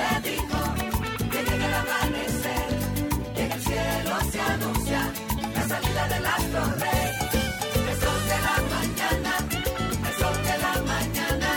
[0.00, 0.60] te dijo
[1.30, 2.68] que llega el amanecer,
[3.36, 5.12] y en el cielo se anuncia
[5.54, 7.08] la salida del astro rey.
[7.90, 9.32] El sol de la mañana,
[10.08, 11.50] el sol de la mañana,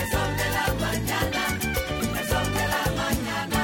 [0.00, 1.42] el sol de la mañana,
[2.20, 3.60] el sol de la mañana.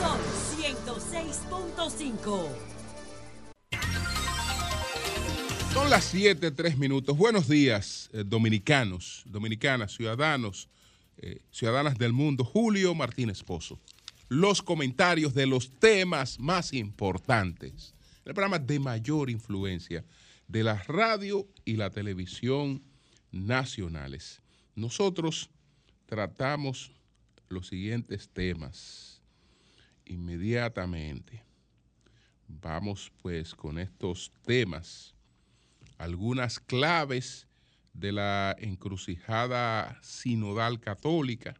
[0.00, 0.18] Son
[0.60, 2.48] 106.5.
[5.72, 7.16] Son las 7, 3 minutos.
[7.16, 10.68] Buenos días, eh, dominicanos, dominicanas, ciudadanos,
[11.18, 12.44] eh, ciudadanas del mundo.
[12.44, 13.78] Julio Martínez Pozo.
[14.28, 17.94] Los comentarios de los temas más importantes.
[18.24, 20.04] El programa de mayor influencia
[20.48, 22.82] de la radio y la televisión
[23.30, 24.42] nacionales.
[24.74, 25.50] Nosotros
[26.06, 26.92] tratamos
[27.48, 29.20] los siguientes temas
[30.04, 31.42] inmediatamente.
[32.48, 35.14] Vamos pues con estos temas
[35.98, 37.45] algunas claves
[37.98, 41.54] de la encrucijada sinodal católica,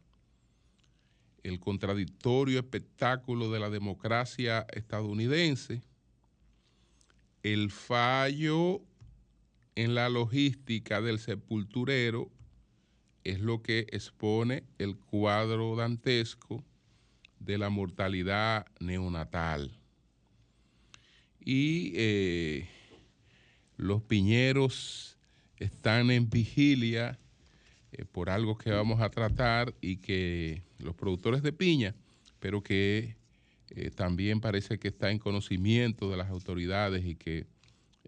[1.43, 5.81] el contradictorio espectáculo de la democracia estadounidense,
[7.43, 8.81] el fallo
[9.75, 12.29] en la logística del sepulturero
[13.23, 16.63] es lo que expone el cuadro dantesco
[17.39, 19.79] de la mortalidad neonatal.
[21.39, 22.69] Y eh,
[23.77, 25.16] los piñeros
[25.59, 27.19] están en vigilia
[27.91, 31.95] eh, por algo que vamos a tratar y que los productores de piña,
[32.39, 33.15] pero que
[33.69, 37.47] eh, también parece que está en conocimiento de las autoridades y que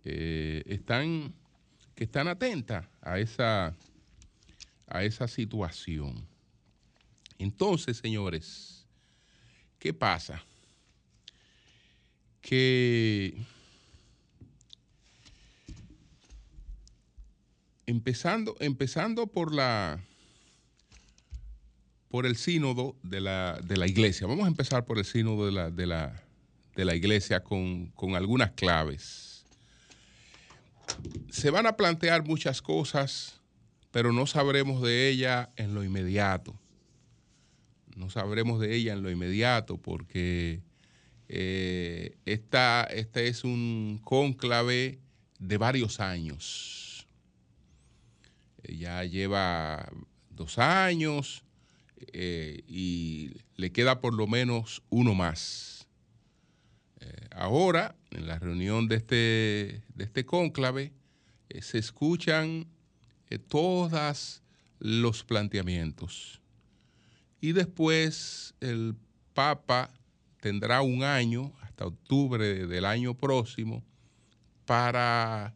[0.04, 1.34] eh, están
[1.96, 3.76] que están atentas a esa
[4.88, 6.26] a esa situación.
[7.38, 8.88] Entonces, señores,
[9.78, 10.44] ¿qué pasa?
[12.42, 13.36] Que
[17.90, 20.00] empezando, empezando por la
[22.10, 24.26] por el sínodo de la, de la iglesia.
[24.26, 26.24] Vamos a empezar por el sínodo de la, de la,
[26.76, 29.46] de la iglesia con, con algunas claves.
[31.30, 33.40] Se van a plantear muchas cosas,
[33.92, 36.60] pero no sabremos de ella en lo inmediato.
[37.96, 40.64] No sabremos de ella en lo inmediato porque
[41.28, 45.00] eh, esta, este es un cónclave
[45.38, 46.89] de varios años.
[48.64, 49.90] Eh, ya lleva
[50.30, 51.44] dos años
[52.14, 55.88] eh, y le queda por lo menos uno más.
[57.00, 60.94] Eh, ahora, en la reunión de este, de este cónclave,
[61.62, 62.68] se escuchan
[63.48, 64.44] todos
[64.80, 66.42] los planteamientos.
[67.42, 68.96] Y después el
[69.34, 69.92] Papa
[70.42, 73.84] tendrá un año, hasta octubre del año próximo,
[74.66, 75.56] para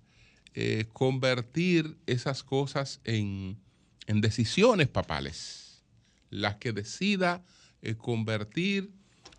[0.55, 3.57] eh, convertir esas cosas en,
[4.05, 5.83] en decisiones papales,
[6.29, 7.43] las que decida
[7.81, 8.91] eh, convertir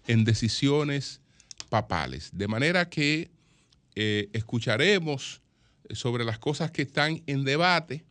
[0.08, 1.20] en decisiones
[1.68, 2.30] papales.
[2.32, 3.30] De manera que
[3.94, 5.40] eh, escucharemos
[5.90, 8.04] sobre las cosas que están en debate,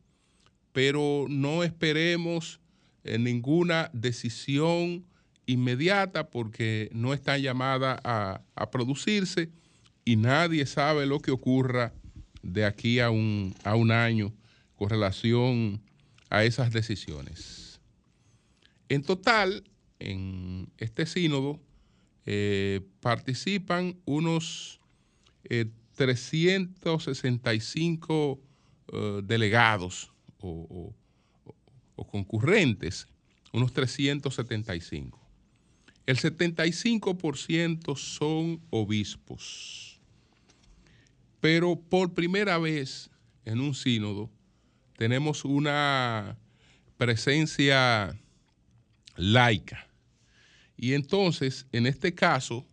[0.72, 2.62] pero no esperemos
[3.03, 5.06] ninguna decisión
[5.46, 9.50] inmediata porque no está llamada a, a producirse
[10.06, 11.94] y nadie sabe lo que ocurra
[12.43, 14.31] de aquí a un, a un año
[14.75, 15.81] con relación
[16.29, 17.79] a esas decisiones.
[18.89, 19.63] En total,
[19.99, 21.59] en este sínodo
[22.25, 24.79] eh, participan unos
[25.49, 25.65] eh,
[25.95, 28.39] 365
[28.91, 30.93] eh, delegados o, o-
[31.95, 33.07] o concurrentes,
[33.51, 35.19] unos 375.
[36.07, 39.92] El 75% son obispos.
[41.43, 43.11] Pero por primera vez
[43.43, 44.31] en un sínodo
[44.95, 46.37] tenemos una
[46.95, 48.17] presencia
[49.17, 49.85] laica.
[50.77, 52.65] Y entonces, en este caso,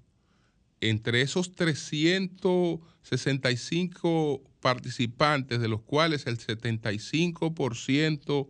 [0.80, 8.48] entre esos 365 participantes, de los cuales el 75%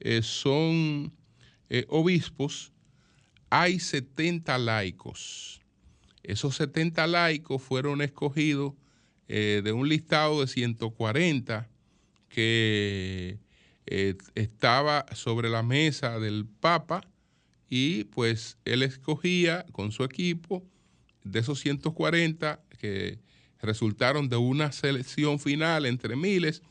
[0.00, 1.12] eh, son
[1.68, 2.72] eh, obispos,
[3.50, 5.60] hay 70 laicos.
[6.22, 8.72] Esos 70 laicos fueron escogidos
[9.28, 11.68] eh, de un listado de 140
[12.28, 13.38] que
[13.86, 17.02] eh, estaba sobre la mesa del Papa
[17.68, 20.62] y pues él escogía con su equipo
[21.24, 23.18] de esos 140 que
[23.60, 26.62] resultaron de una selección final entre miles,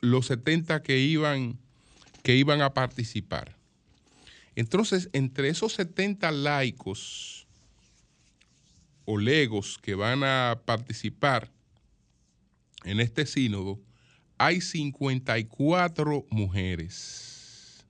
[0.00, 1.58] los 70 que iban,
[2.22, 3.56] que iban a participar.
[4.56, 7.46] Entonces, entre esos 70 laicos
[9.04, 11.53] o legos que van a participar
[12.84, 13.80] en este sínodo,
[14.38, 17.84] hay 54 mujeres.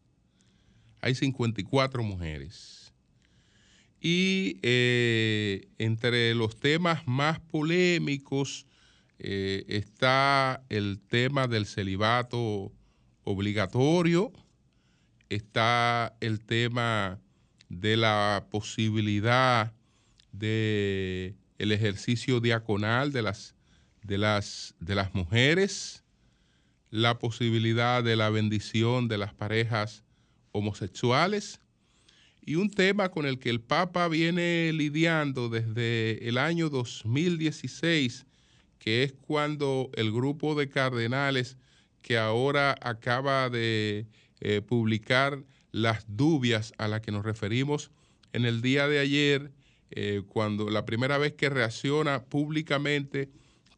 [1.00, 2.92] hay 54 mujeres.
[4.00, 8.66] Y eh, entre los temas más polémicos
[9.18, 12.72] eh, está el tema del celibato
[13.22, 14.32] obligatorio,
[15.28, 17.20] está el tema
[17.68, 19.72] de la posibilidad
[20.32, 23.53] de el ejercicio diaconal de las,
[24.04, 26.04] de las, de las mujeres,
[26.90, 30.04] la posibilidad de la bendición de las parejas
[30.52, 31.60] homosexuales.
[32.40, 38.26] Y un tema con el que el Papa viene lidiando desde el año 2016,
[38.78, 41.56] que es cuando el grupo de cardenales
[42.02, 44.06] que ahora acaba de
[44.40, 45.42] eh, publicar
[45.72, 47.90] las dubias a las que nos referimos
[48.34, 49.52] en el día de ayer,
[49.90, 53.30] eh, cuando la primera vez que reacciona públicamente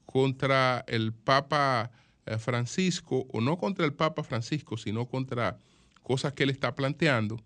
[0.06, 1.90] contra el Papa
[2.24, 5.58] eh, Francisco, o no contra el Papa Francisco, sino contra
[6.02, 7.36] cosas que él está planteando,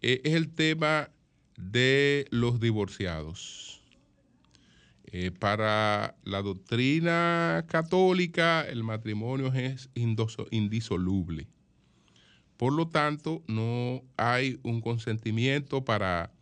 [0.00, 1.10] es el tema
[1.56, 3.82] de los divorciados.
[5.40, 11.48] para la doctrina católica, el matrimonio es indisoluble.
[12.58, 16.32] Por lo tanto, no hay un consentimiento para,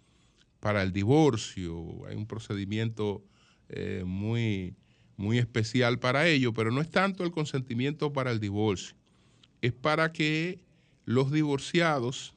[0.61, 3.23] para el divorcio, hay un procedimiento
[3.69, 4.75] eh, muy,
[5.17, 8.97] muy especial para ello, pero no es tanto el consentimiento para el divorcio,
[9.63, 10.61] es para que
[11.05, 12.35] los divorciados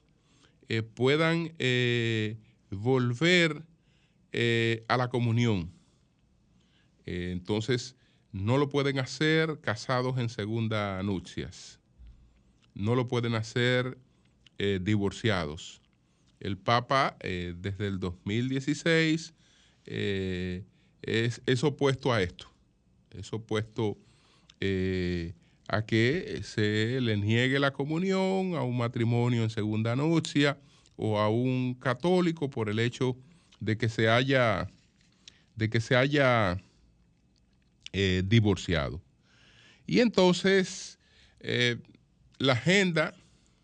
[0.69, 2.37] eh, puedan eh,
[2.69, 3.63] volver
[4.87, 5.71] a la comunión.
[7.05, 7.95] entonces,
[8.31, 11.79] no lo pueden hacer casados en segunda nupcias
[12.79, 13.97] no lo pueden hacer
[14.57, 15.81] eh, divorciados.
[16.39, 19.33] El Papa, eh, desde el 2016,
[19.85, 20.63] eh,
[21.01, 22.49] es, opuesto a esto.
[23.11, 23.97] Es opuesto
[25.67, 30.57] a que se le niegue la comunión a un matrimonio en segunda nupcia
[30.95, 33.15] o a un católico por el hecho
[33.59, 34.69] de que se haya,
[35.55, 36.61] de que se haya
[38.25, 39.01] divorciado.
[39.87, 40.99] Y entonces,
[42.37, 43.13] la agenda,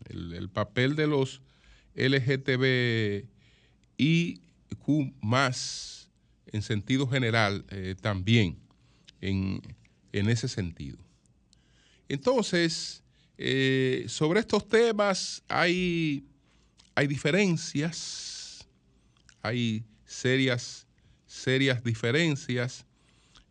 [0.08, 1.40] el, papel de los
[1.94, 3.26] LGTBIQ
[5.20, 6.08] más
[6.46, 8.58] en sentido general eh, también
[9.20, 9.62] en,
[10.12, 10.98] ese sentido.
[12.08, 13.02] Entonces,
[13.36, 16.24] eh, sobre estos temas hay,
[16.94, 18.66] hay diferencias,
[19.42, 20.86] hay serias,
[21.26, 22.86] serias diferencias.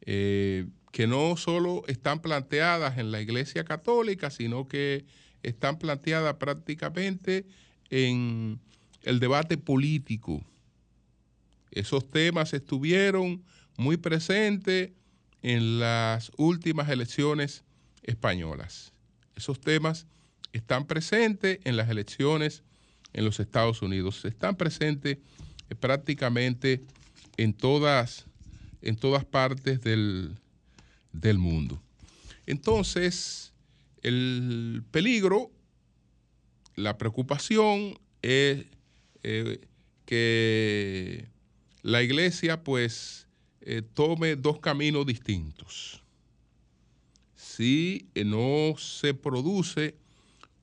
[0.08, 0.66] Eh,
[0.96, 5.04] que no solo están planteadas en la Iglesia Católica, sino que
[5.44, 7.46] están planteadas prácticamente
[7.90, 8.62] en
[9.04, 10.42] el debate político.
[11.70, 13.44] Esos temas estuvieron
[13.76, 14.92] muy presentes
[15.46, 17.64] en las últimas elecciones
[18.02, 18.94] españolas.
[19.36, 20.08] Esos temas
[20.54, 22.64] están presentes en las elecciones
[23.14, 24.26] en los Estados Unidos.
[24.26, 25.20] Están presentes
[25.70, 26.82] eh, prácticamente
[27.38, 28.26] en todas,
[28.82, 30.34] en todas partes del,
[31.14, 31.80] del mundo.
[32.48, 33.54] Entonces,
[34.02, 35.52] el peligro,
[36.76, 38.66] la preocupación es
[39.22, 39.62] eh,
[40.08, 41.28] que
[41.84, 43.25] la iglesia pues
[43.66, 46.02] eh, tome dos caminos distintos.
[47.36, 49.96] Si no se produce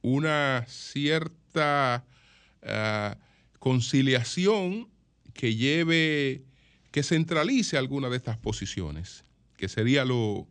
[0.01, 2.05] una cierta
[2.63, 3.19] ah,
[3.59, 4.89] conciliación
[5.35, 6.43] que lleve,
[6.91, 9.25] que centralice alguna de estas posiciones
[9.63, 10.49] que sería lo,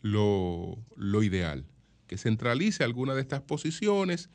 [0.00, 1.66] lo, ideal,
[2.06, 4.30] que centralice alguna de estas posiciones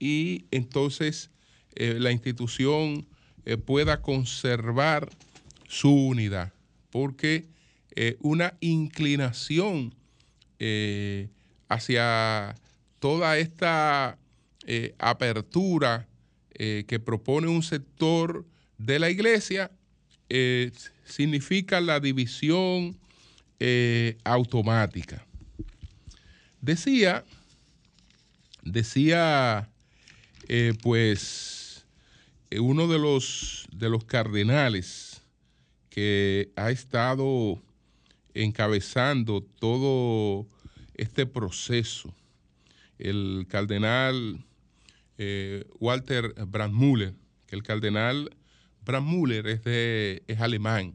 [0.00, 1.30] y entonces
[1.76, 3.06] eh, la institución
[3.44, 5.08] eh, pueda conservar
[5.68, 6.52] su unidad,
[6.90, 7.46] porque
[7.96, 9.94] eh, una inclinación
[11.68, 12.54] hacia
[12.98, 14.18] toda esta
[14.98, 16.06] apertura
[16.52, 18.44] que propone un sector
[18.76, 19.70] de la iglesia
[21.06, 23.00] significa la división
[23.58, 25.26] eh, automática.
[26.62, 27.24] Decía,
[28.62, 29.68] decía,
[30.48, 31.84] eh, pues,
[32.50, 35.09] eh, uno de los, de los cardenales
[35.90, 37.60] que ha estado
[38.32, 40.46] encabezando todo
[40.94, 42.14] este proceso,
[42.98, 44.44] el cardenal
[45.78, 47.12] Walter Brandmüller,
[47.46, 48.30] que el cardenal
[48.84, 49.60] Brandmüller es,
[50.26, 50.94] es alemán,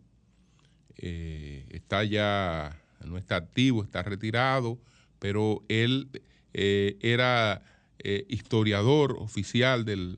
[0.98, 4.80] eh, está ya, no está activo, está retirado,
[5.20, 6.10] pero él
[6.54, 7.62] eh, era
[8.00, 10.18] eh, historiador oficial del,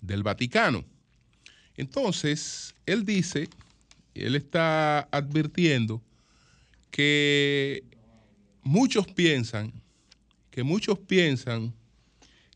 [0.00, 0.84] del Vaticano.
[1.76, 3.48] Entonces, él dice,
[4.24, 6.02] él está advirtiendo
[6.90, 7.84] que
[8.62, 9.72] muchos piensan,
[10.50, 11.74] que muchos piensan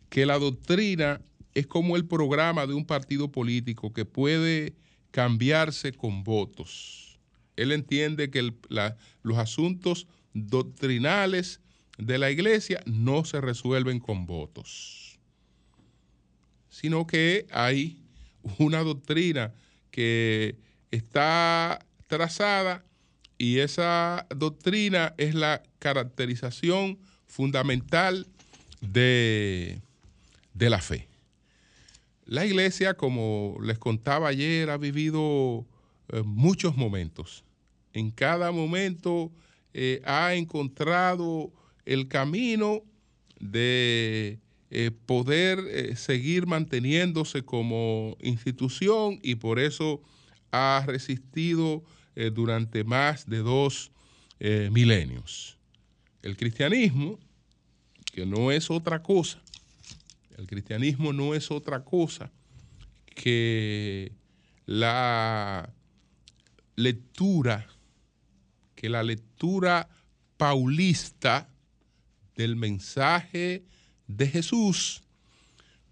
[0.09, 1.21] que la doctrina
[1.55, 4.75] es como el programa de un partido político que puede
[5.11, 7.19] cambiarse con votos.
[7.57, 8.53] Él entiende que
[9.23, 11.61] los asuntos doctrinales
[11.99, 15.19] de la iglesia no se resuelven con votos,
[16.69, 18.03] sino que hay
[18.59, 19.53] una doctrina
[19.91, 20.57] que
[20.93, 22.85] está trazada
[23.39, 28.29] y esa doctrina es la caracterización fundamental
[28.81, 29.81] de,
[30.55, 31.09] de la fe.
[32.25, 35.67] La iglesia, como les contaba ayer, ha vivido
[36.09, 37.45] eh, muchos momentos.
[37.93, 39.33] En cada momento
[39.75, 41.53] eh, ha encontrado
[41.85, 42.83] el camino
[43.41, 44.39] de
[44.71, 50.01] eh, poder seguir manteniéndose como institución y por eso
[50.53, 51.83] ha resistido
[52.15, 53.91] eh, durante más de dos
[54.39, 55.57] eh, milenios.
[56.23, 57.19] El cristianismo,
[58.13, 59.41] que no es otra cosa,
[60.37, 62.31] el cristianismo no es otra cosa
[63.15, 64.13] que
[64.67, 65.73] la
[66.77, 67.67] lectura,
[68.75, 69.89] que la lectura
[70.37, 71.49] paulista
[72.37, 73.65] del mensaje
[74.07, 75.03] de Jesús,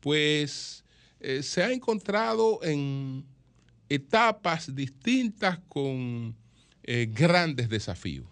[0.00, 0.84] pues
[1.20, 3.24] eh, se ha encontrado en
[3.90, 6.37] etapas distintas con
[6.85, 8.26] eh, grandes desafíos.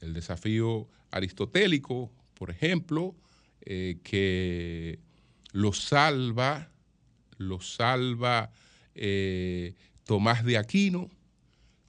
[0.00, 3.16] El desafío aristotélico, por ejemplo,
[3.62, 5.00] eh, que
[5.52, 6.70] lo salva,
[7.38, 8.52] lo salva
[8.94, 9.74] eh,
[10.04, 11.10] Tomás de Aquino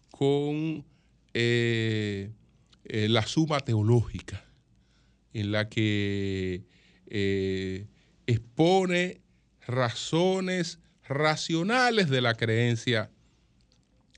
[0.10, 0.84] con
[1.34, 4.44] la suma teológica,
[5.34, 6.64] en la que
[8.26, 9.22] expone
[9.68, 13.10] razones racionales de la creencia,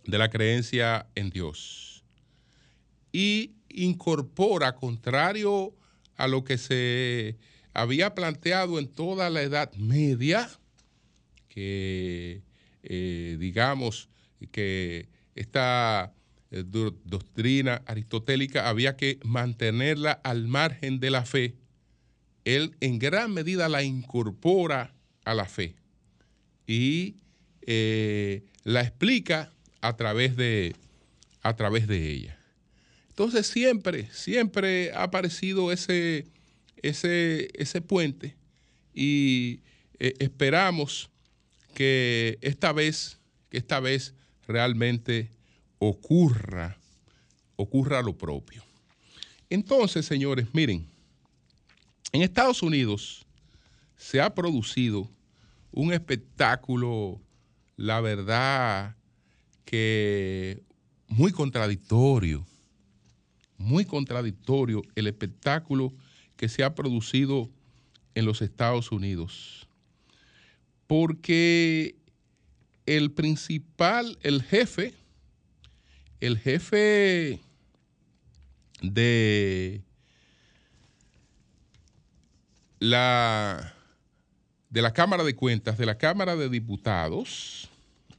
[0.05, 2.03] de la creencia en Dios.
[3.11, 5.73] Y incorpora, contrario
[6.15, 7.37] a lo que se
[7.73, 10.49] había planteado en toda la Edad Media,
[11.47, 12.41] que
[12.83, 14.09] eh, digamos
[14.51, 16.13] que esta
[16.51, 21.55] eh, do- doctrina aristotélica había que mantenerla al margen de la fe,
[22.45, 24.93] él en gran medida la incorpora
[25.25, 25.75] a la fe
[26.69, 27.15] y
[27.65, 30.75] eh, la explica a través de,
[31.41, 32.37] a través de ella.
[33.07, 36.27] Entonces siempre, siempre ha aparecido ese,
[36.83, 38.35] ese, ese puente
[38.93, 39.61] y
[39.97, 41.09] eh, esperamos
[41.73, 43.17] que esta vez,
[43.49, 44.13] que esta vez
[44.47, 45.31] realmente
[45.79, 46.77] ocurra,
[47.55, 48.63] ocurra lo propio.
[49.49, 50.85] Entonces, señores, miren,
[52.11, 53.25] en Estados Unidos
[53.97, 55.09] se ha producido
[55.71, 57.21] un espectáculo,
[57.75, 58.95] la verdad,
[59.65, 60.63] que
[61.07, 62.45] muy contradictorio,
[63.57, 65.93] muy contradictorio el espectáculo
[66.35, 67.49] que se ha producido
[68.15, 69.67] en los Estados Unidos.
[70.87, 71.95] Porque
[72.85, 74.93] el principal, el jefe,
[76.19, 77.41] el jefe
[78.81, 79.83] de
[82.79, 83.78] la
[84.69, 87.69] de la Cámara de Cuentas, de la Cámara de Diputados,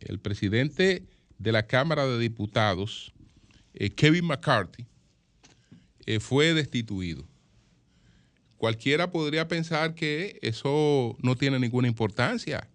[0.00, 1.04] el presidente
[1.38, 3.12] de la Cámara de Diputados,
[3.75, 4.87] eh, Kevin McCarthy,
[6.07, 7.25] eh, fue destituido.
[8.57, 12.69] Cualquiera podría pensar que eso no tiene ninguna importancia.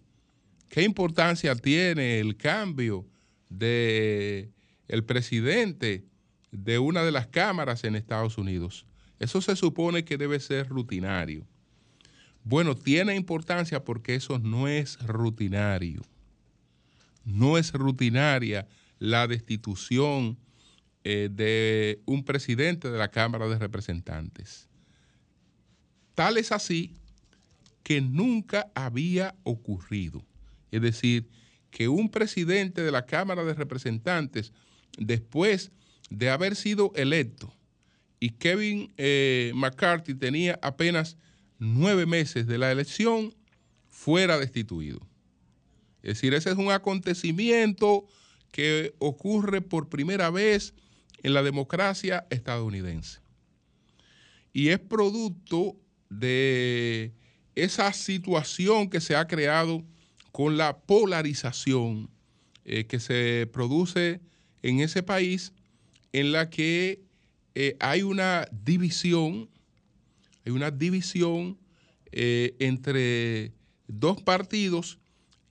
[0.68, 3.06] ¿Qué importancia tiene el cambio
[3.48, 4.50] de
[4.88, 6.04] el presidente
[6.50, 8.86] de una de las cámaras en Estados Unidos?
[9.20, 11.46] Eso se supone que debe ser rutinario.
[12.48, 16.02] Bueno, tiene importancia porque eso no es rutinario.
[17.24, 18.68] No es rutinaria
[19.00, 20.38] la destitución
[21.02, 24.68] eh, de un presidente de la Cámara de Representantes.
[26.14, 26.94] Tal es así
[27.82, 30.24] que nunca había ocurrido.
[30.70, 31.28] Es decir,
[31.72, 34.52] que un presidente de la Cámara de Representantes,
[34.98, 35.72] después
[36.10, 37.52] de haber sido electo,
[38.20, 41.16] y Kevin eh, McCarthy tenía apenas
[41.58, 43.34] nueve meses de la elección,
[43.88, 45.00] fuera destituido.
[46.02, 48.06] Es decir, ese es un acontecimiento
[48.52, 50.74] que ocurre por primera vez
[51.22, 53.20] en la democracia estadounidense.
[54.52, 55.76] Y es producto
[56.08, 57.12] de
[57.54, 59.84] esa situación que se ha creado
[60.30, 62.10] con la polarización
[62.64, 64.20] eh, que se produce
[64.62, 65.52] en ese país,
[66.12, 67.00] en la que
[67.54, 69.48] eh, hay una división,
[70.46, 71.58] hay una división
[72.12, 73.52] eh, entre
[73.88, 74.98] dos partidos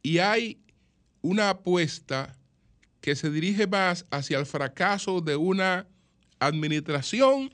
[0.01, 0.61] y hay
[1.21, 2.37] una apuesta
[3.01, 5.85] que se dirige más hacia el fracaso de una
[6.39, 7.53] administración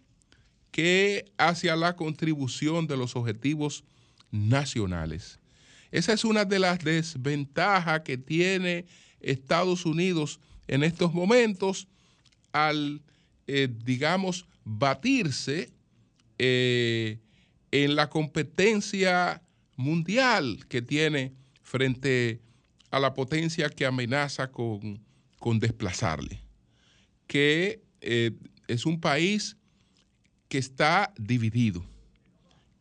[0.69, 3.83] que hacia la contribución de los objetivos
[4.29, 5.39] nacionales.
[5.89, 8.85] Esa es una de las desventajas que tiene
[9.19, 11.87] Estados Unidos en estos momentos
[12.53, 13.01] al,
[13.47, 15.71] eh, digamos, batirse
[16.37, 17.19] eh,
[17.71, 19.41] en la competencia
[19.77, 22.41] mundial que tiene frente
[22.91, 25.01] a la potencia que amenaza con,
[25.59, 26.43] desplazarle,
[27.27, 28.31] que eh,
[28.67, 29.57] es un país
[30.49, 31.83] que está dividido,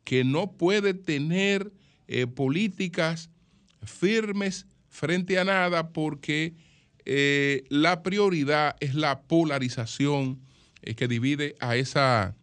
[0.04, 1.72] que no puede tener
[2.08, 3.30] eh, políticas
[3.84, 6.54] firmes frente a nada porque
[7.04, 10.40] eh, la prioridad es la polarización
[10.96, 12.34] que divide a esa,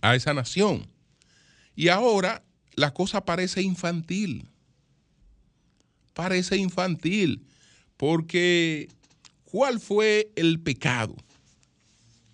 [0.00, 0.93] a esa nación.
[1.74, 4.48] Y ahora la cosa parece infantil.
[6.12, 7.44] Parece infantil
[7.96, 8.88] porque
[9.44, 11.16] ¿cuál fue el pecado?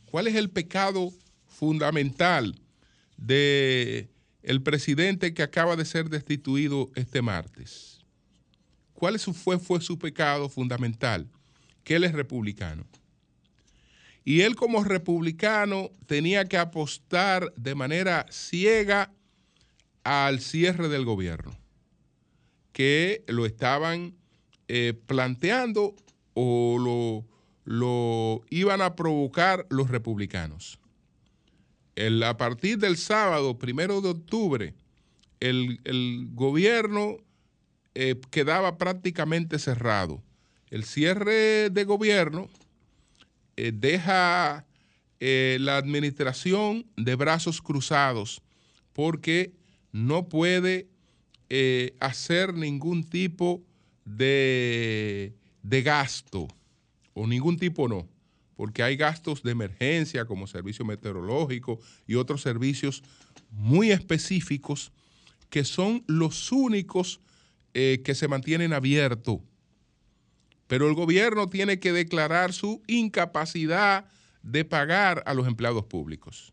[0.07, 1.13] ¿Cuál es el pecado
[1.61, 2.61] fundamental
[3.21, 4.09] de
[4.63, 8.01] presidente que acaba de ser destituido este martes.
[8.95, 11.29] ¿Cuál fue, fue su pecado fundamental?
[11.85, 12.87] Que él es republicano.
[14.25, 19.13] Y él como republicano tenía que apostar de manera ciega
[20.11, 21.57] al cierre del gobierno,
[22.73, 24.17] que lo estaban
[24.69, 25.95] eh, planteando
[26.35, 27.27] o lo,
[27.65, 30.81] lo iban a provocar los republicanos
[32.25, 34.75] a partir del sábado, primero de octubre,
[35.41, 37.19] el, gobierno
[37.95, 40.23] eh, quedaba prácticamente cerrado.
[40.71, 42.49] El cierre de gobierno
[43.57, 44.65] eh, deja
[45.23, 48.41] la administración de brazos cruzados
[48.95, 49.53] porque
[49.93, 50.89] no puede
[51.99, 53.63] hacer ningún tipo
[54.05, 56.47] de, de gasto
[57.13, 58.09] o ningún tipo no
[58.61, 63.03] porque hay gastos de emergencia como servicio meteorológico y otros servicios
[63.51, 64.93] muy específicos
[65.49, 67.23] que son los únicos
[67.73, 69.39] eh, que se mantienen abiertos.
[70.67, 74.05] Pero el gobierno tiene que declarar su incapacidad
[74.43, 76.53] de pagar a los empleados públicos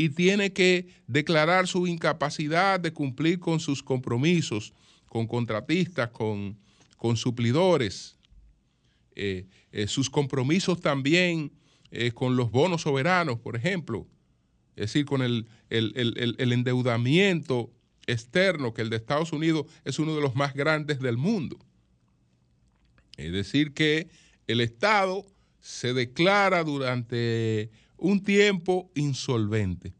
[0.00, 4.72] y tiene que declarar su incapacidad de cumplir con sus compromisos
[5.10, 6.56] con contratistas, con,
[6.96, 8.16] con suplidores.
[9.14, 11.52] Eh, eh, sus compromisos también
[11.90, 14.06] eh, con los bonos soberanos, por ejemplo,
[14.74, 17.70] es decir, con el, endeudamiento
[18.06, 21.58] externo, que el de Estados Unidos es uno de los más grandes del mundo.
[23.18, 24.08] Es decir, que
[24.46, 25.26] el Estado
[25.60, 29.92] se declara durante un tiempo insolvente.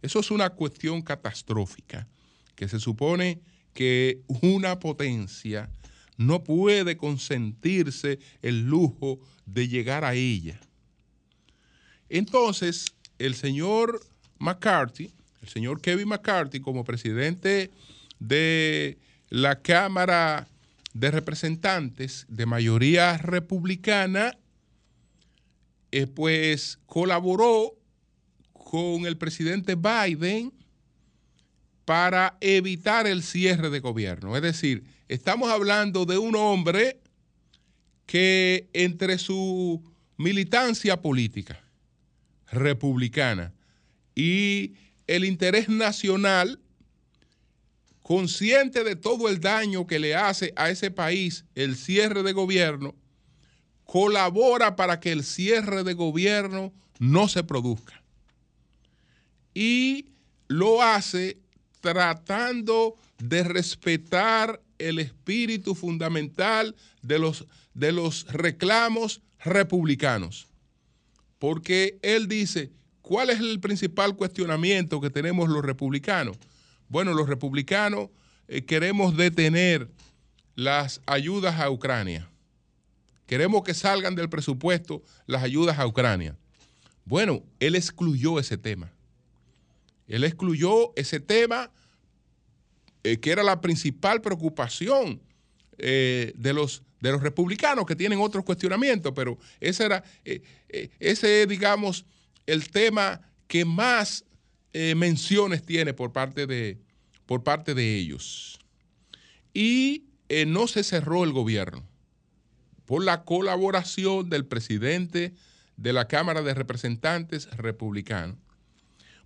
[0.00, 2.06] Eso es una cuestión catastrófica,
[2.54, 3.40] que se supone
[3.74, 5.70] que una potencia
[6.16, 10.60] no puede consentirse el lujo de llegar a ella.
[12.08, 14.00] Entonces, el señor
[14.38, 17.70] McCarthy, el señor Kevin McCarthy, como presidente
[18.18, 20.48] de la Cámara
[20.94, 24.36] de Representantes de mayoría republicana,
[25.92, 27.74] eh, pues colaboró
[28.52, 30.52] con el presidente Biden
[31.84, 34.36] para evitar el cierre de gobierno.
[34.36, 37.00] Es decir, Estamos hablando de un hombre
[38.04, 39.82] que entre su
[40.18, 41.58] militancia política
[42.50, 43.54] republicana
[44.14, 44.74] y
[45.06, 46.60] el interés nacional,
[48.02, 52.94] consciente de todo el daño que le hace a ese país el cierre de gobierno,
[53.88, 58.02] colabora para que el cierre de gobierno no se produzca.
[59.54, 60.10] Y
[60.46, 61.38] lo hace
[61.80, 70.48] tratando de respetar el espíritu fundamental de los, de los reclamos republicanos.
[71.38, 72.70] Porque él dice,
[73.00, 76.36] ¿cuál es el principal cuestionamiento que tenemos los republicanos?
[76.90, 78.10] Bueno, los republicanos
[78.48, 79.88] eh, queremos detener
[80.56, 82.28] las ayudas a Ucrania.
[83.28, 86.34] Queremos que salgan del presupuesto las ayudas a Ucrania.
[87.04, 88.90] Bueno, él excluyó ese tema.
[90.06, 91.70] Él excluyó ese tema
[93.04, 95.20] eh, que era la principal preocupación
[95.76, 100.40] eh, de, los, de los republicanos que tienen otros cuestionamientos, pero ese era, eh,
[100.98, 102.06] ese digamos,
[102.46, 104.24] el tema que más
[104.72, 106.78] menciones tiene por parte de,
[107.26, 108.58] por parte de ellos.
[109.52, 110.04] Y
[110.46, 111.84] no se cerró el gobierno
[112.88, 115.34] por la colaboración del presidente
[115.76, 118.38] de la Cámara de Representantes republicano.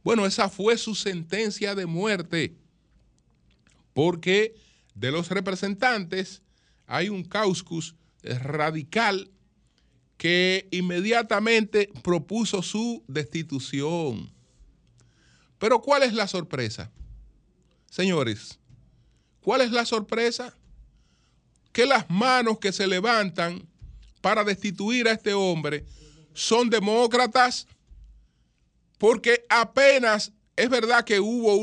[0.03, 2.57] Bueno, esa fue su sentencia de muerte
[3.92, 4.57] porque
[4.96, 6.42] de los representantes
[6.88, 7.94] hay un causcus
[8.25, 9.31] radical
[10.16, 14.33] que inmediatamente propuso su destitución.
[15.61, 16.90] Pero ¿cuál es la sorpresa?
[17.88, 18.59] Señores,
[19.42, 20.55] ¿Cuál es la sorpresa?
[21.72, 23.66] Que las manos que se levantan
[24.20, 25.85] para destituir a este hombre
[26.35, 27.66] son demócratas,
[28.98, 31.56] porque apenas es verdad que hubo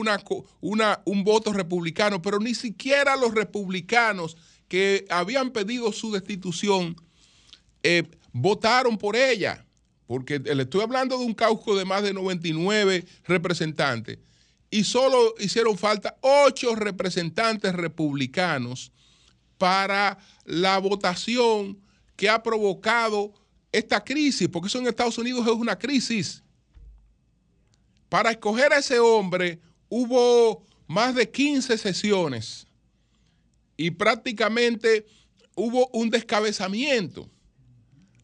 [0.61, 4.35] una, un voto republicano, pero ni siquiera los republicanos
[4.67, 6.95] que habían pedido su destitución
[7.83, 9.65] eh, votaron por ella,
[10.05, 14.17] porque le estoy hablando de un caucus de más de 99 representantes
[14.71, 18.91] y solo hicieron falta ocho representantes republicanos
[19.59, 21.77] para la votación
[22.15, 23.31] que ha provocado
[23.71, 26.41] esta crisis, porque eso en Estados Unidos es una crisis.
[28.07, 32.65] Para escoger a ese hombre hubo más de 15 sesiones
[33.77, 35.05] y prácticamente
[35.55, 37.29] hubo un descabezamiento.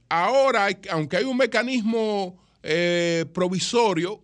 [0.09, 4.23] Ahora, aunque hay un mecanismo eh, provisorio,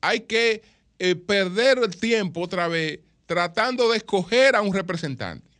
[0.00, 0.62] hay que
[0.98, 5.51] eh, perder el tiempo otra vez tratando de escoger a un representante.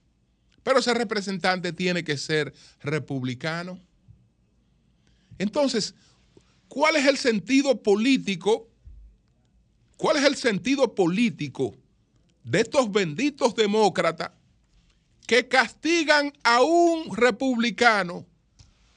[0.62, 3.78] Pero ese representante tiene que ser republicano.
[5.38, 5.94] Entonces,
[6.68, 8.68] ¿cuál es el sentido político?
[9.96, 11.74] ¿Cuál es el sentido político
[12.44, 14.30] de estos benditos demócratas
[15.26, 18.26] que castigan a un republicano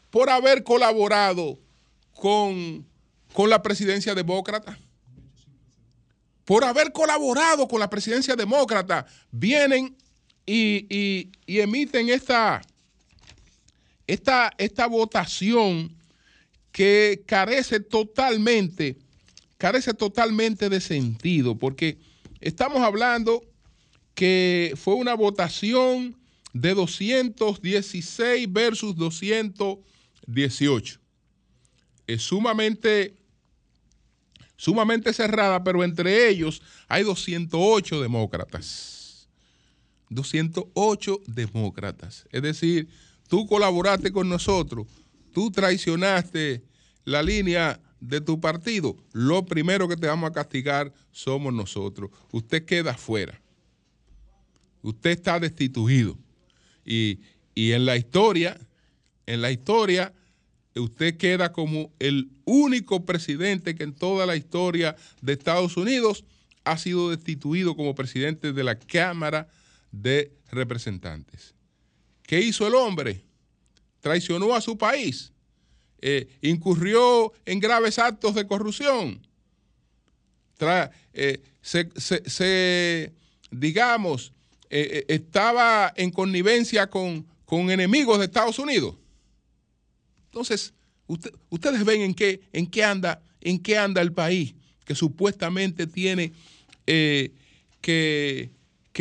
[0.10, 1.60] por haber colaborado
[2.13, 2.86] con,
[3.34, 4.78] con la presidencia demócrata?
[6.45, 9.97] por haber colaborado con la presidencia demócrata, vienen
[10.45, 12.62] y, emiten esta,
[14.08, 15.95] esta, esta votación
[16.71, 18.97] que carece totalmente,
[19.58, 21.97] carece totalmente de sentido, porque
[22.41, 23.43] estamos hablando
[24.13, 26.17] que fue una votación
[26.53, 30.99] de 216 versus 218.
[32.08, 33.15] Es sumamente
[34.58, 38.94] sumamente cerrada, pero entre ellos hay 208 demócratas.
[40.09, 42.25] 208 demócratas.
[42.31, 42.87] Es decir,
[43.27, 44.87] tú colaboraste con nosotros,
[45.33, 46.63] tú traicionaste
[47.03, 52.11] la línea de tu partido, lo primero que te vamos a castigar somos nosotros.
[52.31, 53.41] Usted queda fuera.
[54.81, 56.17] Usted está destituido.
[56.85, 57.19] Y,
[57.55, 58.59] y en la historia,
[59.25, 60.13] en la historia,
[60.75, 66.25] usted queda como el único presidente que en toda la historia de Estados Unidos
[66.63, 69.47] ha sido destituido como presidente de la Cámara
[70.01, 71.53] de Representantes.
[72.23, 73.21] ¿Qué hizo el hombre?
[74.01, 75.31] Traicionó a su país,
[76.01, 79.25] eh, incurrió en graves actos de corrupción,
[81.13, 83.13] eh, se,
[83.51, 84.31] digamos,
[84.69, 88.95] eh, estaba en connivencia con, con enemigos de Estados Unidos.
[90.25, 90.73] Entonces,
[91.49, 94.55] ustedes ven en qué, en qué anda, en qué anda el país
[94.86, 96.34] que supuestamente tiene
[96.86, 98.51] que,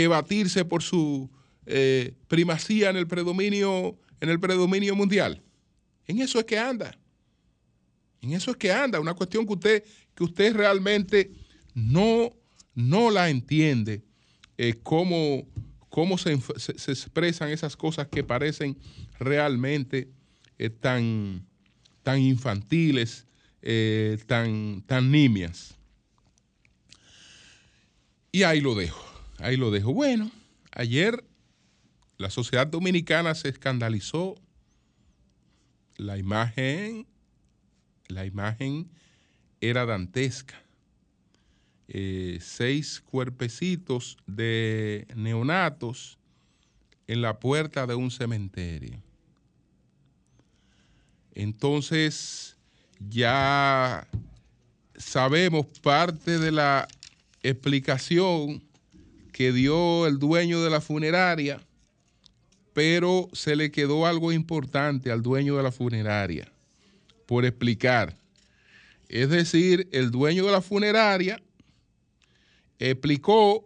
[0.09, 1.31] batirse por su
[1.67, 5.43] eh, primacía en el predominio, en el predominio mundial.
[6.07, 6.99] En eso es que anda.
[8.21, 9.01] En eso es que anda.
[9.01, 11.33] Una cuestión que usted, que usted realmente
[11.75, 12.31] no,
[12.75, 14.03] no la entiende.
[14.59, 15.47] Eh, cómo,
[15.89, 18.77] cómo se, se, expresan esas cosas que parecen
[19.19, 20.09] realmente
[20.59, 21.47] eh, tan,
[22.03, 23.27] tan infantiles,
[24.27, 25.75] tan, tan nimias.
[28.31, 29.93] Y ahí lo dejo, ahí lo dejo.
[29.93, 30.31] Bueno,
[30.73, 31.25] ayer
[32.17, 34.37] la sociedad dominicana se escandalizó.
[35.97, 37.07] La imagen,
[38.09, 38.91] la imagen
[39.61, 40.61] era dantesca.
[41.87, 46.19] Eh, seis cuerpecitos de neonatos
[47.07, 49.03] en la puerta de un cementerio.
[51.35, 52.57] Entonces,
[52.99, 54.09] ya
[54.97, 56.89] sabemos parte de la
[57.43, 58.64] explicación
[59.35, 61.61] que dio el dueño de la funeraria,
[62.73, 66.53] pero se le quedó algo importante al dueño de la funeraria
[67.27, 68.17] por explicar.
[69.09, 71.43] Es decir, el dueño de la funeraria
[72.79, 73.65] explicó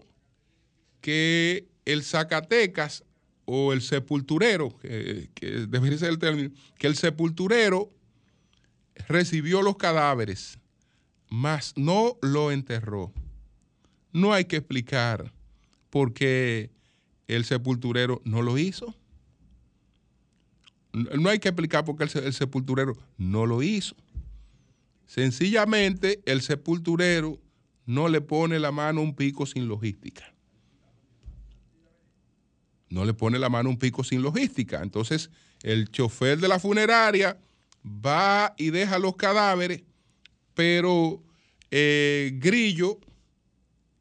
[1.03, 3.05] que el Zacatecas
[3.45, 5.29] o el sepulturero, que,
[5.69, 7.93] debería ser el término, que el sepulturero
[9.07, 10.59] recibió los cadáveres,
[11.29, 13.13] mas no lo enterró.
[14.15, 15.31] No hay que explicar
[15.91, 16.71] por qué
[17.27, 18.95] el sepulturero no lo hizo.
[20.93, 23.95] No hay que explicar por qué el sepulturero no lo hizo.
[25.07, 27.39] Sencillamente el sepulturero
[27.87, 30.35] no le pone la mano a un pico sin logística
[32.91, 34.83] no le pone la mano un pico sin logística.
[34.83, 35.31] Entonces,
[35.63, 37.39] el chofer de la funeraria
[37.85, 39.83] va y deja los cadáveres,
[40.55, 41.23] pero
[41.71, 42.99] eh, Grillo,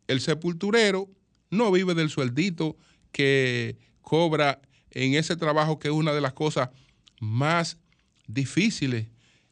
[0.08, 1.10] el sepulturero,
[1.50, 2.78] no vive del sueldito
[3.12, 6.70] que cobra en ese trabajo que es una de las cosas
[7.20, 7.78] más
[8.28, 9.08] difíciles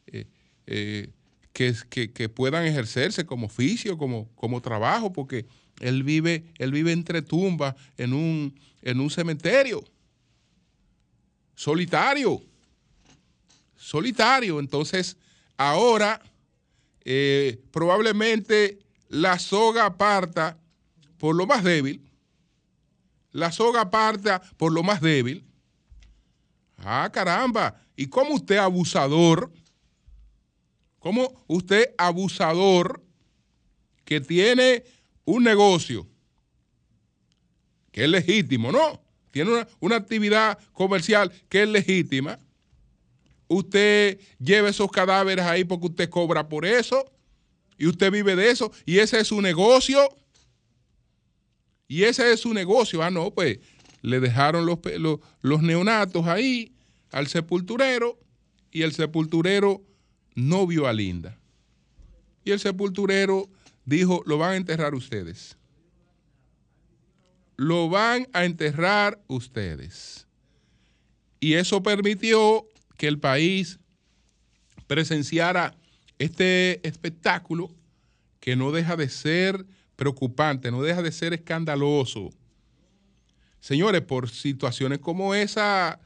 [0.07, 0.27] eh,
[0.67, 1.09] eh,
[1.53, 1.73] que,
[2.11, 5.45] que- puedan ejercerse como oficio, como, como trabajo, porque
[5.79, 9.83] él vive, él vive entre tumbas en un, en un cementerio.
[11.55, 12.41] Solitario.
[13.77, 14.59] Solitario.
[14.59, 15.17] Entonces,
[15.57, 16.21] ahora
[17.05, 20.57] eh, probablemente la soga parta
[21.17, 22.01] por lo más débil.
[23.31, 25.45] La soga parta por lo más débil.
[26.77, 27.81] Ah, caramba.
[27.95, 29.51] ¿Y cómo usted abusador?
[30.99, 33.03] ¿Cómo usted abusador
[34.03, 34.83] que tiene
[35.25, 36.07] un negocio
[37.91, 39.01] que es legítimo, ¿no?
[39.31, 42.39] Tiene una, una actividad comercial que es legítima.
[43.47, 47.11] Usted lleva esos cadáveres ahí porque usted cobra por eso
[47.77, 50.09] y usted vive de eso y ese es su negocio.
[51.87, 53.03] Y ese es su negocio.
[53.03, 53.59] Ah, no, pues
[54.01, 56.71] le dejaron los, los, los neonatos ahí
[57.11, 58.19] al sepulturero
[58.71, 59.81] y el sepulturero
[60.35, 61.39] no vio a Linda.
[62.43, 63.49] Y el sepulturero
[63.85, 65.57] dijo, lo van a enterrar ustedes.
[67.55, 70.27] Lo van a enterrar ustedes.
[71.39, 72.67] Y eso permitió
[72.97, 73.79] que el país
[74.87, 75.75] presenciara
[76.19, 77.71] este espectáculo
[78.39, 79.65] que no deja de ser
[79.95, 82.29] preocupante, no deja de ser escandaloso.
[83.59, 85.99] Señores, por situaciones como esa,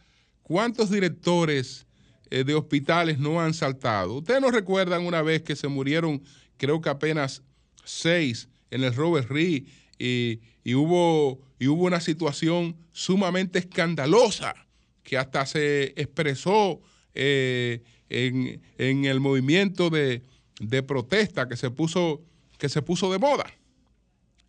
[0.43, 1.85] ¿cuántos directores
[2.29, 4.15] eh, de hospitales no han saltado?
[4.15, 6.21] Ustedes no recuerdan una vez que se murieron,
[6.57, 7.41] creo que apenas
[7.83, 9.63] seis en el Robert Reed
[9.97, 14.55] y, y hubo, y hubo una situación sumamente escandalosa
[15.03, 16.79] que hasta se expresó
[17.15, 20.23] eh, en, en el movimiento de,
[20.59, 22.21] de protesta que se puso,
[22.57, 23.51] que se puso de moda.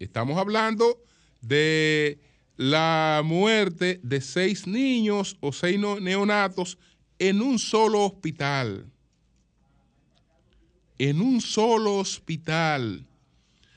[0.01, 1.05] Estamos hablando
[1.43, 2.19] de
[2.57, 6.79] la muerte de seis niños o seis neonatos
[7.19, 8.87] en un solo hospital.
[10.99, 13.07] En un solo hospital.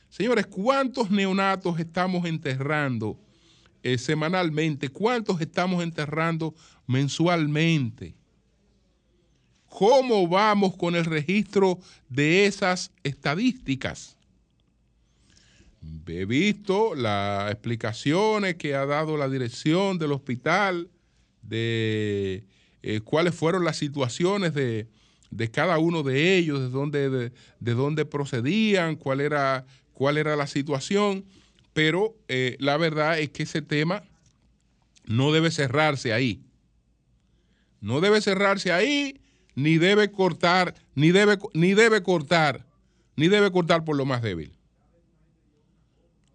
[0.08, 3.20] Señores, ¿cuántos neonatos estamos enterrando
[3.82, 4.88] eh, semanalmente?
[4.88, 6.56] ¿Cuántos estamos enterrando
[6.88, 8.16] mensualmente?
[9.68, 14.16] ¿Cómo vamos con el registro de esas estadísticas?
[16.08, 20.90] He visto las explicaciones que ha dado la dirección del hospital
[21.42, 22.46] de
[22.82, 24.88] eh, cuáles fueron las situaciones de,
[25.32, 30.36] de cada uno de ellos, de dónde, de, de dónde procedían, cuál era, cuál era
[30.36, 31.26] la situación,
[31.74, 34.04] pero eh, la verdad es que ese tema
[35.06, 36.42] no debe cerrarse ahí.
[37.82, 39.20] No debe cerrarse ahí,
[39.56, 42.66] ni debe cortar, ni debe, ni debe cortar,
[43.18, 44.58] ni debe cortar por lo más débil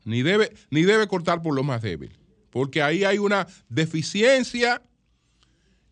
[0.09, 2.11] ni debe, ni debe cortar por lo más débil,
[2.51, 4.83] porque ahí hay una deficiencia,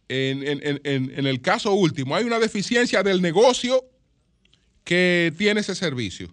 [0.08, 0.80] en, en- en-
[1.18, 3.84] en- el caso último, hay una deficiencia del negocio
[4.84, 6.32] que tiene ese servicio.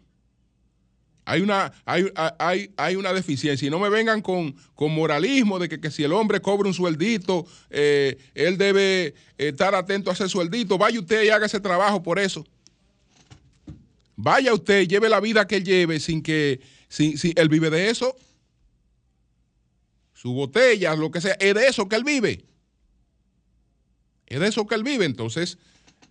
[1.25, 2.05] Hay una, hay,
[2.37, 3.65] hay, hay una deficiencia.
[3.67, 6.73] Y no me vengan con, con moralismo de que, que si el hombre cobra un
[6.73, 10.77] sueldito, eh, él debe eh, estar atento a ese sueldito.
[10.77, 12.45] Vaya usted y haga ese trabajo por eso.
[14.15, 16.59] Vaya usted, lleve la vida que lleve sin que,
[16.93, 18.15] sin, sin- él vive de eso.
[20.13, 22.45] Su botella, lo que sea, es de eso que él vive.
[24.27, 25.05] Es de eso que él vive.
[25.05, 25.57] Entonces,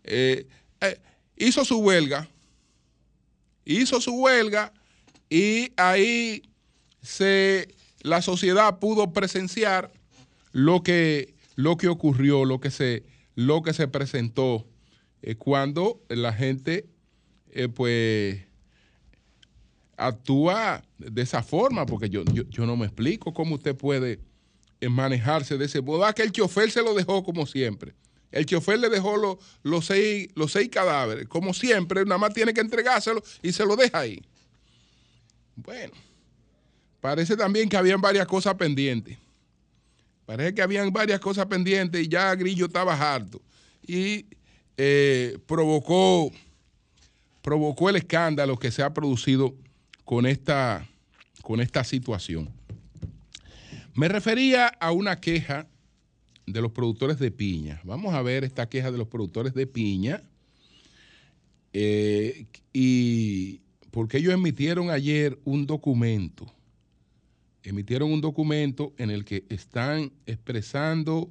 [0.03, 0.49] eh,
[0.81, 1.01] eh,
[1.37, 2.29] hizo su huelga,
[3.65, 4.73] hizo su huelga
[5.31, 6.43] y ahí
[7.01, 9.93] se, la sociedad pudo presenciar
[10.51, 13.05] lo que, lo que ocurrió, lo que se,
[13.37, 14.67] lo que se presentó
[15.23, 16.87] eh, cuando la gente
[17.75, 18.52] pues
[20.07, 24.21] actúa de esa forma, porque yo, yo, yo no me explico cómo usted puede
[24.81, 26.05] eh, manejarse de ese modo.
[26.05, 27.95] Ah, que el chofer se lo dejó como siempre.
[28.31, 32.55] El chofer le dejó lo- los, seis, los seis cadáveres, como siempre, nada más tiene
[32.55, 34.23] que entregárselo y se lo deja ahí.
[35.57, 35.93] Bueno,
[37.01, 39.19] parece también que habían varias cosas pendientes.
[40.25, 43.43] Parece que habían varias cosas pendientes y ya Grillo estaba harto.
[43.87, 44.25] Y
[44.79, 46.31] eh, provocó,
[47.43, 49.55] provocó el escándalo que se ha producido
[50.05, 50.87] con esta,
[51.43, 52.51] con esta situación.
[53.95, 55.67] Me refería a una queja
[56.47, 57.81] de los productores de piña.
[57.85, 60.23] Vamos a ver esta queja de los productores de piña.
[61.73, 63.61] Eh, y
[63.91, 66.53] porque ellos emitieron ayer un documento.
[67.63, 71.31] Emitieron un documento en el que están expresando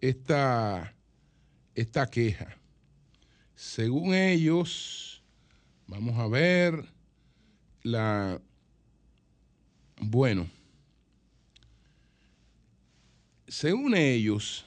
[0.00, 0.94] esta,
[1.74, 2.56] esta queja.
[3.54, 5.22] Según ellos,
[5.86, 6.84] vamos a ver
[7.90, 8.40] la.
[10.00, 10.48] Bueno,
[13.48, 14.64] según ellos,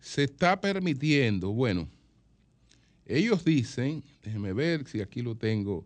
[0.00, 1.88] se está permitiendo, bueno,
[3.06, 5.84] ellos dicen, déjenme ver si aquí lo tengo,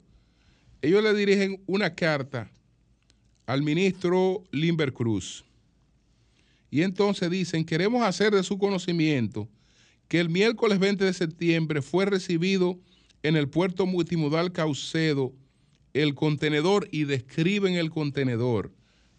[0.81, 2.51] ellos le dirigen una carta
[3.47, 5.45] al ministro Limber Cruz.
[6.71, 9.49] Y entonces dicen, queremos hacer de su conocimiento
[10.07, 12.79] que el miércoles 20 de septiembre fue recibido
[13.23, 15.33] en el puerto multimodal Caucedo
[15.95, 18.73] el contenedor y describen el contenedor.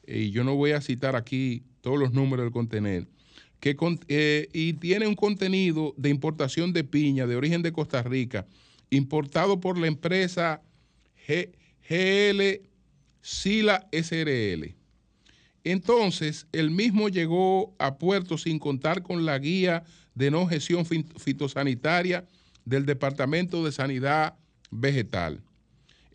[0.06, 3.08] Y yo no voy a citar aquí todos los números del contenedor.
[3.60, 3.76] Que
[4.08, 8.46] eh, y tiene un contenido de importación de piña de origen de Costa Rica,
[8.90, 10.62] importado por la empresa
[11.28, 12.70] GL
[13.22, 14.76] Sila SRL.
[15.64, 19.84] Entonces, el mismo llegó a puerto sin contar con la guía
[20.16, 22.26] de no gestión fitosanitaria
[22.66, 24.36] del Departamento de Sanidad
[24.72, 25.42] Vegetal.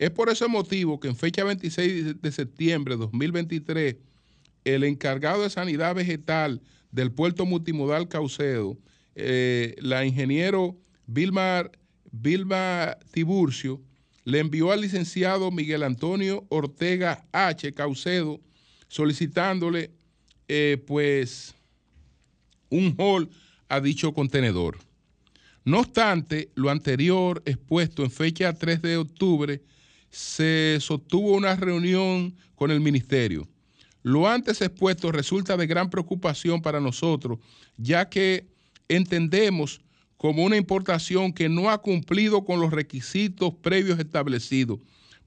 [0.05, 3.97] Es por ese motivo que en fecha 26 de septiembre de 2023,
[4.67, 6.61] el encargado de Sanidad Vegetal
[6.93, 8.77] del puerto multimodal Caucedo,
[9.15, 11.71] eh, la ingeniero Vilma,
[12.13, 13.81] Vilma Tiburcio,
[14.25, 17.73] le envió al licenciado Miguel Antonio Ortega H.
[17.73, 18.43] Caucedo
[18.89, 19.91] solicitándole
[20.49, 21.55] eh, pues
[22.69, 23.31] un hall
[23.71, 24.77] a dicho contenedor.
[25.65, 29.63] No obstante, lo anterior expuesto en fecha 3 de octubre,
[30.15, 33.49] se sostuvo una reunión con el ministerio.
[34.05, 37.41] Lo antes expuesto resulta de gran preocupación para nosotros,
[37.77, 38.47] ya que
[38.89, 39.81] entendemos
[40.17, 44.79] como una importación que no ha cumplido con los requisitos previos establecidos.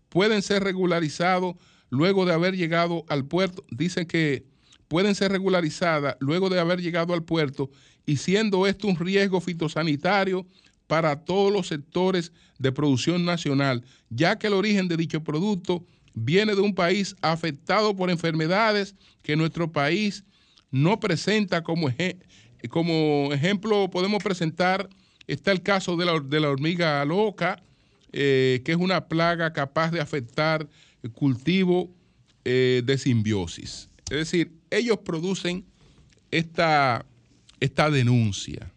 [0.07, 1.55] Pueden ser regularizados
[1.89, 3.65] luego de haber llegado al puerto.
[3.69, 4.45] Dicen que
[4.87, 7.69] pueden ser regularizadas luego de haber llegado al puerto
[8.05, 10.45] y siendo esto un riesgo fitosanitario
[10.87, 16.55] para todos los sectores de producción nacional, ya que el origen de dicho producto viene
[16.55, 20.23] de un país afectado por enfermedades que nuestro país
[20.71, 21.89] no presenta como,
[22.69, 24.89] como ejemplo podemos presentar,
[25.27, 27.61] está el caso de la, de la hormiga loca,
[28.13, 30.67] eh, que es una plaga capaz de afectar
[31.03, 31.91] el cultivo
[32.45, 33.89] eh, de simbiosis.
[34.09, 35.65] Es decir, ellos producen
[36.31, 37.05] esta,
[37.59, 38.71] esta denuncia.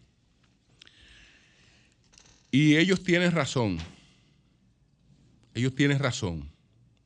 [2.51, 3.77] Y ellos tienen razón.
[5.53, 6.49] Ellos tienen razón.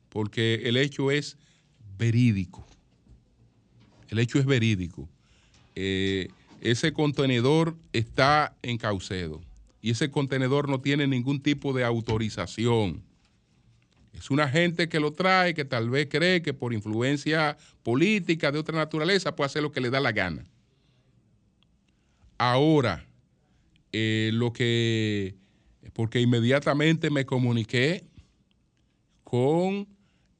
[0.08, 1.38] Porque el hecho es
[1.96, 2.66] verídico.
[4.08, 5.08] El hecho es verídico.
[5.74, 6.28] Eh,
[6.60, 9.40] ese contenedor está en Caucedo
[9.82, 13.02] y ese contenedor no tiene ningún tipo de autorización.
[14.12, 18.58] Es una gente que lo trae, que tal vez cree que por influencia política de
[18.58, 20.44] otra naturaleza puede hacer lo que le da la gana.
[22.38, 23.06] Ahora,
[23.98, 25.36] eh, lo que,
[25.94, 28.04] porque inmediatamente me comuniqué
[29.24, 29.88] con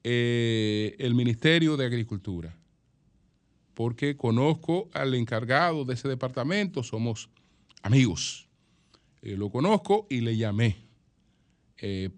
[0.05, 2.55] eh, el Ministerio de Agricultura
[3.73, 7.31] porque conozco al encargado de ese departamento, somos
[7.81, 8.47] amigos.
[9.23, 10.77] Eh, lo conozco y le llamé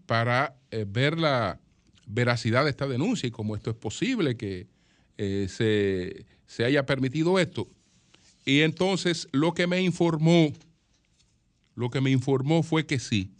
[0.06, 0.56] para
[0.88, 1.60] ver la
[2.06, 4.66] veracidad de esta denuncia y cómo esto es posible que
[5.16, 7.68] se, se haya permitido esto.
[8.44, 10.52] Y entonces lo que me informó,
[11.78, 13.30] lo que me informó fue que sí,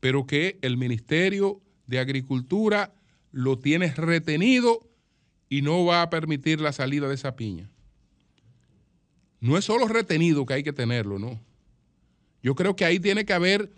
[0.00, 2.92] pero que el Ministerio de Agricultura
[3.30, 4.80] lo tiene retenido
[5.48, 7.70] y no va a permitir la salida de esa piña.
[9.38, 11.40] No es solo retenido que hay que tenerlo, no.
[12.42, 13.70] Yo creo que ahí tiene que haber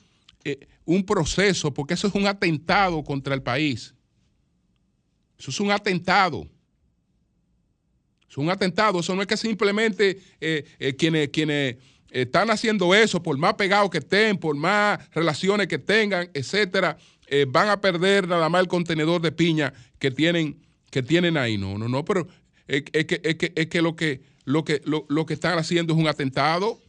[0.44, 3.94] eh, un proceso, porque eso es un atentado contra el país.
[5.38, 6.48] Eso es un atentado.
[8.30, 9.00] Es un atentado.
[9.00, 11.76] Eso no es que simplemente eh, eh, quienes, quienes
[12.22, 16.96] están haciendo eso, por más pegados que estén, por más relaciones que tengan, etcétera,
[17.48, 21.58] van a perder nada más el contenedor de piña que tienen que tienen ahí.
[21.58, 22.28] No, no, no, pero
[22.68, 25.98] es, que, es que, es que, lo, que, lo, que lo, que están haciendo es
[25.98, 26.80] un atentado.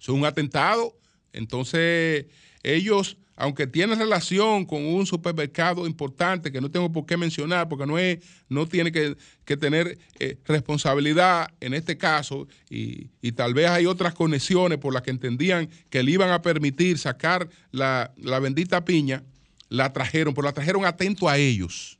[0.00, 0.98] Es un atentado.
[1.34, 2.24] Entonces,
[2.62, 7.86] ellos, aunque tienen relación con un supermercado importante que no tengo por qué mencionar, porque
[7.86, 8.18] no, es,
[8.48, 9.16] no tiene que,
[9.56, 15.02] tener eh, responsabilidad en este caso, y, y, tal vez hay otras conexiones por las
[15.02, 19.22] que entendían que le iban a permitir sacar la, la bendita piña,
[19.68, 21.98] la trajeron, pero la trajeron atento a ellos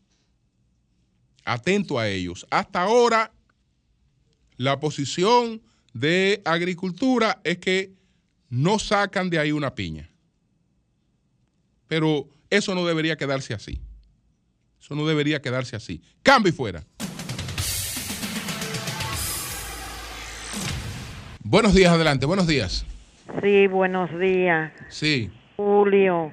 [1.45, 2.47] atento a ellos.
[2.51, 3.33] Hasta ahora,
[4.57, 5.63] la posición
[5.93, 7.93] de agricultura es que
[8.49, 10.11] no sacan de ahí una piña.
[11.89, 13.81] Pero eso no debería quedarse así.
[14.81, 16.03] Eso no debería quedarse así.
[16.23, 16.83] Cambio y fuera.
[21.43, 22.87] Buenos días, adelante, buenos días.
[23.43, 24.73] Sí, buenos días.
[24.89, 25.31] Sí.
[25.57, 26.33] Julio.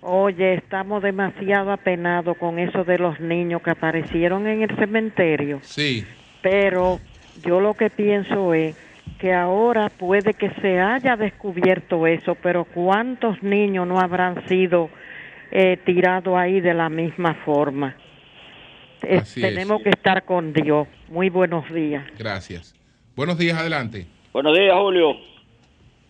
[0.00, 5.60] Oye, estamos demasiado apenados con eso de los niños que aparecieron en el cementerio.
[5.62, 6.04] Sí.
[6.42, 7.00] Pero
[7.44, 8.74] yo lo que pienso es
[9.18, 14.90] que ahora puede que se haya descubierto eso, pero ¿cuántos niños no habrán sido
[15.50, 17.96] eh, tirados ahí de la misma forma?
[19.02, 19.48] Eh, Así es.
[19.48, 20.88] tenemos que estar con Dios.
[21.08, 22.04] Muy buenos días.
[22.18, 22.74] Gracias.
[23.14, 24.06] Buenos días, adelante.
[24.32, 25.16] Buenos días, Julio.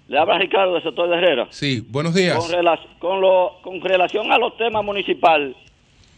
[0.09, 1.47] Le habla Ricardo de Sector de Herrera.
[1.51, 2.37] Sí, buenos días.
[2.37, 5.57] Con, rela- con, lo, con relación a los temas municipales,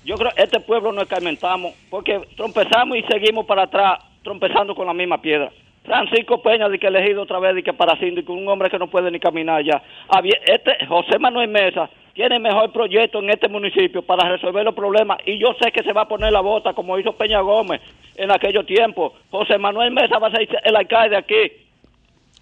[0.04, 4.86] yo creo que este pueblo nos escarmentamos porque trompezamos y seguimos para atrás, trompezando con
[4.86, 5.50] la misma piedra.
[5.84, 8.88] Francisco Peña, de que elegido otra vez, de que para síndico, un hombre que no
[8.88, 9.82] puede ni caminar ya.
[10.08, 15.18] Había- Este, José Manuel Mesa tiene mejor proyecto en este municipio para resolver los problemas
[15.26, 17.80] y yo sé que se va a poner la bota como hizo Peña Gómez
[18.16, 19.12] en aquellos tiempos.
[19.30, 21.52] José Manuel Mesa va a ser el alcalde aquí.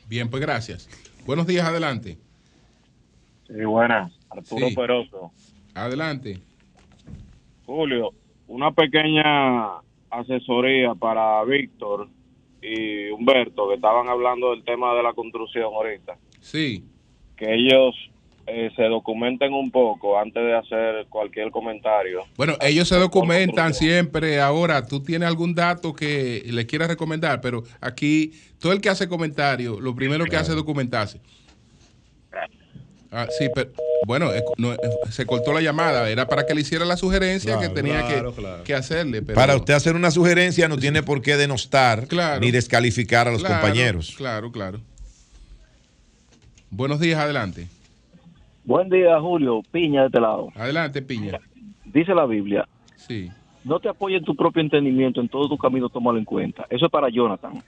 [0.09, 0.89] Bien, pues gracias.
[1.27, 2.19] Buenos días, adelante.
[3.49, 4.13] Sí, buenas.
[4.31, 4.77] Arturo Sí.
[4.77, 5.31] Peroso.
[5.75, 6.39] Adelante.
[7.67, 8.11] Julio,
[8.47, 9.79] una pequeña
[10.11, 12.09] asesoría para Víctor
[12.63, 16.17] y Humberto, que estaban hablando del tema de la construcción ahorita.
[16.41, 16.85] Sí.
[17.37, 17.95] Que ellos
[18.47, 22.25] eh, se documenten un poco antes de hacer cualquier comentario.
[22.37, 24.41] Bueno, ellos se documentan siempre.
[24.41, 29.09] Ahora, tú tienes algún dato que le quieras recomendar, pero aquí todo el que hace
[29.09, 31.21] comentario, lo primero que hace es documentarse.
[33.13, 33.71] Ah, sí, pero
[34.07, 34.75] bueno, no,
[35.11, 36.09] se cortó la llamada.
[36.09, 38.65] Era para que le hiciera la sugerencia que Claro, tenía que- claro, claro.
[38.65, 39.21] que, hacerle.
[39.23, 42.41] Pero, Para usted hacer una sugerencia no tiene por qué denostar Claro.
[42.41, 44.15] ni descalificar a los Claro, compañeros.
[44.17, 44.81] Claro, claro.
[46.71, 47.69] Buenos días, adelante.
[48.65, 49.63] Buen día, Julio.
[49.71, 50.49] Piña de este lado.
[50.55, 51.39] Adelante, Piña.
[51.85, 53.29] Dice la Biblia, Sí.
[53.65, 56.65] no te apoyes en tu propio entendimiento, en todo tu camino tómalo en cuenta.
[56.71, 57.63] Eso es para Jonathan.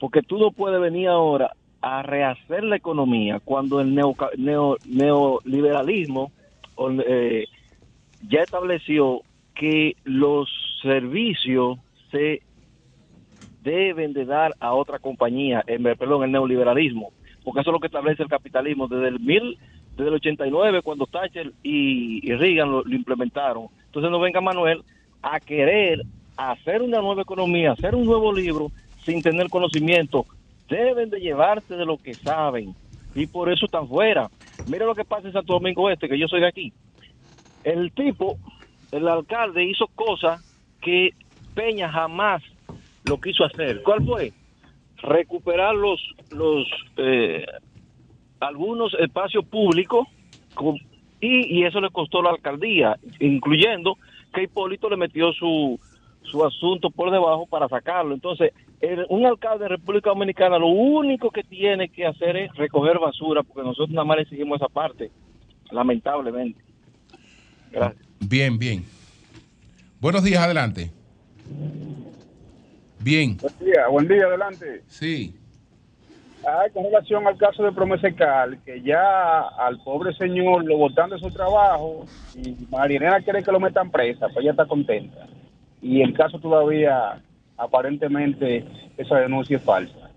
[0.00, 1.50] Porque tú no puedes venir ahora
[1.80, 6.32] a rehacer la economía cuando el neo, neo- neoliberalismo
[7.06, 7.46] eh,
[8.28, 9.20] ya estableció
[9.54, 10.48] que los
[10.82, 11.78] servicios
[12.10, 12.42] se
[13.62, 17.12] deben de dar a otra compañía, en, perdón, el neoliberalismo,
[17.44, 19.58] porque eso es lo que establece el capitalismo desde el mil,
[19.96, 23.66] desde el 89 cuando Thatcher y, y Reagan lo implementaron.
[23.86, 24.82] Entonces no venga Manuel
[25.22, 26.02] a querer
[26.36, 28.70] hacer una nueva economía, hacer un nuevo libro
[29.04, 30.26] sin tener conocimiento.
[30.68, 32.74] Deben de llevarse de lo que saben
[33.14, 34.28] y por eso están fuera.
[34.66, 36.72] Mira lo que pasa en Santo Domingo Este, que yo soy de aquí.
[37.64, 38.38] El tipo,
[38.92, 40.42] el alcalde hizo cosas
[40.80, 41.10] que
[41.54, 42.42] Peña jamás
[43.04, 43.82] lo quiso hacer.
[43.82, 44.32] ¿Cuál fue?
[44.98, 46.00] Recuperar los,
[46.30, 47.46] los eh,
[48.40, 50.06] algunos espacios públicos
[51.20, 53.98] y, y eso le costó la alcaldía, incluyendo
[54.34, 55.78] que Hipólito le metió su,
[56.22, 58.14] su asunto por debajo para sacarlo.
[58.14, 62.98] Entonces, el- un alcalde de República Dominicana lo único que tiene que hacer es recoger
[62.98, 65.10] basura, porque nosotros nada más le exigimos esa parte,
[65.70, 66.60] lamentablemente.
[67.70, 68.02] Gracias.
[68.20, 68.84] Bien, bien.
[70.00, 70.90] Buenos días, adelante.
[73.00, 73.36] Bien.
[73.38, 74.82] Buen día, buen día, adelante.
[74.86, 75.34] Sí.
[76.46, 81.18] Ah, con relación al caso de Promesecal, que ya al pobre señor lo botan de
[81.18, 82.04] su trabajo
[82.36, 85.26] y Marinera quiere que lo metan presa, pues ella está contenta.
[85.82, 87.20] Y el caso todavía,
[87.56, 88.64] aparentemente,
[88.96, 90.10] esa denuncia es falsa.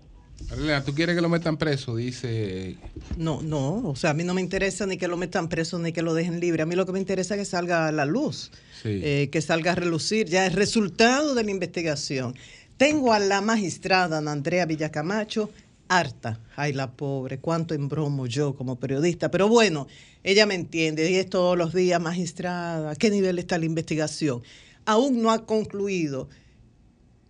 [0.84, 1.96] ¿tú quieres que lo metan preso?
[1.96, 2.76] Dice.
[3.16, 5.92] No, no, o sea, a mí no me interesa ni que lo metan preso ni
[5.92, 6.62] que lo dejen libre.
[6.62, 8.50] A mí lo que me interesa es que salga a la luz,
[8.82, 9.00] Sí.
[9.02, 12.34] eh, que salga a relucir ya el resultado de la investigación.
[12.78, 15.50] Tengo a la magistrada Ana Andrea Villacamacho
[15.88, 16.40] harta.
[16.56, 19.30] Ay, la pobre, cuánto embromo yo como periodista.
[19.30, 19.86] Pero bueno,
[20.22, 24.42] ella me entiende y es todos los días, magistrada, ¿a qué nivel está la investigación?
[24.86, 26.28] Aún no ha concluido,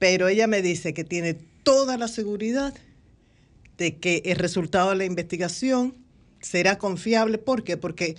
[0.00, 2.74] pero ella me dice que tiene toda la seguridad
[3.78, 5.94] de que el resultado de la investigación
[6.40, 7.38] será confiable.
[7.38, 7.76] ¿Por qué?
[7.76, 8.16] Porque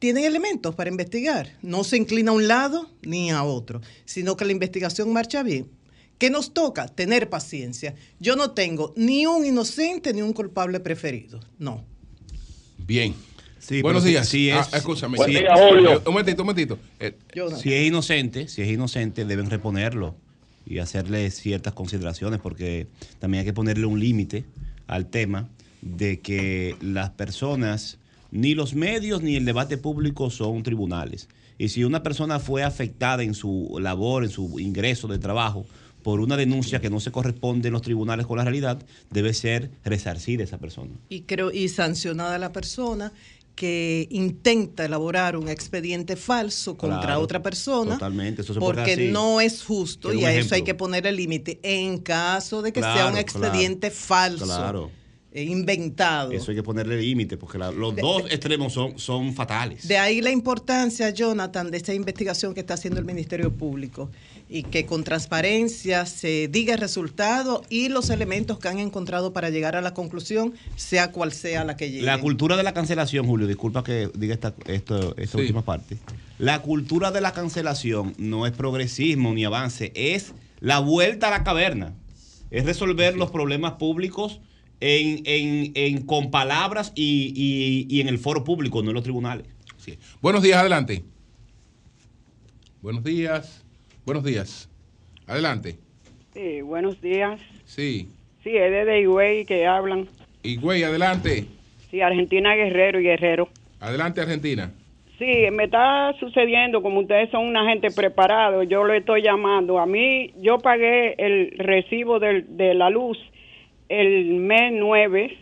[0.00, 1.52] tienen elementos para investigar.
[1.62, 5.68] No se inclina a un lado ni a otro, sino que la investigación marcha bien.
[6.18, 6.86] ¿Qué nos toca?
[6.88, 7.94] Tener paciencia.
[8.18, 11.40] Yo no tengo ni un inocente ni un culpable preferido.
[11.58, 11.84] No.
[12.78, 13.14] Bien.
[13.58, 14.28] Sí, Buenos días.
[14.28, 15.16] si- si Ah, es- escúchame.
[15.18, 15.38] Buen Sí.
[15.38, 15.98] día, Julio.
[15.98, 16.78] Un momentito, un momentito.
[16.98, 17.14] Eh,
[17.60, 20.16] Si es inocente, si es inocente, deben reponerlo
[20.72, 22.86] y hacerle ciertas consideraciones, porque
[23.18, 24.44] también hay que ponerle un límite
[24.86, 25.50] al tema
[25.82, 27.98] de que las personas,
[28.30, 31.28] ni los medios ni el debate público son tribunales.
[31.58, 35.66] Y si una persona fue afectada en su labor, en su ingreso de trabajo,
[36.02, 39.70] por una denuncia que no se corresponde en los tribunales con la realidad, debe ser
[39.84, 40.90] resarcida esa persona.
[41.10, 43.12] Y creo y sancionada la persona
[43.54, 48.92] que intenta elaborar un expediente falso contra Claro, otra persona totalmente, eso se puede porque
[48.92, 49.08] así.
[49.10, 52.80] no es justo y a eso hay que poner el límite en caso de que
[52.80, 54.44] sea un expediente falso.
[54.44, 54.90] Claro.
[55.34, 56.32] Inventado.
[56.32, 59.88] Eso hay que ponerle límite, porque la- los De- dos de- extremos son, son fatales.
[59.88, 64.10] De ahí la importancia, Jonathan, de esta investigación que está haciendo el Ministerio Público
[64.48, 69.48] y que con transparencia se diga el resultado y los elementos que han encontrado para
[69.48, 72.02] llegar a la conclusión, sea cual sea la que llegue.
[72.04, 75.42] La cultura de la cancelación, Julio, disculpa que diga esta, esto, esta Sí.
[75.42, 75.96] última parte.
[76.38, 81.44] La cultura de la cancelación no es progresismo ni avance, es la vuelta a la
[81.44, 81.94] caverna.
[82.50, 84.40] Es resolver los problemas públicos
[84.84, 89.04] en, en- en- con palabras y, y- y en el foro público, no en los
[89.04, 89.46] tribunales.
[90.20, 91.02] Buenos días, adelante.
[92.82, 93.64] Buenos días.
[94.04, 94.68] Buenos días.
[95.26, 95.76] Adelante.
[96.34, 97.40] Sí, buenos días.
[97.64, 98.08] Sí.
[98.42, 100.08] Sí, es desde Higüey que hablan.
[100.42, 101.46] Y güey, adelante.
[101.90, 103.48] Sí, Argentina Guerrero y Guerrero.
[103.80, 104.72] Adelante, Argentina.
[105.18, 109.78] Sí, me está sucediendo, como ustedes son una gente preparado, yo lo estoy llamando.
[109.78, 113.16] A mí, yo pagué el recibo del- de la luz
[113.92, 115.36] el mes 9,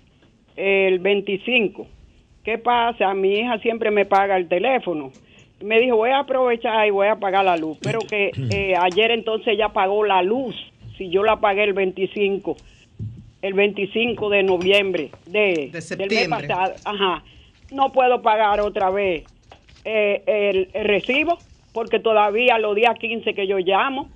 [0.56, 1.86] el 25.
[2.44, 3.14] ¿Qué pasa?
[3.14, 5.12] Mi hija siempre me paga el teléfono.
[5.62, 7.78] Me dijo, voy a aprovechar y voy a pagar la luz.
[7.80, 10.56] Pero que eh, ayer entonces ella pagó la luz.
[10.98, 12.56] Si yo la pagué el 25,
[13.42, 16.74] el 25 de noviembre de, del mes pasado.
[16.84, 17.22] Ajá.
[17.70, 19.24] No puedo pagar otra vez
[19.84, 21.38] eh, el, el recibo
[21.72, 24.10] porque todavía los días 15 que yo llamo,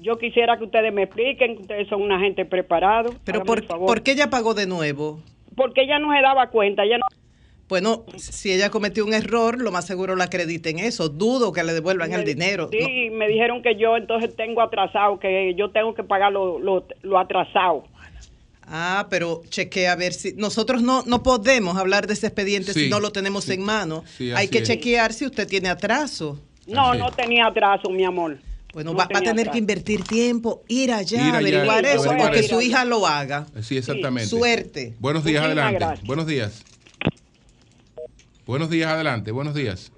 [0.00, 3.10] yo quisiera que ustedes me expliquen, que ustedes son una gente preparada.
[3.24, 3.86] Pero por, favor.
[3.86, 5.20] ¿por qué ella pagó de nuevo?
[5.56, 7.06] Porque ella no se daba cuenta, ella no...
[7.68, 11.08] Bueno, si ella cometió un error, lo más seguro la acrediten eso.
[11.08, 12.68] Dudo que le devuelvan el dinero.
[12.72, 16.84] Sí, me dijeron que yo entonces tengo atrasado, que yo tengo que pagar lo, lo,
[17.02, 17.84] lo atrasado.
[18.72, 22.84] Ah, pero chequee a ver si nosotros no, no podemos hablar de ese expediente Sí,
[22.84, 24.04] si no lo tenemos en mano.
[24.16, 24.64] sí, Hay que es.
[24.68, 26.40] chequear si usted tiene atraso.
[26.66, 28.38] No, no tenía atraso, mi amor.
[28.72, 31.90] Bueno, No va, va a tener que invertir tiempo, ir allá, Ir allá, averiguar sí,
[31.92, 32.54] eso, averiguar o que eso.
[32.56, 33.46] su hija lo haga.
[33.62, 34.28] Sí, exactamente.
[34.28, 34.94] Suerte.
[35.00, 35.78] Buenos días, Muchísimas adelante.
[35.84, 36.06] gracias.
[36.06, 36.64] Buenos días.
[38.46, 39.30] Buenos días, adelante.
[39.32, 39.92] Buenos días.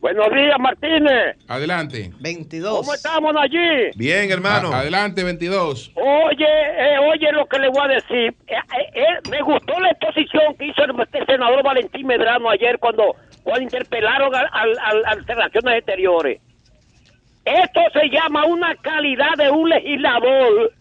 [0.00, 1.36] Buenos días, Martínez.
[1.48, 2.12] Adelante.
[2.20, 2.78] 22.
[2.80, 3.90] ¿Cómo estamos allí?
[3.96, 4.72] Bien, hermano.
[4.72, 5.90] A- adelante, 22.
[5.94, 8.34] Oye, eh, oye lo que le voy a decir.
[8.46, 12.78] Eh, eh, eh, me gustó la exposición que hizo el, el senador Valentín Medrano ayer
[12.78, 16.40] cuando, cuando interpelaron al, al, al- a las relaciones exteriores.
[17.46, 20.72] Esto se llama una calidad de un legislador.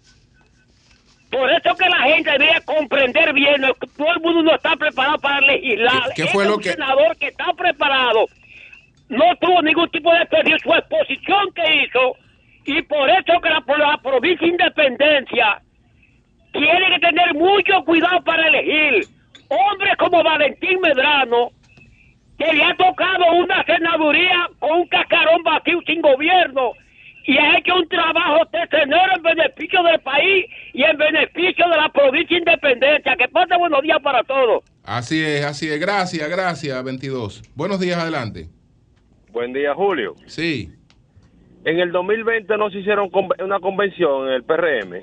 [1.29, 3.61] Por eso que la gente debe comprender bien,
[3.97, 6.01] todo el mundo no está preparado para legislar.
[6.15, 8.25] ¿Qué- Este fue es lo un que- senador que está preparado
[9.09, 12.15] no tuvo ningún tipo de experiencia su exposición que hizo
[12.65, 15.61] y por eso que la, la provincia de Independencia
[16.51, 19.05] tiene que tener mucho cuidado para elegir
[19.49, 21.51] hombres como Valentín Medrano
[22.37, 26.73] que le ha tocado una senaduría con un cascarón vacío sin gobierno
[27.27, 31.89] y ha hecho un trabajo tecenero en beneficio del país y en beneficio de la
[31.89, 33.15] provincia de Independencia.
[33.15, 34.63] Que pase buenos días para todos.
[34.83, 35.79] Así es, así es.
[35.79, 37.41] Gracias, gracias, 22.
[37.55, 38.47] Buenos días, adelante.
[39.31, 40.15] Buen día, Julio.
[40.27, 40.71] Sí.
[41.65, 43.09] En el 2020 no se hicieron
[43.43, 44.93] una convención en el PRM.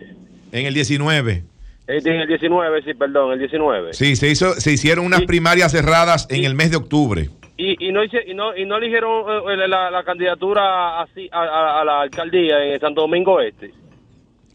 [0.53, 1.43] En el 19.
[1.89, 3.93] Eh, En el 19, sí, perdón, el 19.
[3.93, 7.28] Sí, se, hizo, se hicieron unas primarias cerradas en el mes de octubre.
[7.57, 11.41] Y, y, no, hice- y, no, y no eligieron eh, la, la candidatura así a,
[11.41, 13.72] a- a la alcaldía en Santo Domingo Este.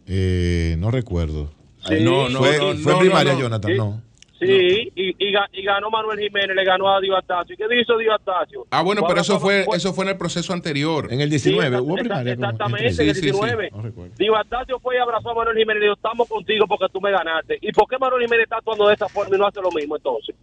[0.08, 1.52] Eh, no recuerdo.
[1.88, 1.96] Sí.
[2.02, 4.02] No, no, fue, no, fue no, primaria, no, no.
[4.40, 4.46] Sí.
[4.46, 4.58] no.
[4.58, 7.54] Sí, y, y, ga- y ganó Manuel Jiménez, le ganó a Divastacio.
[7.54, 8.68] ¿Y qué hizo Divastacio?
[8.70, 11.12] Ah, bueno, pero eso fue, eso fue en el proceso anterior.
[11.12, 11.36] En el Sí,
[11.68, 13.72] exacta- Exactamente, en el 19.
[14.18, 17.12] Divastacio fue y abrazó a Manuel Jiménez y le dijo, estamos contigo porque tú me
[17.12, 17.58] ganaste.
[17.62, 19.96] ¿Y por qué Manuel Jiménez está actuando de esa forma y no hace lo mismo
[19.98, 20.36] entonces?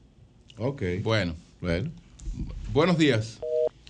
[0.58, 0.82] Ok.
[1.02, 1.34] Bueno.
[1.60, 1.90] Bueno.
[2.72, 3.40] Buenos días.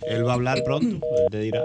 [0.06, 0.86] Él va a hablar pronto,
[1.16, 1.62] él te dirá.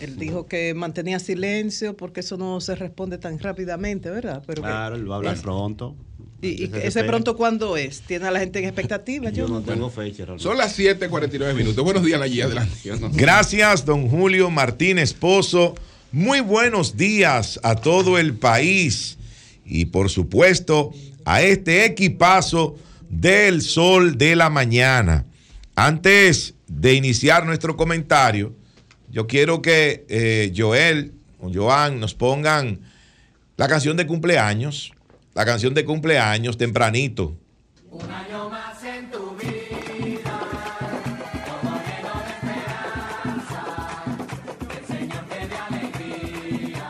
[0.00, 4.42] Él dijo que mantenía silencio porque eso no se responde tan rápidamente, ¿verdad?
[4.46, 5.94] Pero que- Claro, él va a hablar pronto.
[6.42, 8.00] ¿Y, ese pronto cuándo es?
[8.00, 9.30] ¿Tiene a la gente en expectativa?
[9.30, 10.24] Yo no tengo fecha.
[10.24, 10.42] realmente.
[10.42, 11.84] Son las 7:49 minutos.
[11.84, 12.74] Buenos días, allí adelante.
[12.98, 15.74] No- Gracias, don Julio Martínez Pozo.
[16.12, 19.18] Muy buenos días a todo el país
[19.64, 20.92] y por supuesto
[21.24, 22.76] a este equipazo
[23.08, 25.26] del sol de la mañana.
[25.76, 28.54] Antes de iniciar nuestro comentario,
[29.10, 32.80] yo quiero que eh, Joel o Joan nos pongan
[33.56, 34.92] la canción de cumpleaños,
[35.40, 37.34] la canción de cumpleaños tempranito.
[37.90, 40.38] Un año más en tu vida,
[44.78, 46.84] el Señor te alegría.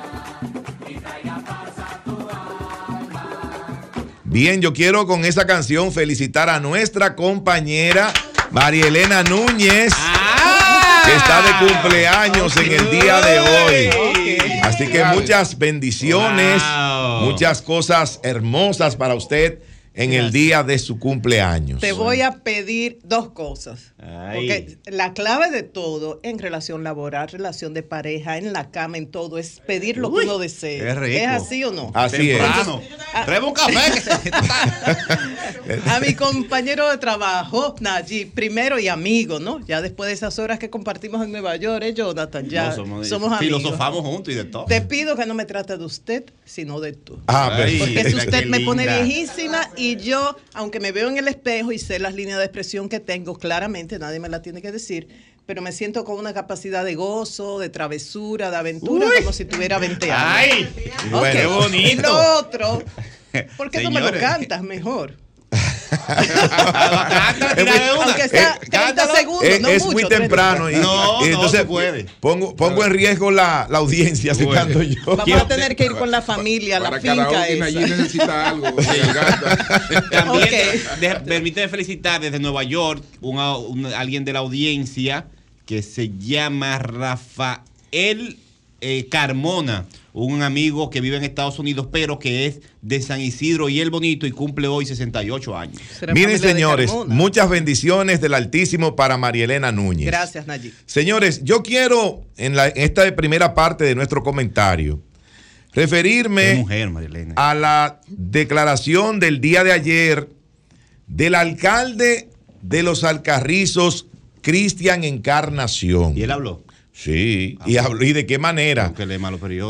[4.25, 8.13] Bien, yo quiero con esa canción felicitar a nuestra compañera
[8.51, 9.93] María Elena Núñez,
[11.11, 13.91] que está de cumpleaños en el día de hoy.
[14.63, 16.63] Así que muchas bendiciones,
[17.23, 19.59] muchas cosas hermosas para usted
[19.95, 21.81] en el día de su cumpleaños.
[21.81, 23.93] Te voy a pedir dos cosas.
[23.97, 29.11] Porque la clave de todo en relación laboral, relación de pareja, en la cama, en
[29.11, 30.89] todo, es pedir lo que uno desee.
[31.21, 31.91] ¿Es así o no?
[31.95, 32.41] Así es.
[33.27, 33.75] Traeme un café.
[35.87, 39.65] A mi compañero de trabajo, Najib, primero y amigo, ¿no?
[39.67, 42.49] Ya después de esas horas que compartimos en Nueva York, ¿eh, Jonathan?
[42.49, 43.61] Ya No, somos, somos, amigos.
[43.61, 44.65] filosofamos juntos y de todo.
[44.65, 47.19] Te pido que no me trate de usted, sino de tú.
[47.27, 51.27] Ah, Ay, Porque si usted me pone viejísima y yo, aunque me veo en el
[51.27, 54.71] espejo y sé las líneas de expresión que tengo, claramente nadie me la tiene que
[54.71, 55.09] decir,
[55.47, 59.79] pero me siento con una capacidad de gozo, de travesura, de aventura, como si tuviera
[59.79, 60.23] 20 años.
[60.23, 60.89] ¡Ay!
[61.07, 61.11] Ok.
[61.11, 61.93] Bueno, qué bonito.
[61.93, 62.83] Y lo otro,
[63.57, 65.17] ¿por qué no me lo cantas mejor?
[67.57, 70.19] Es muy- Aunque sea 30 segundos, es, no es mucho, muy 30.
[70.19, 72.07] temprano y, No, y no, entonces se puede.
[72.21, 75.17] pongo, pongo en riesgo la, la audiencia si canto yo.
[75.17, 77.97] Vamos a tener que ir con la familia a la Para finca karaoke allí esa.
[77.97, 78.67] necesita algo.
[80.11, 81.01] También Ok.
[81.01, 85.27] de- permíteme felicitar desde Nueva York una- un- alguien de la audiencia
[85.67, 88.39] que se llama Rafael
[88.81, 93.69] eh, Carmona, un amigo que vive en Estados Unidos, pero que es de San Isidro
[93.69, 95.81] y el Bonito y cumple hoy 68 años.
[96.15, 100.07] Miren, señores, muchas bendiciones del Altísimo para Marielena Núñez.
[100.07, 100.73] Gracias, Nayib.
[100.87, 105.01] Señores, yo quiero en, la- en esta primera parte de nuestro comentario
[105.73, 106.91] referirme mujer,
[107.37, 110.29] a la declaración del día de ayer
[111.07, 112.29] del alcalde
[112.63, 114.07] de los Alcarrizos,
[114.43, 116.17] Cristian Encarnación.
[116.17, 116.63] ¿Y él habló?
[117.03, 118.05] Sí, y habló.
[118.05, 118.93] ¿Y de qué manera?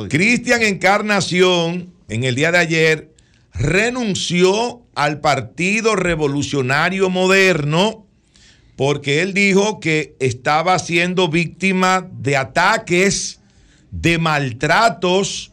[0.08, 3.14] Cristian Encarnación, en el día de ayer,
[3.54, 8.04] renunció al Partido Revolucionario Moderno
[8.74, 13.38] porque él dijo que estaba siendo víctima de ataques,
[13.92, 15.52] de maltratos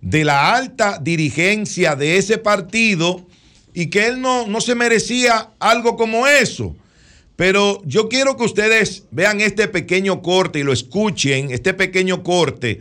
[0.00, 3.26] de la alta dirigencia de ese partido
[3.74, 6.76] y que él no, no se merecía algo como eso.
[7.36, 12.80] Pero yo quiero que ustedes vean este pequeño corte y lo escuchen, este pequeño corte,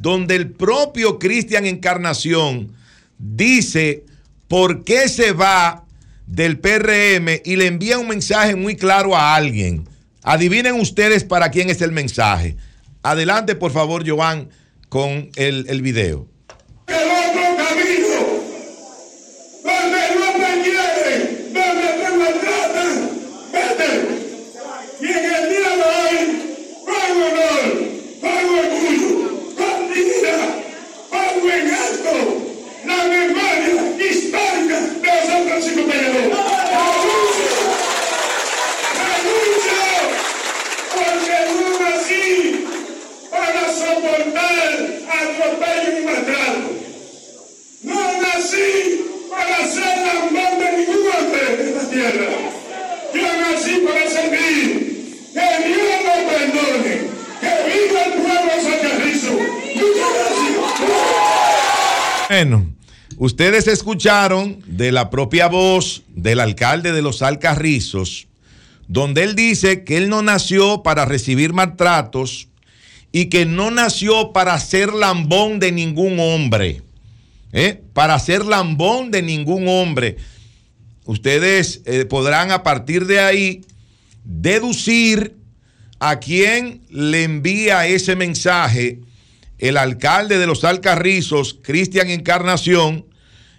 [0.00, 2.72] donde el propio Cristian Encarnación
[3.18, 4.04] dice
[4.48, 5.84] por qué se va
[6.26, 9.88] del PRM y le envía un mensaje muy claro a alguien.
[10.22, 12.56] Adivinen ustedes para quién es el mensaje.
[13.02, 14.48] Adelante, por favor, Joan,
[14.88, 16.26] con el, el video.
[16.86, 18.18] el otro camino,
[19.64, 21.20] donde no te quieren,
[21.54, 22.90] donde te maltratan,
[23.52, 23.90] vete.
[25.00, 26.16] Y en el día de hoy,
[26.86, 27.64] con honor,
[28.20, 29.16] con orgullo,
[29.56, 30.50] con dignidad,
[31.10, 32.14] pongo en alto
[32.86, 36.30] la memoria histórica de San Francisco Peñarol.
[36.92, 37.52] ¡Renuncio!
[38.98, 39.82] ¡Renuncio!
[40.94, 42.66] Porque no nací
[43.30, 44.68] para soportar
[45.08, 46.70] atropello y maltrato.
[47.82, 48.70] No nací
[49.30, 52.28] para ser lambón de ningún hombre en esta tierra.
[53.14, 54.70] Yo nací para servir.
[55.32, 56.94] Que Dios me perdone.
[57.40, 59.32] Que viva el pueblo de San Carrizo.
[59.32, 60.62] Muchas gracias.
[62.34, 62.66] Bueno,
[63.18, 68.26] ustedes escucharon de la propia voz del alcalde de los Alcarrizos,
[68.88, 72.48] donde él dice que él no nació para recibir maltratos
[73.12, 76.80] y que no nació para ser lambón de ningún hombre.
[77.52, 77.82] ¿eh?
[77.92, 80.16] Para ser lambón de ningún hombre.
[81.04, 83.60] Ustedes eh, podrán a partir de ahí
[84.24, 85.36] deducir
[85.98, 89.00] a quién le envía ese mensaje
[89.62, 93.06] el alcalde de los Alcarrizos, Cristian Encarnación,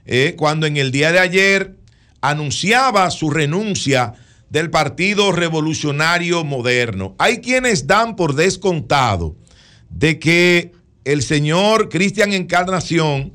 [0.06, 1.78] eh, cuando en el día de ayer
[2.20, 4.14] anunciaba su renuncia
[4.50, 7.16] del Partido Revolucionario Moderno.
[7.20, 9.38] Hay quienes dan por descontado
[9.90, 10.74] de que
[11.06, 13.32] el señor Cristian Encarnación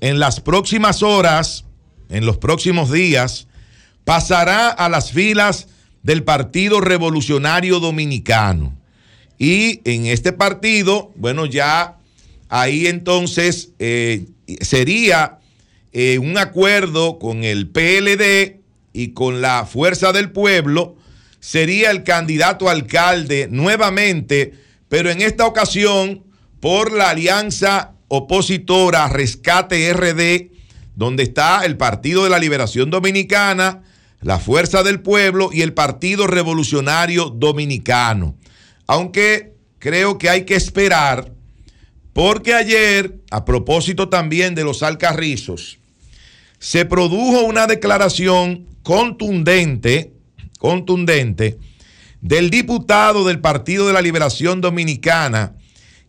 [0.00, 1.66] en las próximas horas,
[2.08, 3.46] en los próximos días,
[4.04, 5.68] pasará a las filas
[6.02, 8.81] del Partido Revolucionario Dominicano.
[9.42, 11.98] Y en este partido, bueno, ya
[12.48, 14.26] ahí entonces eh,
[14.60, 15.40] sería
[15.92, 18.60] eh, un acuerdo con el PLD
[18.92, 20.94] y con la Fuerza del Pueblo,
[21.40, 24.52] sería el candidato alcalde nuevamente,
[24.88, 26.22] pero en esta ocasión
[26.60, 30.52] por la alianza opositora Rescate RD,
[30.94, 33.82] donde está el Partido de la Liberación Dominicana,
[34.20, 38.36] la Fuerza del Pueblo y el Partido Revolucionario Dominicano.
[38.92, 41.32] Aunque creo que hay que esperar,
[42.12, 45.78] porque ayer, a propósito también de los alcarrizos,
[46.58, 50.12] se produjo una declaración contundente,
[50.58, 51.56] contundente,
[52.20, 55.54] del diputado del Partido de la Liberación Dominicana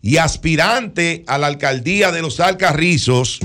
[0.02, 3.40] y aspirante a la alcaldía de los Alcarrizos,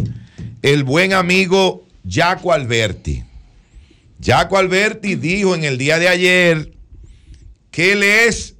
[0.63, 3.23] el buen amigo Jaco Alberti.
[4.21, 6.73] Jaco Alberti dijo en el día de ayer
[7.71, 8.57] que él es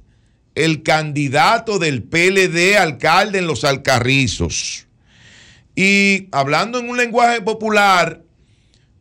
[0.59, 4.87] el candidato del PLD alcalde en los Alcarrizos.
[5.73, 8.21] Y hablando en un lenguaje popular,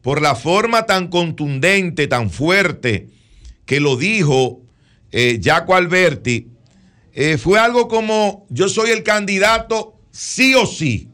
[0.01, 3.09] por la forma tan contundente, tan fuerte
[3.67, 4.61] que lo dijo
[5.11, 6.47] eh, Jaco Alberti,
[7.13, 11.09] eh, fue algo como yo soy el candidato sí o sí.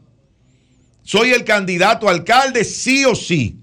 [1.01, 3.57] Soy el candidato alcalde sí o sí.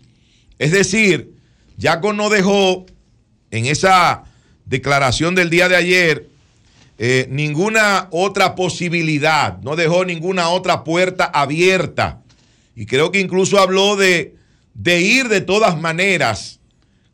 [0.59, 1.33] Es decir,
[1.81, 2.87] Jaco no dejó
[3.53, 4.25] en esa
[4.65, 6.32] declaración del día de ayer
[7.05, 12.23] eh, ninguna otra posibilidad, no dejó ninguna otra puerta abierta.
[12.77, 14.37] Y creo que incluso habló de,
[14.75, 16.61] de ir de todas maneras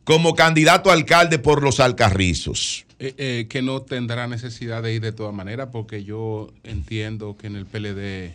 [0.05, 2.85] como candidato alcalde por los Alcarrizos.
[2.99, 7.47] Eh, eh, que no tendrá necesidad de ir de todas maneras, porque yo entiendo que
[7.47, 8.35] en el PLD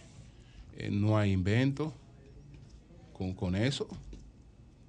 [0.89, 1.93] no hay invento
[3.16, 3.88] con, con eso,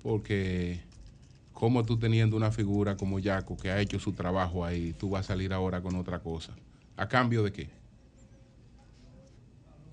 [0.02, 0.80] porque
[1.54, 5.24] como tú teniendo una figura como Yaco que ha hecho su trabajo ahí, tú vas
[5.24, 6.52] a salir ahora con otra cosa.
[6.96, 7.68] ¿A cambio de qué?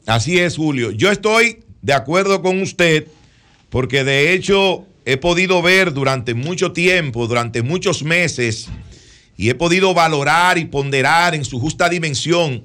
[0.08, 0.92] Así es, Julio.
[0.92, 3.08] Yo estoy de acuerdo con usted
[3.70, 8.68] porque de hecho he podido ver durante mucho tiempo, durante muchos meses,
[9.38, 12.64] y he podido valorar y ponderar en su justa dimensión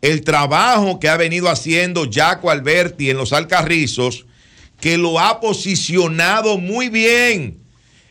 [0.00, 4.26] el trabajo que ha venido haciendo Jaco Alberti en los Alcarrizos,
[4.80, 7.61] que lo ha posicionado muy bien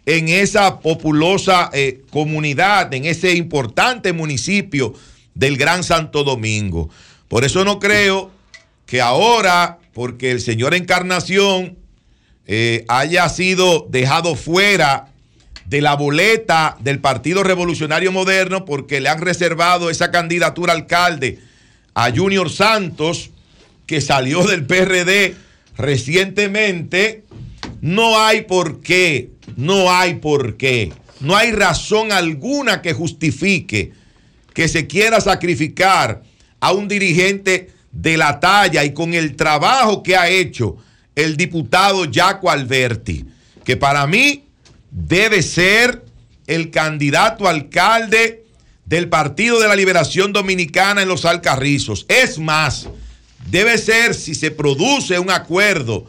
[0.06, 4.93] en esa populosa eh, comunidad, en ese importante municipio
[5.36, 6.89] del Gran Santo Domingo.
[7.28, 8.32] Por eso no creo
[8.86, 11.78] que ahora, porque el señor Encarnación
[12.47, 15.08] eh, haya sido dejado fuera
[15.66, 21.39] de la boleta del Partido Revolucionario Moderno, porque le han reservado esa candidatura alcalde
[21.93, 23.30] a Junior Santos,
[23.86, 25.36] que salió del PRD
[25.78, 27.24] recientemente,
[27.80, 33.93] no hay por qué, no hay por qué, no hay razón alguna que justifique
[34.54, 36.24] que se quiera sacrificar
[36.60, 40.78] a un dirigente de la talla y con el trabajo que ha hecho
[41.16, 43.26] el diputado Jaco Alberti,
[43.64, 44.45] que para mí
[44.91, 46.04] debe ser
[46.47, 48.45] el candidato alcalde
[48.86, 52.06] del Partido de la Liberación Dominicana en los Alcarrizos.
[52.10, 52.89] Es más,
[53.49, 56.06] debe ser si se produce un acuerdo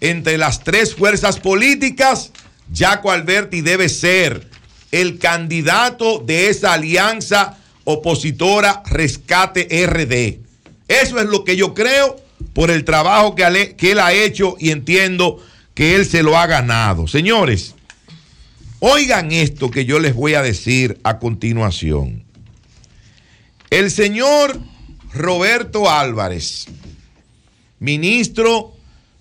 [0.00, 2.32] entre las tres fuerzas políticas,
[2.72, 4.48] Jaco Alberti debe ser
[4.90, 10.38] el candidato de esa alianza opositora Rescate RD.
[10.86, 12.16] Eso es lo que yo creo
[12.52, 15.42] por el trabajo que, que él ha hecho y entiendo
[15.74, 17.08] que él se lo ha ganado.
[17.08, 17.74] Señores,
[18.78, 22.22] oigan esto que yo les voy a decir a continuación.
[23.70, 24.60] El señor
[25.12, 26.66] Roberto Álvarez,
[27.80, 28.72] ministro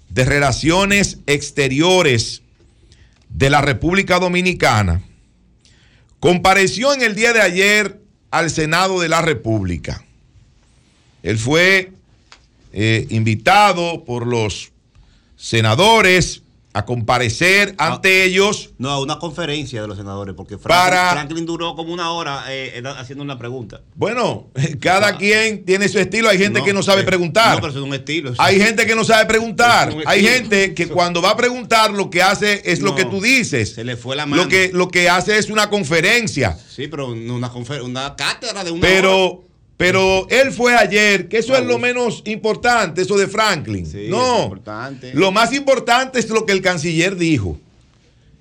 [0.09, 2.42] de Relaciones Exteriores
[3.33, 5.01] de la República Dominicana,
[6.19, 7.99] compareció en el día de ayer
[8.31, 10.05] al Senado de la República.
[11.23, 11.91] Él fue
[12.71, 14.71] eh, invitado por los
[15.35, 16.43] senadores
[16.73, 18.71] a comparecer ante ellos.
[18.79, 22.45] No, a una conferencia de los senadores, porque Franklin, Para- Franklin duró como una hora
[22.49, 23.81] eh, eh, haciendo una pregunta.
[23.95, 24.47] Bueno,
[24.81, 26.29] cada quien tiene su estilo.
[26.29, 27.55] Hay gente No, que no sabe eh, preguntar.
[27.55, 28.33] No, pero es un estilo.
[28.39, 29.89] Hay gente que no sabe preguntar.
[29.89, 33.21] Es Hay gente que cuando va a preguntar lo que hace es lo que tú
[33.21, 33.73] dices.
[33.75, 34.43] Se le fue la mano.
[34.43, 36.57] Lo que, lo que hace es una conferencia.
[36.69, 39.37] Sí, pero una, confer- una cátedra de una hora.
[39.87, 43.85] Pero, él fue ayer, que eso es lo menos importante, eso de Franklin.
[43.85, 45.13] Sí, no, importante.
[45.13, 47.59] lo más importante es lo que el canciller dijo.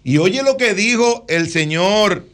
[0.04, 2.26] Y oye lo que dijo el señor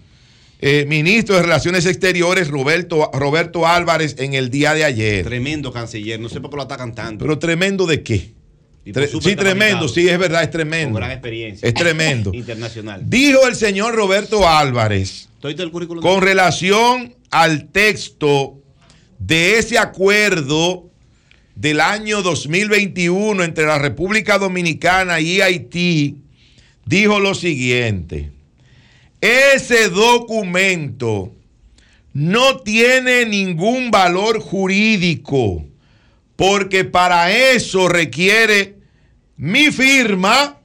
[0.61, 5.24] eh, ministro de Relaciones Exteriores, Roberto, Roberto Álvarez, en el día de ayer.
[5.24, 7.24] Tremendo canciller, no sé por qué lo atacan tanto.
[7.24, 8.32] Pero tremendo de qué?
[8.86, 10.92] Tre- sí, tremendo, sí, es verdad, es tremendo.
[10.94, 11.68] Con gran experiencia.
[11.68, 12.30] Es tremendo.
[12.34, 13.02] Internacional.
[13.04, 16.02] Dijo el señor Roberto Álvarez Estoy del currículum.
[16.02, 18.57] con relación al texto
[19.18, 20.90] de ese acuerdo
[21.54, 26.18] del año 2021 entre la República Dominicana y Haití,
[26.86, 28.30] dijo lo siguiente,
[29.20, 31.32] ese documento
[32.12, 35.64] no tiene ningún valor jurídico,
[36.36, 38.76] porque para eso requiere
[39.36, 40.60] mi firma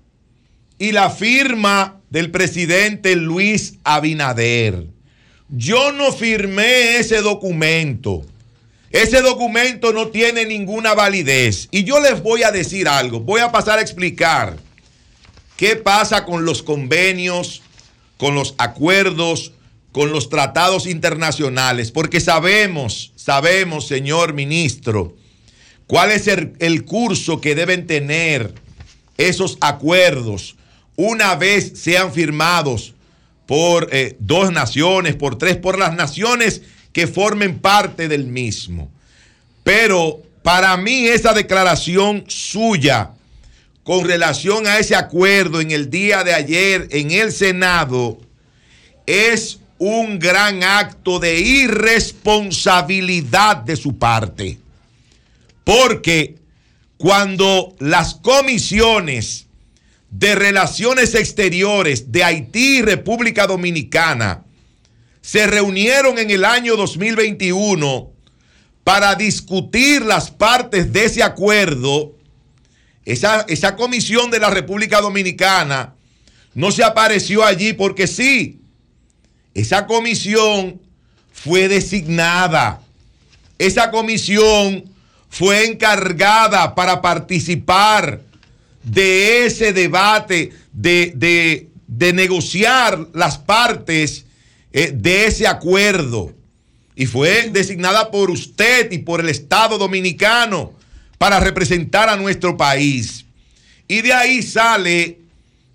[0.77, 4.87] y la firma del presidente Luis Abinader.
[5.49, 8.23] Yo no firmé ese documento.
[8.93, 11.67] Ese documento no tiene ninguna validez.
[11.71, 13.19] Y yo les voy a decir algo.
[13.19, 14.57] Voy a pasar a explicar
[15.57, 17.63] qué pasa con los convenios,
[18.17, 19.51] con los acuerdos,
[19.91, 21.89] con los tratados internacionales.
[21.89, 25.15] Porque sabemos, sabemos, señor ministro,
[25.87, 28.53] cuál es el, curso que deben tener
[29.17, 30.55] esos acuerdos
[30.97, 32.93] una vez sean firmados
[33.47, 36.61] por eh, dos naciones, por tres, por las naciones
[36.93, 38.89] que formen parte del mismo.
[39.63, 43.09] Pero para mí esa declaración suya
[43.83, 48.21] con relación a ese acuerdo en el día de ayer en el Senado
[49.05, 54.59] es un gran acto de irresponsabilidad de su parte.
[55.65, 56.35] Porque
[56.97, 59.47] cuando las comisiones
[60.09, 64.45] de Relaciones Exteriores de Haití y República Dominicana
[65.23, 68.11] se reunieron en el año 2021
[68.83, 72.11] para discutir las partes de ese acuerdo,
[73.05, 75.95] esa, esa comisión de la República Dominicana
[76.53, 78.59] no se apareció allí porque sí,
[79.53, 80.81] esa comisión
[81.31, 82.81] fue designada,
[83.57, 84.83] esa comisión
[85.29, 88.19] fue encargada para participar
[88.83, 94.25] de ese debate, de, de- de negociar las partes
[94.73, 96.33] eh, de ese acuerdo.
[96.95, 100.73] Y fue designada por usted y por el Estado dominicano
[101.17, 103.25] para representar a nuestro país.
[103.87, 105.19] Y de ahí sale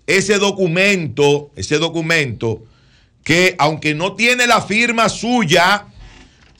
[0.07, 2.63] ese documento, ese documento
[3.23, 5.85] que aunque no tiene la firma suya,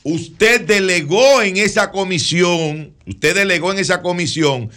[0.04, 4.70] usted delegó en esa comisión, usted delegó en esa comisión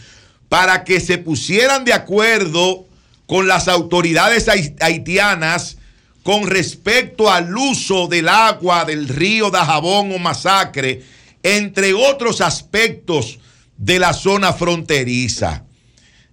[0.49, 2.87] para que se pusieran de acuerdo
[3.25, 5.77] con las autoridades hait- haitianas
[6.23, 11.03] con respecto al uso del agua del río Dajabón o Masacre,
[11.43, 13.39] entre otros aspectos
[13.77, 15.65] de la zona fronteriza.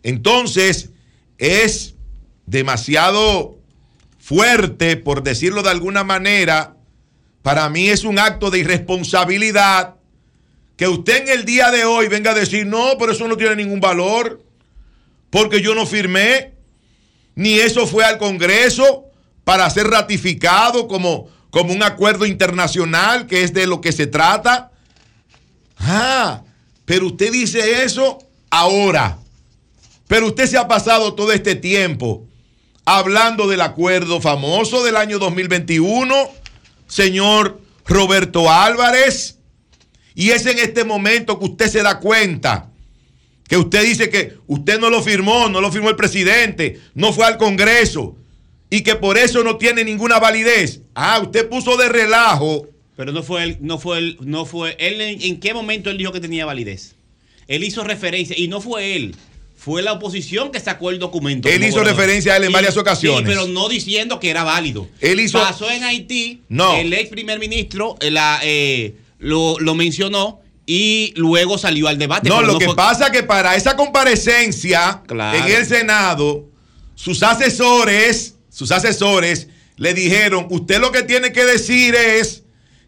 [0.05, 0.91] Entonces,
[1.39, 1.95] es
[2.47, 3.59] demasiado
[4.19, 6.77] fuerte, por decirlo de alguna manera,
[7.43, 9.97] para mí es un acto de irresponsabilidad
[10.77, 13.57] que usted en el día de hoy venga a decir, no, pero eso no tiene
[13.57, 14.43] ningún valor,
[15.31, 16.55] porque yo no firmé,
[17.35, 19.10] ni eso fue al Congreso
[19.51, 24.71] para ser ratificado como, como un acuerdo internacional, que es de lo que se trata.
[25.77, 26.45] Ah,
[26.85, 29.19] pero usted dice eso ahora.
[30.07, 32.29] Pero usted se ha pasado todo este tiempo
[32.85, 36.15] hablando del acuerdo famoso del año 2021,
[36.87, 39.37] señor Roberto Álvarez.
[40.15, 42.71] Y es en este momento que usted se da cuenta
[43.49, 47.27] que usted dice que usted no lo firmó, no lo firmó el presidente, no fue
[47.27, 48.15] al Congreso
[48.71, 50.81] y que por eso no tiene ninguna validez.
[50.95, 52.67] Ah, usted puso de relajo.
[52.97, 55.01] Pero no fue él, no fue él, no fue él.
[55.01, 56.95] ¿En, en qué momento él dijo que tenía validez?
[57.49, 59.17] Él hizo referencia y no fue él.
[59.57, 61.49] Fue la oposición que sacó el documento.
[61.49, 61.99] Él hizo gobernador.
[61.99, 63.21] referencia a él en Y- varias ocasiones.
[63.21, 64.89] Sí, pero no diciendo que era válido.
[65.01, 66.43] Él hizo- Pasó en Haití.
[66.49, 66.77] No.
[66.77, 72.29] El ex primer ministro eh, la, eh, lo, lo mencionó y luego salió al debate.
[72.29, 75.39] No, lo que fue- pasa es que para esa comparecencia Claro.
[75.47, 76.47] en el Senado,
[76.95, 82.43] sus asesores, sus asesores le dijeron, usted lo que tiene que decir es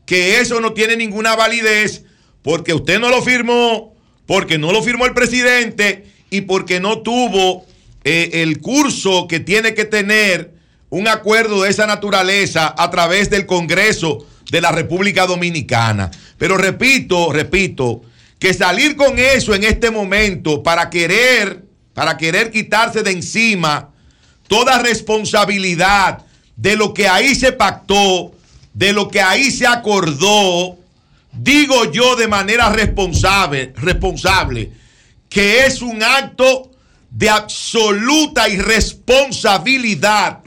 [0.04, 2.04] que eso no tiene ninguna validez
[2.42, 3.96] porque usted no lo firmó,
[4.26, 7.64] porque no lo firmó el presidente y porque no tuvo
[8.04, 10.54] eh, el curso que tiene que tener
[10.90, 16.10] un acuerdo de esa naturaleza a través del Congreso de la República Dominicana.
[16.36, 18.02] Pero repito, repito,
[18.38, 23.91] que salir con eso en este momento para querer, para querer quitarse de encima
[24.52, 26.26] toda responsabilidad
[26.56, 28.32] de lo que ahí se pactó,
[28.74, 30.76] de lo que ahí se acordó,
[31.32, 34.70] digo yo de manera responsable, responsable,
[35.30, 36.70] que es un acto
[37.10, 40.40] de absoluta irresponsabilidad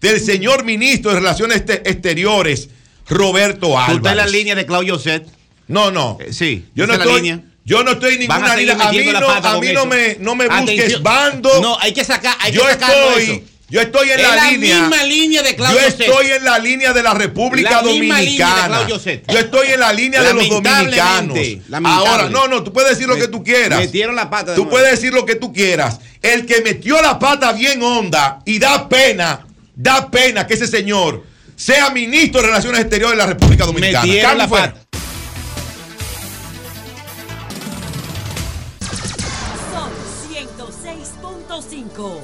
[0.00, 2.70] del señor ministro de Relaciones Este- Exteriores,
[3.06, 3.96] Roberto Álvarez.
[3.96, 5.28] Usted en la línea de Claudio Set.
[5.68, 6.16] No, no.
[6.30, 6.64] sí.
[6.74, 7.42] Yo no estoy, línea.
[7.66, 8.72] yo no estoy en ninguna línea.
[8.80, 11.60] A mí, no, a mí me, no me busques bando.
[11.60, 13.49] No, hay que sacar, hay que yo estoy, eso.
[13.70, 14.80] Yo estoy en Es la, la línea.
[14.80, 18.46] misma línea de Claudio Yo estoy en la línea de la República La misma línea
[18.48, 18.88] de Dominicana.
[19.32, 21.38] Yo estoy en la línea de los dominicanos.
[21.84, 23.78] Ahora, no, no, tú puedes decir lo Me- que tú quieras.
[23.80, 24.70] metieron la pata de Tú nuevo.
[24.76, 26.00] puedes decir lo que tú quieras.
[26.22, 31.24] El que metió la pata bien honda y da pena, da pena que ese señor
[31.56, 34.04] sea ministro de Relaciones Exteriores de la República Dominicana.
[34.04, 34.74] Metieron la fuera.
[34.74, 34.86] pata.
[39.72, 39.90] Sol
[40.30, 42.20] 106.5.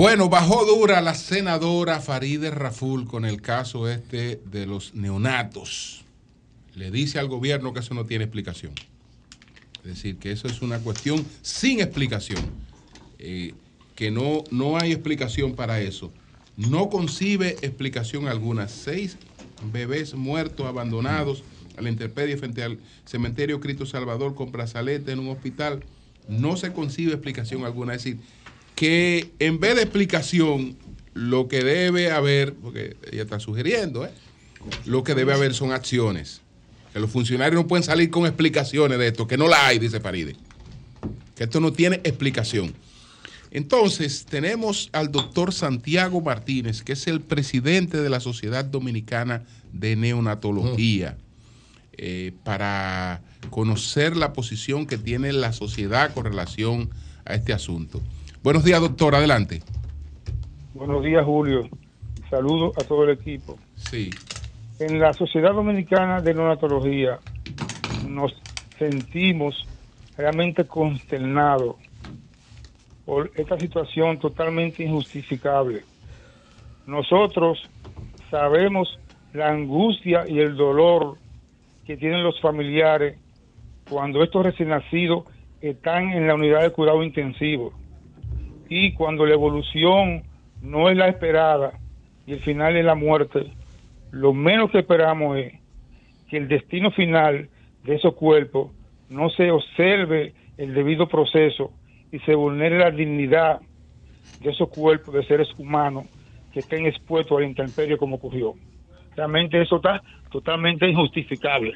[0.00, 6.06] Bueno, bajó dura la senadora Farideh Raful con el caso este de los neonatos.
[6.74, 8.72] Le dice al gobierno que eso no tiene explicación.
[9.84, 12.40] Es decir, que eso es una cuestión sin explicación.
[13.18, 13.52] Eh,
[13.94, 16.10] que no, no hay explicación para eso.
[16.56, 18.68] No concibe explicación alguna.
[18.68, 19.18] Seis
[19.70, 21.44] bebés muertos, abandonados
[21.76, 25.84] a la intemperie frente al cementerio Cristo Salvador con brazalete en un hospital.
[26.26, 27.94] No se concibe explicación alguna.
[27.94, 28.20] Es decir,
[28.74, 30.76] que en vez de explicación,
[31.14, 34.10] lo que debe haber, porque ella está sugiriendo, ¿eh?
[34.86, 36.40] lo que debe haber son acciones.
[36.92, 40.00] Que los funcionarios no pueden salir con explicaciones de esto, que no la hay, dice
[40.00, 40.36] Paride.
[41.36, 42.74] Que esto no tiene explicación.
[43.52, 49.96] Entonces, tenemos al doctor Santiago Martínez, que es el presidente de la Sociedad Dominicana de
[49.96, 51.16] Neonatología,
[51.96, 56.90] eh, para conocer la posición que tiene la sociedad con relación
[57.24, 58.00] a este asunto.
[58.42, 59.60] Buenos días, doctor, adelante.
[60.72, 61.68] Buenos días, Julio.
[62.30, 63.58] Saludos a todo el equipo.
[63.74, 64.08] Sí.
[64.78, 67.18] En la Sociedad Dominicana de Neonatología
[68.08, 68.32] nos
[68.78, 69.68] sentimos
[70.16, 71.76] realmente consternados
[73.04, 75.82] por esta situación totalmente injustificable.
[76.86, 77.68] Nosotros
[78.30, 78.98] sabemos
[79.34, 81.18] la angustia y el dolor
[81.84, 83.18] que tienen los familiares
[83.86, 85.24] cuando estos recién nacidos
[85.60, 87.74] están en la unidad de cuidado intensivo
[88.70, 90.22] y cuando la evolución
[90.62, 91.72] no es la esperada
[92.24, 93.52] y el final es la muerte,
[94.12, 95.54] lo menos que esperamos es
[96.30, 97.48] que el destino final
[97.82, 98.70] de esos cuerpos
[99.08, 101.72] no se observe el debido proceso
[102.12, 103.60] y se vulnere la dignidad
[104.40, 106.06] de esos cuerpos de seres humanos
[106.52, 108.54] que estén expuestos al intemperio como ocurrió.
[109.16, 110.00] Realmente eso está
[110.30, 111.74] totalmente injustificable.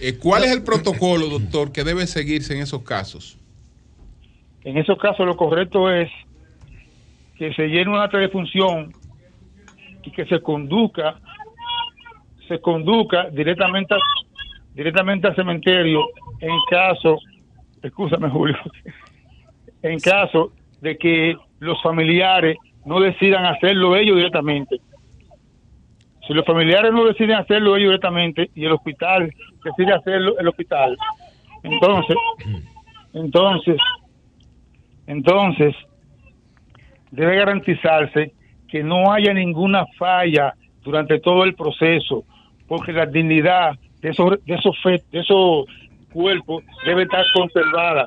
[0.00, 3.38] Eh, ¿Cuál es el protocolo, doctor, que debe seguirse en esos casos?
[4.64, 6.10] En esos casos lo correcto es
[7.36, 8.92] que se llene una telefunción
[10.02, 11.16] y que se conduzca
[12.48, 13.94] se conduzca directamente
[14.74, 16.06] directamente al cementerio
[16.40, 17.18] en caso
[17.82, 18.56] escúchame Julio
[19.82, 24.78] en caso de que los familiares no decidan hacerlo ellos directamente.
[26.26, 29.30] Si los familiares no deciden hacerlo ellos directamente y el hospital
[29.62, 30.96] decide hacerlo el hospital
[31.62, 32.16] entonces
[33.14, 33.76] entonces
[35.06, 35.74] entonces
[37.10, 38.32] debe garantizarse
[38.68, 42.24] que no haya ninguna falla durante todo el proceso,
[42.66, 45.66] porque la dignidad de esos, de esos, de esos
[46.12, 48.06] cuerpos debe estar conservada.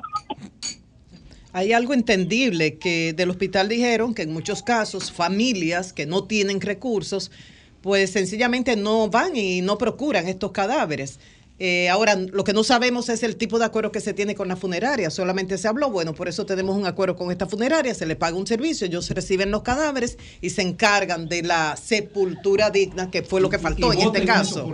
[1.52, 6.60] Hay algo entendible que del hospital dijeron que en muchos casos familias que no tienen
[6.60, 7.32] recursos,
[7.80, 11.18] pues sencillamente no van y no procuran estos cadáveres.
[11.60, 14.46] Eh, ahora, lo que no sabemos es el tipo de acuerdo que se tiene con
[14.46, 15.10] la funeraria.
[15.10, 18.36] Solamente se habló, bueno, por eso tenemos un acuerdo con esta funeraria, se le paga
[18.36, 23.40] un servicio, ellos reciben los cadáveres y se encargan de la sepultura digna, que fue
[23.40, 24.72] lo que faltó en este caso.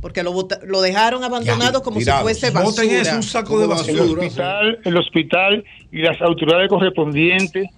[0.00, 2.84] Porque lo, dejaron abandonado como si fuese basura.
[2.84, 7.70] El hospital, el hospital y las autoridades correspondientes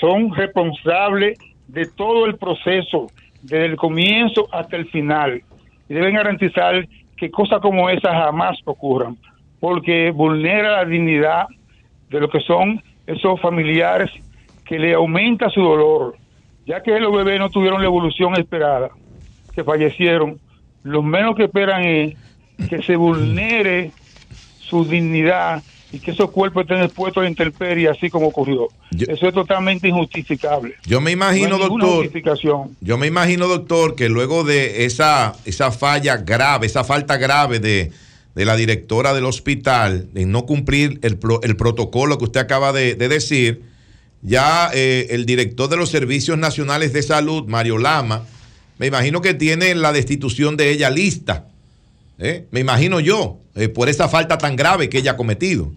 [0.00, 3.10] son responsables de todo el proceso,
[3.42, 5.42] desde el comienzo hasta el final.
[5.88, 6.86] Y deben garantizar
[7.16, 9.16] que cosas como esas jamás ocurran,
[9.60, 11.46] porque vulnera la dignidad
[12.10, 14.10] de lo que son esos familiares
[14.64, 16.16] que le aumenta su dolor,
[16.66, 18.90] ya que los bebés no tuvieron la evolución esperada,
[19.54, 20.38] que fallecieron.
[20.82, 22.16] Lo menos que esperan es
[22.68, 23.90] que se vulnere
[24.58, 25.62] su dignidad
[25.94, 28.68] y que esos cuerpos estén expuestos a intemperie, así como ocurrió.
[28.90, 30.74] Eso es totalmente injustificable.
[30.84, 32.10] Yo me imagino, No doctor.
[32.80, 37.92] Yo me imagino, doctor, que luego de esa, esa falla grave, esa falta grave de,
[38.34, 42.72] de la directora del hospital en no cumplir el, pro- el protocolo que usted acaba
[42.72, 43.62] de, de decir,
[44.22, 48.22] ya eh, el director de los Servicios Nacionales de Salud, Mario Lama,
[48.78, 51.46] me imagino que tiene la destitución de ella lista.
[52.18, 52.46] ¿eh?
[52.50, 55.70] Me imagino yo, eh, por esa falta tan grave que ella ha cometido.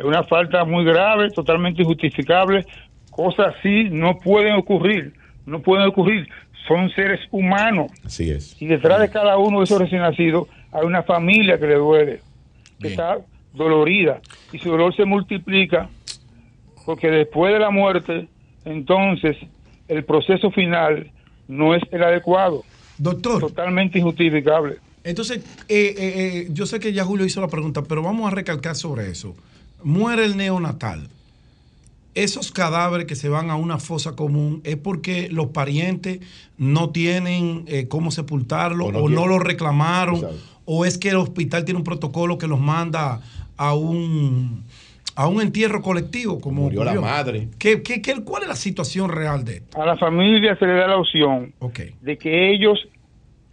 [0.00, 2.64] Es una falta muy grave, totalmente injustificable.
[3.10, 5.12] Cosas así no pueden ocurrir,
[5.44, 6.26] no pueden ocurrir.
[6.66, 7.92] Son seres humanos.
[8.02, 8.56] Así es.
[8.62, 12.20] Y detrás de cada uno de esos recién nacidos hay una familia que le duele,
[12.80, 13.18] que está
[13.52, 14.22] dolorida.
[14.52, 15.90] Y su dolor se multiplica
[16.86, 18.26] porque después de la muerte,
[18.64, 19.36] entonces
[19.86, 21.10] el proceso final
[21.46, 22.64] no es el adecuado.
[22.96, 23.40] Doctor.
[23.40, 24.78] Totalmente injustificable.
[25.04, 28.34] Entonces, eh, eh, eh, yo sé que ya Julio hizo la pregunta, pero vamos a
[28.34, 29.36] recalcar sobre eso.
[29.84, 31.08] Muere el neonatal.
[32.14, 36.20] Esos cadáveres que se van a una fosa común es porque los parientes
[36.58, 40.36] no tienen eh, cómo sepultarlo O o no lo reclamaron Exacto.
[40.64, 43.20] o es que el hospital tiene un protocolo que los manda
[43.56, 44.64] a un
[45.14, 47.48] a un entierro colectivo como Murió la madre.
[47.58, 49.80] ¿Qué, qué, qué- cuál es la situación real de esto?
[49.80, 51.52] A la familia se le da la opción
[52.00, 52.88] de que ellos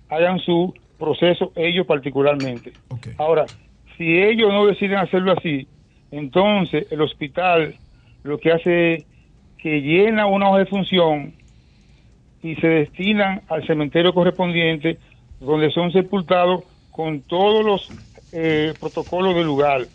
[0.09, 2.73] hagan su proceso, ellos particularmente.
[3.17, 3.45] Ahora,
[3.97, 5.67] si ellos no deciden hacerlo así,
[6.11, 7.75] entonces el hospital
[8.23, 9.05] lo que hace es
[9.57, 11.33] que llena una hoja de función
[12.43, 14.97] y se destinan al cementerio correspondiente
[15.39, 17.89] donde son sepultados con todos los
[18.31, 19.87] eh, protocolos del lugar.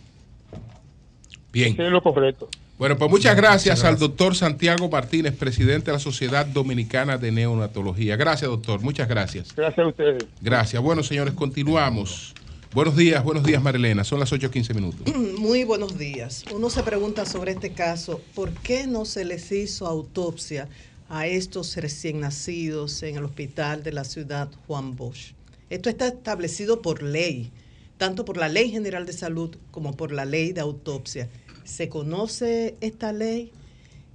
[1.52, 1.72] Bien.
[1.72, 2.48] Eso es lo correcto.
[2.78, 8.16] Bueno, pues muchas gracias, al doctor Santiago Martínez, presidente de la Sociedad Dominicana de Neonatología.
[8.16, 8.80] Gracias, doctor.
[8.80, 9.54] Muchas gracias.
[9.54, 10.26] Gracias a ustedes.
[10.40, 10.82] Gracias.
[10.82, 12.34] Bueno, señores, continuamos.
[12.74, 14.02] Buenos días, buenos días, Marilena.
[14.02, 15.14] Son las 8.15 minutos.
[15.38, 16.42] Muy buenos días.
[16.54, 20.70] Uno se pregunta sobre este caso, ¿por qué no se les hizo autopsia
[21.10, 25.34] a estos recién nacidos en el hospital de la ciudad Juan Bosch?
[25.68, 27.50] Esto está establecido por ley,
[27.98, 31.28] tanto por la Ley General de Salud como por la Ley de Autopsia.
[31.64, 33.52] ¿Se conoce esta ley?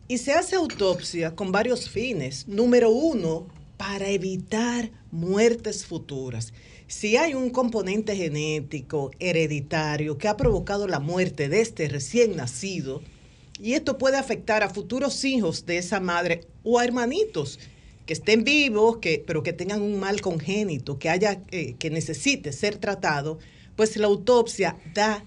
[0.07, 2.47] Y se hace autopsia con varios fines.
[2.47, 3.45] Número uno,
[3.77, 6.53] para evitar muertes futuras.
[6.87, 13.01] Si hay un componente genético hereditario que ha provocado la muerte de este recién nacido,
[13.61, 17.59] y esto puede afectar a futuros hijos de esa madre o a hermanitos
[18.05, 22.53] que estén vivos, que, pero que tengan un mal congénito, que haya, eh, que necesite
[22.53, 23.37] ser tratado,
[23.75, 25.25] pues la autopsia da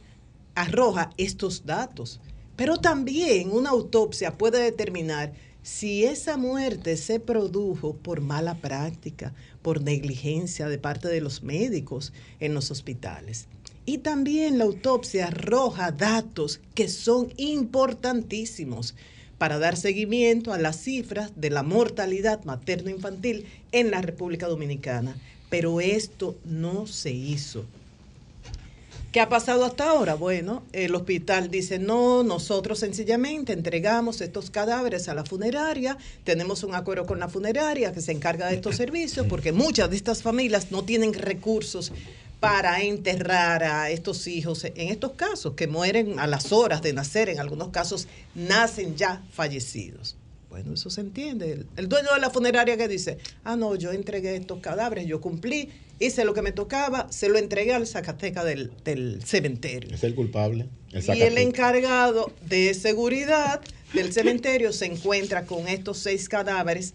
[0.54, 2.20] arroja estos datos.
[2.56, 9.82] Pero también una autopsia puede determinar si esa muerte se produjo por mala práctica, por
[9.82, 13.46] negligencia de parte de los médicos en los hospitales.
[13.86, 18.94] Y también la autopsia arroja datos que son importantísimos
[19.38, 25.16] para dar seguimiento a las cifras de la mortalidad materno-infantil en la República Dominicana.
[25.48, 27.64] Pero esto no se hizo.
[29.12, 30.14] ¿Qué ha pasado hasta ahora?
[30.14, 36.76] Bueno, el hospital dice, no, nosotros sencillamente entregamos estos cadáveres a la funeraria, tenemos un
[36.76, 40.70] acuerdo con la funeraria que se encarga de estos servicios, porque muchas de estas familias
[40.70, 41.90] no tienen recursos
[42.38, 47.28] para enterrar a estos hijos, en estos casos, que mueren a las horas de nacer,
[47.30, 48.06] en algunos casos
[48.36, 50.19] nacen ya fallecidos.
[50.50, 51.52] Bueno, eso se entiende.
[51.52, 55.20] El, el dueño de la funeraria que dice, ah, no, yo entregué estos cadáveres, yo
[55.20, 55.70] cumplí,
[56.00, 59.94] hice lo que me tocaba, se lo entregué al Zacateca del, del cementerio.
[59.94, 60.68] Es el culpable.
[60.90, 63.60] El Y el encargado de seguridad
[63.92, 66.94] del cementerio se encuentra con estos seis cadáveres,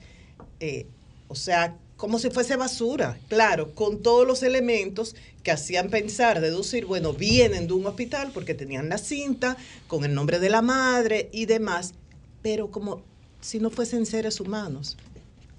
[0.59, 0.87] eh,
[1.29, 6.85] o sea, como si fuese basura, claro, con todos los elementos que hacían pensar, deducir,
[6.85, 9.55] bueno, vienen de un hospital porque tenían la cinta
[9.87, 11.93] con el nombre de la madre y demás,
[12.41, 13.01] pero como
[13.45, 14.97] si no fuesen seres humanos,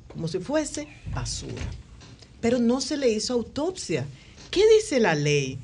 [0.09, 1.63] como si fuese basura.
[2.41, 4.05] Pero no se le hizo autopsia.
[4.51, 5.59] ¿Qué dice la ley?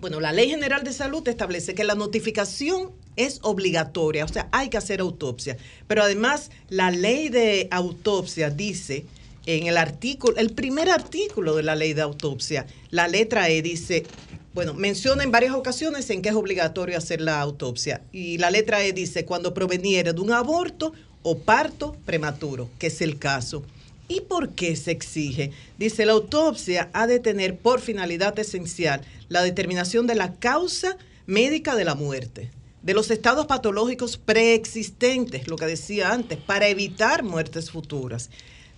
[0.00, 4.68] Bueno, la Ley General de Salud establece que la notificación es obligatoria, o sea, hay
[4.68, 5.56] que hacer autopsia.
[5.86, 9.06] Pero además, la ley de autopsia dice
[9.46, 14.04] en el artículo, el primer artículo de la ley de autopsia, la letra E dice,
[14.52, 18.02] bueno, menciona en varias ocasiones en que es obligatorio hacer la autopsia.
[18.12, 23.00] Y la letra E dice, cuando proveniera de un aborto o parto prematuro, que es
[23.00, 23.62] el caso.
[24.08, 25.52] ¿Y por qué se exige?
[25.78, 30.96] Dice, la autopsia ha de tener por finalidad esencial la determinación de la causa
[31.26, 32.50] médica de la muerte,
[32.82, 38.30] de los estados patológicos preexistentes, lo que decía antes, para evitar muertes futuras,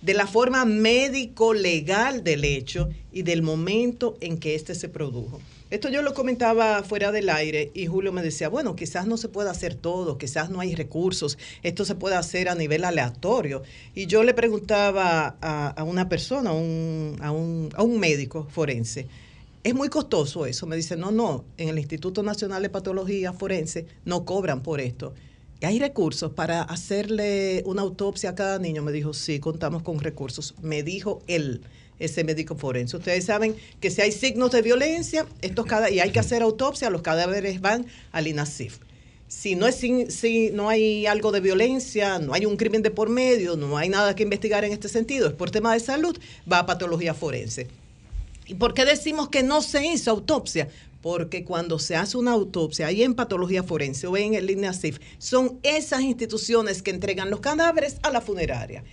[0.03, 5.41] de la forma médico-legal del hecho y del momento en que éste se produjo.
[5.73, 9.27] Esto yo lo comentaba fuera del aire y Julio me decía, bueno, quizás no se
[9.27, 13.63] pueda hacer todo, quizás no hay recursos, esto se puede hacer a nivel aleatorio.
[13.95, 19.07] Y yo le preguntaba a, una persona, a un, a, un, a un médico forense,
[19.63, 20.67] es muy costoso eso.
[20.67, 25.15] Me dice, no, no, en el Instituto Nacional de Patología Forense no cobran por esto.
[25.59, 28.83] ¿Y ¿Hay recursos para hacerle una autopsia a cada niño?
[28.83, 30.53] Me dijo, sí, contamos con recursos.
[30.61, 31.61] Me dijo él,
[31.99, 32.97] ese médico forense.
[32.97, 36.89] Ustedes saben que si hay signos de violencia, estos cada y hay que hacer autopsia,
[36.89, 38.79] los cadáveres van al INASIF.
[39.27, 43.09] Si no, es, si no hay algo de violencia, no hay un crimen de por
[43.09, 46.15] medio, no hay nada que investigar en este sentido, es por tema de salud,
[46.51, 47.67] va a patología forense.
[48.45, 50.67] ¿Y por qué decimos que no se hizo autopsia?
[51.01, 55.59] Porque cuando se hace una autopsia, ahí en patología forense o en el INASIF, son
[55.63, 58.83] esas instituciones que entregan los cadáveres a la funeraria.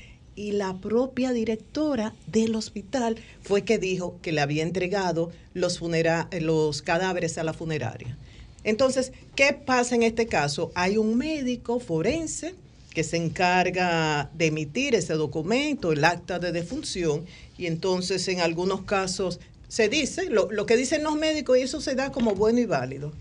[0.41, 6.31] Y la propia directora del hospital fue que dijo que le había entregado los, funera-
[6.41, 8.17] los cadáveres a la funeraria.
[8.65, 10.73] Entonces, ¿qué pasa en este caso?
[10.75, 12.55] Hay un médico forense
[12.95, 17.27] que se encarga de emitir ese documento, el acta de defunción,
[17.59, 21.83] y entonces en algunos casos se dice, lo, lo que dicen los médicos, y eso
[21.83, 23.13] se da como bueno y válido.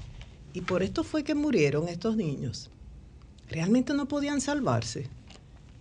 [0.53, 2.69] Y por esto fue que murieron estos niños.
[3.49, 5.07] Realmente no podían salvarse.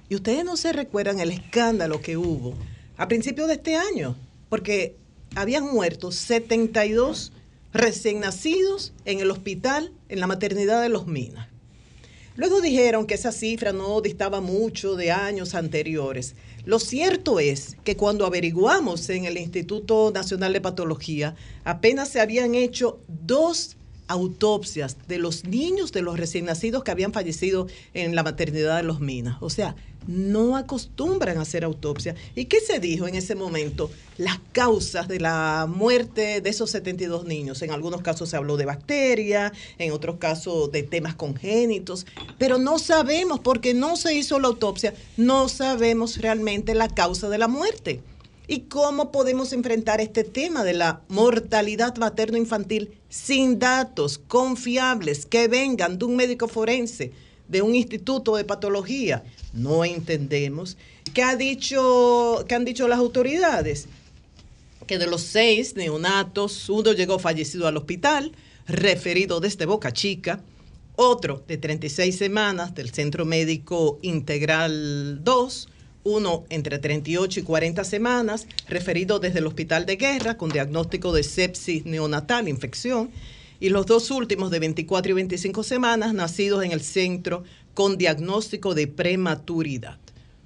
[0.08, 2.54] Y ustedes no se recuerdan el escándalo que hubo
[2.96, 4.16] a principios de este año,
[4.48, 4.96] porque
[5.34, 7.32] habían muerto 72
[7.72, 11.48] recién nacidos en el hospital, en la maternidad de Los Minas.
[12.36, 16.36] Luego dijeron que esa cifra no distaba mucho de años anteriores.
[16.64, 22.54] Lo cierto es que cuando averiguamos en el Instituto Nacional de Patología, apenas se habían
[22.54, 23.77] hecho dos
[24.08, 28.82] autopsias de los niños, de los recién nacidos que habían fallecido en la maternidad de
[28.82, 29.36] los Minas.
[29.40, 29.76] O sea,
[30.08, 32.14] no acostumbran hacer autopsia.
[32.34, 33.90] ¿Y qué se dijo en ese momento?
[34.16, 37.60] Las causas de la muerte de esos 72 niños.
[37.60, 42.06] En algunos casos se habló de bacterias, en otros casos de temas congénitos,
[42.38, 47.38] pero no sabemos, porque no se hizo la autopsia, no sabemos realmente la causa de
[47.38, 48.00] la muerte.
[48.50, 55.98] ¿Y cómo podemos enfrentar este tema de la mortalidad materno-infantil sin datos confiables que vengan
[55.98, 57.12] de un médico forense,
[57.46, 59.22] de un instituto de patología?
[59.52, 60.78] No entendemos.
[61.12, 63.86] ¿Qué, ha dicho, qué han dicho las autoridades?
[64.86, 68.32] Que de los seis neonatos, uno llegó fallecido al hospital,
[68.66, 70.42] referido desde Boca Chica,
[70.96, 75.68] otro de 36 semanas del Centro Médico Integral 2,
[76.04, 81.22] uno entre 38 y 40 semanas, referido desde el Hospital de Guerra con diagnóstico de
[81.22, 83.10] sepsis neonatal, infección,
[83.60, 87.44] y los dos últimos de 24 y 25 semanas, nacidos en el centro
[87.74, 89.98] con diagnóstico de prematuridad.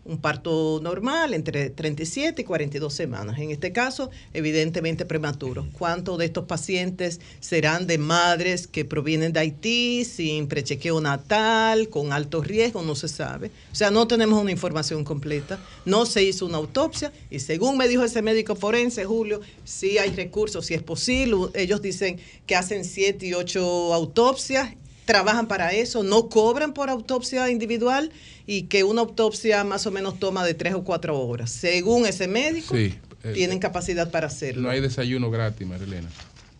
[0.04, 3.38] Un parto normal entre 37 y 42 semanas.
[3.38, 5.68] En este caso, evidentemente prematuro.
[5.78, 12.12] ¿Cuántos de estos pacientes serán de madres que provienen de Haití sin prechequeo natal, con
[12.12, 12.82] alto riesgo?
[12.82, 13.52] No se sabe.
[13.70, 15.60] O sea, no tenemos una información completa.
[15.84, 20.10] No se hizo una autopsia y según me dijo ese médico forense, Julio, sí hay
[20.10, 21.36] recursos, si es posible.
[21.54, 24.74] Ellos dicen que hacen siete y ocho autopsias
[25.12, 28.10] trabajan para eso, no cobran por autopsia individual
[28.46, 31.50] y que una autopsia más o menos toma de tres o cuatro horas.
[31.50, 34.62] Según ese médico, Sí, eh, tienen capacidad para hacerlo.
[34.62, 36.08] No hay desayuno gratis, Marilena.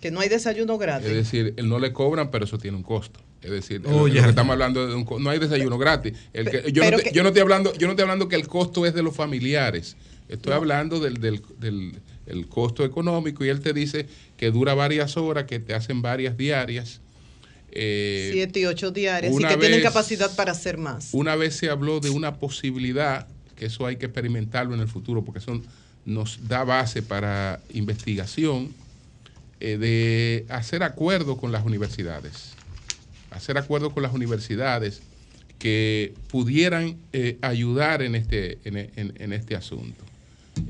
[0.02, 1.08] que no hay desayuno gratis.
[1.08, 3.20] Es decir, él no le cobran, pero eso tiene un costo.
[3.40, 4.22] Es decir, Oh, lo- lo ya.
[4.24, 6.12] que estamos hablando de un co- no hay desayuno gratis.
[6.34, 8.36] El que- yo, no te- que- yo no estoy hablando, yo no estoy hablando que
[8.36, 9.96] el costo es de los familiares.
[10.28, 14.06] Estoy hablando del, del, del- el costo económico y él te dice
[14.36, 17.00] que dura varias horas, que te hacen varias diarias.
[17.74, 21.08] Eh, Siete y ocho diarias y que tienen capacidad para hacer más.
[21.12, 23.26] una vez se habló de una posibilidad,
[23.56, 25.60] que eso hay que experimentarlo en el futuro, porque eso
[26.04, 28.74] nos da base para investigación,
[29.60, 32.52] eh, de hacer acuerdo con las universidades.
[33.30, 35.00] Hacer acuerdo con las universidades
[35.58, 40.04] que pudieran eh, ayudar en este, en, en- en este asunto.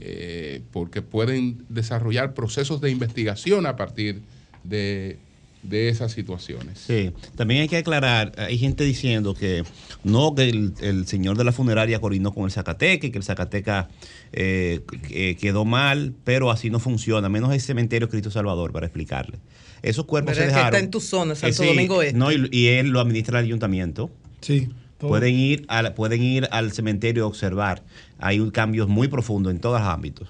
[0.00, 4.20] Eh, porque pueden desarrollar procesos de investigación a partir
[4.62, 5.16] de,
[5.62, 6.78] de esas situaciones.
[6.86, 9.62] Sí, también hay que aclarar, hay gente diciendo que
[10.02, 13.24] no, que el, el señor de la funeraria coordinó con el Zacateca y que el
[13.24, 13.88] Zacateca
[14.32, 19.38] eh, que- quedó mal, pero así no funciona, menos el cementerio Cristo Salvador, para explicarle.
[19.82, 20.74] Esos cuerpos Pero se es que dejaron.
[20.74, 22.18] está en tu zona, Santo Eh, sí, Domingo Este.
[22.18, 24.10] No, y, y él lo administra el ayuntamiento.
[24.40, 24.68] Sí.
[24.98, 25.10] todo.
[25.10, 27.82] Pueden ir, al, pueden ir al cementerio a observar.
[28.18, 30.28] Hay un cambio muy profundo en todos los ámbitos.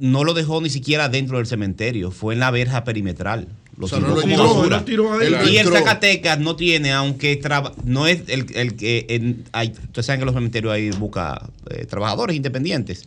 [0.00, 3.46] No lo dejó ni siquiera dentro del cementerio, fue en la verja perimetral.
[3.76, 4.76] Lo O sea, tiró no lo como entró, basura.
[4.78, 5.26] lo tiró ahí.
[5.26, 5.66] Él Y el.
[5.68, 10.26] Zacatecas no tiene, aunque traba- no es el, el que en- hay, ustedes saben que
[10.26, 13.04] los cementerios ahí busca eh, trabajadores independientes.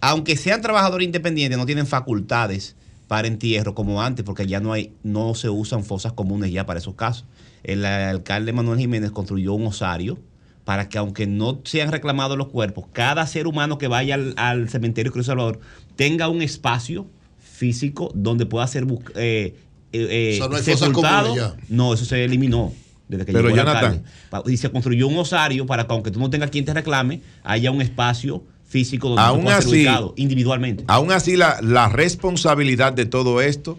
[0.00, 2.74] Aunque sean trabajadores independientes, no tienen facultades
[3.08, 6.78] para entierro como antes, porque ya no hay, no se usan fosas comunes ya para
[6.80, 7.24] esos casos.
[7.62, 10.18] El alcalde Manuel Jiménez construyó un osario
[10.64, 14.68] para que aunque no sean reclamados los cuerpos, cada ser humano que vaya al, al
[14.68, 15.60] cementerio Cruz Salvador
[15.96, 17.06] tenga un espacio
[17.38, 18.86] físico donde pueda ser
[19.16, 19.54] eh,
[19.92, 21.28] eh, eh, O sea, no hay sepultado.
[21.28, 21.56] comunes ya.
[21.68, 22.72] No, eso se eliminó.
[23.08, 23.84] Desde que Pero, llegó el Jonathan.
[23.84, 24.10] alcalde.
[24.30, 27.20] Pa- Y se construyó un osario para que aunque tú no tengas quien te reclame,
[27.44, 30.84] haya un espacio físico donde tú Aún puedas ser así, ubicado individualmente.
[30.86, 33.78] Aún así, la, la responsabilidad de todo esto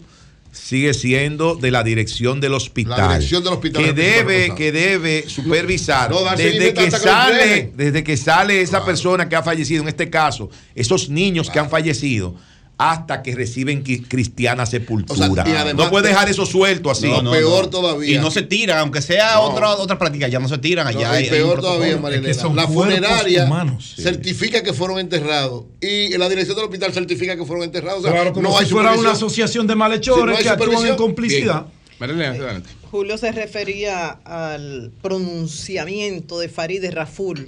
[0.52, 2.96] sigue siendo de la dirección del hospital.
[2.96, 8.04] La dirección del hospital que la debe, que debe supervisar No, desde que sale, desde
[8.04, 12.36] que sale esa persona que ha fallecido, en este caso, esos niños que han fallecido.
[12.76, 15.28] Hasta que reciben cristiana sepultura.
[15.30, 17.06] O sea, y además- no puede dejar eso suelto así.
[17.08, 18.02] No, no, no.
[18.02, 21.12] Y no se tiran, aunque sea otra, otra práctica, ya no se tiran allá.
[21.12, 21.96] Hay- y hay peor todavía.
[21.98, 22.54] Marilena.
[22.54, 23.48] la funeraria
[23.96, 28.00] certifica que fueron enterrados y la dirección del hospital certifica que fueron enterrados.
[28.00, 30.96] O sea, Claro, como no si hay fuera una asociación de malhechores que actúan en
[30.96, 31.66] complicidad.
[32.00, 32.70] Marilena, adelante.
[32.90, 37.46] Julio se refería al pronunciamiento de Farideh Raful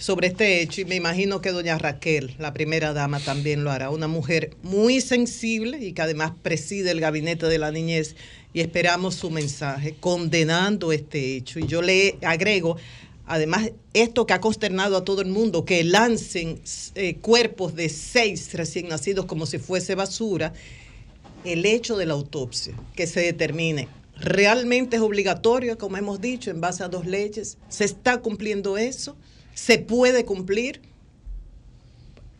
[0.00, 3.90] sobre este hecho y me imagino que doña Raquel, la primera dama, también lo hará.
[3.90, 8.16] Una mujer muy sensible y que además preside el gabinete de la niñez
[8.54, 11.60] y esperamos su mensaje condenando este hecho.
[11.60, 12.78] Y yo le agrego,
[13.26, 16.62] además, esto que ha consternado a todo el mundo, que lancen
[16.94, 20.54] eh, cuerpos de seis recién nacidos como si fuese basura,
[21.44, 23.88] el hecho de la autopsia, que se determine.
[24.16, 27.58] Realmente es obligatorio, como hemos dicho, en base a dos leyes.
[27.68, 29.14] ¿Se está cumpliendo eso?
[29.62, 30.80] ¿Se puede cumplir?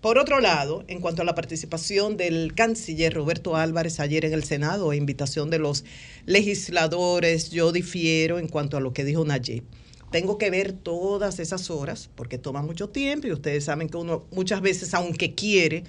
[0.01, 4.42] Por otro lado, en cuanto a la participación del canciller Roberto Álvarez ayer en el
[4.42, 5.84] Senado, a invitación de los
[6.24, 9.64] legisladores, yo difiero en cuanto a lo que dijo Nayib.
[10.10, 14.24] Tengo que ver todas esas horas porque toma mucho tiempo y ustedes saben que uno
[14.30, 15.84] muchas veces, aunque quiere,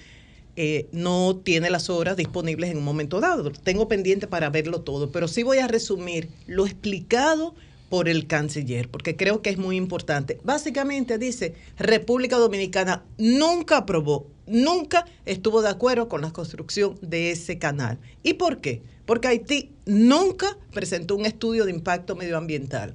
[0.58, 3.50] eh, no tiene las horas disponibles en un momento dado.
[3.52, 7.56] Tengo pendiente para verlo todo, pero sí voy a resumir lo explicado
[7.92, 10.40] por el canciller, porque creo que es muy importante.
[10.46, 17.60] Básicamente dice, República Dominicana nunca aprobó, nunca estuvo de acuerdo con la construcción de ese
[17.60, 18.00] canal.
[18.24, 18.82] ¿Y por qué?
[19.06, 22.94] Porque Haití nunca presentó un estudio de impacto medioambiental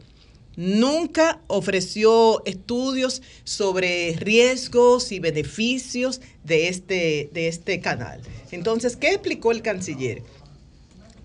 [0.56, 8.22] nunca ofreció estudios sobre riesgos y beneficios de este, de este canal.
[8.50, 10.22] Entonces, ¿qué explicó el canciller?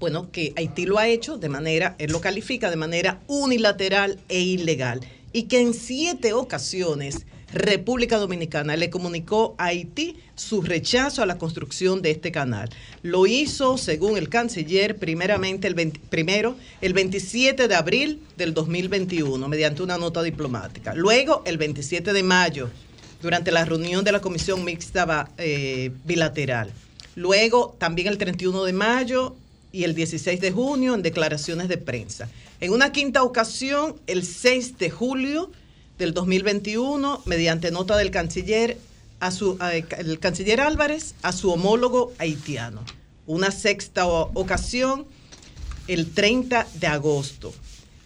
[0.01, 4.39] Bueno, que Haití lo ha hecho de manera, él lo califica de manera unilateral e
[4.39, 4.99] ilegal
[5.31, 11.37] y que en siete ocasiones República Dominicana le comunicó a Haití su rechazo a la
[11.37, 12.71] construcción de este canal.
[13.03, 15.75] Lo hizo, según el canciller, primeramente el
[16.09, 20.95] primero, el 27 de abril del 2021, mediante una nota diplomática.
[20.95, 22.71] Luego, el 27 de mayo,
[23.21, 26.71] durante la reunión de la Comisión Mixta eh, Bilateral.
[27.15, 29.35] Luego, también el 31 de mayo
[29.71, 32.29] y el 16 de junio, en declaraciones de prensa.
[32.59, 35.51] En una quinta ocasión, el 6 de julio,
[36.01, 38.79] del 2021 mediante nota del canciller
[39.19, 39.59] a su
[39.99, 42.83] el canciller Álvarez a su homólogo haitiano.
[43.27, 45.05] Una sexta ocasión
[45.87, 47.53] el 30 de agosto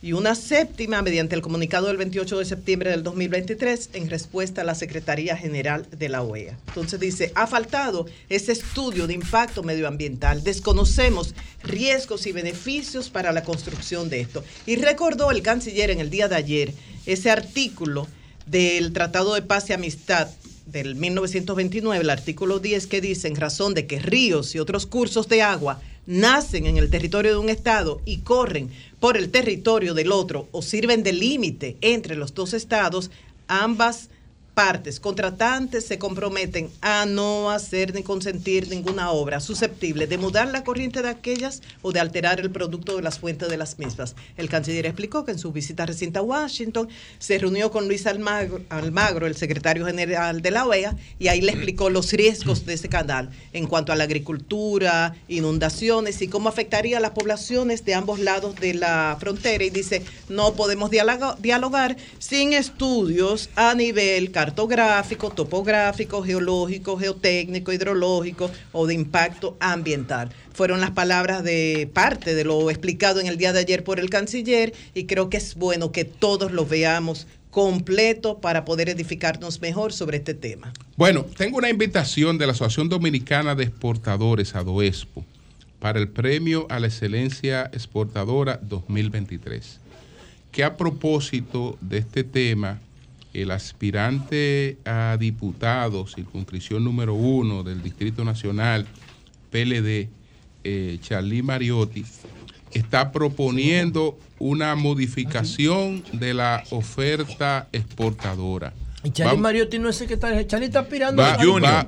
[0.01, 4.63] y una séptima mediante el comunicado del 28 de septiembre del 2023 en respuesta a
[4.63, 6.57] la Secretaría General de la OEA.
[6.67, 13.43] Entonces dice, ha faltado ese estudio de impacto medioambiental, desconocemos riesgos y beneficios para la
[13.43, 14.43] construcción de esto.
[14.65, 16.73] Y recordó el canciller en el día de ayer
[17.05, 18.07] ese artículo
[18.45, 20.27] del Tratado de Paz y Amistad
[20.65, 25.27] del 1929, el artículo 10, que dice, en razón de que ríos y otros cursos
[25.27, 28.69] de agua nacen en el territorio de un Estado y corren
[28.99, 33.11] por el territorio del otro o sirven de límite entre los dos Estados,
[33.47, 34.09] ambas
[34.55, 40.63] partes contratantes se comprometen a no hacer ni consentir ninguna obra susceptible de mudar la
[40.63, 44.15] corriente de aquellas o de alterar el producto de las fuentes de las mismas.
[44.37, 46.87] El canciller explicó que en su visita reciente a Washington
[47.19, 51.89] se reunió con Luis Almagro, el secretario general de la OEA, y ahí le explicó
[51.89, 57.01] los riesgos de ese canal en cuanto a la agricultura, inundaciones y cómo afectaría a
[57.01, 59.65] las poblaciones de ambos lados de la frontera.
[59.65, 68.85] Y dice, no podemos dialogar sin estudios a nivel cartográfico, topográfico, geológico, geotécnico, hidrológico o
[68.85, 70.29] de impacto ambiental.
[70.53, 74.11] Fueron las palabras de parte de lo explicado en el día de ayer por el
[74.11, 79.91] canciller y creo que es bueno que todos lo veamos completo para poder edificarnos mejor
[79.91, 80.71] sobre este tema.
[80.95, 85.25] Bueno, tengo una invitación de la Asociación Dominicana de Exportadores, ADOESPO,
[85.79, 89.79] para el Premio a la Excelencia Exportadora 2023,
[90.51, 92.79] que a propósito de este tema
[93.35, 98.87] el aspirante a diputado, circunscripción número uno del Distrito Nacional,
[99.51, 100.07] PLD,
[100.63, 102.05] eh, Charlie Mariotti,
[102.71, 108.73] está proponiendo una modificación de la oferta exportadora.
[109.03, 111.37] Y Charlie Mariotti no es secretario, Charlie está aspirando a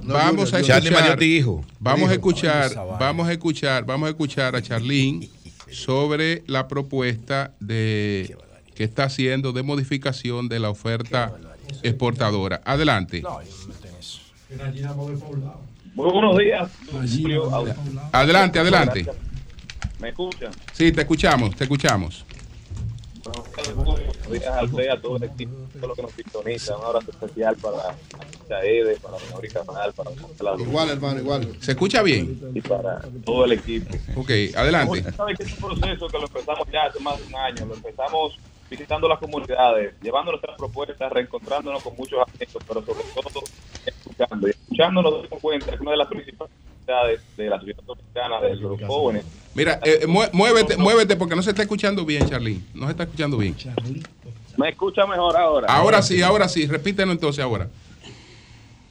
[0.04, 1.66] Vamos a escuchar, hijo.
[1.80, 5.30] Vamos a escuchar, vamos a escuchar, vamos a escuchar a Charlín
[5.72, 8.38] sobre la propuesta de
[8.78, 11.34] que está haciendo de modificación de la oferta
[11.82, 12.62] exportadora.
[12.64, 13.24] Adelante.
[15.96, 16.70] Muy buenos días.
[18.12, 19.08] Adelante, adelante.
[20.00, 20.52] ¿Me escuchan?
[20.74, 22.24] Sí, te escuchamos, te escuchamos.
[23.76, 24.00] Buenos
[24.32, 26.78] días a usted, a todo el equipo, a todos los que nos sintonizan.
[26.78, 27.96] Un abrazo especial para
[28.48, 30.12] Chaede, para Mauri Canal, para
[30.62, 31.58] Igual, hermano, igual.
[31.62, 32.40] ¿Se escucha bien?
[32.54, 33.92] Y para todo el equipo.
[34.16, 35.00] Ok, adelante.
[35.00, 37.66] Usted sabe que es un proceso que lo empezamos ya hace más de un año.
[37.66, 38.38] Lo empezamos
[38.70, 43.44] visitando las comunidades, llevando nuestras propuestas, reencontrándonos con muchos amigos, pero sobre todo
[43.86, 44.48] escuchando.
[44.48, 46.54] Y escuchando nos damos cuenta que una de las principales
[46.88, 49.26] necesidades de la sociedad dominicana, de los jóvenes.
[49.54, 52.62] Mira, eh, muévete, muévete porque no se está escuchando bien, Charly.
[52.74, 53.56] No se está escuchando bien.
[54.58, 55.68] ¿Me escucha mejor ahora?
[55.70, 56.68] Ahora sí, ahora sí.
[56.68, 57.68] Repítelo entonces ahora.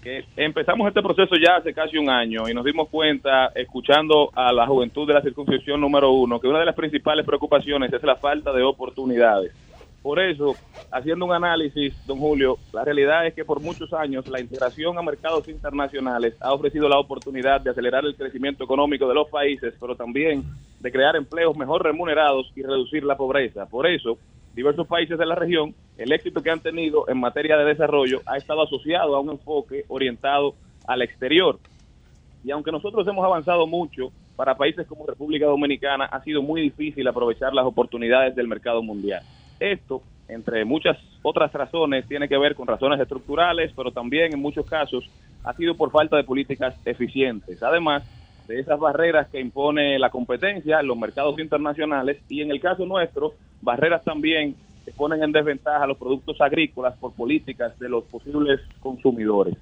[0.03, 4.53] Que empezamos este proceso ya hace casi un año y nos dimos cuenta, escuchando a
[4.53, 8.15] la juventud de la circunscripción número uno, que una de las principales preocupaciones es la
[8.15, 9.53] falta de oportunidades.
[10.02, 10.55] Por eso,
[10.93, 15.02] haciendo un análisis, don Julio, la realidad es que por muchos años la integración a
[15.02, 19.97] mercados internacionales ha ofrecido la oportunidad de acelerar el crecimiento económico de los países, pero
[19.97, 20.44] también
[20.78, 23.66] de crear empleos mejor remunerados y reducir la pobreza.
[23.66, 24.18] Por eso,
[24.55, 28.36] diversos países de la región, el éxito que han tenido en materia de desarrollo ha
[28.36, 30.55] estado asociado a un enfoque orientado
[30.86, 31.59] al exterior.
[32.44, 37.09] Y aunque nosotros hemos avanzado mucho, para países como República Dominicana ha sido muy difícil
[37.09, 39.23] aprovechar las oportunidades del mercado mundial.
[39.61, 44.66] Esto, entre muchas otras razones, tiene que ver con razones estructurales, pero también en muchos
[44.66, 45.09] casos
[45.45, 47.62] ha sido por falta de políticas eficientes.
[47.62, 48.05] Además
[48.47, 52.87] de esas barreras que impone la competencia en los mercados internacionales y en el caso
[52.87, 54.55] nuestro, barreras también
[54.85, 59.57] que ponen en desventaja los productos agrícolas por políticas de los posibles consumidores.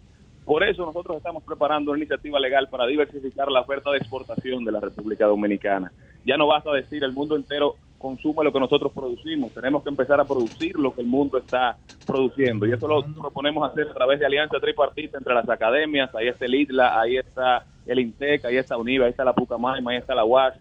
[0.45, 4.73] Por eso nosotros estamos preparando una iniciativa legal para diversificar la oferta de exportación de
[4.73, 5.91] la República Dominicana.
[6.27, 10.21] Ya no basta decir el mundo entero consume lo que nosotros producimos, tenemos que empezar
[10.21, 12.67] a producir lo que el mundo está produciendo.
[12.67, 16.45] Y eso lo proponemos hacer a través de alianza tripartita entre las academias, ahí está
[16.45, 20.15] el ITLA, ahí está el INTEC, ahí está UNIVA, ahí está la Pucamaima, ahí está
[20.15, 20.55] la UAS,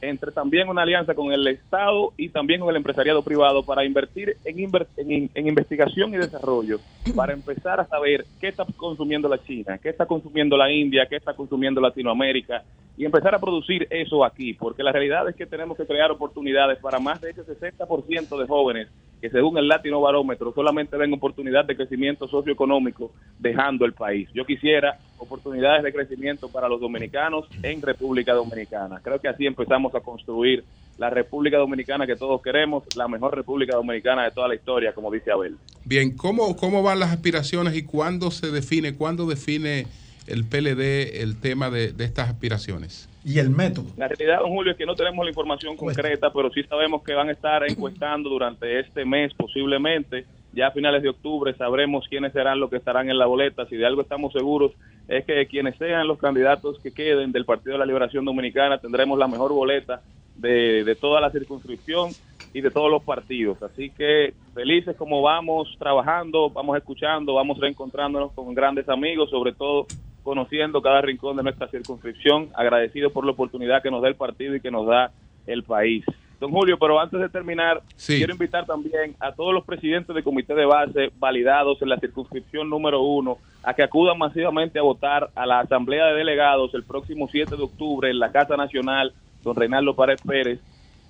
[0.00, 4.36] entre también una alianza con el Estado y también con el empresariado privado para invertir
[4.44, 6.78] en, inver- en, en investigación y desarrollo,
[7.14, 11.16] para empezar a saber qué está consumiendo la China, qué está consumiendo la India, qué
[11.16, 12.62] está consumiendo Latinoamérica
[12.96, 16.78] y empezar a producir eso aquí, porque la realidad es que tenemos que crear oportunidades
[16.78, 18.88] para más de ese 60% de jóvenes
[19.20, 24.28] que según el Latino Barómetro solamente ven oportunidad de crecimiento socioeconómico dejando el país.
[24.34, 29.00] Yo quisiera oportunidades de crecimiento para los dominicanos en República Dominicana.
[29.02, 30.64] Creo que así empezamos a construir
[30.98, 35.10] la República Dominicana que todos queremos, la mejor República Dominicana de toda la historia, como
[35.10, 35.56] dice Abel.
[35.84, 39.86] Bien, ¿cómo, ¿cómo van las aspiraciones y cuándo se define, cuándo define
[40.26, 43.08] el PLD el tema de, de estas aspiraciones?
[43.24, 43.86] Y el método.
[43.96, 47.14] La realidad, don Julio, es que no tenemos la información concreta, pero sí sabemos que
[47.14, 50.24] van a estar encuestando durante este mes posiblemente.
[50.52, 53.66] Ya a finales de octubre sabremos quiénes serán los que estarán en la boleta.
[53.66, 54.72] Si de algo estamos seguros
[55.06, 59.18] es que quienes sean los candidatos que queden del Partido de la Liberación Dominicana tendremos
[59.18, 60.02] la mejor boleta
[60.36, 62.10] de, de toda la circunscripción
[62.52, 63.62] y de todos los partidos.
[63.62, 69.86] Así que felices como vamos trabajando, vamos escuchando, vamos reencontrándonos con grandes amigos, sobre todo
[70.28, 74.54] conociendo cada rincón de nuestra circunscripción, agradecido por la oportunidad que nos da el partido
[74.54, 75.10] y que nos da
[75.46, 76.04] el país.
[76.38, 80.54] Don Julio, pero antes de terminar, quiero invitar también a todos los presidentes de comité
[80.54, 85.46] de base validados en la circunscripción número uno a que acudan masivamente a votar a
[85.46, 89.96] la Asamblea de Delegados el próximo 7 de octubre en la Casa Nacional, don Reinaldo
[89.96, 90.60] Párez Pérez,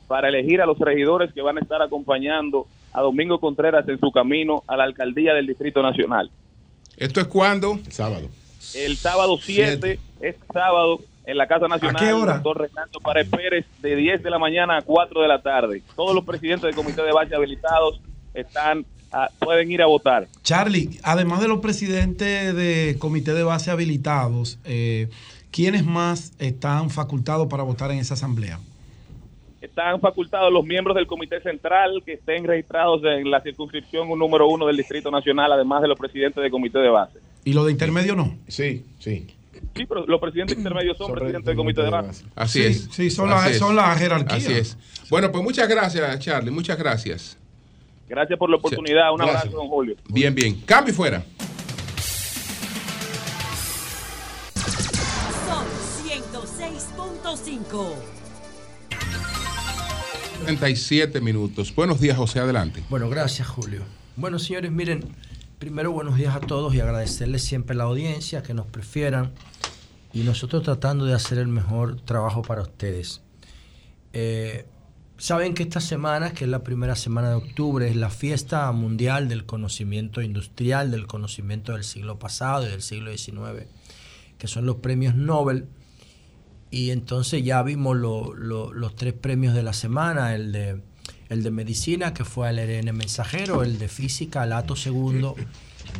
[0.06, 4.12] para elegir a los regidores que van a estar acompañando a Domingo Contreras en su
[4.12, 6.30] camino a la alcaldía del Distrito Nacional.
[6.96, 7.80] ¿Esto es cuándo?
[7.88, 8.28] sábado.
[8.74, 12.34] El sábado 7, este sábado, en la Casa Nacional, qué hora?
[12.34, 15.82] doctor Renato Párez Pérez, de 10 de la mañana a 4 de la tarde.
[15.94, 18.00] Todos los presidentes del comité de base habilitados
[18.34, 18.84] están
[19.38, 20.26] pueden ir a votar.
[20.42, 25.08] Charlie, además de los presidentes de comité de base habilitados, eh,
[25.50, 28.58] ¿quiénes más están facultados para votar en esa asamblea?
[29.60, 34.66] Están facultados los miembros del comité central que estén registrados en la circunscripción número uno
[34.66, 37.18] del Distrito Nacional, además de los presidentes del comité de base.
[37.48, 38.36] ¿Y los de intermedio no?
[38.46, 39.26] Sí, sí.
[39.74, 42.24] Sí, pero los presidentes intermedios son presidentes del comité de base.
[42.36, 42.88] Así Sí, es.
[42.90, 44.44] sí, son las- son las jerarquías.
[44.44, 44.76] Así es.
[45.08, 46.50] Bueno, pues muchas gracias, Charlie.
[46.50, 47.38] Muchas gracias.
[48.06, 49.10] Gracias por la oportunidad.
[49.12, 49.38] Un Gracias.
[49.44, 49.96] abrazo, don Julio.
[50.10, 50.60] Bien, bien.
[50.66, 51.24] Cambio y fuera.
[55.46, 55.64] Son
[56.06, 57.94] 106.5.
[60.44, 61.74] 37 minutos.
[61.74, 62.40] Buenos días, José.
[62.40, 62.82] Adelante.
[62.90, 63.82] Bueno, gracias, Julio.
[64.16, 65.04] Bueno, señores, miren,
[65.58, 69.32] primero buenos días a todos y agradecerles siempre la audiencia, que nos prefieran
[70.12, 73.22] y nosotros tratando de hacer el mejor trabajo para ustedes.
[74.12, 74.66] Eh,
[75.20, 79.28] Saben que esta semana, que es la primera semana de octubre, es la fiesta mundial
[79.28, 83.66] del conocimiento industrial, del conocimiento del siglo pasado y del siglo XIX,
[84.38, 85.66] que son los premios Nobel.
[86.70, 90.82] Y entonces ya vimos lo- lo- los tres premios de la semana, el de,
[91.28, 95.36] el de medicina, que fue al ARN mensajero, el de física, al ato segundo,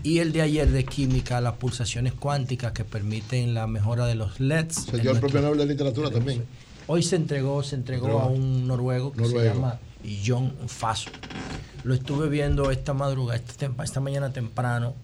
[0.03, 4.41] y el de ayer de química, las pulsaciones cuánticas que permiten la mejora de los
[4.41, 4.87] LEDs.
[4.91, 6.45] Se dio el propio Nobel de Literatura también.
[6.87, 9.41] Hoy se entregó, se entregó a un noruego que Noruego.
[9.41, 9.79] se llama
[10.27, 11.11] John Faso.
[11.85, 13.41] Lo estuve viendo esta madrugada,
[13.85, 14.95] esta mañana temprano,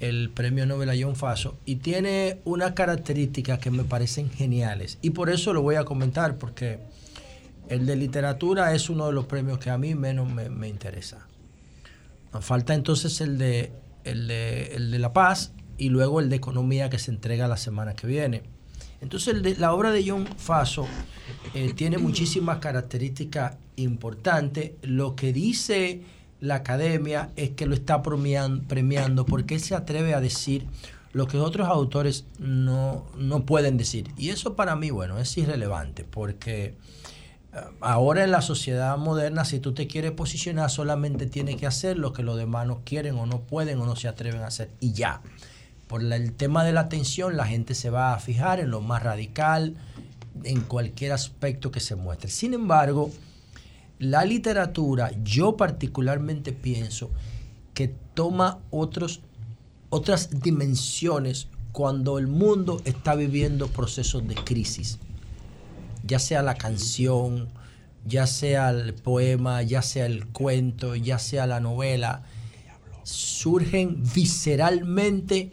[0.00, 4.98] el premio Nobel a John Faso, y tiene unas características que me parecen geniales.
[5.02, 6.78] Y por eso lo voy a comentar, porque
[7.68, 11.26] el de literatura es uno de los premios que a mí menos me, interesa.
[12.40, 13.72] Falta entonces el de,
[14.04, 17.56] el, de, el de La Paz y luego el de Economía que se entrega la
[17.56, 18.42] semana que viene.
[19.00, 20.86] Entonces la obra de John Faso
[21.54, 24.72] eh, tiene muchísimas características importantes.
[24.82, 26.02] Lo que dice
[26.40, 30.66] la academia es que lo está premian- premiando porque él se atreve a decir
[31.12, 34.10] lo que otros autores no, no pueden decir.
[34.16, 36.74] Y eso para mí, bueno, es irrelevante porque
[37.80, 42.12] ahora en la sociedad moderna, si tú te quieres posicionar, solamente tienes que hacer lo
[42.12, 44.92] que los demás no quieren o no pueden o no se atreven a hacer y
[44.92, 45.22] ya.
[45.86, 49.02] Por el tema de la atención, la gente se va a fijar en lo más
[49.02, 49.76] radical,
[50.44, 52.30] en cualquier aspecto que se muestre.
[52.30, 53.10] Sin embargo,
[53.98, 57.10] la literatura, yo particularmente pienso
[57.74, 59.20] que toma otros,
[59.88, 64.98] otras dimensiones cuando el mundo está viviendo procesos de crisis.
[66.04, 67.48] Ya sea la canción,
[68.06, 72.22] ya sea el poema, ya sea el cuento, ya sea la novela,
[73.02, 75.52] surgen visceralmente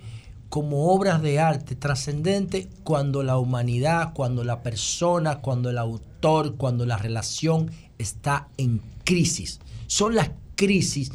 [0.50, 6.86] como obras de arte trascendente cuando la humanidad, cuando la persona, cuando el autor, cuando
[6.86, 9.60] la relación está en crisis.
[9.88, 11.12] Son las crisis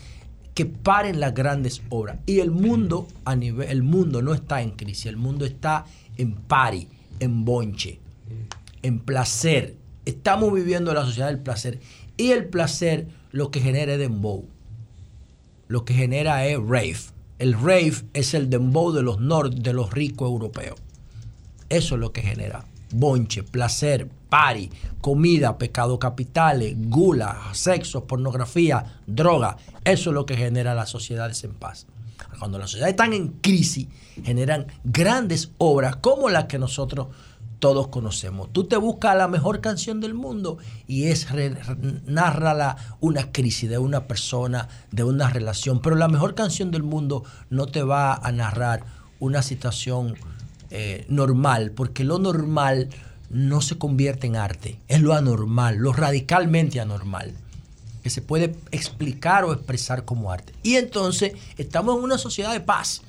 [0.54, 2.18] que paren las grandes obras.
[2.26, 5.84] Y el mundo, a nivel, el mundo no está en crisis, el mundo está
[6.16, 6.88] en pari,
[7.18, 7.99] en bonche,
[8.82, 9.76] en placer.
[10.04, 11.80] Estamos viviendo la sociedad del placer.
[12.16, 14.46] Y el placer lo que genera es dembow.
[15.68, 16.98] Lo que genera es rave.
[17.38, 19.18] El rave es el dembow de los
[19.62, 20.78] de los ricos europeos.
[21.68, 22.64] Eso es lo que genera.
[22.92, 24.70] Bonche, placer, party,
[25.00, 29.56] comida, pecado capitales, gula, sexo, pornografía, droga.
[29.84, 31.86] Eso es lo que genera las sociedades en paz.
[32.38, 33.86] Cuando las sociedades están en crisis,
[34.24, 37.08] generan grandes obras como las que nosotros
[37.60, 38.52] todos conocemos.
[38.52, 40.58] Tú te buscas la mejor canción del mundo
[40.88, 41.28] y es
[42.06, 45.80] narra una crisis de una persona, de una relación.
[45.80, 48.84] Pero la mejor canción del mundo no te va a narrar
[49.20, 50.16] una situación
[50.70, 52.88] eh, normal, porque lo normal
[53.28, 57.32] no se convierte en arte, es lo anormal, lo radicalmente anormal,
[58.02, 60.52] que se puede explicar o expresar como arte.
[60.62, 63.02] Y entonces estamos en una sociedad de paz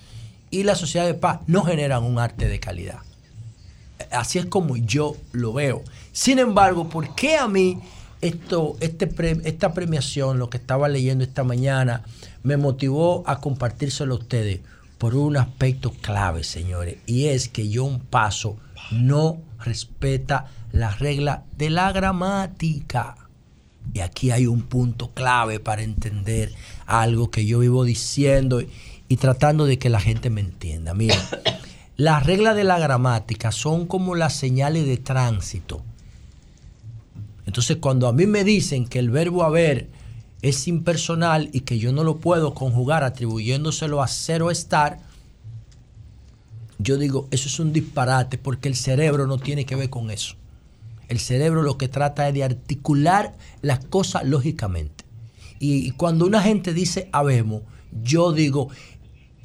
[0.52, 3.00] y la sociedad de paz no genera un arte de calidad.
[4.12, 5.84] Así es como yo lo veo.
[6.12, 7.80] Sin embargo, ¿por qué a mí
[8.22, 9.10] esto, este
[9.48, 12.04] esta premiación, lo que estaba leyendo esta mañana,
[12.44, 14.62] me motivó a compartírselo a ustedes?
[14.98, 18.58] Por un aspecto clave, señores, y es que John Paso
[18.92, 23.16] no respeta la regla de la gramática.
[23.94, 26.54] Y aquí hay un punto clave para entender
[26.86, 28.70] algo que yo vivo diciendo y,
[29.08, 30.94] y tratando de que la gente me entienda.
[30.94, 31.20] Miren,
[32.02, 35.84] las reglas de la gramática son como las señales de tránsito.
[37.46, 39.88] Entonces, cuando a mí me dicen que el verbo haber
[40.42, 44.98] es impersonal y que yo no lo puedo conjugar atribuyéndoselo a ser o estar,
[46.80, 50.34] yo digo, eso es un disparate porque el cerebro no tiene que ver con eso.
[51.08, 55.06] El cerebro lo que trata es de articular las cosas lógicamente.
[55.60, 57.62] Y, cuando una gente dice habemos,
[58.02, 58.70] yo digo,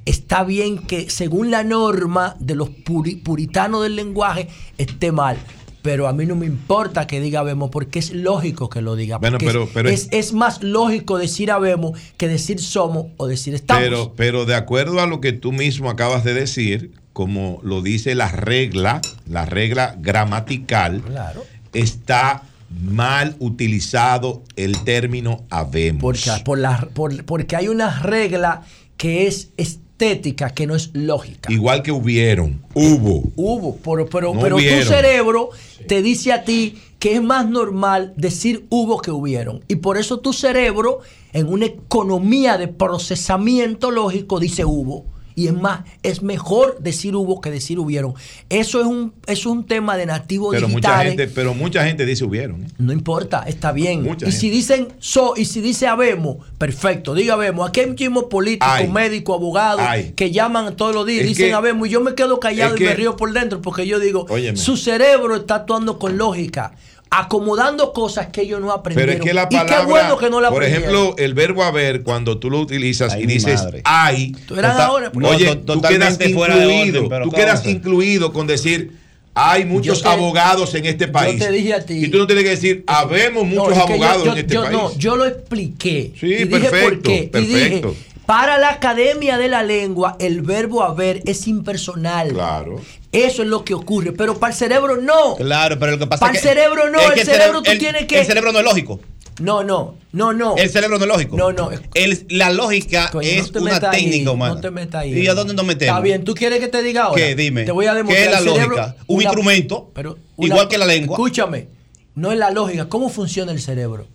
[0.07, 5.37] está bien que según la norma de los puri- puritanos del lenguaje esté mal.
[5.83, 9.19] Pero a mí no me importa que diga habemos porque es lógico que lo diga.
[9.19, 13.85] Bueno, pero- es- es, es más lógico decir habemos que decir somos o decir estamos.
[13.85, 18.17] Pero, pero de acuerdo a lo que tú mismo acabas de decir, como lo dice
[18.17, 21.45] la regla, la regla gramatical, Claro.
[21.73, 22.43] está
[22.83, 26.01] mal utilizado el término habemos.
[26.03, 28.63] Porque, por la- por- porque hay una regla
[28.97, 29.51] que es
[29.97, 31.51] estética, que no es lógica.
[31.51, 33.23] Igual que hubieron, hubo.
[33.35, 35.51] Hubo, pero, pero, No pero tu cerebro
[35.89, 39.65] te dice a ti que es más normal decir hubo que hubieron.
[39.69, 41.01] Y por eso tu cerebro,
[41.33, 45.07] en una economía de procesamiento lógico, dice hubo.
[45.39, 48.15] Y es más, es mejor decir hubo que decir hubieron.
[48.49, 51.09] Eso es un, eso es un tema de nativos Pero mucha digitales.
[51.11, 52.63] gente, pero mucha gente dice hubieron.
[52.65, 52.69] ¿eh?
[52.79, 54.03] No importa, está bien.
[54.03, 57.69] Mucha y si dicen so, y si dice habemos, perfecto, diga habemos.
[57.69, 58.89] Aquí hay muchísimos políticos, Ay.
[58.89, 60.15] médicos, abogados Ay.
[60.17, 61.87] que llaman todos los días y dicen que- habemos.
[61.87, 64.57] Y yo me quedo callado y me que- río por dentro porque yo digo, Óyeme.
[64.57, 66.73] su cerebro está actuando con lógica,
[67.21, 69.15] acomodando cosas que ellos no Pero aprendieron.
[69.17, 72.03] es que la y palabra, qué bueno que no la por ejemplo, el verbo haber,
[72.03, 73.83] cuando tú lo utilizas Ay, y dices madre.
[73.85, 77.37] hay, Tú eras total- ahora, No, oye, to- tú quedas incluido, orden, pero tú ¿qué
[77.37, 78.93] quedas incluido con decir
[79.39, 81.39] hay muchos Yo te- abogados en este país.
[81.39, 83.89] te dije a ti- y tú no tienes que decir habemos No, muchos es que
[83.89, 84.73] yo- abogados yo, en este yo país.
[84.73, 86.13] no, yo lo expliqué.
[86.19, 87.31] Sí, y dije por perfecto, qué.
[87.35, 87.95] Y dije, perfecto.
[88.27, 92.29] Para la Academia de la Lengua, el verbo haber es impersonal.
[92.33, 92.81] Claro.
[93.13, 94.13] Eso es lo que ocurre.
[94.13, 95.37] Pero para el cerebro no.
[95.37, 96.55] Claro, pero lo que pasa Para es el que.
[96.55, 99.01] cerebro no, es el cerebro tú el- tienes que- El cerebro no es lógico.
[99.39, 100.57] No, no, no, no.
[100.57, 101.37] El cerebro no es lógico.
[101.37, 101.71] No, no.
[101.95, 104.55] El- la lógica Coño, es no te una metas ahí, técnica humana.
[104.55, 105.13] No te metas ahí.
[105.13, 105.93] ¿Y a dónde nos metemos?
[105.95, 107.23] Está bien, ¿tú quieres que te diga ahora?
[107.23, 107.35] ¿Qué?
[107.35, 107.65] Dime.
[107.65, 108.19] Te voy a demostrar.
[108.19, 108.97] ¿Qué es la el cerebro- lógica?
[109.07, 111.17] Un una- instrumento, pero igual que la lengua.
[111.17, 111.69] Escúchame,
[112.15, 112.89] no es la lógica.
[112.89, 114.09] ¿Cómo funciona el cerebro?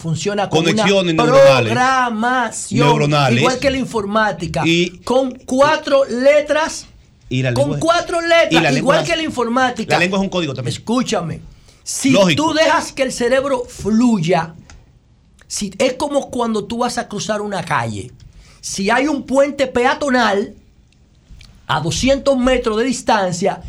[0.00, 1.72] Funciona con Conexiones una neuronales.
[1.72, 2.86] programación.
[2.88, 3.38] Neuronales.
[3.40, 4.62] Igual que la informática.
[4.64, 6.86] Y- con cuatro letras.
[7.28, 8.74] Y la Con cuatro letras.
[8.76, 9.94] igual que la informática.
[9.96, 10.74] La lengua es un código también.
[10.74, 11.40] Escúchame.
[11.84, 12.44] Si Lógico.
[12.46, 14.54] tú dejas que el cerebro fluya,
[15.46, 18.10] si, es como cuando tú vas a cruzar una calle.
[18.62, 20.54] Si hay un puente peatonal,
[21.66, 23.60] a 200 metros de distancia,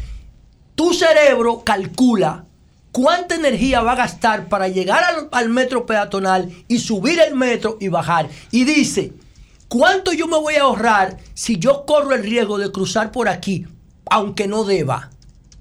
[0.75, 2.45] tu cerebro calcula
[2.91, 7.77] cuánta energía va a gastar para llegar al, al metro peatonal y subir el metro
[7.79, 8.29] y bajar.
[8.51, 9.13] Y dice,
[9.67, 13.65] ¿cuánto yo me voy a ahorrar si yo corro el riesgo de cruzar por aquí,
[14.09, 15.09] aunque no deba?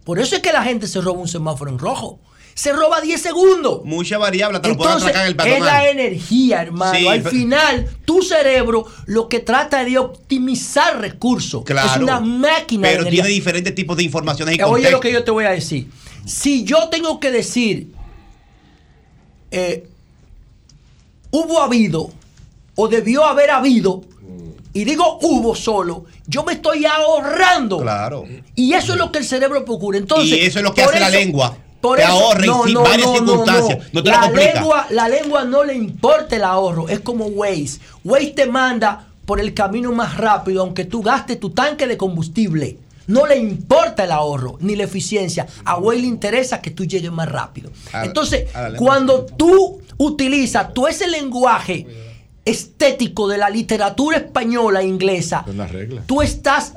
[0.04, 2.18] Por eso es que la gente se roba un semáforo en rojo.
[2.54, 3.84] Se roba 10 segundos.
[3.84, 5.86] Mucha variable, te lo Entonces, atracar en el es la peatonal.
[5.86, 6.98] energía, hermano.
[6.98, 11.62] Sí, Al final, tu cerebro lo que trata es de optimizar recursos.
[11.64, 11.88] Claro.
[11.88, 15.30] Es una máquina Pero tiene diferentes tipos de informaciones y Oye lo que yo te
[15.30, 15.88] voy a decir.
[16.26, 17.92] Si yo tengo que decir,
[19.50, 19.86] eh,
[21.30, 22.10] hubo habido
[22.76, 24.02] o debió haber habido,
[24.72, 27.78] y digo hubo solo, yo me estoy ahorrando.
[27.78, 28.24] Claro.
[28.54, 29.98] Y eso es lo que el cerebro procura.
[29.98, 31.56] Entonces, y eso es lo que hace la lengua.
[31.80, 33.78] por te eso- ahorra no, no, varias no, circunstancias.
[33.78, 33.84] no.
[33.94, 36.88] No, te la, lengua, la lengua no le importa el ahorro.
[36.88, 37.80] Es como Waze.
[38.04, 42.78] Waze te manda por el camino más rápido, aunque tú gastes tu tanque de combustible.
[43.10, 45.44] No le importa el ahorro ni la eficiencia.
[45.64, 47.72] A Waze le interesa que tú llegues más rápido.
[47.92, 51.88] Entonces, cuando tú utilizas todo ese lenguaje
[52.44, 55.44] estético de la literatura española e inglesa,
[56.06, 56.74] tú estás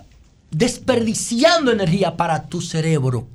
[0.49, 3.27] desperdiciando energía para tu cerebro.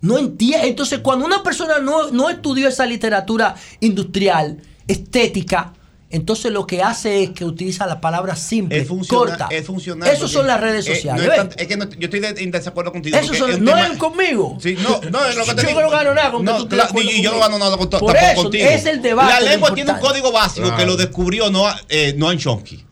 [0.00, 0.68] No entiende.
[0.68, 5.72] Entonces, cuando una persona no, no estudió esa literatura industrial, estética,
[6.10, 9.48] entonces lo que hace es que utiliza la palabra simple, Es corta.
[9.50, 10.08] es funcional.
[10.12, 11.24] Esas son las redes eh, sociales.
[11.24, 11.48] no es, ¿ves?
[11.50, 13.16] tan- es que no- yo estoy de- en desacuerdo contigo.
[13.16, 14.58] Esos porque son- es un no tema- es conmigo.
[14.60, 15.80] Sí, no, no es lo que te Yo digo.
[15.82, 17.88] no gano nada con que No, tú claro, acuerdo y yo no gano nada con,
[17.88, 18.66] Por tampoco eso, contigo.
[18.68, 22.36] es el debate La lengua tiene un código básico que lo descubrió Noah, eh, Noam
[22.38, 22.84] Chomsky.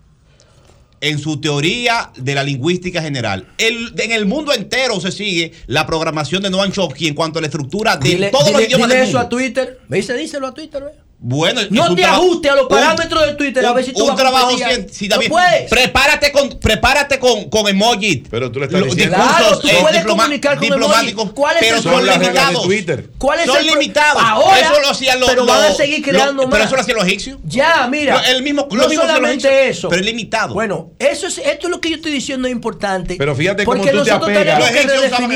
[1.01, 3.47] En su teoría de la lingüística general.
[3.57, 7.43] El- en el mundo entero se sigue la programación de Noam Chomsky en cuanto a
[7.43, 9.27] la estructura de Dile, todos los idiomas dile del eso mundo.
[9.27, 9.81] a Twitter.
[9.86, 10.15] ¿Me dice?
[10.16, 10.82] Díselo a Twitter.
[10.82, 10.90] ¿ve?
[11.20, 14.03] Bueno, No te traba- ajuste a los un- parámetros de Twitter a ver si tú
[14.03, 15.69] un vas a trabajo cien- sí, No David, puedes.
[15.69, 18.20] Prepárate con, prepárate con, con emojis.
[18.31, 19.16] Pero tú le estás diciendo.
[19.16, 21.32] discursos, Claro, tú eh, puedes diploma- comunicar con diplomáticos, emojis.
[21.35, 22.62] ¿Cuál es pero son limitados.
[22.62, 23.11] Twitter.
[23.19, 24.23] ¿Cuál es son el limitados.
[24.24, 25.28] Ahora, eso lo hacían los.
[25.28, 26.66] pero van a seguir creando Pero más.
[26.66, 27.39] eso lo hacían los egipcios.
[27.45, 28.15] Ya, mira.
[28.15, 29.89] Lo- el mismo- no lo mismo solamente egipcios, eso.
[29.89, 30.55] pero es limitado.
[30.55, 33.16] Bueno, eso es, esto es lo que yo estoy diciendo es importante.
[33.19, 34.70] Pero fíjate cómo porque tú te nosotros apegas.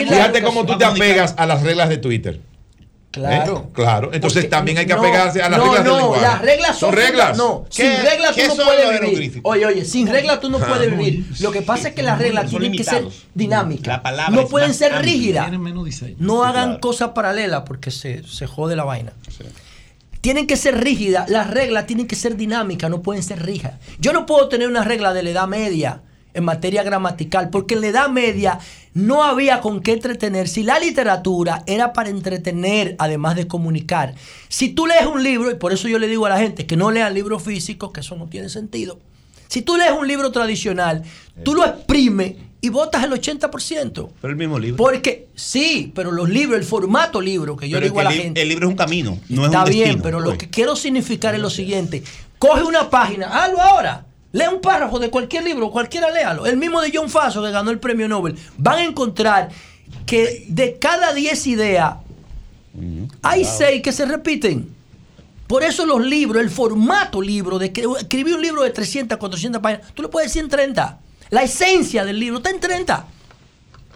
[0.09, 2.39] Fíjate cómo tú te apegas a las reglas de Twitter.
[3.12, 3.66] Claro.
[3.68, 3.70] ¿Eh?
[3.74, 4.10] Claro.
[4.12, 6.22] Entonces Porque- también hay que no, apegarse a las no, reglas del no, lenguaje.
[6.22, 7.36] las reglas son, reglas.
[7.36, 9.40] No, ¿Qué- sin reglas qué tú no son puedes vivir.
[9.44, 10.66] Oye, oye, sin reglas tú no Ah.
[10.66, 11.26] puedes vivir.
[11.40, 13.86] Lo que pasa es que las reglas Son tienen que ser dinámicas.
[13.86, 15.44] La palabra No pueden ser rígidas.
[15.44, 16.16] Tienen menos diseño.
[16.18, 16.80] No hagan claro.
[16.80, 19.12] cosas paralelas porque se, se jode la vaina.
[20.20, 23.74] Tienen que ser rígidas, las reglas tienen que ser dinámicas, no pueden ser rígidas.
[23.98, 26.02] Yo no puedo tener una regla de la edad media
[26.32, 28.59] en materia gramatical, porque en la edad media
[28.94, 30.48] no había con qué entretener.
[30.48, 34.14] Si la literatura era para entretener, además de comunicar.
[34.48, 36.77] Si tú lees un libro, y por eso yo le digo a la gente que
[36.77, 38.98] no lean libros físicos, que eso no tiene sentido.
[39.48, 41.02] Si tú lees un libro tradicional,
[41.44, 44.09] tú lo exprimes y botas el 80%.
[44.20, 44.77] Pero el mismo libro.
[44.82, 48.40] Porque sí, pero los libros, el formato libro que yo Pero digo a la gente.
[48.40, 50.02] el libro es un camino, no es Está un bien, destino.
[50.05, 52.02] pero lo que quiero significar es lo siguiente.
[52.39, 54.06] Coge una página, hazlo ahora.
[54.33, 56.47] Lee un párrafo de cualquier libro, cualquiera léalo.
[56.47, 58.37] El mismo de John Faso que ganó el premio Nobel.
[58.57, 59.51] Van a encontrar
[60.07, 61.97] que de cada 10 ideas,
[63.23, 64.75] hay 6 que se repiten.
[65.47, 69.61] Por eso los libros, el formato libro, de que escribir un libro de 300, 400
[69.61, 70.99] páginas, tú lo puedes decir en 30.
[71.29, 73.07] La esencia del libro está en 30.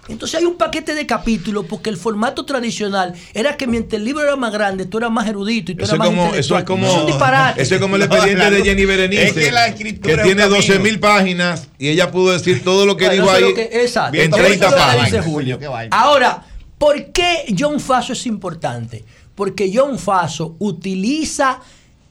[0.09, 4.23] Entonces hay un paquete de capítulos porque el formato tradicional era que mientras el libro
[4.23, 6.59] era más grande, tú eras más erudito y tú Eso eras es, más como, eso
[6.59, 7.63] es como Es un disparate.
[7.63, 8.57] eso es como el No, expediente claro.
[8.57, 10.57] de Jenny Es Berenice que la escritura que es tiene camino.
[10.57, 13.55] 12 mil páginas y ella pudo decir todo lo que Bueno, dijo eso es ahí
[13.69, 14.19] que- exacto.
[14.19, 15.59] en Por eso 30 es lo que dice páginas Julio.
[15.91, 16.43] Ahora,
[16.79, 19.05] ¿por qué John Faso es importante?
[19.35, 21.61] Porque John Faso utiliza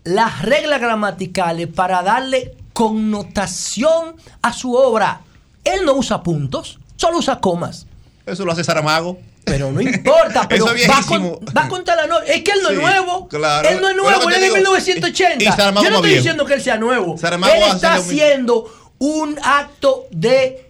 [0.03, 5.21] las reglas gramaticales para darle connotación a su obra.
[5.63, 7.85] Él no usa puntos, solo usa comas.
[8.25, 9.17] Eso lo hace Saramago.
[9.43, 11.23] Pero no importa, pero Eso es va, con,
[11.55, 12.25] va contra la norma.
[12.25, 13.27] Es que él no Sí, es nuevo.
[13.27, 13.69] claro.
[13.69, 15.43] Él no es nuevo, él es de digo, 1980.
[15.43, 17.17] y- y Yo no estoy diciendo que él sea nuevo.
[17.17, 18.65] Saramago él está haciendo
[18.97, 20.65] un acto de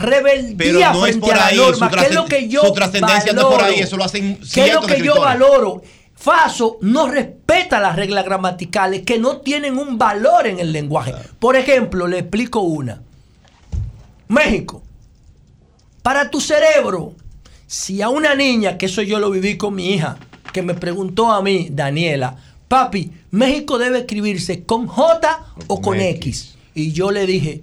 [0.00, 2.60] rebeldía Pero no es frente por a la ahí, norma, que es lo que yo
[2.62, 5.82] su trascendencia no es por ahí, eso lo hacen ¿Qué es lo que yo valoro?
[6.14, 11.12] Faso no respeta las reglas gramaticales que no tienen un valor en el lenguaje.
[11.38, 13.02] Por ejemplo, le explico una.
[14.28, 14.82] México.
[16.06, 17.14] Para tu cerebro,
[17.66, 20.18] si a una niña, que eso yo lo viví con mi hija,
[20.52, 22.36] que me preguntó a mí, Daniela,
[22.68, 26.54] papi, México debe escribirse con J o con X.
[26.76, 27.62] Y yo le dije,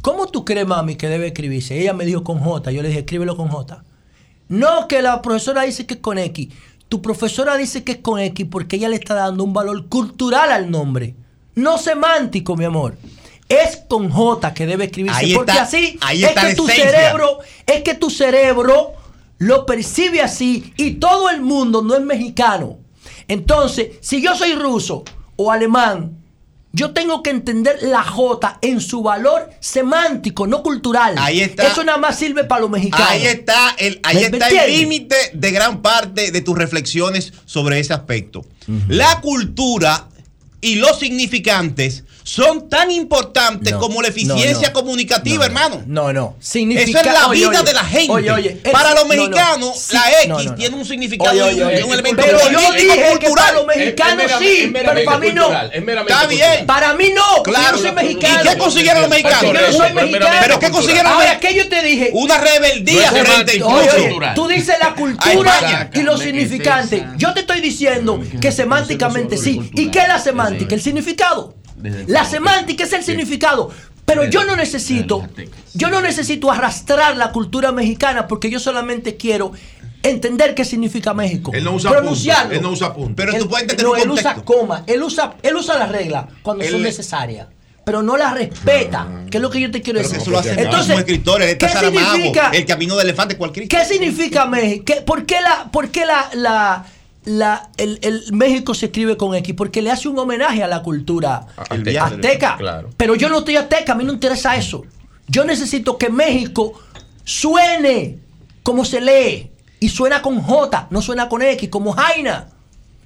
[0.00, 1.78] ¿cómo tú crees, mami, que debe escribirse?
[1.78, 2.72] Ella me dijo con J.
[2.72, 3.84] Yo le dije, escríbelo con J.
[4.48, 6.48] No, que la profesora dice que es con X.
[6.88, 10.50] Tu profesora dice que es con X porque ella le está dando un valor cultural
[10.50, 11.14] al nombre,
[11.54, 12.96] no semántico, mi amor.
[13.48, 15.18] Es con J que debe escribirse.
[15.18, 16.90] Ahí porque está- así ahí es que tu esencia.
[16.90, 18.94] cerebro, es que tu cerebro
[19.38, 22.78] lo percibe así y todo el mundo no es mexicano.
[23.28, 25.04] Entonces, si yo soy ruso
[25.36, 26.16] o alemán,
[26.72, 31.14] yo tengo que entender la J en su valor semántico, no cultural.
[31.18, 31.66] Ahí está.
[31.68, 33.08] Eso nada más sirve para los mexicanos.
[33.08, 37.32] Ahí está el, ahí ¿Me- me está el límite de gran parte de tus reflexiones
[37.46, 38.44] sobre ese aspecto.
[38.88, 40.08] La cultura
[40.60, 44.72] y los significantes son tan importantes No, como la eficiencia no, no.
[44.72, 45.82] comunicativa, No, hermano.
[45.86, 46.34] No, no.
[46.40, 48.12] Eso Significa, es la oye, vida oye, de la gente.
[48.12, 49.22] Oye, oye, es- para los no, no.
[49.22, 50.54] mexicanos, Sí, la X no, no, no.
[50.56, 53.34] tiene un significado Oye, y oye, un, elemento pero yo político, dije que cultural.
[53.36, 55.52] para los mexicanos sí, pero para mí no.
[55.52, 56.66] Está bien.
[56.66, 57.76] Para mí no, Claro.
[57.76, 58.40] yo soy mexicano.
[58.42, 59.42] ¿Y qué consiguieron los mexicanos?
[59.44, 60.26] Yo no soy mexicano.
[60.40, 61.54] ¿Pero qué consiguieron los Ahora, mexicanos?
[61.54, 62.10] ¿qué yo te dije?
[62.12, 67.04] Una rebeldía frente oye, tú dices la cultura y los significantes.
[67.18, 69.70] Yo te estoy diciendo que semánticamente sí.
[69.74, 70.74] ¿Y qué es la semántica?
[70.74, 71.54] El significado.
[72.06, 73.70] La semántica es el significado.
[74.04, 75.26] Pero yo no necesito,
[75.74, 79.50] yo no necesito arrastrar la cultura mexicana porque yo solamente quiero
[80.04, 81.50] entender qué significa México.
[81.52, 82.42] Él no usa Pronunciarlo.
[82.44, 83.12] punto, él no usa punto.
[83.16, 85.90] Pero tú Él- puedes entender no, un él usa coma, él usa, él usa las
[85.90, 87.48] reglas cuando son necesarias.
[87.84, 90.22] Pero no las respeta, que es lo que yo te quiero Pero decir.
[90.22, 92.50] eso lo hacen Entonces, como escritores, ¿qué Saramago, significa?
[92.52, 94.84] el camino del elefante, cualquier ¿Qué significa México?
[94.86, 96.84] ¿Qué- ¿Por qué, la, por qué la, la,
[97.26, 99.54] la- el, el México se escribe con X?
[99.54, 102.04] Porque le hace un homenaje a la cultura Azteca.
[102.06, 102.56] azteca.
[102.56, 102.90] Claro.
[102.96, 104.84] Pero yo no estoy azteca, a mí no interesa eso.
[105.28, 106.72] Yo necesito que México
[107.24, 108.18] suene
[108.62, 109.50] como se lee.
[109.78, 112.48] Y suena con J, no suena con X, como Jaina.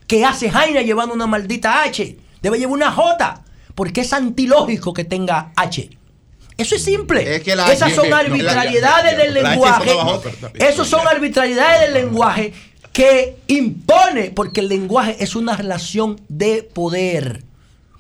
[0.06, 2.16] Que hace Jaina llevando una maldita H?
[2.42, 3.42] Debe llevar una J.
[3.74, 5.90] Porque es antilógico que tenga H.
[6.56, 7.36] Eso es simple.
[7.36, 9.90] Es que la- Esas es son arbitrariedades la- del la- la- lenguaje.
[10.54, 12.52] Esos son arbitrariedades del lenguaje
[12.92, 17.44] que impone, porque el lenguaje es una relación de poder.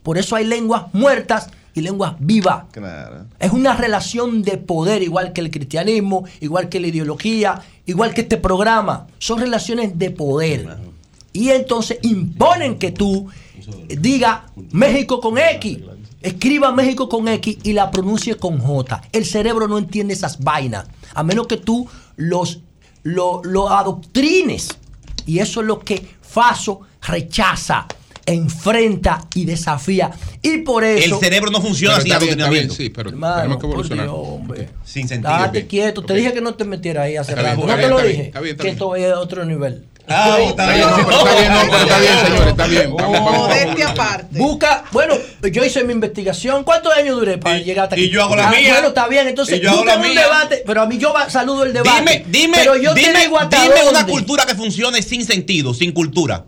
[0.02, 2.64] Por eso hay lenguas muertas y lenguas vivas.
[2.72, 3.26] Claro.
[3.38, 8.22] Es una relación de poder, igual que el cristianismo, igual que la ideología, igual que
[8.22, 9.06] este programa.
[9.18, 10.78] Son relaciones de poder.
[11.32, 13.28] Y entonces imponen que tú
[13.88, 15.78] diga México con X,
[16.22, 19.02] escriba México con X y la pronuncie con J.
[19.12, 22.60] El cerebro no entiende esas vainas, a menos que tú los,
[23.02, 24.79] lo, lo adoctrines.
[25.26, 27.86] Y eso es lo que Faso rechaza,
[28.24, 30.10] enfrenta y desafía.
[30.42, 31.16] Y por eso...
[31.16, 32.74] El cerebro no funciona Pero sin está bien, está bien, adoctrinamiento.
[32.74, 34.06] sí, pero Hermano, tenemos que evolucionar.
[34.06, 34.68] Dios, hombre.
[34.84, 35.32] Sin sentido.
[35.32, 37.30] Date quieto, te dije que no te metieras ahí rato.
[37.30, 38.26] está No te lo está bien, dije.
[38.28, 38.74] está bien, está que bien.
[38.74, 39.84] esto es otro nivel.
[40.12, 42.90] Ah, está bien, está bien, no, pero está bien, señores, está bien.
[42.90, 44.38] Modestia aparte.
[44.38, 45.14] Busca, bueno,
[45.52, 46.64] yo hice mi investigación.
[46.64, 48.04] ¿Cuántos años duré para llegar hasta aquí?
[48.04, 48.72] y yo hago la Ah, mía.
[48.72, 49.28] Bueno, está bien.
[49.28, 50.20] Entonces, Y yo hago busca la un mía.
[50.22, 50.62] debate.
[50.66, 52.00] Pero a mí yo saludo el debate.
[52.00, 55.74] Dime, dime, pero yo te dime, digo hasta dime una cultura que funcione sin sentido,
[55.74, 56.44] sin cultura.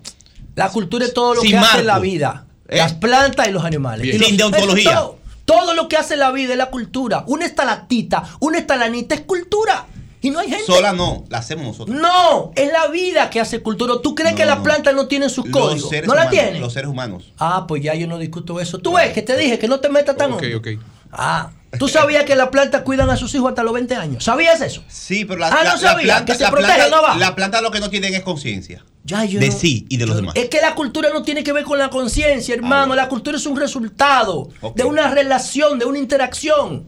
[0.57, 2.47] La cultura es todo lo Sin que hace la vida.
[2.69, 2.79] ¿Eh?
[2.79, 4.03] Las plantas y los animales.
[4.03, 4.17] Bien.
[4.17, 4.95] Y los- Sin deontología.
[4.95, 7.25] Todo, todo lo que hace la vida es la cultura.
[7.27, 9.87] Una estalactita, una estalanita es cultura.
[10.23, 10.65] Y no hay gente.
[10.65, 11.95] Sola no, la hacemos nosotros.
[11.97, 13.95] No, es la vida que hace cultura.
[14.03, 14.63] ¿Tú crees No, que las no.
[14.63, 15.91] plantas no tienen sus Los códigos?
[15.91, 16.61] seres ¿No la humanos, tienen?
[16.63, 17.33] Los seres humanos.
[17.39, 18.79] Ah, pues ya yo no discuto eso.
[18.79, 20.69] Tú ves que te dije que no te metas tan Ok, ok.
[21.15, 24.25] Ah, ¿tú sabías que las plantas cuidan a sus hijos hasta los 20 años?
[24.25, 24.83] ¿Sabías eso?
[24.89, 27.19] Sí, pero la, Ah, la- no la sabía, planta, que se la protegen planta- abajo.
[27.19, 28.85] la planta lo que no tienen es conciencia.
[29.05, 30.37] Ya yo de no- sí y de los yo- demás.
[30.37, 32.95] Es que la cultura no tiene que ver con la conciencia, hermano.
[32.95, 36.85] La cultura es un resultado de una relación, de una interacción.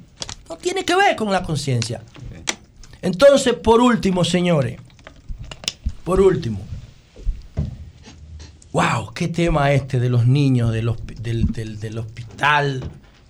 [0.48, 2.00] No tiene que ver con la conciencia.
[3.04, 4.80] Entonces, por último, señores,
[6.04, 6.60] por último,
[8.72, 10.90] wow, qué tema este de los niños, del,
[11.20, 12.82] del, del- del hospital,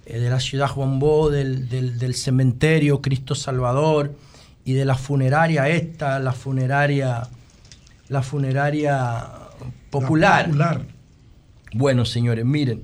[0.07, 4.15] eh, de la ciudad Juan Bó, del, del- del cementerio Cristo Salvador
[4.65, 7.29] y de la funeraria esta, la funeraria,
[8.09, 9.29] la funeraria
[9.91, 10.47] popular.
[10.47, 10.83] popular.
[11.75, 12.83] Bueno, señores, miren.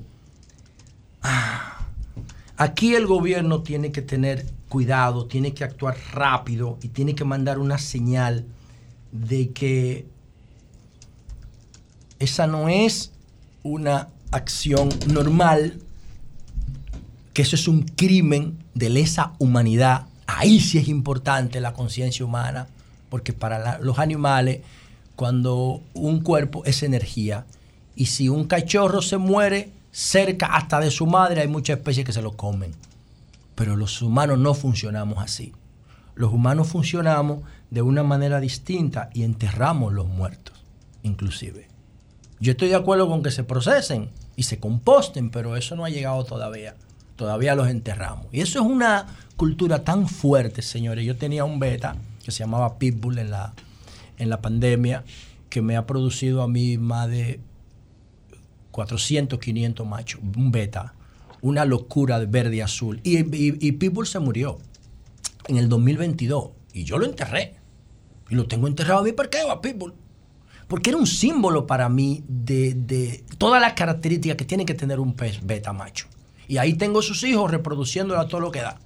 [1.22, 1.66] Ah,
[2.56, 7.58] Aquí el gobierno tiene que tener cuidado, tiene que actuar rápido y tiene que mandar
[7.58, 8.46] una señal
[9.12, 10.06] de que
[12.20, 13.10] esa no es
[13.64, 15.80] una acción normal,
[17.34, 20.06] que eso es un crimen de lesa humanidad.
[20.26, 22.68] Ahí sí es importante la conciencia humana,
[23.08, 24.60] porque para los animales,
[25.16, 27.44] cuando un cuerpo es energía,
[27.96, 32.12] y si un cachorro se muere cerca hasta de su madre, hay muchas especies que
[32.12, 32.72] se lo comen.
[33.60, 35.52] Pero los humanos no funcionamos así.
[36.14, 40.64] Los humanos funcionamos de una manera distinta y enterramos los muertos,
[41.02, 41.68] inclusive.
[42.38, 45.90] Yo estoy de acuerdo con que se procesen y se composten, pero eso no ha
[45.90, 46.74] llegado todavía.
[47.16, 48.28] Todavía los enterramos.
[48.32, 51.04] Y eso es una cultura tan fuerte, señores.
[51.04, 53.52] Yo tenía un beta que se llamaba Pitbull en la,
[54.16, 55.04] en la pandemia,
[55.50, 57.40] que me ha producido a mí más de
[58.70, 60.94] 400, 500 machos, un beta.
[61.42, 63.00] Una locura de verde y azul.
[63.02, 64.58] Y, y, y Pitbull se murió
[65.48, 67.54] en el 2022 y yo lo enterré.
[68.28, 69.94] Y lo tengo enterrado a mi parqueo, a Pitbull.
[70.68, 75.00] Porque era un símbolo para mí de, de todas las características que tiene que tener
[75.00, 76.06] un pez beta macho.
[76.46, 78.78] Y ahí tengo sus hijos reproduciéndolo a todo lo que da.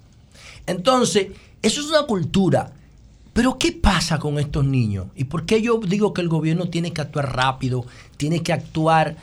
[0.67, 1.29] Entonces,
[1.61, 2.73] eso es una cultura.
[3.35, 5.09] Pero ¿qué pasa con estos niños?
[5.15, 7.85] ¿Y por qué yo digo que el gobierno tiene que actuar rápido,
[8.17, 9.17] tiene que actuar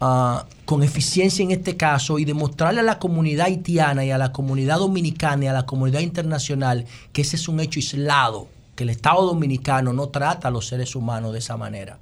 [0.00, 4.32] ah, con eficiencia en este caso y demostrarle a la comunidad haitiana y a la
[4.32, 8.90] comunidad dominicana y a la comunidad internacional que ese es un hecho aislado, que el
[8.90, 11.98] Estado dominicano no trata a los seres humanos de esa manera?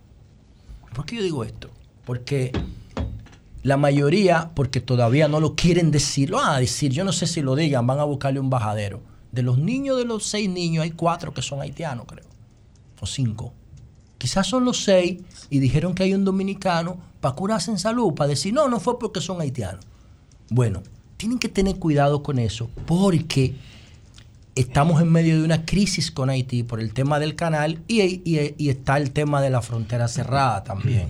[0.94, 1.70] ¿Por qué yo digo esto?
[2.04, 2.52] Porque
[3.64, 7.26] la mayoría, porque todavía no lo quieren decir, lo van a decir, yo no sé
[7.26, 9.00] si lo digan, van a buscarle un bajadero.
[9.32, 12.26] De los niños, de los seis niños, hay cuatro que son haitianos, creo.
[13.00, 13.52] O cinco.
[14.18, 18.28] Quizás son los seis y dijeron que hay un dominicano para curarse en salud, para
[18.28, 19.82] decir, no, no fue porque son haitianos.
[20.50, 20.82] Bueno,
[21.16, 23.54] tienen que tener cuidado con eso, porque
[24.54, 28.54] estamos en medio de una crisis con Haití por el tema del canal y, y-
[28.58, 31.08] y está el tema de la frontera cerrada también.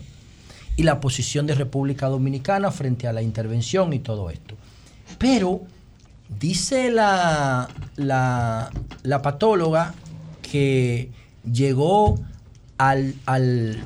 [0.76, 4.54] Y la posición de República Dominicana frente a la intervención y todo esto.
[5.18, 5.62] Pero
[6.40, 8.70] dice la, la,
[9.02, 9.94] la patóloga
[10.42, 11.10] que
[11.50, 12.20] llegó
[12.78, 13.82] al, al-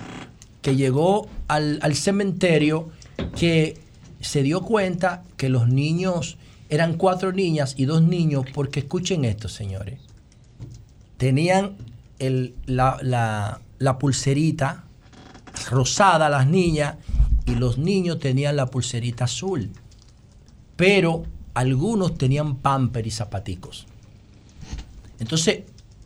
[0.69, 2.91] que llegó al, al cementerio
[3.39, 3.79] que
[4.21, 6.37] se dio cuenta que los niños
[6.69, 9.99] eran cuatro niñas y dos niños, porque escuchen esto, señores.
[11.17, 11.77] Tenían
[12.19, 14.85] el- la, la- la pulserita
[15.71, 16.97] rosada, las niñas,
[17.47, 19.71] y los niños tenían la pulserita azul.
[20.77, 21.25] Pero
[21.55, 23.87] algunos tenían pamper y zapaticos.
[25.19, 25.63] Entonces,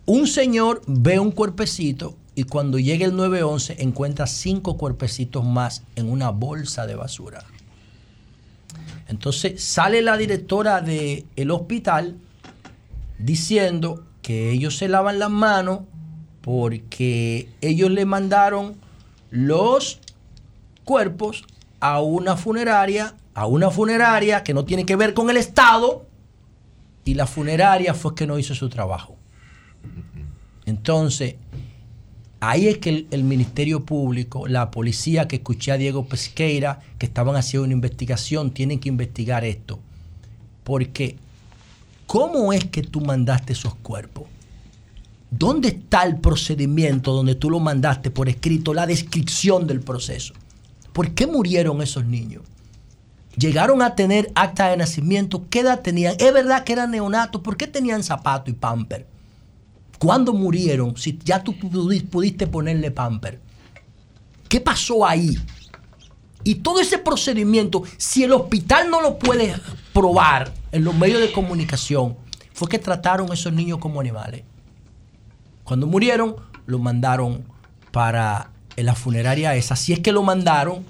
[0.06, 6.10] un señor ve un cuerpecito y cuando llega el 911 encuentra cinco cuerpecitos más en
[6.10, 7.44] una bolsa de basura.
[9.08, 12.16] Entonces sale la directora del hospital
[13.18, 15.80] diciendo que ellos se lavan las manos
[16.40, 18.76] porque ellos le mandaron
[19.30, 20.00] los
[20.84, 21.44] cuerpos
[21.80, 26.06] a una funeraria, a una funeraria que no tiene que ver con el Estado,
[27.04, 29.16] y la funeraria fue que no hizo su trabajo.
[30.66, 31.36] Entonces,
[32.42, 37.36] ahí es que el, Ministerio Público, la policía que escuché a Diego Pesqueira, que estaban
[37.36, 39.78] haciendo una investigación, tienen que investigar esto.
[40.64, 41.16] Porque,
[42.06, 44.24] ¿cómo es que tú mandaste esos cuerpos?
[45.30, 50.34] ¿Dónde está el procedimiento donde tú lo mandaste por escrito, la descripción del proceso?
[50.92, 52.42] ¿Por qué murieron esos niños?
[53.36, 55.44] Llegaron a tener acta de nacimiento.
[55.48, 56.16] ¿Qué edad tenían?
[56.18, 57.40] Es verdad que eran neonatos.
[57.40, 59.06] ¿Por qué tenían zapato y pamper?
[60.02, 60.96] ¿Cuándo murieron?
[60.96, 63.38] Si ya tú pudi- pudiste ponerle pamper.
[64.48, 65.38] ¿Qué pasó ahí?
[66.42, 69.54] Y todo ese procedimiento, si el hospital no lo puede
[69.92, 72.16] probar en los medios de comunicación,
[72.52, 74.42] fue que trataron a esos niños como animales.
[75.62, 76.34] Cuando murieron,
[76.66, 77.44] lo mandaron
[77.92, 79.76] para la funeraria esa.
[79.76, 80.84] Si es que lo mandaron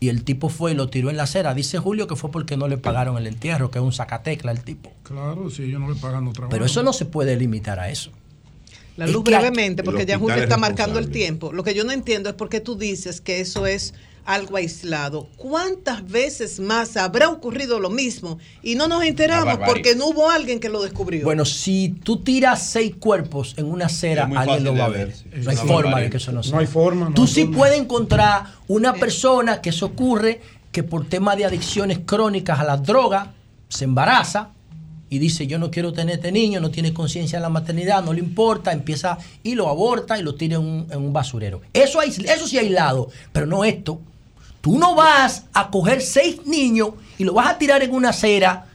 [0.00, 1.54] y el tipo fue y lo tiró en la acera.
[1.54, 4.64] Dice Julio que fue porque no le pagaron el entierro, que es un sacatecla el
[4.64, 4.90] tipo.
[5.04, 6.48] Claro, si ellos no le pagan trabajan.
[6.50, 8.10] Pero eso no se puede limitar a eso.
[9.00, 11.52] La luz brevemente, porque ya Julio es está marcando el tiempo.
[11.52, 13.94] Lo que yo no entiendo es por qué tú dices que eso es
[14.26, 15.26] algo aislado.
[15.36, 20.60] ¿Cuántas veces más habrá ocurrido lo mismo y no nos enteramos porque no hubo alguien
[20.60, 21.24] que lo descubrió?
[21.24, 25.16] Bueno, si tú tiras seis cuerpos en una acera, alguien lo va a ver, ver.
[25.16, 25.24] sí.
[25.42, 26.52] No hay forma de que eso no sea.
[26.52, 27.56] No hay forma, no Tú hay sí forma.
[27.56, 30.40] puedes encontrar una persona que eso ocurre,
[30.72, 33.28] que por temas de adicciones crónicas a las drogas
[33.68, 34.50] se embaraza
[35.10, 38.12] y dice yo no quiero tener este niño, no tiene conciencia de la maternidad, no
[38.14, 41.60] le importa, empieza y lo aborta y lo tira en un, en un basurero.
[41.74, 44.00] Eso, eso sí aislado, pero no esto.
[44.62, 48.66] Tú no vas a coger seis niños y lo vas a tirar en una acera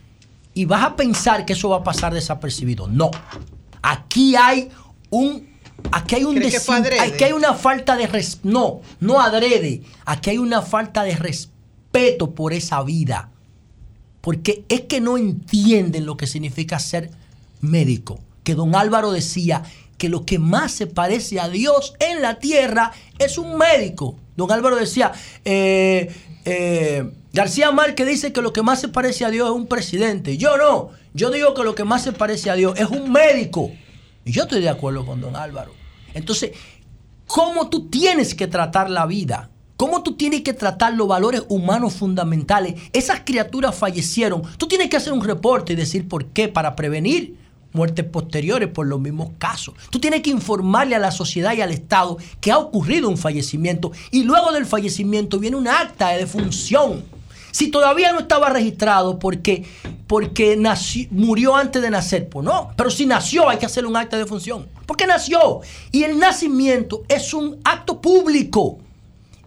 [0.53, 2.87] y vas a pensar que eso va a pasar desapercibido.
[2.87, 3.11] No.
[3.81, 4.69] Aquí hay
[5.09, 5.47] un
[5.91, 6.35] aquí hay un
[6.99, 9.83] aquí hay una falta de res- no, no adrede.
[10.05, 13.29] Aquí hay una falta de respeto por esa vida.
[14.25, 17.11] Porque es que no entienden lo que significa ser
[17.61, 18.19] médico.
[18.43, 19.61] Que don Álvaro decía
[19.99, 24.15] que lo que más se parece a Dios en la tierra es un médico.
[24.35, 25.11] Don Álvaro decía,
[25.45, 26.11] eh,
[26.43, 30.37] eh, García Márquez dice que lo que más se parece a Dios es un presidente.
[30.37, 30.89] Yo no.
[31.13, 33.73] Yo digo que lo que más se parece a Dios es un médico.
[34.25, 35.71] Y yo estoy de acuerdo con don Álvaro.
[36.15, 36.53] Entonces,
[37.27, 39.51] ¿cómo tú tienes que tratar la vida?
[39.77, 42.75] ¿Cómo tú tienes que tratar los valores humanos fundamentales?
[42.93, 44.41] Esas criaturas fallecieron.
[44.57, 47.35] Tú tienes que hacer un reporte y decir por qué para prevenir
[47.73, 49.75] muertes posteriores por los mismos casos.
[49.89, 53.91] Tú tienes que informarle a la sociedad y al Estado que ha ocurrido un fallecimiento
[54.11, 57.03] y luego del fallecimiento viene un acta de defunción.
[57.51, 59.65] Si todavía no estaba registrado porque,
[60.07, 62.71] porque nació- murió antes de nacer, pues no.
[62.77, 64.67] Pero si nació hay que hacerle un acta de función.
[64.85, 65.59] Porque nació.
[65.91, 68.79] Y el nacimiento es un acto público.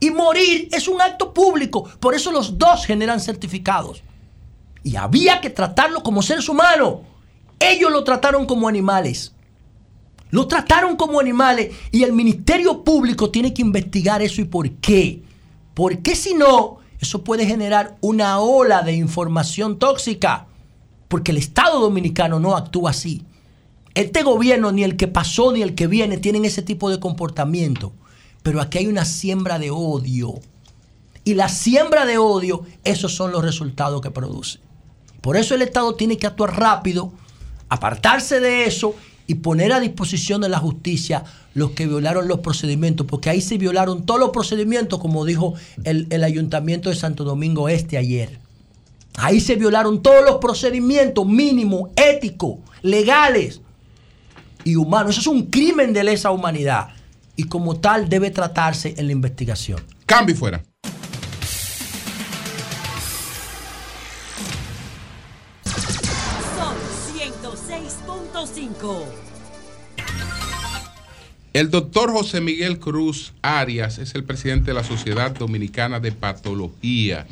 [0.00, 1.84] Y morir es un acto público.
[2.00, 4.02] Por eso los dos generan certificados.
[4.82, 6.98] Y había que tratarlo como seres humanos.
[7.58, 9.32] Ellos lo trataron como animales.
[10.30, 15.22] Lo trataron como animales y el Ministerio Público tiene que investigar eso y por qué.
[15.74, 20.46] Porque si no, eso puede generar una ola de información tóxica.
[21.08, 23.24] Porque el Estado Dominicano no actúa así.
[23.94, 27.92] Este gobierno, ni el que pasó ni el que viene, tienen ese tipo de comportamiento.
[28.48, 30.40] Pero aquí hay una siembra de odio.
[31.22, 34.58] Y la siembra de odio, esos son los resultados que produce.
[35.20, 37.12] Por eso el Estado tiene que actuar rápido,
[37.68, 38.94] apartarse de eso
[39.26, 43.58] y poner a disposición de la justicia los que violaron los procedimientos, porque ahí se
[43.58, 45.52] violaron todos los procedimientos, como dijo
[45.84, 48.38] el, el Ayuntamiento de Santo Domingo Este ayer.
[49.18, 53.60] Ahí se violaron todos los procedimientos mínimos, éticos, legales
[54.64, 55.10] y humanos.
[55.10, 56.96] Eso es un crimen de lesa humanidad
[57.38, 59.80] y como tal debe tratarse en la investigación.
[60.06, 60.64] Cambio y fuera.
[66.56, 66.74] Son
[67.16, 69.04] 106.5.
[71.52, 77.24] El doctor José Miguel Cruz Arias es el presidente de la Sociedad Dominicana de Patología.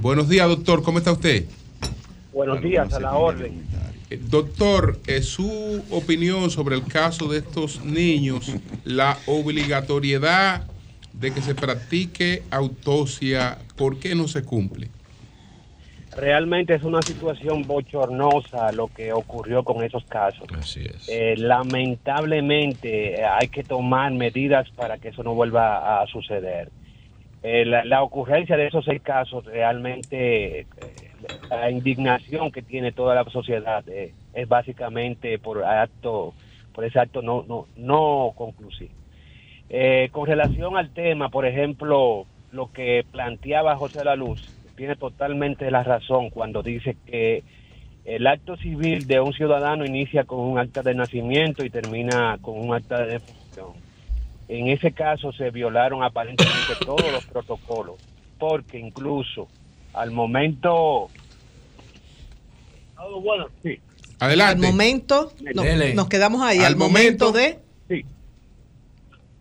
[0.00, 0.82] Buenos días, doctor.
[0.82, 1.44] ¿Cómo está usted?
[2.32, 3.62] Buenos días, a la orden.
[4.10, 8.54] Eh, Doctor, eh, su opinión sobre el caso de estos niños,
[8.84, 10.66] la obligatoriedad
[11.12, 14.88] de que se practique autopsia, ¿por qué no se cumple?
[16.16, 20.46] Realmente es una situación bochornosa lo que ocurrió con esos casos.
[20.56, 21.08] Así es.
[21.08, 26.70] Eh, lamentablemente eh, hay que tomar medidas para que eso no vuelva a suceder.
[27.42, 30.66] Eh, la, la ocurrencia de esos seis casos realmente, eh,
[31.50, 36.34] la indignación que tiene toda la sociedad eh, es básicamente por acto,
[36.72, 38.92] por ese acto no, no, no conclusivo.
[39.68, 45.70] Eh, con relación al tema, por ejemplo, lo que planteaba José la Luz, tiene totalmente
[45.70, 47.42] la razón cuando dice que
[48.04, 52.58] el acto civil de un ciudadano inicia con un acta de nacimiento y termina con
[52.58, 53.68] un acta de defunción.
[54.48, 57.96] En ese caso se violaron aparentemente todos los protocolos,
[58.38, 59.48] porque incluso
[59.94, 61.08] al momento...
[63.22, 63.78] bueno, sí.
[64.18, 64.66] Adelante.
[64.66, 65.64] Al momento, no,
[65.94, 66.58] nos quedamos ahí.
[66.58, 67.58] Al, Al momento, momento- de.
[67.88, 68.04] Sí.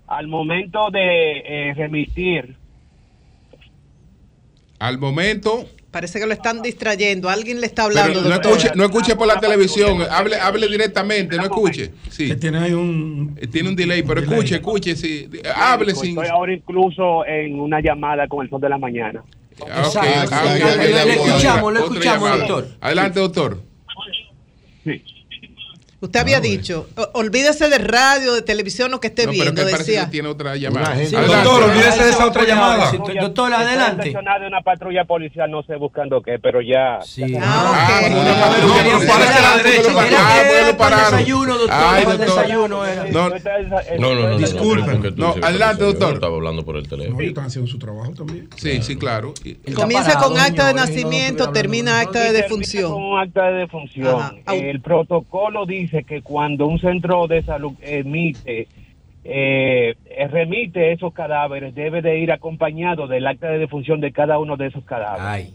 [0.07, 1.37] Al momento de
[1.69, 2.55] eh, remitir
[4.79, 7.29] Al momento, Parece que lo están distrayendo.
[7.29, 8.27] Alguien le está pero hablando.
[8.27, 11.91] no escuche, no escuche por la televisión, hable, hable directamente, no escuche.
[12.09, 12.35] Sí.
[12.35, 13.35] Tiene ahí un...
[13.51, 15.29] Tiene un delay, pero escuche, escuche, sí.
[15.55, 16.17] Hable sin...
[16.17, 19.23] Estoy ahora incluso en una llamada con el sol de la mañana.
[19.61, 22.67] Ah, ok, ah, ok, Le- escuchamos, le escuchamos, doctor.
[22.81, 23.61] Adelante, doctor.
[26.03, 29.65] Usted había dicho, o- olvídese de radio, de televisión, lo que esté No, pero viendo.
[29.65, 30.05] que Decía.
[30.05, 30.95] que tiene otra llamada.
[30.97, 31.47] Sí, Adelante.
[31.49, 32.91] doctor, olvídese de esa otra llamada.
[33.21, 34.09] Doctor, adelante.
[34.13, 36.99] de una patrulla policial, no sé buscando qué, pero ya.
[37.05, 37.23] Sí.
[37.41, 38.11] Ah, ok.
[38.11, 41.07] bueno, no, no, no, Para.
[41.07, 43.05] Ah, desayuno, doctor, Ay, era.
[43.11, 44.29] No, No, no, no.
[44.29, 45.13] no, Disculpen.
[45.15, 46.13] No, adelante, doctor.
[46.15, 47.15] Estaba hablando por el teléfono.
[47.15, 48.49] No, ellos están haciendo su trabajo también.
[48.55, 49.33] Sí, sí, claro.
[49.75, 52.91] Comienza con acta de nacimiento, termina acta de defunción.
[52.91, 54.41] Con un acta de defunción.
[54.47, 58.67] El protocolo dice que cuando un centro de salud emite,
[59.23, 59.95] eh,
[60.31, 64.67] remite esos cadáveres, debe de ir acompañado del acta de defunción de cada uno de
[64.67, 65.53] esos cadáveres.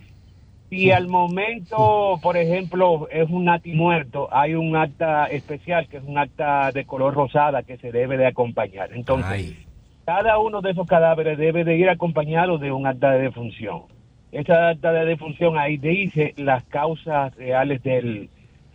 [0.71, 6.05] Si al momento, por ejemplo, es un nati muerto, hay un acta especial que es
[6.05, 8.91] un acta de color rosada que se debe de acompañar.
[8.93, 9.57] Entonces,
[10.05, 13.83] cada uno de esos cadáveres debe de ir acompañado de un acta de defunción.
[14.31, 18.29] Esa acta de defunción ahí dice las causas reales del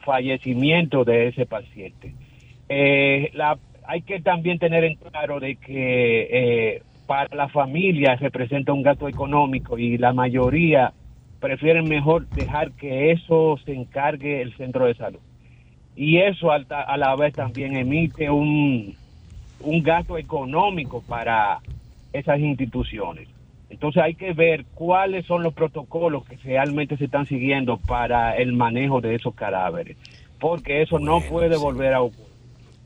[0.03, 2.13] fallecimiento de ese paciente.
[2.69, 3.31] Eh,
[3.85, 6.27] hay que también tener en claro de que
[6.75, 10.93] eh, para la familia representa un gasto económico y la mayoría
[11.39, 15.19] prefieren mejor dejar que eso se encargue el centro de salud.
[15.95, 18.95] Y eso ta- a la vez también emite un
[19.83, 21.59] gasto económico para
[22.13, 23.32] esas instituciones.
[23.73, 28.53] Entonces hay que ver cuáles son los protocolos que realmente se están siguiendo para el
[28.53, 29.97] manejo de esos cadáveres,
[30.39, 32.33] porque eso no puede volver a ocurrir.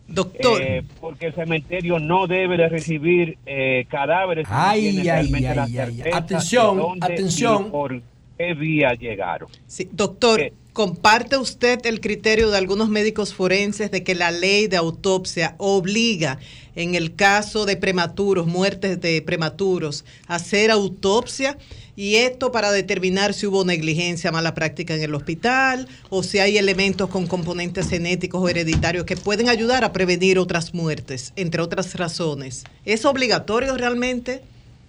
[0.07, 0.61] Doctor.
[0.61, 4.47] Eh, porque el cementerio no debe de recibir eh, cadáveres.
[4.49, 6.11] Ay, ay, realmente ay, la ay, ay.
[6.13, 7.69] Atención, dónde atención.
[7.69, 8.01] por
[8.37, 9.49] qué vía llegaron.
[9.65, 14.77] Sí, doctor, ¿Comparte usted el criterio de algunos médicos forenses de que la ley de
[14.77, 16.37] autopsia obliga
[16.77, 21.57] en el caso de prematuros, muertes de prematuros, hacer autopsia?
[21.95, 26.57] Y esto para determinar si hubo negligencia, mala práctica en el hospital o si hay
[26.57, 31.95] elementos con componentes genéticos o hereditarios que pueden ayudar a prevenir otras muertes, entre otras
[31.95, 32.63] razones.
[32.85, 34.43] ¿Es obligatorio realmente?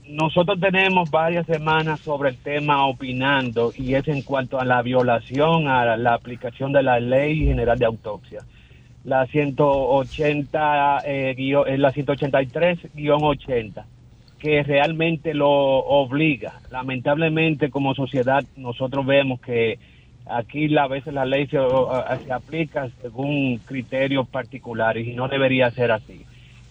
[0.07, 5.69] Nosotros tenemos varias semanas sobre el tema opinando y es en cuanto a la violación
[5.69, 8.41] a la aplicación de la Ley General de Autopsia.
[9.09, 13.85] La 180, eh, eh, la 183-80,
[14.39, 16.61] que realmente lo obliga.
[16.71, 19.79] Lamentablemente como sociedad nosotros vemos que
[20.27, 21.57] aquí a veces la ley se,
[22.23, 26.27] se aplica según criterios particulares y no debería ser así.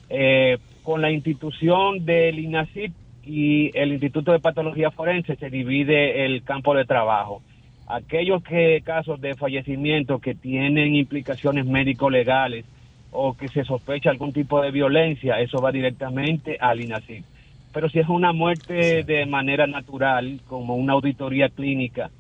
[0.08, 2.94] Eh, con la institución del INACIP
[3.26, 7.42] y el Instituto de Patología Forense se divide el campo de trabajo.
[7.88, 12.66] Aquellos que casos de fallecimiento que tienen implicaciones médico-legales
[13.12, 17.26] o que se sospecha algún tipo de violencia, eso va directamente al INACIP.
[17.72, 22.12] Pero si es una muerte de manera natural, como una auditoría clínica,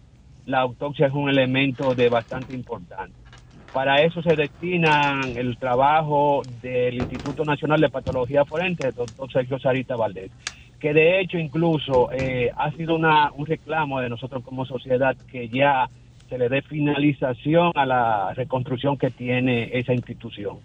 [0.45, 3.27] la autopsia es un elemento de bastante importancia.
[3.73, 9.59] Para eso se destina el trabajo del Instituto Nacional de Patología Forense, el doctor Sergio
[9.59, 10.31] Sarita Valdés,
[10.79, 15.49] que de hecho incluso eh, ha sido una, un reclamo de nosotros como sociedad que
[15.49, 15.89] ya
[16.29, 20.57] se le dé finalización a la reconstrucción que tiene esa institución.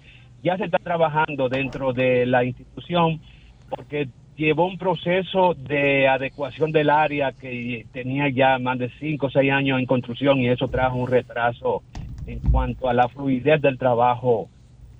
[0.43, 3.21] Ya se está trabajando dentro de la institución
[3.69, 9.31] porque llevó un proceso de adecuación del área que tenía ya más de cinco o
[9.31, 11.83] seis años en construcción y eso trajo un retraso
[12.27, 14.49] en cuanto a la fluidez del trabajo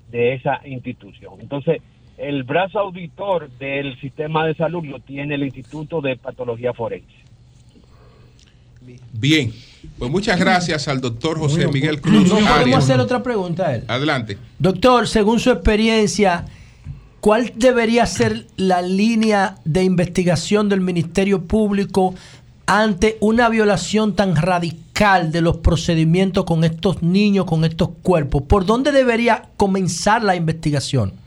[0.09, 1.35] de esa institución.
[1.41, 1.81] Entonces,
[2.17, 7.23] el brazo auditor del sistema de salud lo tiene el Instituto de Patología Forense.
[9.13, 9.53] Bien,
[9.97, 12.83] pues muchas gracias al doctor José Miguel Cruz ¿No podemos Arias.
[12.83, 13.83] hacer otra pregunta a él?
[13.87, 14.37] Adelante.
[14.59, 16.45] Doctor, según su experiencia,
[17.21, 22.13] ¿cuál debería ser la línea de investigación del Ministerio Público
[22.65, 28.43] ante una violación tan radical de los procedimientos con estos niños, con estos cuerpos?
[28.43, 31.22] ¿Por dónde debería comenzar la investigación?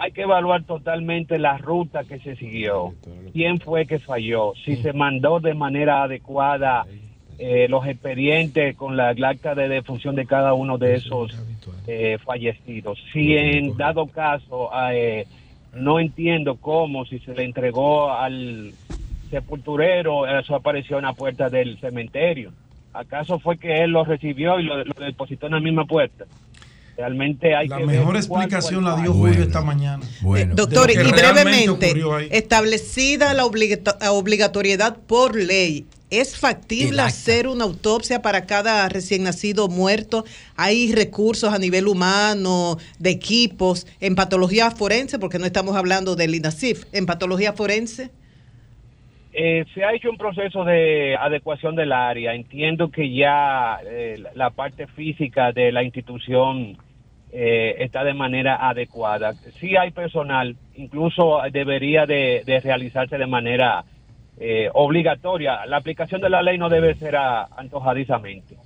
[0.00, 2.94] Hay que evaluar totalmente la ruta que se siguió,
[3.34, 6.86] quién fue que falló, si se mandó de manera adecuada
[7.38, 11.38] eh, los expedientes con la acta de defunción de cada uno de esos
[11.86, 12.98] eh, fallecidos.
[13.12, 15.26] Si en dado caso eh,
[15.74, 18.72] no entiendo cómo, si se le entregó al
[19.28, 22.52] sepulturero, eso apareció en la puerta del cementerio.
[22.94, 26.24] ¿Acaso fue que él lo recibió y lo, lo depositó en la misma puerta?
[27.00, 29.14] Realmente hay La que mejor ver cuál fue explicación la dio.
[29.14, 30.04] Julio esta mañana.
[30.36, 31.94] Eh, Doctor, y brevemente,
[32.30, 40.26] establecida la obligatoriedad por ley, ¿es factible hacer una autopsia para cada recién nacido muerto?
[40.56, 45.18] ¿Hay recursos a nivel humano, de equipos, en patología forense?
[45.18, 48.10] Porque no estamos hablando del INASIF, en patología forense.
[49.32, 52.34] Eh, se ha hecho un proceso de adecuación del área.
[52.34, 56.76] Entiendo que ya eh, la parte física de la institución
[57.32, 59.34] eh, está de manera adecuada.
[59.60, 63.84] Sí hay personal, incluso debería de, de realizarse de manera
[64.38, 65.64] eh, obligatoria.
[65.66, 68.56] La aplicación de la ley no debe ser a- antojadizamente.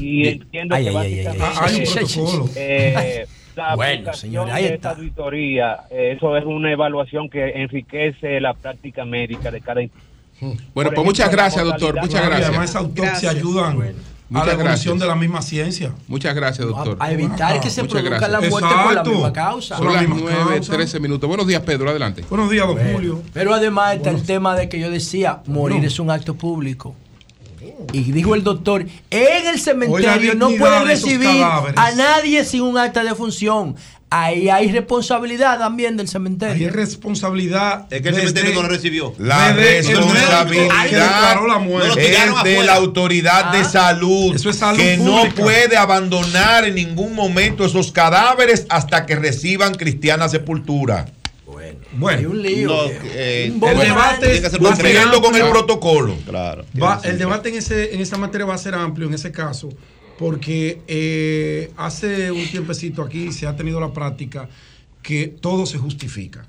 [0.00, 2.50] Y entiendo Ay, que ay, básicamente ay.
[2.56, 8.40] Eh, la Bueno, aplicación ahí de esta auditoría, eh, eso es una evaluación que enriquece
[8.40, 10.14] la práctica médica de cada institución.
[10.74, 12.00] Bueno, Por pues muchas ejemplo, gracias, doctor.
[12.00, 12.48] Muchas gracias.
[12.48, 13.78] Además, esa autopsia ayudan
[14.34, 15.00] Muchas la evolución gracias.
[15.00, 15.92] de la misma ciencia.
[16.08, 16.96] Muchas gracias, doctor.
[17.00, 18.30] A evitar que se produzca gracias.
[18.30, 19.76] la muerte por la misma causa.
[19.78, 21.28] Son las 9, 13 minutos.
[21.28, 21.88] Buenos días, Pedro.
[21.90, 22.24] Adelante.
[22.28, 23.22] Buenos días, don Bueno, Julio.
[23.32, 25.86] Pero además está el tema de que yo decía, morir No.
[25.86, 26.94] es un acto público.
[27.92, 33.02] Y dijo el doctor, en el cementerio no pueden recibir a nadie sin un acta
[33.02, 33.76] de función.
[34.16, 36.70] Ahí hay responsabilidad también del Hay cementerio.
[36.70, 37.86] responsabilidad.
[37.90, 39.12] Es que el cementerio no lo recibió.
[39.18, 42.12] La responsabilidad la muerte.
[42.14, 43.64] Es de la autoridad de Ah.
[43.64, 49.16] salud, Eso es salud que no puede abandonar en ningún momento esos cadáveres hasta que
[49.16, 51.06] reciban cristiana sepultura.
[51.56, 52.68] Hay Bueno, un lío.
[52.68, 52.82] No,
[53.14, 56.14] eh, Un el debate tiene que ser muy Cumpliendo con el protocolo.
[56.28, 56.64] Claro.
[56.80, 59.68] Va- el debate en, ese, en esa materia va a ser amplio en ese caso,
[60.18, 64.48] porque eh, hace un tiempecito aquí se ha tenido la práctica
[65.02, 66.46] que todo se justifica.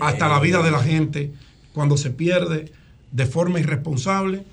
[0.00, 1.32] Hasta la vida de la gente,
[1.72, 2.72] cuando se pierde
[3.10, 4.44] de forma irresponsable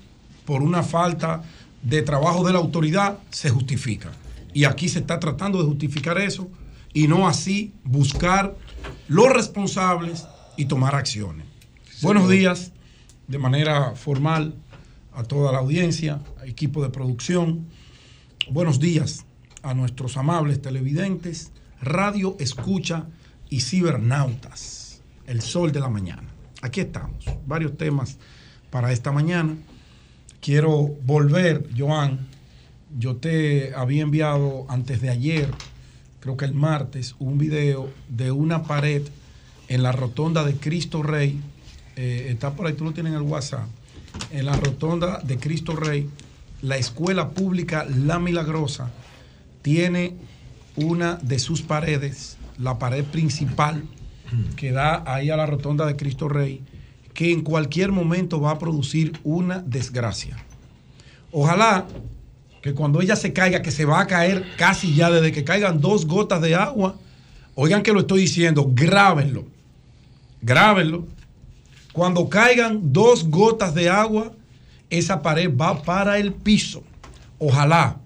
[0.44, 1.42] por una falta
[1.82, 4.10] de trabajo de la autoridad, se justifica.
[4.52, 6.48] Y aquí se está tratando de justificar eso
[6.92, 8.56] y no así buscar
[9.06, 10.26] los responsables
[10.56, 11.46] y tomar acciones.
[12.02, 12.72] Buenos días,
[13.28, 14.54] de manera formal,
[15.14, 17.66] a toda la audiencia, a equipo de producción.
[18.50, 19.26] Buenos días
[19.62, 21.52] a nuestros amables televidentes,
[21.82, 23.06] radio, escucha
[23.50, 25.02] y cibernautas.
[25.26, 26.22] El sol de la mañana.
[26.62, 27.24] Aquí estamos.
[27.46, 28.16] Varios temas
[28.70, 29.56] para esta mañana.
[30.40, 32.26] Quiero volver, Joan.
[32.98, 35.50] Yo te había enviado antes de ayer,
[36.20, 39.02] creo que el martes, un video de una pared
[39.68, 41.38] en la rotonda de Cristo Rey.
[41.96, 43.66] Eh, está por ahí, tú lo tienes en el WhatsApp.
[44.30, 46.08] En la rotonda de Cristo Rey,
[46.62, 48.90] la escuela pública La Milagrosa
[49.62, 50.14] tiene
[50.76, 53.84] una de sus paredes, la pared principal
[54.56, 56.62] que da ahí a la rotonda de Cristo Rey,
[57.14, 60.36] que en cualquier momento va a producir una desgracia.
[61.32, 61.86] Ojalá
[62.62, 65.80] que cuando ella se caiga, que se va a caer casi ya desde que caigan
[65.80, 66.96] dos gotas de agua,
[67.54, 69.46] oigan que lo estoy diciendo, grábenlo,
[70.42, 71.06] grábenlo.
[71.92, 74.32] Cuando caigan dos gotas de agua,
[74.90, 76.82] esa pared va para el piso.
[77.38, 77.98] Ojalá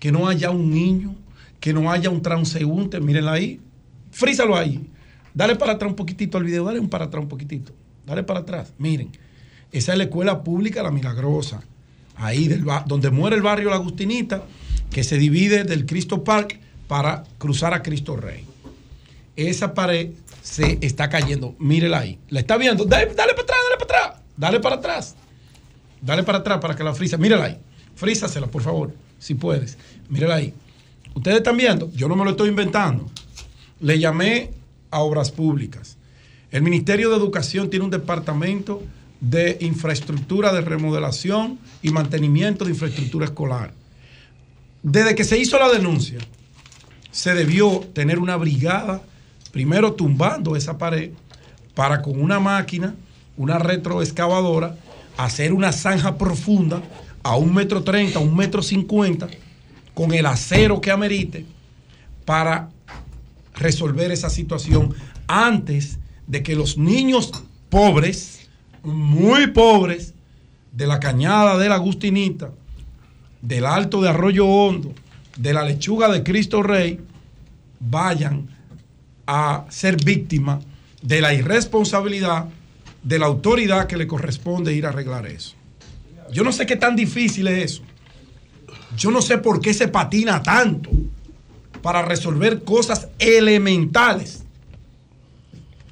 [0.00, 1.14] que no haya un niño,
[1.60, 3.60] que no haya un transeúnte, mírenla ahí,
[4.10, 4.86] frízalo ahí.
[5.32, 7.72] Dale para atrás un poquitito al video, dale un para atrás un poquitito.
[8.06, 8.72] Dale para atrás.
[8.78, 9.10] Miren,
[9.72, 11.62] esa es la escuela pública La Milagrosa.
[12.16, 12.48] Ahí
[12.86, 14.44] donde muere el barrio La Agustinita,
[14.90, 18.44] que se divide del Cristo Park para cruzar a Cristo Rey.
[19.36, 20.10] Esa pared
[20.42, 21.56] se está cayendo.
[21.58, 22.18] Mírela ahí.
[22.28, 22.84] ¿La está viendo?
[22.84, 24.22] Dale, dale para atrás, dale para atrás.
[24.36, 25.16] Dale para atrás.
[26.04, 27.16] Dale para atrás para que la frisa.
[27.16, 27.58] Mírala ahí.
[27.94, 29.78] Frízasela, por favor, si puedes.
[30.08, 30.52] Mírala ahí.
[31.14, 33.08] Ustedes están viendo, yo no me lo estoy inventando.
[33.80, 34.50] Le llamé
[34.90, 35.96] a Obras Públicas.
[36.50, 38.82] El Ministerio de Educación tiene un departamento
[39.20, 43.72] de infraestructura de remodelación y mantenimiento de infraestructura escolar.
[44.82, 46.18] Desde que se hizo la denuncia,
[47.10, 49.02] se debió tener una brigada,
[49.52, 51.12] primero tumbando esa pared,
[51.74, 52.94] para con una máquina,
[53.36, 54.76] una retroexcavadora,
[55.16, 56.82] hacer una zanja profunda
[57.22, 59.28] a un metro treinta, un metro cincuenta,
[59.94, 61.46] con el acero que amerite,
[62.24, 62.70] para
[63.54, 64.94] resolver esa situación
[65.26, 67.30] antes de que los niños
[67.68, 68.48] pobres,
[68.82, 70.14] muy pobres,
[70.72, 72.50] de la cañada de la Agustinita,
[73.40, 74.92] del Alto de Arroyo Hondo,
[75.36, 77.00] de la lechuga de Cristo Rey,
[77.78, 78.48] vayan
[79.26, 80.64] a ser víctimas
[81.00, 82.48] de la irresponsabilidad
[83.04, 85.54] de la autoridad que le corresponde ir a arreglar eso.
[86.32, 87.82] Yo no sé qué tan difícil es eso.
[88.96, 90.90] Yo no sé por qué se patina tanto
[91.82, 94.42] para resolver cosas elementales.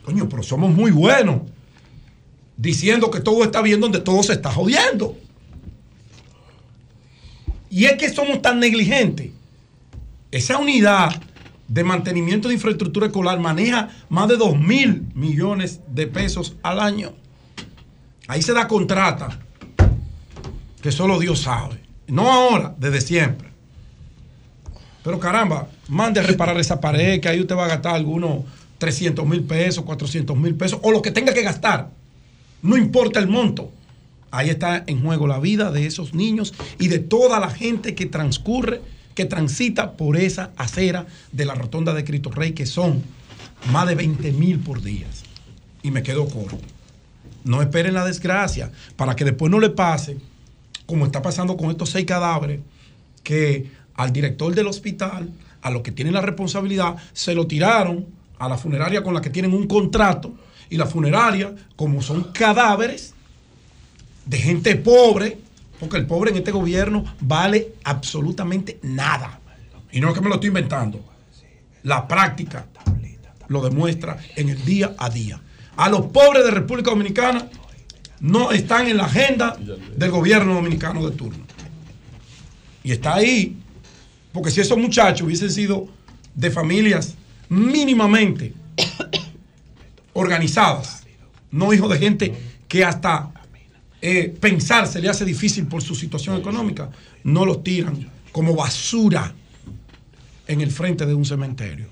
[0.04, 1.42] Coño, pero somos muy buenos
[2.56, 5.16] diciendo que todo está bien donde todo se está jodiendo.
[7.68, 9.30] Y es que somos tan negligentes.
[10.30, 11.22] Esa unidad
[11.72, 17.14] de mantenimiento de infraestructura escolar maneja más de 2 mil millones de pesos al año.
[18.28, 19.38] Ahí se da contrata,
[20.82, 21.80] que solo Dios sabe.
[22.08, 23.48] No ahora, desde siempre.
[25.02, 28.44] Pero caramba, mande a reparar esa pared, que ahí usted va a gastar algunos
[28.76, 31.88] 300 mil pesos, 400 mil pesos, o lo que tenga que gastar.
[32.60, 33.72] No importa el monto.
[34.30, 38.04] Ahí está en juego la vida de esos niños y de toda la gente que
[38.04, 38.82] transcurre,
[39.14, 43.02] que transita por esa acera de la rotonda de Cristo Rey, que son
[43.70, 45.06] más de 20 mil por día.
[45.82, 46.58] Y me quedo corto.
[47.44, 50.16] No esperen la desgracia para que después no le pase,
[50.86, 52.60] como está pasando con estos seis cadáveres,
[53.22, 55.30] que al director del hospital,
[55.60, 58.06] a los que tienen la responsabilidad, se lo tiraron
[58.38, 60.34] a la funeraria con la que tienen un contrato.
[60.70, 63.14] Y la funeraria, como son cadáveres
[64.24, 65.38] de gente pobre,
[65.82, 69.40] porque el pobre en este gobierno vale absolutamente nada.
[69.90, 71.04] Y no es que me lo estoy inventando.
[71.82, 72.66] La práctica
[73.48, 75.40] lo demuestra en el día a día.
[75.74, 77.48] A los pobres de República Dominicana
[78.20, 79.58] no están en la agenda
[79.96, 81.44] del gobierno dominicano de turno.
[82.84, 83.56] Y está ahí,
[84.32, 85.88] porque si esos muchachos hubiesen sido
[86.36, 87.16] de familias
[87.48, 88.54] mínimamente
[90.12, 91.02] organizadas,
[91.50, 92.34] no hijos de gente
[92.68, 93.32] que hasta
[94.04, 96.90] eh, pensar se le hace difícil por su situación económica,
[97.22, 99.32] no los tiran como basura
[100.48, 101.86] en el frente de un cementerio.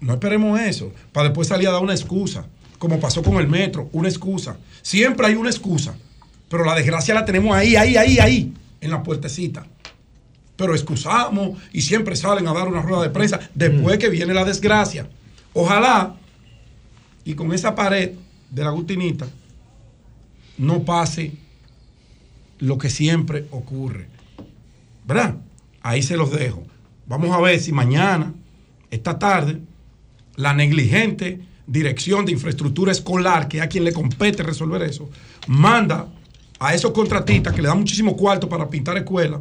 [0.00, 2.46] No esperemos eso, para después salir a dar una excusa,
[2.80, 4.56] como pasó con el metro, una excusa.
[4.82, 5.94] Siempre hay una excusa,
[6.48, 9.64] pero la desgracia la tenemos ahí, ahí, ahí, ahí, en la puertecita.
[10.56, 14.44] Pero excusamos y siempre salen a dar una rueda de prensa después que viene la
[14.44, 15.08] desgracia.
[15.52, 16.16] Ojalá,
[17.24, 18.12] y con esa pared
[18.50, 19.28] de la Agustinita,
[20.58, 21.32] no pase
[22.58, 24.08] lo que siempre ocurre.
[25.06, 25.36] ¿Verdad?
[25.82, 26.64] Ahí se los dejo.
[27.06, 28.32] Vamos a ver si mañana,
[28.90, 29.60] esta tarde,
[30.36, 35.08] la negligente dirección de infraestructura escolar, que a quien le compete resolver eso,
[35.46, 36.08] manda
[36.58, 39.40] a esos contratistas que le dan muchísimo cuarto para pintar escuelas,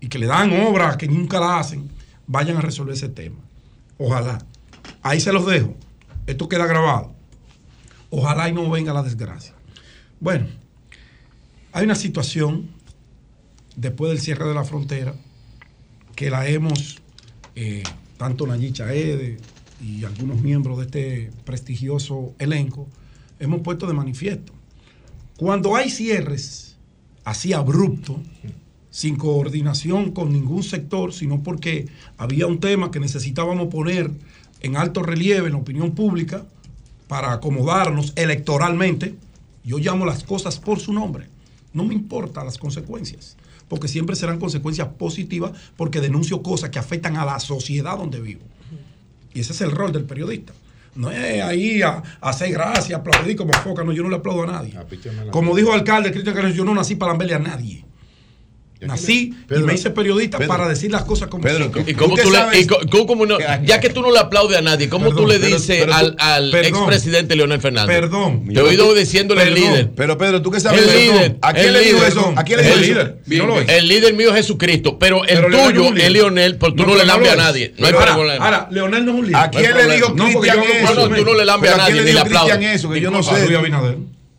[0.00, 1.88] y que le dan obras que nunca la hacen,
[2.26, 3.36] vayan a resolver ese tema.
[3.98, 4.38] Ojalá.
[5.02, 5.74] Ahí se los dejo.
[6.26, 7.15] Esto queda grabado.
[8.18, 9.52] Ojalá y no venga la desgracia.
[10.20, 10.46] Bueno,
[11.70, 12.70] hay una situación
[13.76, 15.14] después del cierre de la frontera
[16.14, 16.96] que la hemos,
[17.56, 17.82] eh,
[18.16, 19.36] tanto Nayicha Ede
[19.84, 22.88] y algunos miembros de este prestigioso elenco,
[23.38, 24.54] hemos puesto de manifiesto.
[25.36, 26.78] Cuando hay cierres
[27.22, 28.16] así abruptos,
[28.88, 34.10] sin coordinación con ningún sector, sino porque había un tema que necesitábamos poner
[34.62, 36.46] en alto relieve en la opinión pública
[37.08, 39.14] para acomodarnos electoralmente,
[39.64, 41.26] yo llamo las cosas por su nombre.
[41.72, 43.36] No me importan las consecuencias,
[43.68, 48.42] porque siempre serán consecuencias positivas porque denuncio cosas que afectan a la sociedad donde vivo.
[49.34, 50.52] Y ese es el rol del periodista.
[50.94, 54.44] No es ahí a, a hacer gracia, aplaudir como foca, no, yo no le aplaudo
[54.44, 54.74] a nadie.
[55.30, 57.84] Como dijo el alcalde Cristian Carlos, yo no nací para lamberle a nadie.
[58.78, 60.48] Nací y me hice periodista Pedro.
[60.48, 61.72] para decir las cosas como son.
[61.86, 64.60] ¿Y cómo tú le, y cómo- cómo no- ya que tú no le aplaudes a
[64.60, 66.74] nadie, ¿cómo Perdón, tú le pero- dices pero tú- al, al perdón.
[66.82, 67.94] expresidente Leonel Fernández?
[68.00, 68.46] Perdón.
[68.52, 69.90] Te he oído diciéndole el líder.
[69.96, 71.36] Pero Pedro, ¿tú qué sabes El líder.
[71.40, 72.08] ¿A quién el le dijo líder.
[72.10, 72.32] eso?
[72.36, 73.14] ¿A quién le El dijo eso?
[73.26, 73.46] líder.
[73.46, 73.58] No.
[73.60, 76.88] El líder mío es Jesucristo, pero el Pero no tuyo es Leonel, porque tú no,
[76.88, 77.74] pero le lambes a nadie.
[77.78, 78.44] No hay Pero ahora- problema.
[78.44, 79.36] Ahora, Leonel no es un líder.
[79.40, 80.94] ¿A quién No le dijo No, porque Cristian eso?
[80.94, 82.74] No, no, tú no le lambes a ¿Pero nadie, ni le aplaudes.
[82.74, 82.90] eso?
[82.90, 83.30] Que yo no sé.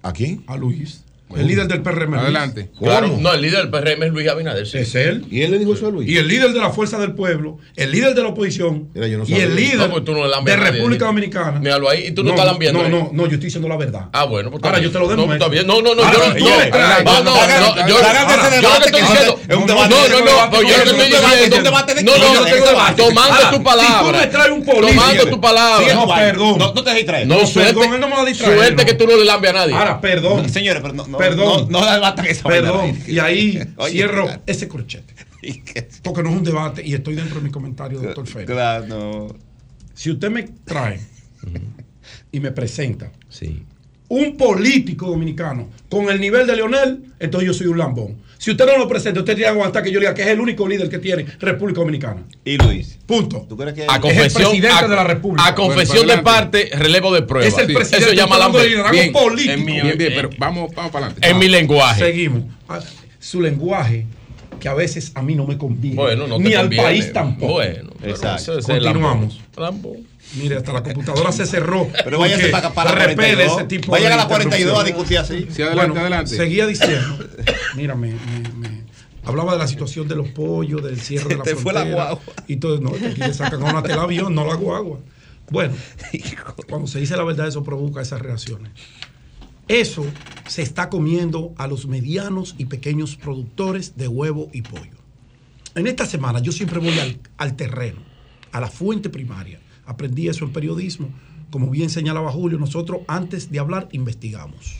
[0.03, 0.43] ¿A quién?
[0.47, 1.03] A Luis.
[1.35, 2.11] El líder del PRM.
[2.11, 2.21] Luis.
[2.23, 2.69] Adelante.
[2.79, 3.21] Claro, ¿Cómo?
[3.21, 4.65] no, el líder del PRM es Luis Abinader.
[4.65, 4.77] sí.
[4.77, 5.25] Es él.
[5.29, 6.07] ¿Y él le dijo eso a Luis?
[6.09, 9.17] Y el líder de la Fuerza del Pueblo, el líder de la oposición Mira, yo
[9.17, 11.05] no y el líder No, no de República.
[11.05, 11.59] Dominicana.
[11.59, 12.91] Míralo ahí, y tú no estás lambiendo No, ahí.
[12.91, 14.05] no, no, yo estoy diciendo la verdad.
[14.13, 15.35] Ah, bueno, pues Ahora yo te lo No, demuestro.
[15.35, 15.67] está bien.
[15.67, 16.37] No, no, no, Ahora, yo no.
[16.37, 19.39] yo- No, no, no, yo- lo que estoy diciendo.
[19.47, 21.11] es un No, debate- no, un no, debate- pues yo es lo que un estoy
[21.11, 21.55] debate- diciendo.
[21.57, 23.01] de No, no, debate.
[23.03, 24.19] tomando tu Si tú palabra.
[24.19, 24.87] me traes un político.
[24.87, 25.93] Tomando tu palabra.
[25.95, 26.57] No, perdón.
[26.57, 27.27] No, no te distraes.
[27.27, 28.85] No, No, suerte, no suerte no.
[28.85, 29.73] que tú no le lambes a nadie.
[29.75, 30.49] Ahora, perdón.
[30.49, 31.67] Señores, pero no, no, Perdón.
[31.71, 32.47] no, no debatan esa.
[32.47, 32.97] Perdón.
[33.07, 34.41] Y ahí Oye, cierro claro.
[34.45, 35.13] ese corchete.
[36.03, 38.51] Porque no es un debate y estoy dentro de mi comentario, doctor Félix.
[38.51, 39.27] Claro, no.
[39.93, 40.99] Si usted me trae
[42.31, 43.63] y me presenta Sí.
[44.09, 48.17] un político dominicano con el nivel de Leonel, entonces yo soy un lambón.
[48.37, 50.39] Si usted no lo presenta, usted tiene que aguantar que yo diga que es el
[50.39, 52.23] único líder que tiene República Dominicana.
[52.45, 52.99] Y Luis.
[53.05, 53.45] Punto.
[53.49, 55.47] ¿Tú crees que A el confesión, presidente a, de la República.
[55.47, 57.47] a confesión Bueno, de parte, relevo de prueba.
[57.47, 57.73] Es el Sí.
[57.73, 59.53] presidente, Eso llama liderazgo Bien, político.
[59.53, 61.27] en mi- Bien, bien, en- pero vamos, vamos para adelante.
[61.29, 61.99] En mi lenguaje.
[62.05, 62.43] Seguimos.
[62.69, 62.79] Ah,
[63.19, 64.05] Su lenguaje,
[64.59, 65.95] que a veces a mí no me conviene.
[65.97, 67.53] Bueno, no te ni al país tampoco.
[67.53, 68.35] Bueno, Exacto.
[68.37, 69.41] eso es el Continuamos.
[70.35, 71.87] Mire, hasta la computadora se cerró.
[72.03, 73.57] Pero váyase para, para la repele 42.
[73.57, 75.47] ese tipo Vayan de a la 42 a discutir así.
[75.49, 76.35] Sí, adelante, Bueno, adelante.
[76.35, 77.17] Seguía diciendo,
[77.75, 78.83] mira, me, me- me-
[79.23, 82.03] hablaba de la situación de los pollos, del cierre de la te fue la frontera.
[82.05, 82.21] guagua.
[82.47, 84.99] Y todo, no, aquí le sacan a una tela avión, no la guagua.
[85.49, 85.73] Bueno,
[86.67, 88.71] cuando se dice la verdad, eso provoca esas reacciones.
[89.69, 90.05] Eso
[90.47, 94.97] se está comiendo a los medianos y pequeños productores de huevo y pollo.
[95.75, 97.99] En esta semana yo siempre voy al, al terreno,
[98.51, 99.59] a la fuente primaria.
[99.87, 101.09] Aprendí eso en periodismo.
[101.49, 104.75] Como bien señalaba Julio, nosotros antes de hablar investigamos.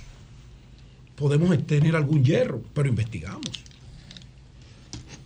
[1.15, 3.63] Podemos tener algún hierro, pero investigamos.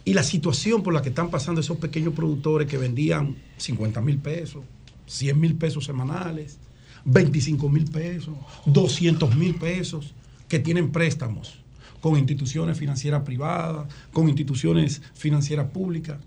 [0.06, 4.20] Y la situación por la que están pasando esos pequeños productores que vendían 50 mil
[4.20, 4.64] pesos,
[5.08, 6.58] 100 mil pesos semanales,
[7.06, 8.36] 25 mil pesos,
[8.66, 10.14] 200 mil pesos,
[10.48, 11.60] que tienen préstamos
[12.02, 16.18] con instituciones financieras privadas, con instituciones financieras públicas,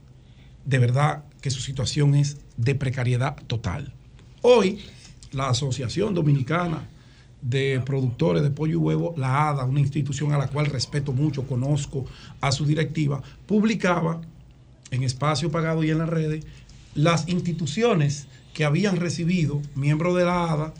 [0.64, 3.92] de verdad que su situación es de precariedad total.
[4.40, 4.78] Hoy,
[5.30, 6.88] la Asociación Dominicana
[7.42, 11.46] de Productores de Pollo y Huevo, la ADA, una institución a la cual respeto mucho,
[11.46, 12.06] conozco
[12.40, 14.22] a su directiva, publicaba
[14.90, 16.46] en espacio pagado y en las redes
[16.94, 20.74] las instituciones que habían recibido, miembros de la ADA,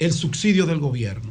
[0.00, 1.30] el subsidio del gobierno.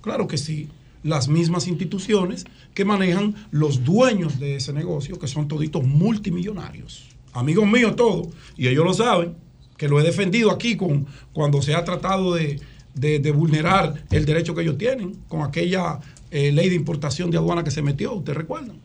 [0.00, 0.68] Claro que sí,
[1.04, 7.11] las mismas instituciones que manejan los dueños de ese negocio, que son toditos multimillonarios.
[7.32, 9.36] Amigos míos todos, y ellos lo saben,
[9.76, 12.60] que lo he defendido aquí con, cuando se ha tratado de,
[12.94, 15.98] de- vulnerar el derecho que ellos tienen, con aquella
[16.30, 18.80] eh, ley de importación de aduana que se metió, ¿ustedes recuerdan?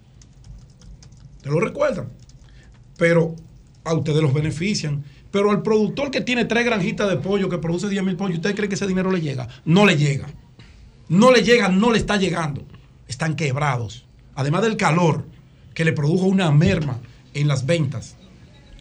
[1.37, 2.09] ¿Ustedes lo recuerdan?
[2.97, 3.35] Pero
[3.83, 5.03] a ustedes los benefician.
[5.31, 8.55] Pero al productor que tiene tres granjitas de pollo, que produce 10 mil pollos, ¿usted
[8.55, 9.47] cree que ese dinero le llega?
[9.65, 10.27] No le llega.
[11.09, 12.65] No le llega, no le está llegando.
[13.07, 14.05] Están quebrados.
[14.35, 15.25] Además del calor
[15.73, 16.99] que le produjo una merma
[17.33, 18.16] en las ventas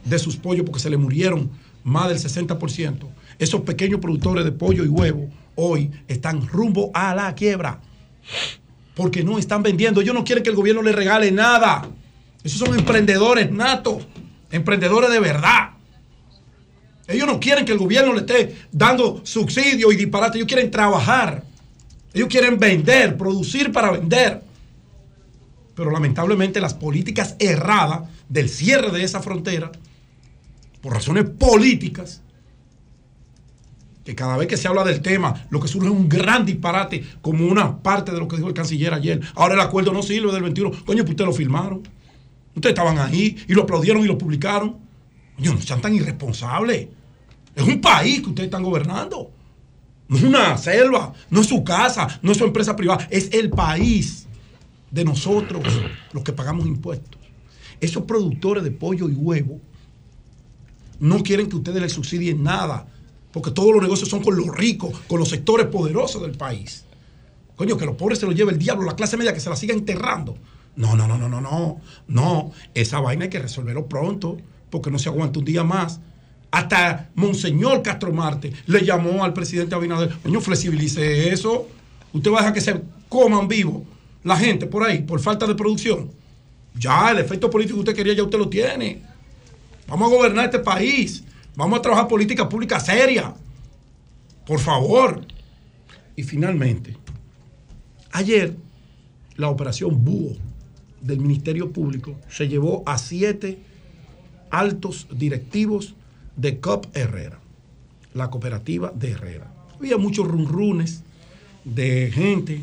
[0.06, 1.50] de sus pollos porque se le murieron
[1.84, 3.08] más del 60%.
[3.38, 7.80] Esos pequeños productores de pollo y huevo hoy están rumbo a la quiebra
[8.94, 10.00] porque no están vendiendo.
[10.00, 11.88] Ellos no quieren que el gobierno les regale nada.
[12.42, 14.06] Esos son emprendedores natos,
[14.50, 15.70] emprendedores de verdad.
[17.08, 20.38] Ellos no quieren que el gobierno le esté dando subsidio y disparate.
[20.38, 21.44] Ellos quieren trabajar.
[22.12, 24.42] Ellos quieren vender, producir para vender.
[25.74, 29.70] Pero lamentablemente las políticas erradas del cierre de esa frontera,
[30.86, 32.22] por razones políticas,
[34.04, 37.04] que cada vez que se habla del tema, lo que surge es un gran disparate,
[37.20, 39.20] como una parte de lo que dijo el canciller ayer.
[39.34, 40.84] Ahora el acuerdo no sirve del 21.
[40.84, 41.82] Coño, pues ustedes lo firmaron.
[42.54, 44.76] Ustedes estaban ahí y lo aplaudieron y lo publicaron.
[45.34, 46.86] Coño, no sean tan irresponsables.
[47.52, 49.32] Es un país que ustedes están gobernando.
[50.06, 53.50] No es una selva, no es su casa, no es su empresa privada, es el
[53.50, 54.28] país
[54.92, 55.64] de nosotros,
[56.12, 57.20] los que pagamos impuestos.
[57.80, 59.60] Esos productores de pollo y huevo
[61.00, 62.86] no quieren que ustedes les subsidien nada,
[63.32, 66.84] porque todos los negocios son con los ricos, con los sectores poderosos del país.
[67.56, 69.56] Coño, que los pobres se los lleve el diablo, la clase media que se la
[69.56, 70.36] siga enterrando.
[70.76, 71.80] No, no, no, no, no, no.
[72.06, 74.36] No, esa vaina hay que resolverlo pronto,
[74.70, 76.00] porque no se aguanta un día más.
[76.50, 81.66] Hasta Monseñor Castro Marte le llamó al presidente Abinader, coño, flexibilice eso.
[82.12, 83.84] Usted va a dejar que se coman vivo
[84.22, 86.10] la gente por ahí, por falta de producción.
[86.74, 89.02] Ya, el efecto político que usted quería, ya usted lo tiene.
[89.88, 91.24] Vamos a gobernar este país.
[91.54, 93.34] Vamos a trabajar política pública seria.
[94.46, 95.26] Por favor.
[96.16, 96.96] Y finalmente,
[98.12, 98.56] ayer
[99.36, 100.36] la operación Búho
[101.00, 103.58] del Ministerio Público se llevó a siete
[104.50, 105.94] altos directivos
[106.36, 107.38] de COP Herrera,
[108.14, 109.52] la cooperativa de Herrera.
[109.74, 111.02] Había muchos runrunes
[111.64, 112.62] de gente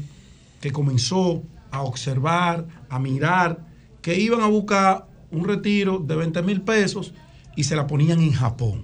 [0.62, 3.60] que comenzó a observar, a mirar,
[4.02, 7.14] que iban a buscar un retiro de 20 mil pesos
[7.56, 8.82] y se la ponían en Japón.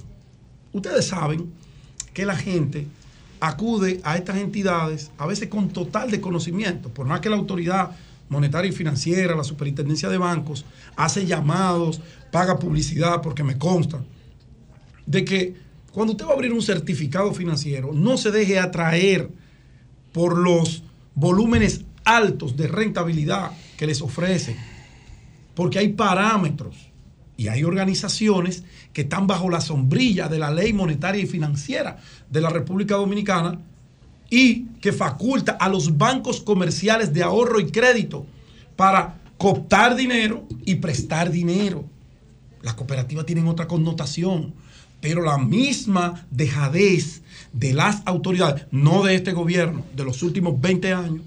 [0.74, 1.52] Ustedes saben
[2.14, 2.88] que la gente
[3.40, 7.92] acude a estas entidades a veces con total desconocimiento, por más que la autoridad
[8.28, 10.66] monetaria y financiera, la superintendencia de bancos,
[10.96, 12.02] hace llamados,
[12.32, 14.04] paga publicidad, porque me consta,
[15.06, 15.56] de que
[15.92, 19.30] cuando usted va a abrir un certificado financiero, no se deje atraer
[20.12, 20.84] por los
[21.16, 24.58] volúmenes altos de rentabilidad que les ofrecen,
[25.54, 26.76] porque hay parámetros
[27.38, 31.98] y hay organizaciones que están bajo la sombrilla de la ley monetaria y financiera
[32.30, 33.60] de la República Dominicana
[34.30, 38.26] y que faculta a los bancos comerciales de ahorro y crédito
[38.76, 41.86] para cooptar dinero y prestar dinero.
[42.62, 44.54] Las cooperativas tienen otra connotación,
[45.02, 47.22] pero la misma dejadez
[47.54, 51.22] de las autoridades, no de este gobierno, de los últimos 20 años,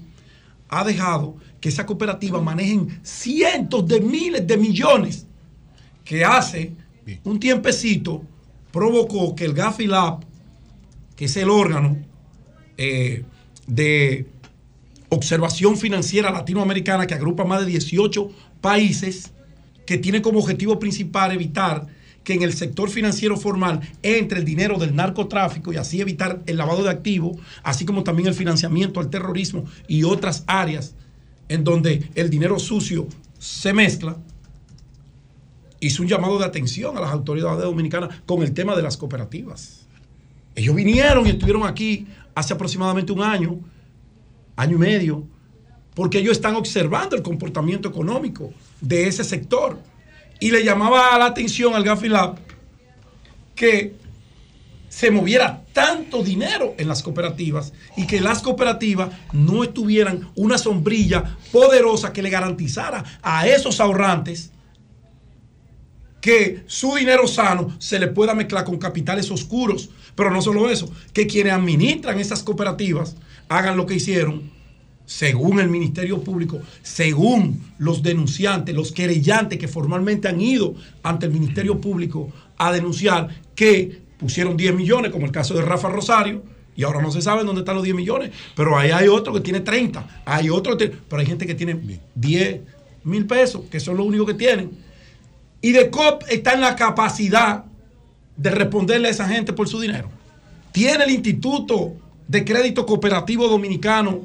[0.69, 5.25] ha dejado que esas cooperativas manejen cientos de miles de millones
[6.03, 6.73] que hace
[7.23, 8.21] un tiempecito
[8.69, 10.25] provocó que el GAFILAB,
[11.15, 11.95] que es el órgano
[12.75, 13.23] eh,
[13.65, 14.27] de
[15.07, 18.29] observación financiera latinoamericana que agrupa más de 18
[18.59, 19.31] países,
[19.85, 21.87] que tiene como objetivo principal evitar
[22.25, 26.57] que en el sector financiero formal entre el dinero del narcotráfico y así evitar el
[26.57, 30.95] lavado de activos, así como también el financiamiento al terrorismo y otras áreas
[31.53, 33.07] en donde el dinero sucio
[33.37, 34.17] se mezcla,
[35.79, 39.85] hizo un llamado de atención a las autoridades dominicanas con el tema de las cooperativas.
[40.55, 43.59] Ellos vinieron y estuvieron aquí hace aproximadamente un año,
[44.55, 45.27] año y medio,
[45.93, 48.51] porque ellos están observando el comportamiento económico
[48.81, 49.77] de ese sector.
[50.39, 52.35] Y le llamaba la atención al Gafilab
[53.53, 53.93] que
[54.93, 61.35] se moviera tanto dinero en las cooperativas y que las cooperativas no tuvieran una sombrilla
[61.51, 64.51] poderosa que le garantizara a esos ahorrantes
[66.21, 69.89] que su dinero sano se le pueda mezclar con capitales oscuros.
[70.13, 73.15] Pero no solo eso, que quienes administran esas cooperativas
[73.49, 74.51] hagan lo que hicieron
[75.07, 81.33] según el Ministerio Público, según los denunciantes, los querellantes que formalmente han ido ante el
[81.33, 86.41] Ministerio Público a denunciar que pusieron 10 millones, como el caso de Rafa Rosario,
[86.75, 89.41] y ahora no se sabe dónde están los 10 millones, pero ahí hay otro que
[89.41, 91.79] tiene 30, hay otro, que tiene- pero hay gente que tiene
[92.15, 92.61] 10
[93.03, 94.71] mil pesos, que son los únicos que tienen.
[95.61, 97.65] Y de COP está en la capacidad
[98.35, 100.09] de responderle a esa gente por su dinero.
[100.71, 101.93] Tiene el Instituto
[102.27, 104.21] de Crédito Cooperativo Dominicano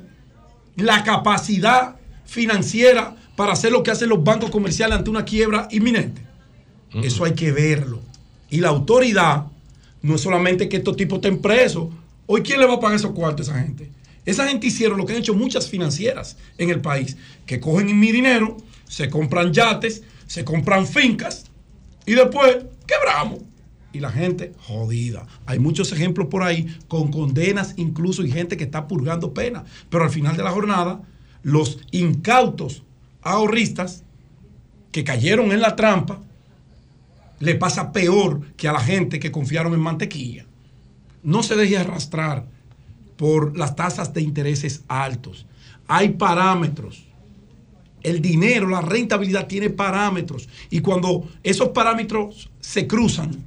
[0.77, 6.23] la capacidad financiera para hacer lo que hacen los bancos comerciales ante una quiebra inminente.
[7.05, 8.01] Eso hay que verlo.
[8.51, 9.45] Y la autoridad
[10.03, 11.89] no es solamente que estos tipos estén presos.
[12.27, 13.91] Hoy, ¿quién le va a pagar esos cuartos a esa gente?
[14.25, 17.17] Esa gente hicieron lo que han hecho muchas financieras en el país,
[17.47, 21.47] que cogen mi dinero, se compran yates, se compran fincas
[22.05, 23.41] y después quebramos.
[23.91, 25.27] Y la gente jodida.
[25.47, 29.65] Hay muchos ejemplos por ahí con condenas incluso y gente que está purgando pena.
[29.89, 31.01] Pero al final de la jornada,
[31.43, 32.83] los incautos
[33.23, 34.05] ahorristas
[34.93, 36.21] que cayeron en la trampa,
[37.41, 40.47] le pasa peor que a la gente que confiaron en mantequilla.
[41.23, 42.47] No se deje arrastrar
[43.17, 45.47] por las tasas de intereses altos.
[45.87, 47.05] Hay parámetros
[48.03, 50.49] El dinero, la rentabilidad tiene parámetros.
[50.71, 53.45] Y cuando esos parámetros se cruzan,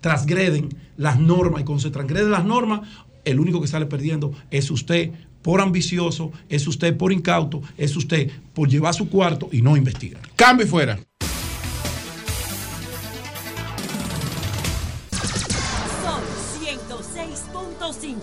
[0.00, 1.62] transgreden las normas.
[1.62, 2.82] Y cuando se transgreden las normas,
[3.24, 8.30] el único que sale perdiendo es usted por ambicioso, es usted por incauto, es usted
[8.52, 10.20] por llevar su cuarto y no investigar.
[10.36, 10.98] Cambio y fuera.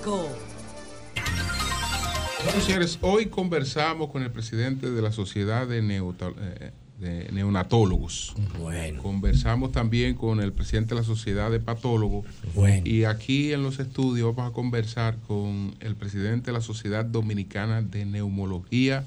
[0.06, 0.28] 106.5.
[2.46, 8.36] Bueno, señores, hoy conversamos con el presidente de la Sociedad de, Neota- eh, de Neonatólogos.
[8.60, 9.02] Bueno.
[9.02, 12.26] Conversamos también con el presidente de la Sociedad de Patólogos.
[12.54, 12.86] Bueno.
[12.88, 17.82] Y aquí en los estudios vamos a conversar con el presidente de la Sociedad Dominicana
[17.82, 19.04] de Neumología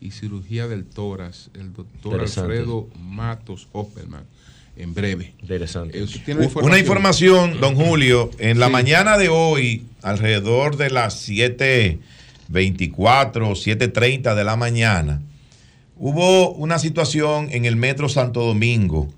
[0.00, 2.20] y Cirugía del Tórax, el doctor.
[2.20, 4.24] Alfredo Matos Hopperman,
[4.76, 5.34] en breve.
[5.40, 6.02] Interesante.
[6.02, 8.72] Eh, tiene Una información, don Julio, en la Sí.
[8.72, 15.20] mañana de hoy, alrededor de las 7.24, 7.30 de la mañana,
[15.96, 19.08] hubo una situación en el Metro Santo Domingo,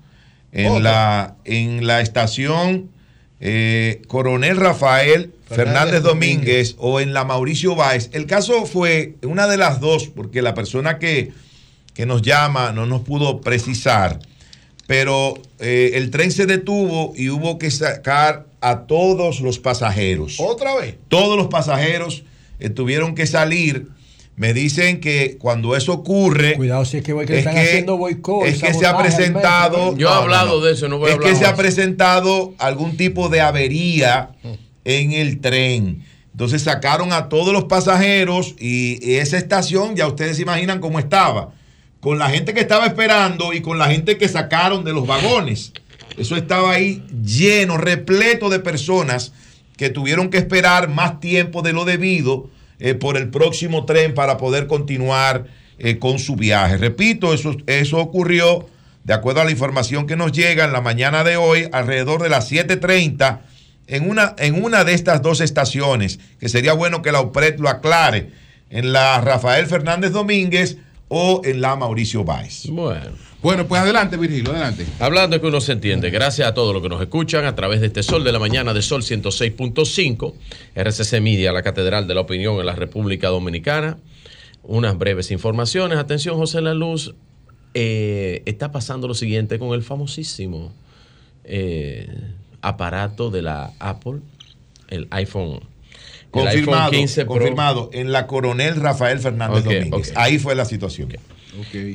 [0.51, 2.89] en, la, en la estación
[3.39, 8.09] eh, Coronel Rafael Fernández Fernández Domínguez o en la Mauricio Báez.
[8.13, 11.31] El caso fue una de las dos, porque la persona que,
[11.93, 14.19] que nos llama no nos pudo precisar
[14.89, 20.39] pero eh, el tren se detuvo y hubo que sacar a todos los pasajeros.
[20.39, 20.95] ¿Otra vez?
[21.09, 22.23] Todos los pasajeros
[22.59, 23.85] eh, tuvieron que salir.
[24.35, 26.55] Me dicen que cuando eso ocurre.
[26.55, 28.47] Cuidado si es que, que están haciendo boicot.
[28.47, 29.95] Es que se ha presentado.
[29.95, 32.97] Yo he hablado de eso, no voy a Es hablar que se ha presentado algún
[32.97, 34.31] tipo de avería
[34.85, 36.03] en el tren.
[36.31, 41.51] Entonces sacaron a todos los pasajeros y esa estación, ya ustedes se imaginan cómo estaba.
[41.99, 45.73] Con la gente que estaba esperando y con la gente que sacaron de los vagones.
[46.17, 49.33] Eso estaba ahí lleno, repleto de personas
[49.77, 52.49] que tuvieron que esperar más tiempo de lo debido
[52.79, 55.45] eh, por el próximo tren para poder continuar
[55.77, 56.77] eh, con su viaje.
[56.77, 58.67] Repito, eso, eso ocurrió
[59.03, 62.29] de acuerdo a la información que nos llega en la mañana de hoy, alrededor de
[62.29, 63.39] las 7.30,
[63.87, 67.69] en una, en una de estas dos estaciones, que sería bueno que la UPRED lo
[67.69, 68.31] aclare,
[68.69, 70.77] en la Rafael Fernández Domínguez
[71.09, 72.67] o en la Mauricio Báez.
[72.69, 73.11] Bueno.
[73.41, 74.85] Bueno, pues adelante, Virgilio, adelante.
[74.99, 77.79] Hablando de que uno se entiende, gracias a todos los que nos escuchan a través
[77.79, 80.33] de este Sol de la Mañana de Sol 106.5,
[80.75, 83.97] RCC Media, la Catedral de la Opinión en la República Dominicana.
[84.63, 85.97] Unas breves informaciones.
[85.97, 87.15] Atención, José La Luz.
[87.73, 90.73] eh, está pasando lo siguiente con el famosísimo
[91.45, 92.07] eh,
[92.61, 94.19] aparato de la Apple,
[94.89, 95.61] el iPhone.
[96.31, 97.33] Confirmado, iPhone 15 Pro.
[97.33, 100.13] confirmado, en la Coronel Rafael Fernández Domínguez.
[100.15, 101.09] Ahí fue la situación.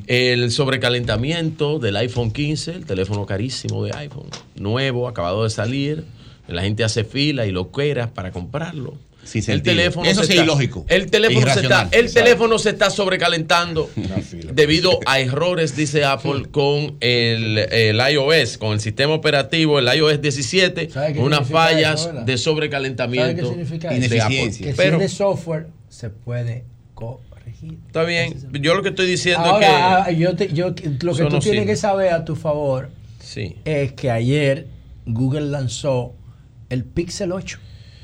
[0.06, 6.04] El sobrecalentamiento del iPhone 15, el teléfono carísimo de iPhone, nuevo, acabado de salir.
[6.48, 8.94] La gente hace fila y loqueras para comprarlo.
[9.24, 10.84] Sin el teléfono Eso se sí es ilógico.
[10.88, 13.90] El teléfono, se está, el teléfono se está sobrecalentando
[14.52, 20.20] debido a errores, dice Apple, con el, el iOS, con el sistema operativo, el iOS
[20.20, 23.88] 17, ¿Sabe qué unas fallas eso, de ¿Sabe qué sobrecalentamiento significa?
[23.90, 24.46] Apple.
[24.46, 26.64] Que si Pero es de software, se puede
[26.94, 27.78] corregir.
[27.86, 28.34] está bien.
[28.60, 31.14] Yo lo que estoy diciendo Ahora, es ah, yo te- yo- lo que tú no
[31.14, 31.66] tienes sirve.
[31.66, 32.90] que saber a tu favor
[33.20, 33.56] Sí.
[33.64, 34.66] es que ayer
[35.06, 36.14] Google lanzó
[36.70, 37.58] el Pixel 8,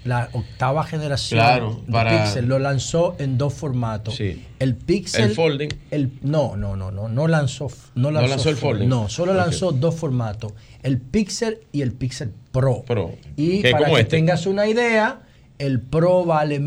[0.04, 2.46] la octava generación Claro, de para- Pixel.
[2.46, 4.16] Lo lanzó en dos formatos.
[4.16, 4.44] Sí.
[4.58, 5.24] El Pixel.
[5.24, 5.68] El folding.
[5.90, 7.68] el- no, no, no, no, no lanzó.
[7.94, 8.88] No No lanzó, el fold- folding.
[8.88, 10.52] No, solo lanzó dos formatos:
[10.82, 12.82] el Pixel y el Pixel Pro.
[12.86, 13.12] Pro.
[13.36, 14.04] Y para que este.
[14.04, 15.20] tengas una idea,
[15.58, 16.58] el Pro vale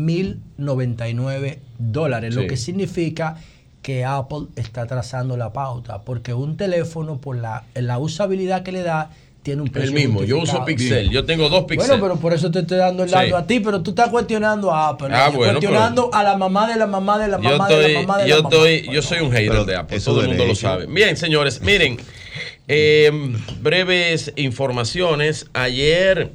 [0.58, 2.40] 1099 dólares, Sí.
[2.40, 3.36] lo que significa
[3.82, 8.82] que Apple está trazando la pauta, porque un teléfono, por la, la usabilidad que le
[8.82, 9.10] da,
[9.44, 10.64] tiene un precio El mismo, yo uso.
[10.64, 11.86] Pixel, yo tengo dos Pixel.
[11.90, 13.32] Bueno, pero por eso te estoy dando el dato Sí.
[13.34, 15.08] a ti, pero tú estás cuestionando a Apple.
[15.12, 15.36] Ah, ¿no?
[15.36, 18.18] bueno, cuestionando a la mamá de la mamá de la yo mamá de la mamá
[18.22, 18.56] de yo la mamá.
[18.56, 20.86] estoy, yo soy un hater Pero de Apple, todo el mundo lo sabe.
[20.86, 21.98] Bien, señores, miren,
[22.68, 23.12] eh,
[23.60, 25.46] breves informaciones.
[25.52, 26.32] Ayer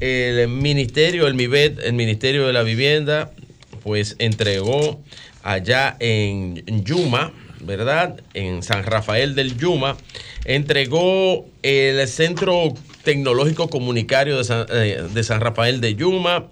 [0.00, 3.32] el ministerio, el MIBET, el Ministerio de la Vivienda,
[3.82, 5.00] pues entregó
[5.42, 8.20] allá en Yuma, ¿verdad?
[8.34, 9.96] En San Rafael del Yuma,
[10.44, 16.46] entregó el Centro Tecnológico Comunicario de San, eh, de San Rafael de Yuma.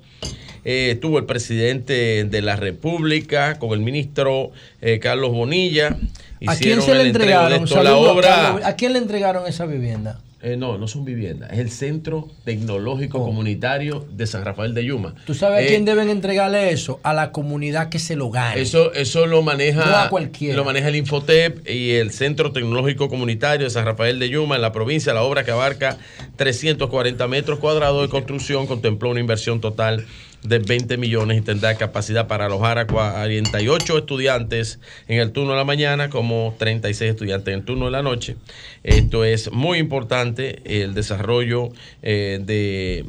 [0.64, 4.50] Eh, estuvo el presidente de la República con el ministro
[4.80, 5.98] eh, Carlos Bonilla.
[6.46, 7.64] ¿A quién se le de entregaron?
[7.64, 7.82] esto.
[7.82, 8.66] La obra.
[8.66, 10.20] ¿A quién le entregaron esa vivienda?
[10.44, 15.14] Eh, no, no son viviendas, es el Centro Tecnológico Comunitario de San Rafael de Yuma.
[15.26, 17.00] ¿Tú sabes a Eh, quién deben entregarle eso?
[17.02, 18.60] A la comunidad que se lo gane.
[18.60, 20.56] Eso, eso lo maneja, No a cualquiera.
[20.56, 24.62] lo maneja el Infotep y el Centro Tecnológico Comunitario de San Rafael de Yuma en
[24.62, 25.96] la provincia, la obra que abarca
[26.36, 30.04] 340 metros cuadrados de construcción, contempló una inversión total
[30.44, 35.58] de 20 millones y tendrá capacidad para alojar a 48 estudiantes en el turno de
[35.58, 38.36] la mañana como 36 estudiantes en el turno de la noche.
[38.82, 41.70] Esto es muy importante, el desarrollo
[42.02, 43.06] eh, de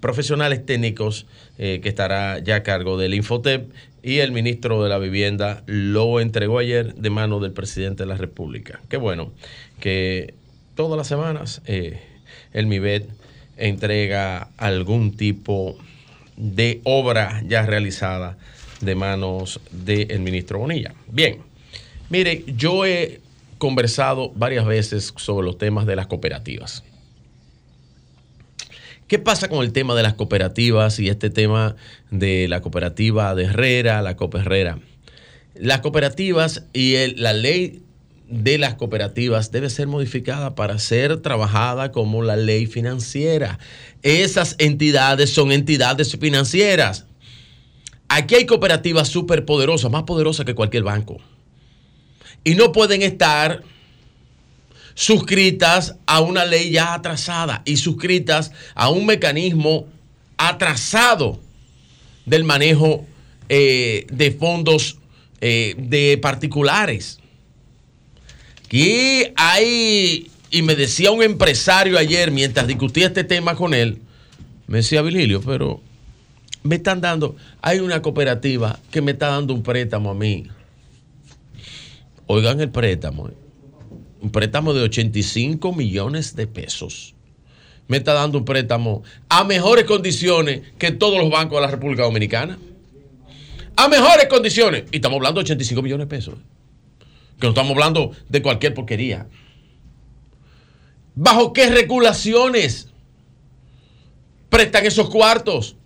[0.00, 1.26] profesionales técnicos
[1.58, 3.68] eh, que estará ya a cargo del Infotep
[4.02, 8.16] y el ministro de la Vivienda lo entregó ayer de mano del presidente de la
[8.16, 8.80] República.
[8.88, 9.32] Qué bueno
[9.80, 10.34] que
[10.76, 12.00] todas las semanas eh,
[12.52, 13.08] el MIBET
[13.56, 15.95] entrega algún tipo de
[16.84, 18.36] obra ya realizada
[18.80, 20.94] de manos del ministro Bonilla.
[21.08, 21.38] Bien,
[22.10, 23.20] mire, yo he
[23.58, 26.82] conversado varias veces sobre los temas de las cooperativas.
[29.06, 31.76] ¿Qué pasa con el tema de las cooperativas y este tema
[32.10, 34.80] de la cooperativa de Herrera, la Copa Herrera?
[35.54, 37.82] Las cooperativas y la ley
[38.28, 43.58] de las cooperativas debe ser modificada para ser trabajada como la ley financiera.
[44.02, 47.06] Esas entidades son entidades financieras.
[48.08, 51.18] Aquí hay cooperativas súper poderosas, más poderosas que cualquier banco.
[52.44, 53.62] Y no pueden estar
[54.94, 59.86] suscritas a una ley ya atrasada y suscritas a un mecanismo
[60.36, 61.40] atrasado
[62.24, 63.06] del manejo
[63.48, 64.98] eh, de fondos
[65.40, 67.20] eh, de particulares.
[68.66, 74.02] Aquí hay, y me decía un empresario ayer mientras discutía este tema con él,
[74.66, 75.80] me decía Vililio, pero
[76.64, 80.48] me están dando, hay una cooperativa que me está dando un préstamo a mí.
[82.26, 83.34] Oigan el préstamo, eh.
[84.20, 87.14] un préstamo de 85 millones de pesos.
[87.86, 92.02] Me está dando un préstamo a mejores condiciones que todos los bancos de la República
[92.02, 92.58] Dominicana.
[93.76, 94.84] A mejores condiciones.
[94.90, 96.34] Y estamos hablando de 85 millones de pesos.
[97.38, 99.26] Que no estamos hablando de cualquier porquería.
[101.14, 102.88] ¿Bajo qué regulaciones
[104.50, 105.76] prestan esos cuartos?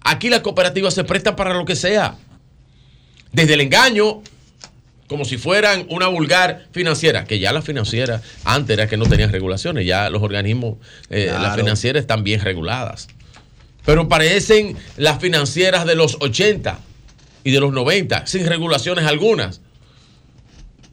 [0.00, 2.16] Aquí las cooperativas se prestan para lo que sea.
[3.32, 4.22] Desde el engaño,
[5.08, 9.32] como si fueran una vulgar financiera, que ya las financieras antes era que no tenían
[9.32, 10.76] regulaciones, ya los organismos,
[11.10, 13.08] eh, las financieras están bien reguladas.
[13.84, 16.78] Pero parecen las financieras de los 80
[17.42, 19.62] y de los 90, sin regulaciones algunas.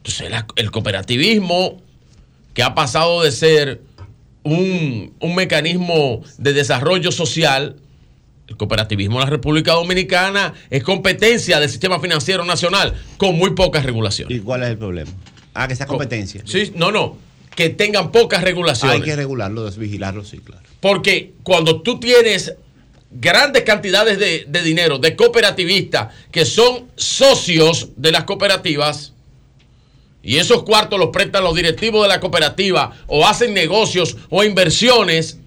[0.06, 1.82] Entonces la- el cooperativismo,
[2.54, 3.80] que ha pasado de ser
[4.44, 7.76] un, un mecanismo de desarrollo social,
[8.46, 13.84] el cooperativismo en la República Dominicana es competencia del sistema financiero nacional con muy pocas
[13.84, 14.36] regulaciones.
[14.36, 15.10] ¿Y cuál es el problema?
[15.54, 16.42] Ah, que sea competencia.
[16.44, 17.18] Sí, no, no,
[17.56, 18.98] que tengan pocas regulaciones.
[18.98, 20.62] Hay que regularlo, vigilarlo, sí, claro.
[20.80, 22.54] Porque cuando tú tienes
[23.10, 29.12] grandes cantidades de, de dinero de cooperativistas que son socios de las cooperativas
[30.26, 35.38] y esos cuartos los prestan los directivos de la cooperativa o hacen negocios o inversiones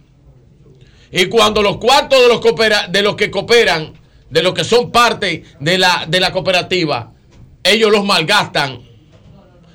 [1.11, 3.93] y cuando los cuartos de los, coopera- de los que cooperan,
[4.29, 7.11] de los que son parte de la, de la cooperativa,
[7.61, 8.79] ellos los malgastan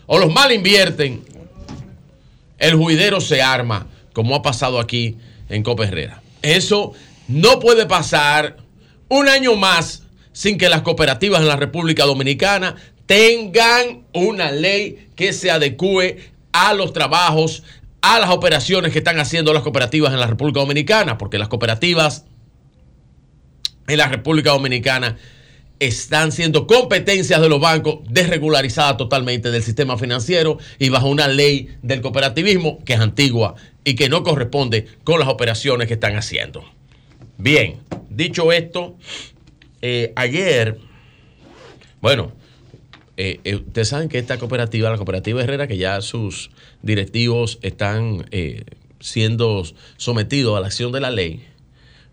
[0.06, 1.22] o los mal invierten,
[2.58, 5.16] el juidero se arma, como ha pasado aquí
[5.50, 6.22] en Copa Herrera.
[6.40, 6.92] Eso
[7.28, 8.56] no puede pasar
[9.08, 10.02] un año más
[10.32, 12.76] sin que las cooperativas en la República Dominicana
[13.06, 17.62] tengan una ley que se adecue a los trabajos,
[18.00, 22.24] a las operaciones que están haciendo las cooperativas en la República Dominicana, porque las cooperativas
[23.86, 25.16] en la República Dominicana
[25.80, 31.76] están siendo competencias de los bancos desregularizadas totalmente del sistema financiero y bajo una ley
[31.82, 36.64] del cooperativismo que es antigua y que no corresponde con las operaciones que están haciendo.
[37.36, 38.96] Bien, dicho esto,
[39.82, 40.78] eh, ayer,
[42.00, 42.32] bueno,
[43.16, 46.50] eh, eh, ustedes saben que esta cooperativa, la cooperativa Herrera, que ya sus
[46.82, 48.64] directivos están eh,
[49.00, 49.62] siendo
[49.96, 51.44] sometidos a la acción de la ley,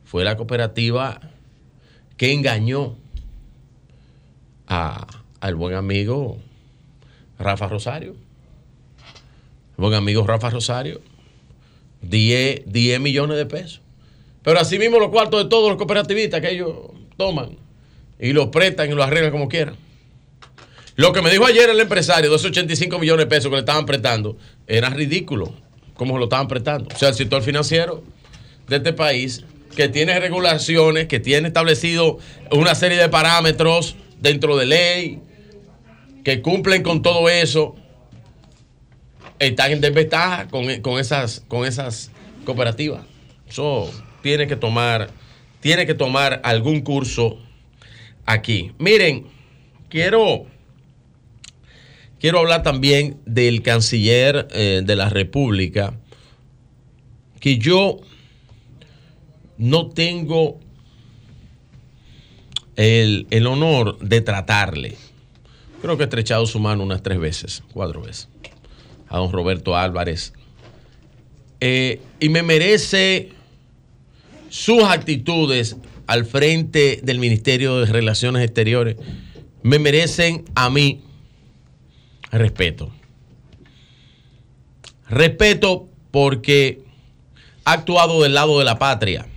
[0.06, 1.22] fue la cooperativa
[2.18, 2.96] que engañó
[4.68, 5.08] a-
[5.40, 6.38] al buen amigo
[7.40, 8.16] Rafa Rosario.
[9.78, 11.02] Buen amigo Rafa Rosario.
[12.02, 13.82] 10, 10 millones de pesos.
[14.44, 16.74] Pero así mismo los cuartos de todos los cooperativistas que ellos
[17.18, 17.58] toman
[18.20, 19.76] y los prestan y los arreglan como quieran.
[21.02, 23.62] Lo que me dijo ayer el empresario de esos 85 millones de pesos que le
[23.62, 25.52] estaban prestando era ridículo.
[25.96, 26.94] Cómo se lo estaban prestando.
[26.94, 28.04] O sea, el sector financiero
[28.68, 29.44] de este país
[29.76, 32.20] que tiene regulaciones, que tiene establecido
[32.52, 35.20] una serie de parámetros dentro de ley,
[36.24, 37.76] que cumplen con todo eso,
[39.40, 42.12] están en desventaja con, con esas, con esas
[42.46, 43.02] cooperativas.
[43.50, 45.10] Eso tiene que tomar,
[45.62, 47.40] tiene que tomar algún curso
[48.28, 48.74] aquí.
[48.78, 49.26] Miren,
[49.90, 50.46] quiero,
[52.22, 55.96] quiero hablar también del canciller eh, de la República,
[57.40, 58.00] que yo
[59.58, 60.60] no tengo
[62.76, 64.98] el, el honor de tratarle.
[65.82, 68.30] Creo que he estrechado su mano unas tres veces, cuatro veces,
[69.10, 70.34] a don Roberto Álvarez.
[71.60, 73.30] Eh, y me merece
[74.50, 75.76] sus actitudes
[76.06, 78.98] al frente del Ministerio de Relaciones Exteriores,
[79.64, 81.02] me merecen a mí
[82.40, 82.92] respeto.
[85.10, 86.84] Respeto porque
[87.66, 89.28] ha actuado del lado de la patria.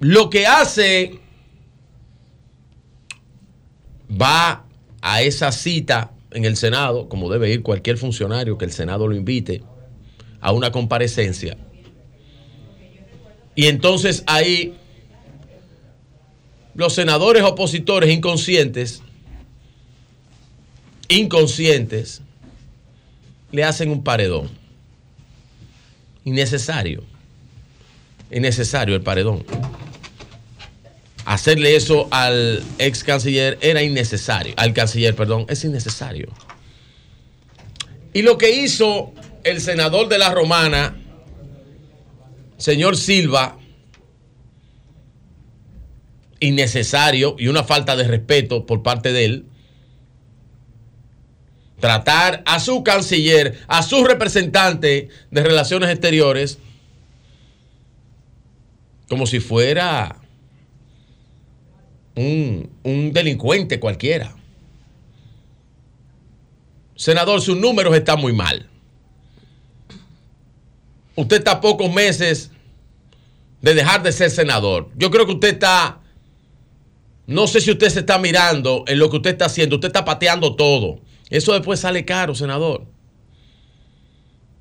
[0.00, 1.18] Lo que hace
[4.10, 4.64] va
[5.00, 9.14] a esa cita en el Senado, como debe ir cualquier funcionario que el Senado lo
[9.14, 9.62] invite,
[10.40, 11.56] a una comparecencia.
[13.54, 14.74] Y entonces ahí
[16.74, 19.02] los senadores opositores inconscientes,
[21.08, 22.22] inconscientes,
[23.52, 24.50] le hacen un paredón.
[26.24, 27.04] Innecesario.
[28.30, 29.44] Innecesario el paredón.
[31.24, 34.54] Hacerle eso al ex canciller era innecesario.
[34.56, 36.28] Al canciller, perdón, es innecesario.
[38.12, 40.96] Y lo que hizo el senador de la Romana,
[42.58, 43.58] señor Silva,
[46.40, 49.46] innecesario y una falta de respeto por parte de él,
[51.84, 56.56] tratar a su canciller, a su representante de relaciones exteriores,
[59.06, 60.16] como si fuera
[62.14, 64.34] un, un delincuente cualquiera.
[66.96, 68.66] Senador, sus números están muy mal.
[71.16, 72.50] Usted está a pocos meses
[73.60, 74.88] de dejar de ser senador.
[74.96, 76.00] Yo creo que usted está,
[77.26, 80.06] no sé si usted se está mirando en lo que usted está haciendo, usted está
[80.06, 81.03] pateando todo.
[81.30, 82.86] Eso después sale caro, senador.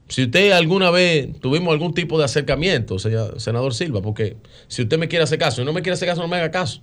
[0.09, 5.07] Si usted alguna vez tuvimos algún tipo de acercamiento, senador Silva, porque si usted me
[5.07, 6.81] quiere hacer caso y no me quiere hacer caso, no me haga caso.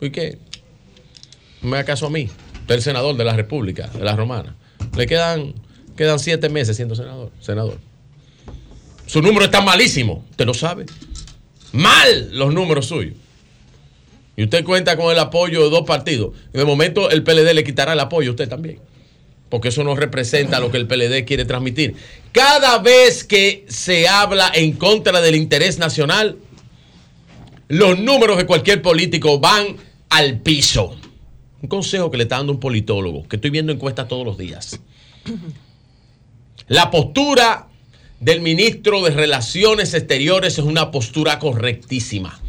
[0.00, 0.38] ¿Y qué?
[1.60, 2.28] No me haga caso a mí.
[2.60, 4.56] Usted el senador de la República, de la Romana.
[4.96, 5.54] Le quedan,
[5.96, 7.30] quedan siete meses siendo senador.
[7.40, 7.78] senador.
[9.06, 10.24] Su número está malísimo.
[10.30, 10.86] Usted lo sabe.
[11.72, 13.14] Mal los números suyos.
[14.44, 16.32] Usted cuenta con el apoyo de dos partidos.
[16.52, 18.78] De momento el PLD le quitará el apoyo a usted también.
[19.48, 21.94] Porque eso no representa lo que el PLD quiere transmitir.
[22.32, 26.38] Cada vez que se habla en contra del interés nacional,
[27.68, 29.76] los números de cualquier político van
[30.08, 30.96] al piso.
[31.60, 34.80] Un consejo que le está dando un politólogo, que estoy viendo encuestas todos los días.
[36.68, 37.68] La postura
[38.20, 42.41] del ministro de Relaciones Exteriores es una postura correctísima.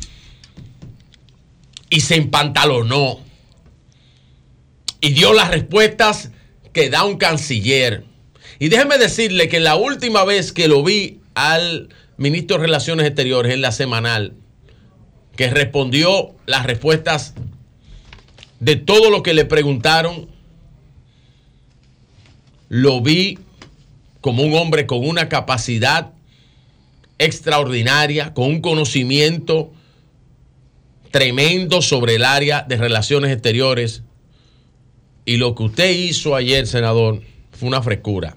[1.93, 3.19] Y se empantalonó.
[4.99, 6.31] Y dio las respuestas
[6.71, 8.03] que da un canciller.
[8.57, 13.53] Y déjeme decirle que la última vez que lo vi al ministro de Relaciones Exteriores
[13.53, 14.33] en la semanal,
[15.35, 17.35] que respondió las respuestas
[18.59, 20.27] de todo lo que le preguntaron,
[22.69, 23.37] lo vi
[24.19, 26.11] como un hombre con una capacidad
[27.19, 29.71] extraordinaria, con un conocimiento
[31.13, 34.01] tremendo sobre el área de relaciones exteriores.
[35.25, 38.35] Y lo que usted hizo ayer, senador, fue una frescura.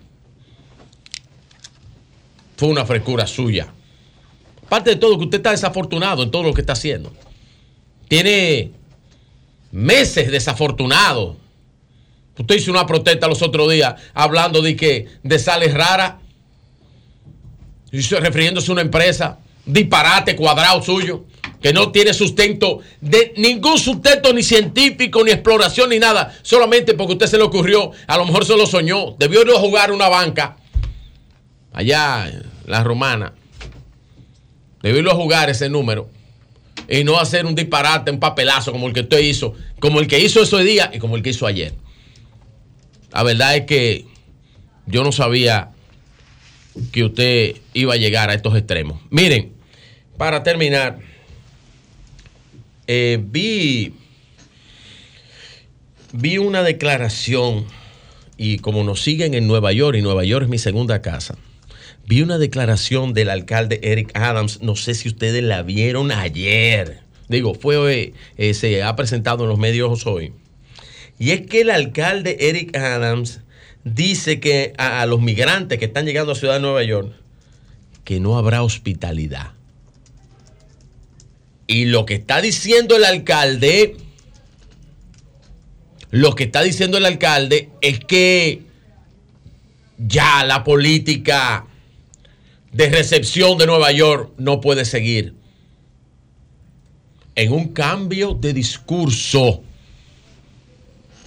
[2.59, 3.73] Fue una frescura suya.
[4.67, 7.15] Aparte de todo, que usted está desafortunado en todo lo que está haciendo.
[8.09, 8.73] Tiene
[9.73, 11.39] meses desafortunado.
[12.39, 16.17] Usted hizo una protesta los otros días hablando de que de sales raras.
[17.91, 21.25] Refiriéndose a una empresa, disparate cuadrado suyo,
[21.61, 27.15] que no tiene sustento, de ningún sustento ni científico, ni exploración, ni nada, solamente porque
[27.15, 30.09] usted se le ocurrió, a lo mejor se lo soñó, debió ir a jugar una
[30.09, 30.57] banca,
[31.73, 32.31] allá
[32.67, 33.33] la romana,
[34.83, 36.11] debió ir a jugar ese número,
[36.89, 40.21] y no hacer un disparate, un papelazo como el que usted hizo, como el que
[40.21, 41.75] hizo ese día y como el que hizo ayer.
[43.13, 44.05] La verdad es que
[44.87, 45.71] yo no sabía
[46.93, 49.01] que usted iba a llegar a estos extremos.
[49.11, 49.53] Miren,
[50.17, 50.99] para terminar,
[52.87, 53.95] eh, vi,
[56.13, 57.65] vi una declaración
[58.37, 61.37] y como nos siguen en Nueva York, y Nueva York es mi segunda casa,
[62.07, 67.55] vi una declaración del alcalde Eric Adams, no sé si ustedes la vieron ayer, digo,
[67.55, 70.33] fue, eh, se ha presentado en los medios hoy
[71.19, 73.41] y es que el alcalde Eric Adams
[73.85, 77.13] dice que a, los migrantes que están llegando a Ciudad de Nueva York,
[78.05, 79.53] que no habrá hospitalidad.
[81.67, 83.97] Y lo que está diciendo el alcalde,
[86.11, 88.63] lo que está diciendo el alcalde es que
[89.99, 91.67] ya la política
[92.73, 95.35] de recepción de Nueva York no puede seguir.
[97.35, 99.63] En un cambio de discurso.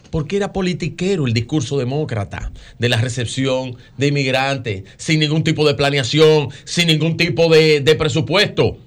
[0.09, 5.75] Porque era politiquero el discurso demócrata de la recepción de inmigrantes, sin ningún tipo de
[5.75, 8.79] planeación, sin ningún tipo de, de presupuesto,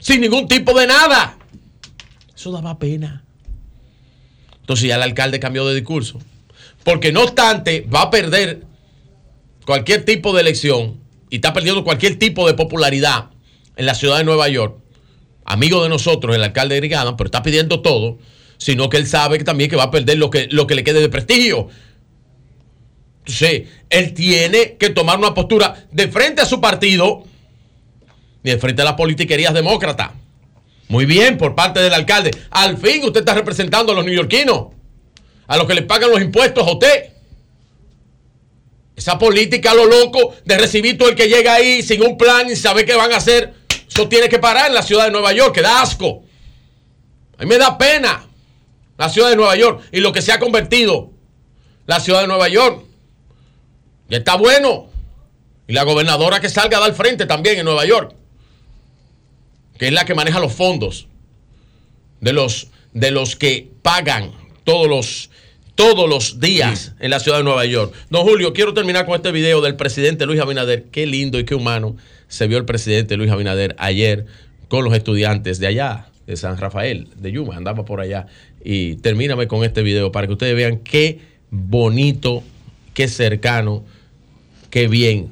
[0.00, 1.38] sin ningún tipo de nada.
[2.34, 3.22] Eso daba pena.
[4.60, 6.18] Entonces ya el alcalde cambió de discurso.
[6.82, 8.64] Porque no obstante, va a perder
[9.66, 10.98] cualquier tipo de elección
[11.28, 13.30] y está perdiendo cualquier tipo de popularidad
[13.76, 14.78] en la ciudad de Nueva York.
[15.44, 18.18] Amigo de nosotros, el alcalde de Reagan, pero está pidiendo todo,
[18.56, 20.84] sino que él sabe que también que va a perder lo que, lo que le
[20.84, 21.68] quede de prestigio.
[23.20, 27.24] Entonces, él tiene que tomar una postura de frente a su partido
[28.42, 30.10] y de frente a las politiquerías demócratas.
[30.88, 32.30] Muy bien, por parte del alcalde.
[32.50, 34.68] Al fin usted está representando a los neoyorquinos,
[35.46, 37.12] a los que le pagan los impuestos a usted.
[38.96, 42.50] Esa política a lo loco de recibir todo el que llega ahí sin un plan
[42.50, 43.54] y saber qué van a hacer,
[43.88, 46.24] eso tiene que parar en la ciudad de Nueva York, que da asco.
[47.38, 48.26] A mí me da pena
[48.98, 51.12] la ciudad de Nueva York y lo que se ha convertido
[51.86, 52.84] la ciudad de Nueva York.
[54.08, 54.90] Y está bueno.
[55.68, 58.16] Y la gobernadora que salga a dar frente también en Nueva York
[59.80, 61.08] que es la que maneja los fondos
[62.20, 64.30] de los, de los que pagan
[64.62, 65.30] todos los,
[65.74, 67.94] todos los días en la ciudad de Nueva York.
[68.10, 70.84] Don Julio, quiero terminar con este video del presidente Luis Abinader.
[70.92, 71.96] Qué lindo y qué humano
[72.28, 74.26] se vio el presidente Luis Abinader ayer
[74.68, 78.26] con los estudiantes de allá, de San Rafael, de Yuma, andaba por allá.
[78.62, 82.42] Y termíname con este video para que ustedes vean qué bonito,
[82.92, 83.82] qué cercano,
[84.68, 85.30] qué bien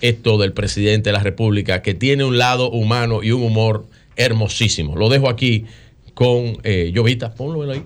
[0.00, 3.86] esto del presidente de la República, que tiene un lado humano y un humor
[4.16, 4.96] hermosísimo.
[4.96, 5.66] Lo dejo aquí
[6.14, 7.34] con eh, Llovita.
[7.34, 7.82] Ponlo ahí.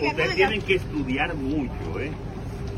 [0.00, 2.10] Ustedes tienen que estudiar mucho, ¿eh?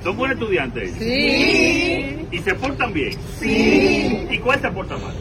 [0.02, 0.94] ¿Son buenos estudiantes?
[0.98, 2.26] Sí.
[2.30, 3.12] ¿Y se portan bien?
[3.38, 4.26] Sí.
[4.30, 5.14] ¿Y cuál se porta mal?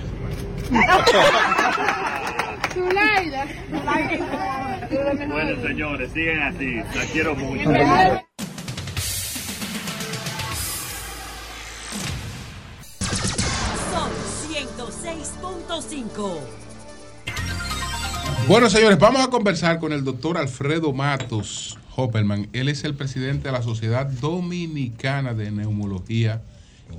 [5.27, 6.75] Bueno, señores, sigan así.
[6.75, 7.69] La quiero mucho.
[18.47, 22.47] Bueno, señores, vamos a conversar con el doctor Alfredo Matos Hopperman.
[22.53, 26.41] Él es el presidente de la Sociedad Dominicana de Neumología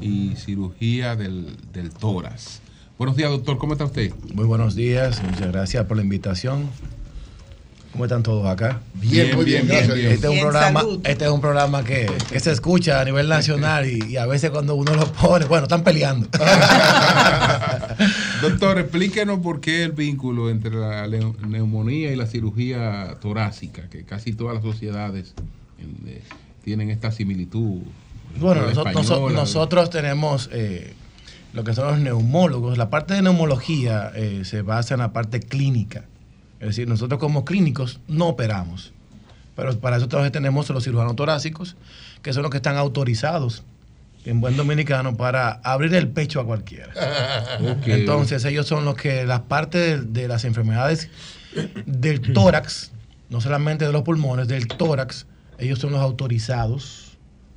[0.01, 2.61] y Cirugía del, del Tórax.
[2.97, 3.59] Buenos días, doctor.
[3.59, 4.13] ¿Cómo está usted?
[4.35, 6.71] Muy buenos días, muchas gracias por la invitación.
[7.91, 8.83] ¿Cómo están todos acá?
[8.95, 10.13] Bien, muy bien, gracias a Dios.
[10.13, 11.01] Este es un Bien, programa, salud.
[11.03, 14.51] este es un programa que, que se escucha a nivel nacional y, y a veces
[14.51, 16.29] cuando uno lo pone, bueno, están peleando.
[18.41, 24.33] Doctor, explíquenos por qué el vínculo entre la neumonía y la cirugía torácica, que casi
[24.33, 25.35] todas las sociedades
[26.07, 26.23] eh,
[26.65, 27.83] tienen esta similitud.
[28.39, 30.95] Bueno, española, nosotros tenemos eh,
[31.53, 32.79] lo que son los neumólogos.
[32.79, 36.05] La parte de neumología eh, se basa en la parte clínica.
[36.61, 38.93] Es decir, nosotros como clínicos no operamos.
[39.57, 41.77] Pero para eso tenemos los cirujanos torácicos,
[42.23, 43.65] que son los que están autorizados
[44.25, 46.93] en buen dominicano para abrir el pecho a cualquiera.
[47.87, 51.09] Entonces ellos son los que las partes de, de las enfermedades
[51.87, 52.93] del tórax,
[53.29, 55.27] no solamente de los pulmones, del tórax,
[55.59, 57.11] ellos son los autorizados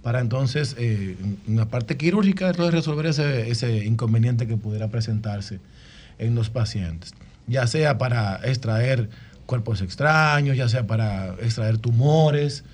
[0.04, 1.16] para entonces, eh,
[1.48, 5.62] en la parte quirúrgica, entonces resolver ese, ese inconveniente que pudiera presentarse
[6.20, 7.14] en los pacientes,
[7.48, 9.10] ya sea para extraer
[9.46, 12.66] cuerpos extraños, ya sea para extraer tumores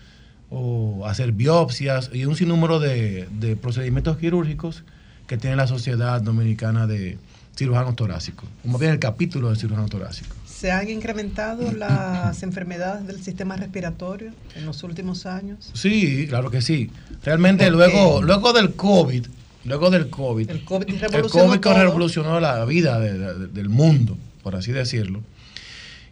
[0.51, 4.83] o hacer biopsias y un sinnúmero de, de procedimientos quirúrgicos
[5.27, 7.17] que tiene la Sociedad Dominicana de
[7.55, 10.35] Cirujanos Torácicos, como bien el capítulo de cirujano torácico.
[10.45, 15.69] ¿Se han incrementado las enfermedades del sistema respiratorio en los últimos años?
[15.73, 16.89] Sí, claro que sí.
[17.23, 19.25] Realmente ¿Por luego, luego del COVID,
[19.65, 21.73] luego del COVID, El COVID el revolucionó COVID todo.
[21.83, 25.21] revolucionó la vida de- de- del mundo, por así decirlo.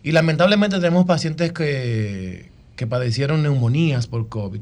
[0.03, 4.61] Y lamentablemente tenemos pacientes que, que padecieron neumonías por COVID.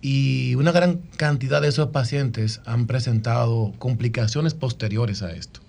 [0.00, 5.60] Y una gran cantidad de esos pacientes han presentado complicaciones posteriores a esto.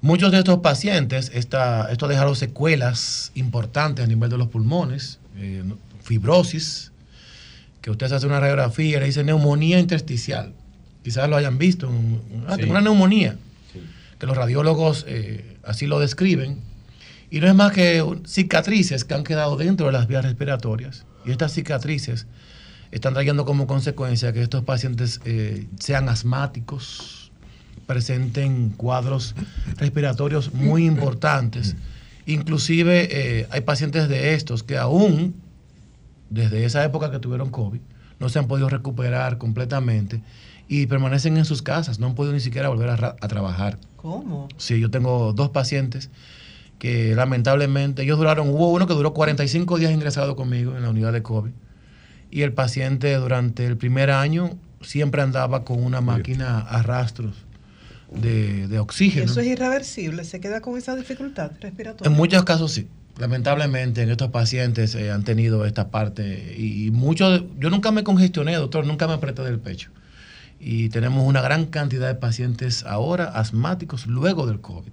[0.00, 5.18] Muchos de estos pacientes, esta, esto ha dejado secuelas importantes a nivel de los pulmones,
[5.36, 5.64] eh,
[6.02, 6.92] fibrosis,
[7.82, 10.52] que usted se hace una radiografía y le dice neumonía intersticial.
[11.02, 11.90] Quizás lo hayan visto.
[12.46, 12.60] ah, Sí.
[12.60, 13.36] tengo una neumonía.
[14.18, 16.58] Que los radiólogos eh, así lo describen.
[17.30, 21.04] Y no es más que cicatrices que han quedado dentro de las vías respiratorias.
[21.26, 22.26] Y estas cicatrices
[22.90, 27.32] están trayendo como consecuencia que estos pacientes eh, sean asmáticos,
[27.86, 29.34] presenten cuadros
[29.76, 31.76] respiratorios muy importantes.
[32.26, 35.34] Inclusive eh, hay pacientes de estos que aún
[36.30, 37.80] desde esa época que tuvieron COVID,
[38.20, 40.22] no se han podido recuperar completamente
[40.66, 43.78] y permanecen en sus casas, no han podido ni siquiera volver a trabajar.
[43.96, 44.48] ¿Cómo?
[44.58, 46.10] Sí, yo tengo dos pacientes
[46.78, 51.12] que lamentablemente, ellos duraron, hubo uno que duró 45 días ingresado conmigo en la unidad
[51.12, 51.50] de COVID
[52.30, 57.34] y el paciente durante el primer año siempre andaba con una máquina a rastros
[58.12, 59.26] de, de oxígeno.
[59.26, 62.10] eso es irreversible, se queda con esa dificultad respiratoria.
[62.10, 62.88] En muchos casos sí.
[63.18, 68.04] Lamentablemente en estos pacientes eh, han tenido esta parte y, y muchos, yo nunca me
[68.04, 69.90] congestioné, doctor, nunca me apreté del pecho.
[70.60, 74.92] Y tenemos una gran cantidad de pacientes ahora asmáticos luego del COVID.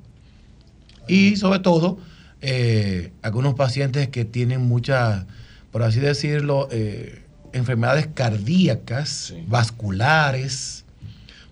[1.07, 1.97] Y sobre todo,
[2.41, 5.25] eh, algunos pacientes que tienen muchas,
[5.71, 10.85] por así decirlo, eh, enfermedades cardíacas, vasculares,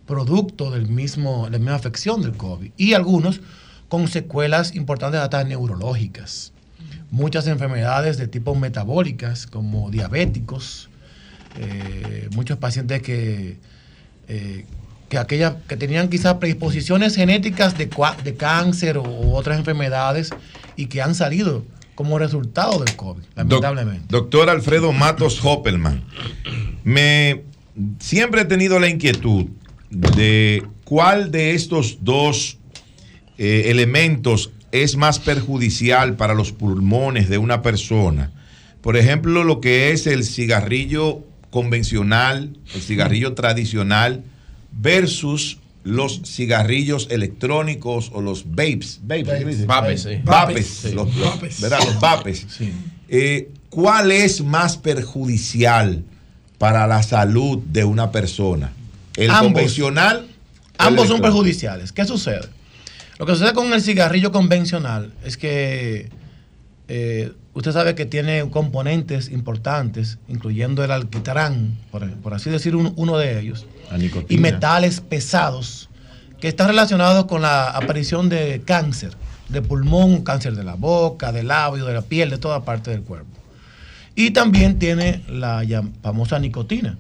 [0.06, 2.72] producto del mismo, de la misma afección del COVID.
[2.78, 3.42] Y algunos
[3.88, 6.52] con secuelas importantes hasta neurológicas.
[7.12, 10.90] Muchas enfermedades de tipo metabólicas, como diabéticos,
[11.60, 13.58] eh, muchos pacientes que,
[14.28, 14.66] eh,
[15.14, 17.88] que, aquellas, que tenían quizás predisposiciones genéticas de,
[18.24, 20.32] de cáncer o, u otras enfermedades
[20.76, 24.06] y que han salido como resultado del COVID, lamentablemente.
[24.10, 26.04] Doctor Alfredo Matos Hoppelman,
[26.84, 27.44] me
[28.00, 29.46] siempre he tenido la inquietud
[29.92, 32.58] de cuál de estos dos
[33.38, 38.32] eh, elementos es más perjudicial para los pulmones de una persona.
[38.82, 44.24] Por ejemplo, lo que es el cigarrillo convencional, el cigarrillo tradicional,
[44.80, 49.00] versus los cigarrillos electrónicos o los vapes.
[49.04, 49.66] Vapes.
[49.68, 50.20] Vapes, sí.
[50.24, 50.92] Vapes, Sí.
[50.94, 51.62] los, los- Vapes.
[51.62, 51.80] ¿verdad?
[51.86, 52.48] Los vapes.
[53.10, 56.04] Eh, ¿Cuál es más perjudicial
[56.58, 58.72] para la salud de una persona?
[59.16, 59.44] ¿El Ambos.
[59.54, 60.18] convencional?
[60.20, 61.92] o el Ambos son perjudiciales.
[61.92, 62.48] ¿Qué sucede?
[63.20, 66.10] Lo que sucede con el cigarrillo convencional es que
[66.88, 72.94] eh, usted sabe que tiene componentes importantes, incluyendo el alquitrán, por, por así decir un-
[72.96, 73.66] uno de ellos,
[74.30, 75.90] y metales pesados
[76.40, 79.16] que están relacionados con la aparición de cáncer,
[79.50, 83.02] de pulmón, cáncer de la boca, del labio, de la piel, de toda parte del
[83.04, 83.30] cuerpo.
[84.16, 85.64] Y también tiene la
[86.02, 86.98] famosa nicotina.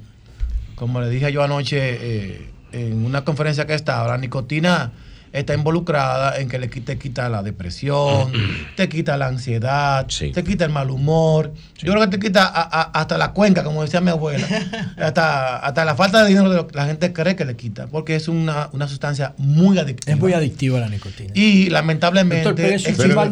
[0.76, 4.92] Como le dije yo anoche eh, en una conferencia que estaba, la nicotina
[5.34, 8.32] está involucrada en que le quita, te quita la depresión,
[8.78, 11.54] te quita la ansiedad, te quita el mal humor.
[11.80, 14.48] Yo creo que te quita a- a- hasta la cuenca, como decía mi abuela.
[14.98, 17.88] hasta, hasta la falta de dinero de lo que la gente cree que le quita,
[17.88, 20.14] porque es una, una sustancia muy adictiva.
[20.14, 21.32] Es muy adictiva la nicotina.
[21.34, 22.66] Y lamentablemente Doctor,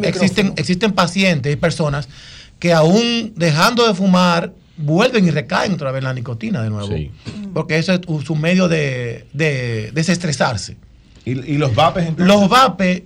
[0.10, 2.10] existen, existen, pacientes y personas
[2.60, 6.88] que aún dejando de fumar vuelven y recaen otra vez en la nicotina de nuevo.
[7.54, 10.78] Porque eso es su medio de, de desestresarse.
[11.26, 13.04] ¿Y, los vapes Los vapes,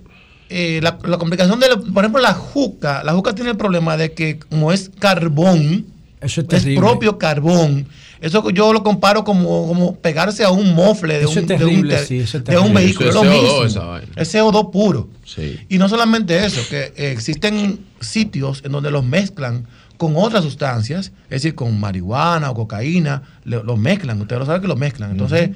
[0.48, 4.12] eh, la, la complicación de, por ejemplo, la juca, la juca tiene el problema de
[4.12, 5.86] que como es carbón,
[6.20, 6.80] Eso es es terrible.
[6.80, 7.86] propio carbón.
[8.20, 11.54] Eso yo lo comparo como, como pegarse a un mofle de Eso un, es de
[11.54, 12.82] un terrible, sí, eso es de un terrible.
[12.84, 13.10] vehículo.
[13.10, 13.64] Eso Es es lo CO2 mismo.
[13.66, 14.08] esa vaina.
[14.16, 15.08] Es CO2 puro.
[15.24, 15.58] Sí.
[15.68, 19.66] Y no solamente eso, que eh, existen sitios en donde los mezclan
[19.96, 24.68] con otras sustancias, es decir, con marihuana o cocaína, lo- mezclan, ustedes lo saben que
[24.68, 25.10] lo mezclan.
[25.12, 25.50] Entonces,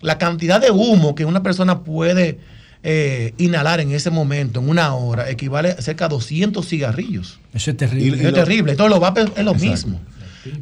[0.00, 2.38] la cantidad de humo que una persona puede
[2.82, 7.40] eh, inhalar en ese momento, en una hora, equivale a cerca a 200 cigarrillos.
[7.52, 8.16] Eso es terrible.
[8.28, 8.72] es terrible.
[8.72, 10.00] Entonces, los vapes es lo mismo.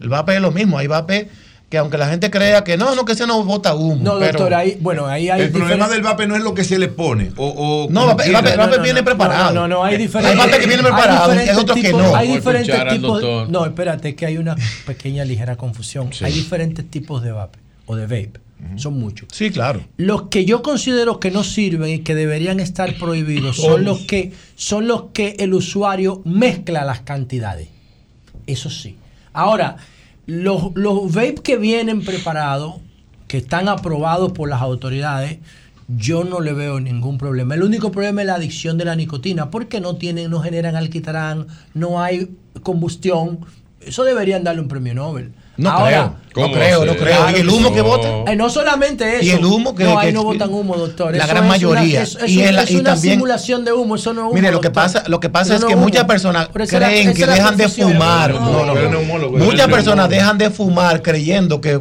[0.01, 0.79] El vape es lo mismo.
[0.79, 1.29] Hay vape
[1.75, 3.97] que aunque la gente crea que no, no, que ese no bota humo.
[4.01, 6.63] No, pero- doctor, ahí, bueno, ahí hay El problema del vape no es lo que
[6.63, 7.33] se le pone.
[7.37, 9.53] O, o No, vape- el vape- el vape viene preparado.
[9.53, 10.39] No, no, no, hay Hay diferentes.
[10.39, 12.15] vape que viene preparado hay diferentes otros que tipos- no.
[12.15, 13.49] Hay diferentes tipos.
[13.51, 14.55] No, espérate, que hay una
[14.87, 16.13] pequeña ligera confusión.
[16.13, 16.25] Sí.
[16.25, 18.41] Hay diferentes tipos de vape o de vape.
[18.77, 19.29] Son muchos.
[19.33, 19.81] Sí, claro.
[19.97, 23.81] Los que yo considero que no sirven y que deberían estar prohibidos son Todos.
[23.83, 27.67] los que son los que el usuario mezcla las cantidades.
[28.47, 28.97] Eso sí.
[29.33, 29.77] Ahora,
[30.27, 32.77] los, los vape que vienen preparados,
[33.29, 35.39] que están aprobados por las autoridades,
[35.89, 37.55] yo no le veo ningún problema.
[37.55, 41.47] El único problema es la adicción de la nicotina, porque no tienen, no generan alquitrán,
[41.75, 43.41] no hay combustión.
[43.81, 45.33] Eso deberían darle un premio Nobel.
[45.57, 47.31] No Ahora, creo, no creo, no creo.
[47.31, 48.09] ¿Y el humo que bota?
[48.33, 49.25] Eh, no solamente eso.
[49.25, 51.13] Y el humo que- No, ahí que- no botan humo, doctor.
[51.13, 51.83] la Eso gran es mayoría.
[52.01, 53.95] Una, es, es Y un- el- es y una también- simulación de humo.
[53.95, 54.35] Eso no es humo.
[54.35, 55.85] Mire, lo que pasa, lo que pasa es no que humo.
[55.85, 58.33] muchas personas creen que dejan de fumar.
[58.35, 58.99] No, No, no, pero no.
[58.99, 61.81] neumólogo, Muchas personas dejan de fumar creyendo que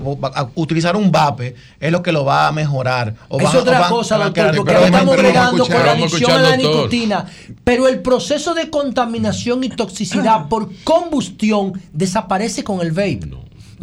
[0.54, 3.16] utilizar un vape es lo que lo va a mejorar.
[3.30, 6.32] O Es van- o otra van- cosa, doctor, porque pero estamos bregando con la adicción
[6.32, 7.26] a la nicotina.
[7.64, 13.22] Pero el proceso de contaminación y toxicidad por combustión desaparece con el vape.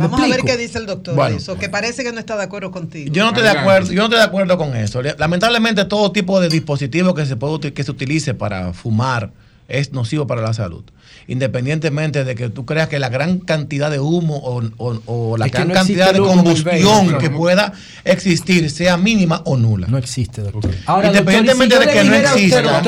[0.01, 1.37] ¿Me Vamos a ver qué dice el doctor Bueno.
[1.37, 3.12] eso, que parece que no está de acuerdo contigo.
[3.12, 5.03] Yo no estoy de acuerdo, yo no estoy de acuerdo con eso.
[5.03, 9.31] Lamentablemente todo tipo de dispositivo que se puede que se utilice para fumar
[9.69, 10.85] es nocivo para la salud.
[11.31, 15.47] Independientemente de que tú creas que la gran cantidad de humo o, o- o la
[15.47, 17.73] Es gran no cantidad de combustión que pueda
[18.05, 19.86] existir sea mínima o nula.
[19.86, 20.73] No existe, doctor.
[21.05, 22.83] Independientemente de que no exista.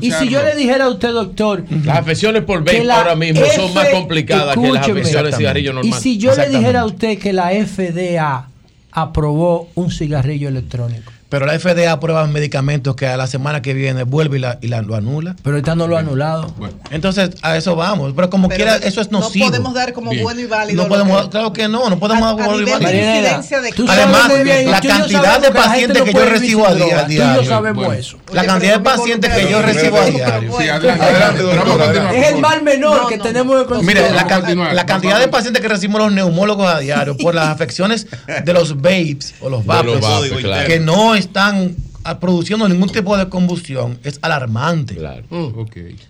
[0.00, 3.42] y si yo le dijera a usted, doctor, Las afecciones por vape la ahora mismo
[3.54, 6.00] son más complicadas que las afecciones de cigarrillo Y normal.
[6.00, 8.48] si yo le dijera a usted que la FDA
[8.92, 11.12] aprobó un cigarrillo electrónico.
[11.34, 14.68] Pero la FDA aprueba medicamentos que a la semana que viene vuelve y, la, y
[14.68, 15.34] la- lo anula.
[15.42, 16.54] Pero ahorita no lo ha anulado.
[16.92, 18.12] Entonces, a eso vamos.
[18.14, 19.46] Pero como Pero quiera, eso es no nocivo.
[19.46, 22.36] podemos dar como bueno y válido No podemos, que- claro que no, no podemos A-
[22.36, 22.92] dar bueno y válido.
[22.92, 23.28] de
[23.88, 27.24] Además, bien, la cantidad de pacientes no que yo recibo a día- a Tú yo
[27.24, 27.44] diario.
[27.44, 28.00] sabemos Bueno.
[28.00, 28.16] eso.
[28.32, 30.60] La cantidad de pacientes que yo recibo a diario.
[30.60, 34.44] Es el mal menor que tenemos de Mire, la, can-
[34.76, 38.06] la cantidad de pacientes que recibimos los neumólogos a diario por las afecciones
[38.44, 40.00] de los vapes o los vapes
[40.68, 44.96] que no están ah, produciendo ningún tipo de combustión es alarmante.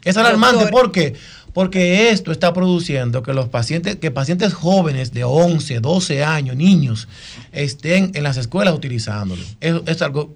[0.05, 1.15] Es alarmante ¿por qué?
[1.53, 7.09] Porque esto está produciendo que los pacientes, que pacientes jóvenes de 11, 12 años, niños,
[7.53, 9.43] estén en las escuelas utilizándolo.
[9.61, 10.35] Eso es algo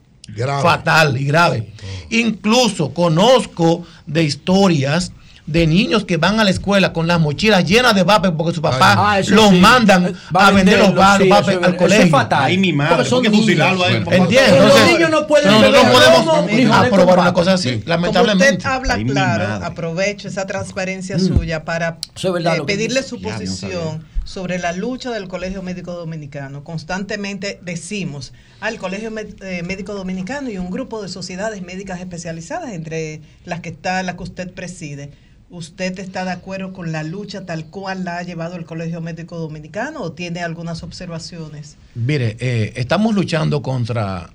[0.63, 1.73] fatal y grave.
[2.11, 5.13] Incluso conozco de historias
[5.49, 8.61] de niños que van a la escuela con las mochilas llenas de vapes porque su
[8.61, 9.57] papá Ah, los sí.
[9.59, 12.11] mandan Va a vender los sí, vapes eso es- al eso es colegio.
[12.11, 12.43] fatal.
[12.45, 13.45] Ay, mi madre, Porque son ¿por qué niños.
[13.47, 14.01] fusilarlo ahí?
[14.05, 14.65] Bueno, ¿Entiendes?
[14.65, 18.59] Los niños no pueden beber no podemos aprobar una cosa así, lamentablemente.
[18.59, 21.21] usted habla Ay, claro, aprovecho esa transparencia Mm.
[21.27, 26.63] suya para eh, que pedirle su posición sobre la lucha del Colegio Médico Dominicano.
[26.63, 29.11] Constantemente decimos al Colegio
[29.41, 34.15] eh, Médico Dominicano y un grupo de sociedades médicas especializadas, entre las que está la
[34.17, 35.11] que usted preside.
[35.51, 39.39] ¿Usted está de acuerdo con la lucha tal cual la ha llevado el Colegio Médico
[39.39, 41.77] Dominicano o tiene algunas observaciones?
[41.95, 44.29] Mire, eh, estamos luchando contra,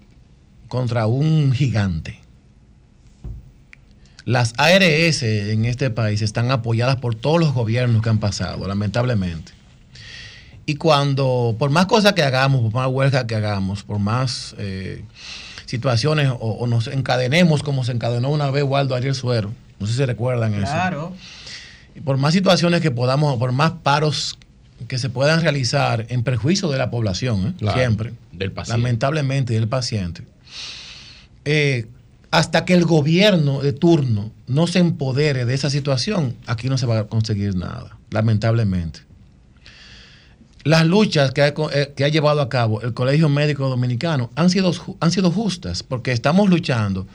[0.68, 2.20] contra un gigante.
[4.26, 9.52] Las ARS en este país están apoyadas por todos los gobiernos que han pasado, lamentablemente.
[10.66, 15.04] Y cuando, por más cosas que hagamos, por más huelga que hagamos, por más eh,
[15.68, 19.52] situaciones o, o nos encadenemos como se encadenó una vez Waldo Ariel Suero,
[19.84, 20.64] no sé si recuerdan eso.
[20.64, 21.14] Claro.
[21.96, 24.38] Y por más situaciones que podamos, por más paros
[24.88, 27.54] que se puedan realizar en perjuicio de la población, ¿eh?
[27.60, 28.82] Claro, siempre, del paciente.
[28.82, 30.24] lamentablemente del paciente,
[31.46, 31.88] eh,
[32.32, 36.86] hasta que el gobierno de turno no se empodere de esa situación, aquí no se
[36.86, 39.02] va a conseguir nada, lamentablemente.
[40.64, 44.50] Las luchas que ha, eh, que ha llevado a cabo el Colegio Médico Dominicano han
[44.50, 47.06] sido, han sido justas, porque estamos luchando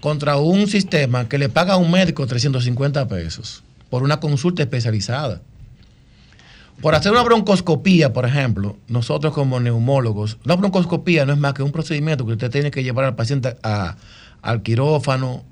[0.00, 5.42] contra un sistema que le paga a un médico 350 pesos por una consulta especializada.
[6.80, 11.62] Por hacer una broncoscopía, por ejemplo, nosotros como neumólogos, una broncoscopía no es más que
[11.62, 13.96] un procedimiento que usted tiene que llevar al paciente a-
[14.40, 15.44] al quirófano,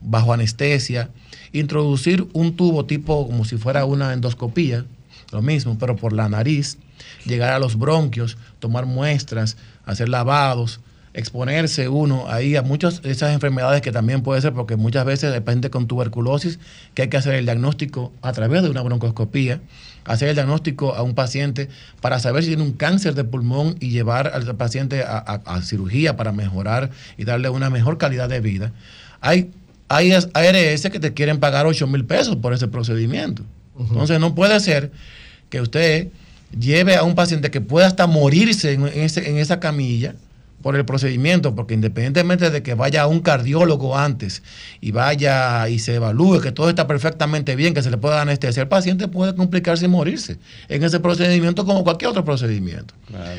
[0.00, 1.10] bajo anestesia,
[1.52, 4.84] introducir un tubo tipo como si fuera una endoscopía,
[5.32, 6.78] lo mismo, pero por la nariz,
[7.24, 10.78] llegar a los bronquios, tomar muestras, hacer lavados,
[11.16, 15.32] exponerse uno ahí a muchas de esas enfermedades que también puede ser, porque muchas veces
[15.32, 16.58] hay pacientes con tuberculosis
[16.94, 19.60] que hay que hacer el diagnóstico a través de una broncoscopía,
[20.04, 21.68] hacer el diagnóstico a un paciente
[22.00, 25.62] para saber si tiene un cáncer de pulmón y llevar al paciente a, a- a
[25.62, 28.72] cirugía para mejorar y darle una mejor calidad de vida.
[29.20, 29.50] Hay,
[29.88, 33.42] hay ARS que te quieren pagar 8 mil pesos por ese procedimiento.
[33.78, 34.90] Entonces no puede ser
[35.50, 36.08] que usted
[36.58, 40.14] lleve a un paciente que pueda hasta morirse en ese- en esa camilla
[40.66, 44.42] por el procedimiento, porque independientemente de que vaya a un cardiólogo antes
[44.80, 48.22] y vaya y se evalúe que todo está perfectamente bien, que se le pueda dar
[48.22, 50.38] anestesia, el paciente puede complicarse y morirse
[50.68, 52.94] en ese procedimiento como cualquier otro procedimiento.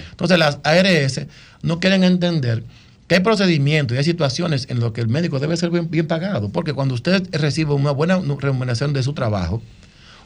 [0.09, 1.27] Entonces las ARS
[1.63, 2.63] no quieren entender
[3.07, 6.07] que hay procedimientos y hay situaciones en las que el médico debe ser bien, bien
[6.07, 9.61] pagado, porque cuando usted recibe una buena remuneración de su trabajo,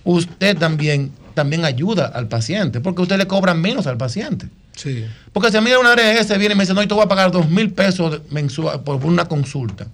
[0.04, 4.50] usted también, también ayuda al paciente, porque usted le cobra menos al paciente.
[4.76, 5.06] Sí.
[5.34, 7.08] Porque si a mí una ARS viene y me dice, no, yo te voy a
[7.08, 9.88] pagar dos mil pesos mensual por una consulta.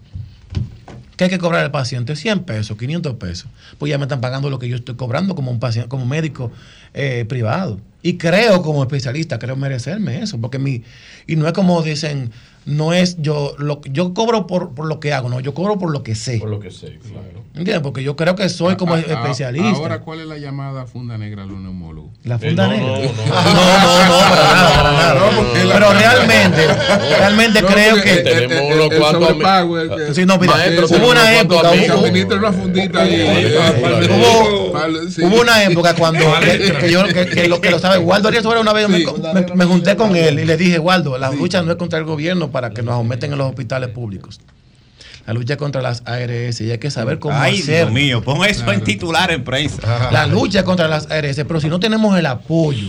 [1.17, 2.15] ¿Qué hay que cobrar al paciente?
[2.15, 3.47] 100 pesos, 500 pesos.
[3.79, 6.51] Pues ya me están pagando lo que yo estoy cobrando como un paciente, como médico
[6.93, 7.79] eh, privado.
[8.03, 10.39] Y creo como especialista, creo merecerme eso.
[10.39, 10.83] Porque mi,
[11.25, 12.31] y no es como dicen,
[12.67, 15.89] no es yo, lo, yo cobro por, por lo que hago, no, yo cobro por
[15.91, 16.37] lo que sé.
[16.37, 17.37] Por lo que sé, claro.
[17.55, 17.79] ¿Entiendes?
[17.81, 19.69] Porque yo creo que soy como A- a- especialista.
[19.79, 22.11] Ahora, ¿cuál es la llamada funda negra a los neumólogos?
[22.23, 22.99] La funda Eh, no, negra.
[22.99, 23.09] no, no.
[23.33, 25.15] Ah, no, para nada, para nada.
[25.73, 26.67] Pero realmente,
[27.17, 28.15] realmente No, creo que.
[28.17, 29.35] tenemos unos cuantos
[30.15, 31.71] Sí, no, mira, Maestro, hubo una época.
[31.71, 31.97] hubo-
[35.41, 36.19] una época cuando
[36.79, 40.15] que, yo que, que lo que lo sabe Waldo Arias una vez me junté con
[40.15, 42.95] él y le dije Waldo la lucha no es contra el gobierno para que nos
[42.95, 44.39] aumenten en los hospitales públicos
[45.27, 47.81] la lucha contra las ARS y hay que saber cómo Ay, hacer.
[47.83, 50.09] Dios mío, pon eso en titular en prensa.
[50.11, 52.87] La lucha contra las ARS, pero si no tenemos el apoyo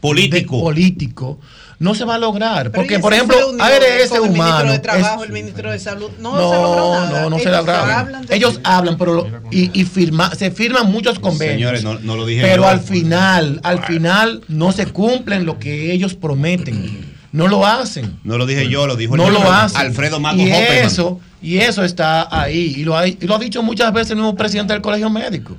[0.00, 1.38] político, político
[1.78, 2.72] no se va a lograr.
[2.72, 4.68] Pero Porque, por ejemplo, ARS con el ministro humano.
[4.70, 6.10] de es- Trabajo, el ministro de Salud.
[6.18, 7.20] No, no, se logró nada.
[7.22, 7.90] no, no se lograron.
[7.90, 11.56] hablan de- Ellos hablan, pero lo- y, y firma, se firman muchos convenios.
[11.56, 12.68] Señores, no, no lo dije pero yo.
[12.68, 17.09] al final, al final no se cumplen lo que ellos prometen.
[17.32, 18.18] No lo hacen.
[18.24, 19.80] No lo dije yo, lo dijo el no lo mismo hacen.
[19.80, 20.86] Alfredo Mato y Hopperman.
[20.86, 22.74] eso, y eso está ahí.
[22.76, 25.56] Y lo, ha, y lo ha dicho muchas veces el mismo presidente del colegio médico.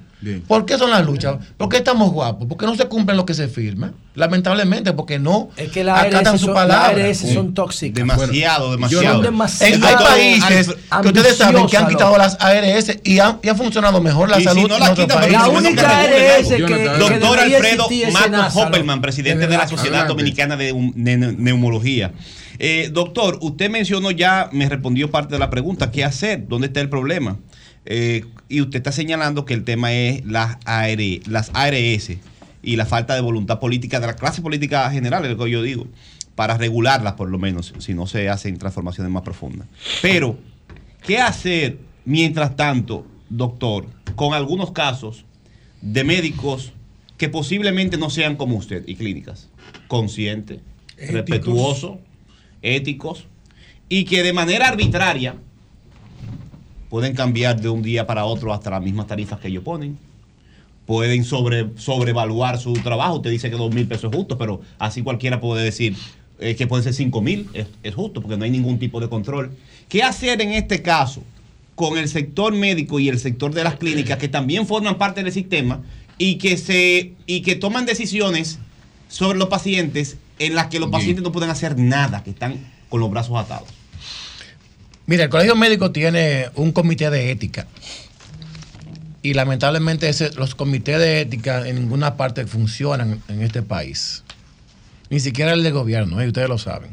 [0.47, 1.37] ¿Por qué son las luchas?
[1.57, 2.47] ¿Por qué estamos guapos?
[2.47, 3.91] ¿Por qué no se cumplen lo que se firma?
[4.13, 6.97] Lamentablemente, porque no Es que las acatan ARS su son, palabra.
[6.97, 7.95] las ARS son tóxicas.
[7.95, 9.13] Demasiado, demasiado.
[9.15, 13.39] Son demasiado En- hay países que ustedes saben que han quitado las ARS y han,
[13.41, 14.93] y funcionado mejor la Y si salud no la
[15.29, 19.67] La única ARS que- que Doctor Alfredo Senasa, Hopperman, presidente De de la.
[19.67, 20.13] Sociedad Adelante.
[20.13, 22.11] Dominicana de, de ne- Neumología.
[22.59, 26.47] Eh, doctor, usted mencionó ya, me respondió parte de la pregunta, ¿qué hacer?
[26.47, 27.37] ¿Dónde está el problema?
[27.85, 32.11] Eh, y usted está señalando que el tema es las, AR, las ARS
[32.63, 35.63] y la falta de voluntad política de la clase política general, es lo que yo
[35.63, 35.87] digo,
[36.35, 39.67] para regularlas por lo menos, si no se hacen transformaciones más profundas.
[40.01, 40.37] Pero,
[41.05, 45.25] ¿qué hacer mientras tanto, doctor, con algunos casos
[45.81, 46.73] de médicos
[47.17, 49.49] que posiblemente no sean como usted y clínicas?
[49.87, 50.59] Conscientes,
[50.97, 51.13] Éticos.
[51.13, 51.97] respetuosos,
[52.61, 53.25] éticos,
[53.89, 55.35] y que de manera arbitraria
[56.91, 59.97] pueden cambiar de un día para otro hasta las mismas tarifas que ellos ponen.
[60.85, 63.15] Pueden sobre, sobrevaluar su trabajo.
[63.15, 65.95] Usted dice que dos mil pesos es justo, pero así cualquiera puede decir
[66.39, 67.47] eh, que pueden ser cinco mil.
[67.53, 69.51] Es, es justo porque no hay ningún tipo de control.
[69.87, 71.23] ¿Qué hacer en este caso
[71.75, 75.31] con el sector médico y el sector de las clínicas que también forman parte del
[75.31, 75.79] sistema
[76.17, 78.59] y que, se, y que toman decisiones
[79.07, 82.57] sobre los pacientes en las que los pacientes no pueden hacer nada, que están
[82.89, 83.69] con los brazos atados?
[85.11, 87.67] Mira, el colegio médico tiene un comité de ética.
[89.21, 94.23] Y lamentablemente ese- los comités de ética en ninguna parte funcionan en este país.
[95.09, 96.27] Ni siquiera el de gobierno, ¿eh?
[96.27, 96.91] ustedes lo saben.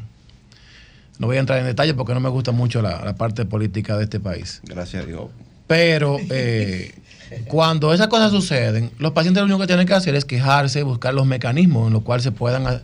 [1.21, 3.97] No voy a entrar en detalle porque no me gusta mucho la, la parte política
[3.97, 4.63] de este país.
[4.65, 5.27] Gracias a Dios.
[5.69, 6.93] Pero eh,
[7.47, 11.15] cuando esas cosas suceden, los pacientes lo único que tienen que hacer es quejarse, buscar
[11.15, 12.83] los mecanismos en los cuales se puedan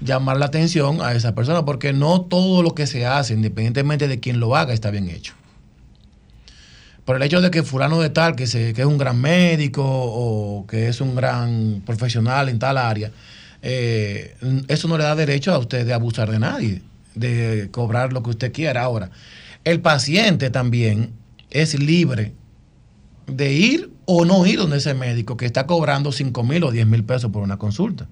[0.00, 4.20] llamar la atención a esa persona, porque no todo lo que se hace, independientemente de
[4.20, 5.34] quién lo haga, está bien hecho.
[7.04, 9.82] Por el hecho de que fulano de tal, que, se, que es un gran médico
[9.84, 13.10] o que es un gran profesional en tal área,
[13.62, 14.36] eh,
[14.68, 16.82] eso no le da derecho a usted de abusar de nadie,
[17.14, 18.82] de cobrar lo que usted quiera.
[18.82, 19.10] Ahora,
[19.64, 21.12] el paciente también
[21.50, 22.34] es libre
[23.26, 26.86] de ir o no ir donde ese médico que está cobrando 5 mil o 10
[26.86, 28.06] mil pesos por una consulta.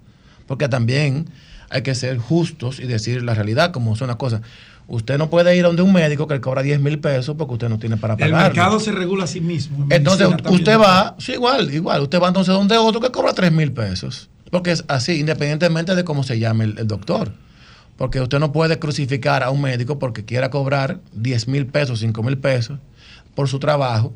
[0.47, 1.27] Porque también
[1.69, 4.41] hay que ser justos y decir la realidad como son las cosas.
[4.89, 7.53] Usted no puede ir a donde un médico que le cobra 10 mil pesos porque
[7.55, 8.43] usted no tiene para El pagar.
[8.53, 9.83] mercado se regula a sí mismo.
[9.85, 10.53] en Entonces también.
[10.55, 14.29] usted va, sí, igual, igual, usted va entonces donde otro que cobra 3 mil pesos.
[14.49, 17.33] Porque es así, independientemente de cómo se llame el, el doctor.
[17.97, 22.23] Porque usted no puede crucificar a un médico porque quiera cobrar 10 mil pesos, 5
[22.23, 22.79] mil pesos
[23.35, 24.13] por su trabajo.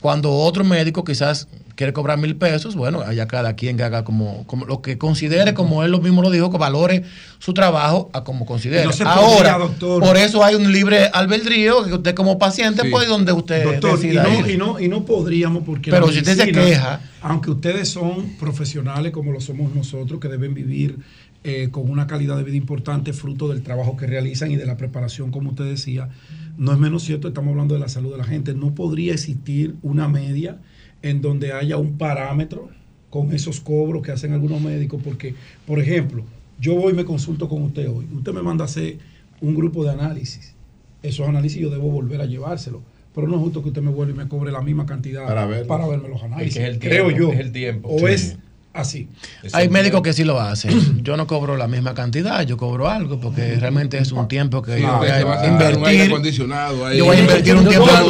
[0.00, 1.46] Cuando otro médico quizás
[1.82, 5.52] quiere cobrar mil pesos, bueno, allá cada quien que haga como, como lo que considere,
[5.52, 7.02] como él lo mismo lo dijo, que valore
[7.40, 8.84] su trabajo a como considere.
[8.84, 13.10] No Ahora, podría, por eso hay un libre albedrío que usted como paciente puede ir
[13.10, 14.50] donde usted Doctor, y no, ir.
[14.54, 18.30] y, no, y no podríamos porque Pero la si usted se queja- aunque ustedes son
[18.38, 20.98] profesionales como lo somos nosotros, que deben vivir
[21.44, 24.76] eh, con una calidad de vida importante, fruto del trabajo que realizan y de la
[24.76, 26.08] preparación, como usted decía,
[26.56, 29.74] no es menos cierto, estamos hablando de la salud de la gente, no podría existir
[29.82, 30.58] una media
[31.02, 32.68] en donde haya un parámetro
[33.10, 35.34] con esos cobros que hacen algunos médicos, porque,
[35.66, 36.24] por ejemplo,
[36.60, 38.98] yo voy y me consulto con usted hoy, usted me manda a hacer
[39.40, 40.54] un grupo de análisis,
[41.02, 42.80] esos análisis yo debo volver a llevárselo.
[43.14, 45.46] Pero no es justo que usted me vuelva y me cobre la misma cantidad Para
[45.66, 46.56] para verme los análisis.
[46.56, 47.32] Es que es el Creo tiempo, yo.
[47.34, 47.88] es el tiempo.
[47.90, 48.04] O Sí.
[48.06, 48.38] es
[48.74, 49.08] así.
[49.52, 51.00] Hay médicos que sí lo hacen.
[51.04, 54.80] Yo no cobro la misma cantidad, yo cobro algo porque realmente es un tiempo que
[54.80, 56.02] yo No, voy a invertir.
[56.02, 56.98] acondicionado ahí.
[56.98, 58.00] Yo voy a invertir un tiempo es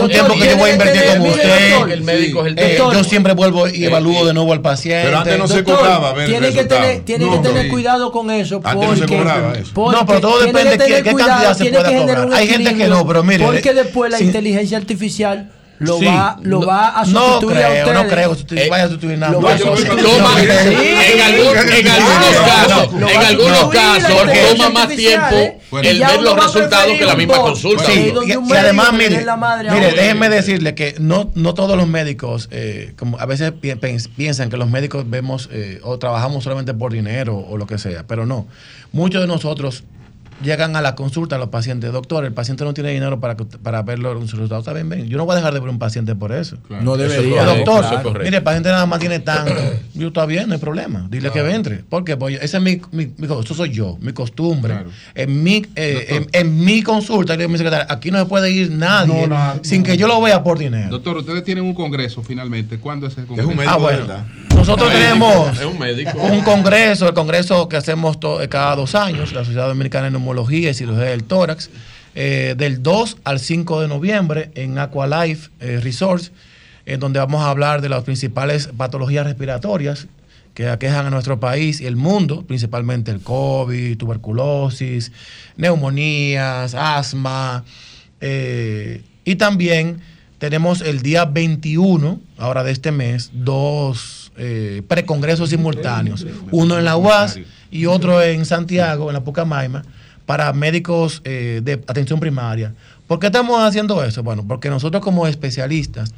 [0.00, 0.34] un tiempo.
[0.34, 1.70] Que yo voy a invertir mire, usted.
[1.70, 2.94] doctor, el médico es el Eh, doctor.
[2.96, 5.04] Yo siempre vuelvo y Eh, evalúo de nuevo al paciente.
[5.06, 8.88] Pero antes no se cobraba tiene que tener, cuidado con eso Antes
[9.76, 12.32] no pero todo depende de qué- cantidad se pueda cobrar.
[12.32, 15.50] Hay gente que no, pero mire, porque después la inteligencia artificial
[15.82, 16.04] lo Sí.
[16.06, 17.94] va lo No- va a no sustituir a creo, ustedes.
[18.02, 19.32] no creo sustituir- vaya a sustituir nada.
[19.32, 20.04] lo No, va a yo- sustituir.
[20.04, 24.88] Toma, Sí, en, algún- en claro, algunos no, casos, no, en algunos casos toma más
[24.88, 25.58] tiempo ¿eh?
[25.82, 27.46] el ver los resultados que la misma bot.
[27.50, 27.84] consulta.
[27.84, 29.24] Sí, y, además, mire,
[29.70, 29.96] mire uno.
[29.96, 33.52] déjenme decirle que no, no todos los médicos, eh, como a veces
[34.16, 38.04] piensan que los médicos vemos eh, o trabajamos solamente por dinero o lo que sea,
[38.06, 38.46] pero no.
[38.92, 39.84] Muchos de nosotros
[40.42, 43.82] llegan a la consulta los pacientes, doctor, el paciente no tiene dinero para, que- para
[43.82, 44.62] ver los resultados.
[44.62, 46.56] Está bien, ven, yo no voy a dejar de ver un paciente por eso.
[46.82, 48.24] No debería, doctor, Eso es correcto.
[48.24, 49.52] mire, el paciente nada más tiene tanto.
[49.94, 51.06] Yo está bien, no hay problema.
[51.10, 51.76] Dile que entre.
[51.78, 52.16] ¿Por qué?
[52.16, 54.74] Porque ese es mi, mi, mi- eso soy yo, mi costumbre.
[55.14, 58.26] En, mi, eh, en, en mi consulta, le digo a mi secretaria, aquí no se
[58.26, 60.88] puede ir nadie No, no, sin que yo lo vea por dinero.
[60.90, 62.78] Doctor, ustedes tienen un congreso finalmente.
[62.78, 63.52] ¿Cuándo es el congreso?
[63.66, 64.06] Ah, bueno.
[64.66, 66.18] Nosotros un tenemos médico, un médico.
[66.22, 70.70] un congreso, el congreso que hacemos eh, cada dos años, la Sociedad Dominicana de Neumología
[70.70, 71.68] y Cirugía del Tórax,
[72.14, 76.30] eh, del 2 al 5 de noviembre en Aqualife eh, Resorts,
[76.86, 80.06] en donde vamos a hablar de las principales patologías respiratorias
[80.54, 85.10] que aquejan a nuestro país y el mundo, principalmente el COVID, tuberculosis,
[85.56, 87.64] neumonías, asma,
[88.20, 90.00] eh, y también
[90.38, 96.26] tenemos el día 21, ahora de este mes, dos eh, precongresos simultáneos.
[96.50, 97.38] Uno en la UAS
[97.70, 99.82] y otro en Santiago, en la Pucamaima,
[100.26, 102.74] para médicos eh, de atención primaria.
[103.06, 104.22] ¿Por qué estamos haciendo eso?
[104.22, 106.14] Bueno, porque nosotros como especialistas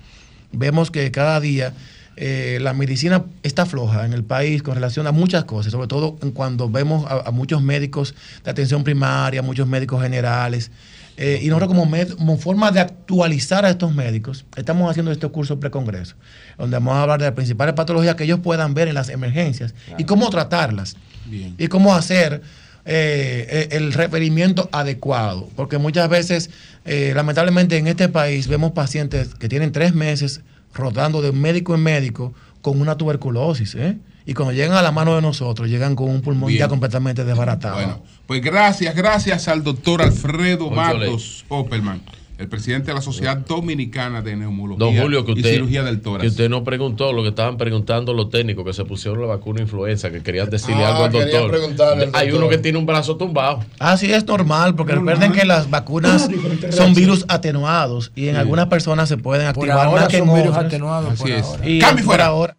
[0.52, 1.72] vemos que cada día
[2.16, 6.16] eh, la medicina está floja en el país con relación a muchas cosas, sobre todo
[6.34, 10.70] cuando vemos a muchos médicos de atención primaria, muchos médicos generales.
[11.16, 15.28] Eh, y nosotros como, med- como forma de actualizar a estos médicos, estamos haciendo este
[15.28, 16.16] curso precongreso,
[16.58, 19.74] donde vamos a hablar de las principales patologías que ellos puedan ver en las emergencias
[19.98, 21.54] y cómo tratarlas Bien.
[21.58, 22.42] y cómo hacer
[22.86, 25.48] eh, eh, el referimiento adecuado.
[25.56, 26.50] Porque muchas veces,
[26.84, 30.40] eh, lamentablemente en este país, vemos pacientes que tienen tres meses
[30.74, 33.74] rodando de médico en médico con una tuberculosis.
[33.76, 33.96] ¿eh?
[34.26, 36.60] Y cuando llegan a la mano de nosotros, llegan con un pulmón Bien.
[36.60, 37.74] ya completamente desbaratado.
[37.76, 42.00] Bueno, pues gracias, gracias al doctor Alfredo Matos Opperman,
[42.38, 45.96] el presidente de la Sociedad Dominicana de Neumología Don Julio, que y usted, Cirugía del
[45.98, 46.30] que Tórax.
[46.30, 50.10] usted no preguntó lo que estaban preguntando los técnicos que se pusieron la vacuna influenza,
[50.10, 51.50] que querían decirle Ah, algo al quería doctor.
[51.50, 52.40] preguntarle al Hay doctor.
[52.44, 53.60] uno que tiene un brazo tumbado.
[53.78, 56.30] Así es normal, porque recuerden que las vacunas
[56.70, 58.40] son virus atenuados y en Sí.
[58.40, 61.44] algunas personas se pueden Por activar ahora más que son virus atenuados, Así por es.
[61.44, 61.68] ahora.
[61.68, 62.26] Y Cambio por fuera.
[62.26, 62.56] ahora.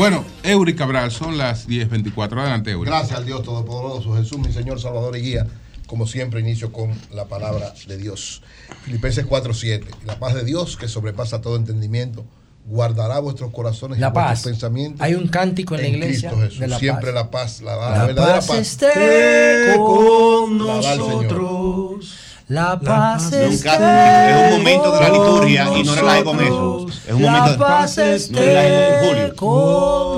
[0.00, 2.40] Bueno, Eury Cabral, son las 10.24.
[2.40, 2.88] Adelante, Eury.
[2.88, 5.46] Gracias al Dios Todopoderoso, Jesús, mi Señor, Salvador y Guía.
[5.86, 8.40] Como siempre, inicio con la palabra de Dios.
[8.86, 9.84] Filipenses 4:7.
[10.06, 12.24] La paz de Dios, que sobrepasa todo entendimiento,
[12.64, 14.42] guardará vuestros corazones La y vuestros paz.
[14.44, 15.02] pensamientos.
[15.02, 16.60] Hay un cántico en la iglesia Cristo Jesús.
[16.60, 17.14] de la siempre paz.
[17.14, 18.58] la paz, la, da- la La verdadera paz paz.
[18.58, 21.12] esté con La da el Señor.
[21.24, 22.16] nosotros.
[22.50, 25.82] La paz No es un esté caso, es un momento de la con liturgia y
[25.84, 26.50] no relaje con eso.
[26.50, 27.00] nosotros.
[27.06, 29.36] Es un momento La de- paz no esté relaje, Julio.
[29.36, 29.48] con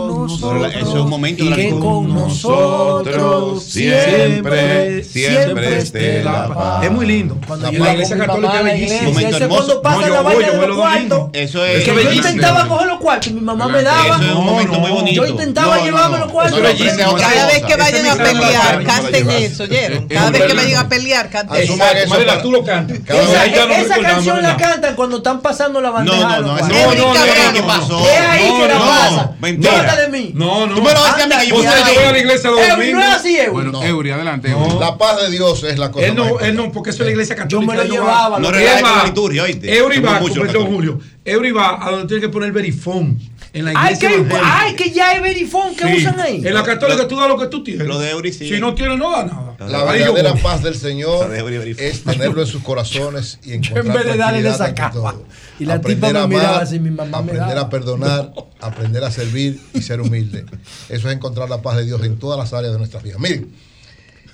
[0.08, 0.52] No nosotros.
[0.54, 1.90] relaje, eso es un momento de la y que liturgia.
[1.90, 6.84] con nosotros siempre, siempre esté la paz.
[6.84, 7.36] Es muy lindo.
[7.46, 8.94] Cuando La yo con iglesia católica la es bellísimo.
[9.00, 9.62] iglesia, Momento hermoso.
[9.62, 11.84] cuando pasa No, yo la yo de voy los los cuartos, Eso que es.
[11.86, 12.28] yo bellísimo.
[12.28, 14.16] intentaba coger los cuartos y mi mamá me daba.
[14.16, 15.22] Eso es un momento muy bonito.
[15.22, 16.58] Yo intentaba llevarme los cuartos.
[16.58, 20.08] Cada vez que vayan a pelear, canten eso, ¿oyeron?
[20.08, 22.21] Cada vez que vayan a pelear, canten eso.
[22.42, 22.98] Tú lo cantas.
[22.98, 26.18] Esa, Ahí ya no esa recordamos, canción la cantan cuando están pasando la No, bandeja.
[26.18, 27.52] no, no, no, no, no, Cabrera.
[27.52, 28.00] ¿qué pasó?
[28.08, 29.30] Es ahí que la no, pasa.
[29.40, 29.96] mentira.
[29.96, 30.30] De mí.
[30.34, 30.74] No, no.
[30.74, 31.94] Tú me lo vas a decir a mí que yo Anda, puse Usted ahí.
[31.94, 32.92] yo voy a la iglesia los domingos.
[32.94, 33.48] no es así, eh.
[33.50, 33.82] Bueno, No.
[33.84, 34.64] Eury, adelante, No.
[34.64, 34.78] Eury.
[34.80, 37.12] La paz de Dios es la cosa Él no, él no, porque eso es la
[37.12, 37.60] iglesia católica.
[37.60, 38.38] Yo me lo no llevaba, va.
[38.38, 39.76] No lo relaje Él con la va- liturgia, oíste.
[39.76, 40.20] Eury va.
[40.66, 40.98] Julio.
[41.24, 43.18] Eury va a donde tiene que poner verifón.
[43.54, 44.58] En la Ay, iglesia que, evangélica.
[44.62, 45.96] ay, que ya hay verifón que Sí.
[45.98, 46.42] usan ahí.
[46.42, 47.86] En la católica tú das lo que tú tienes.
[47.86, 48.48] Lo de Eury sí.
[48.48, 49.51] Si no tienes, no da nada.
[49.68, 54.16] La verdadera paz del Señor es tenerlo en sus corazones y encontrar en vez de
[54.16, 54.92] darle esa capa.
[54.92, 55.24] todo.
[55.58, 58.32] Y la aprender tipa a me miraba amar, así, mi mamá me aprender a perdonar,
[58.60, 60.44] aprender a servir y ser humilde.
[60.88, 63.18] Eso es encontrar la paz de Dios en todas las áreas de nuestras vidas.
[63.20, 63.52] Miren,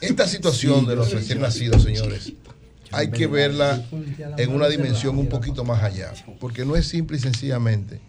[0.00, 2.32] esta situación de los recién nacidos, señores,
[2.92, 3.82] hay que verla
[4.36, 8.00] en una dimensión un poquito más allá, porque no es simple y sencillamente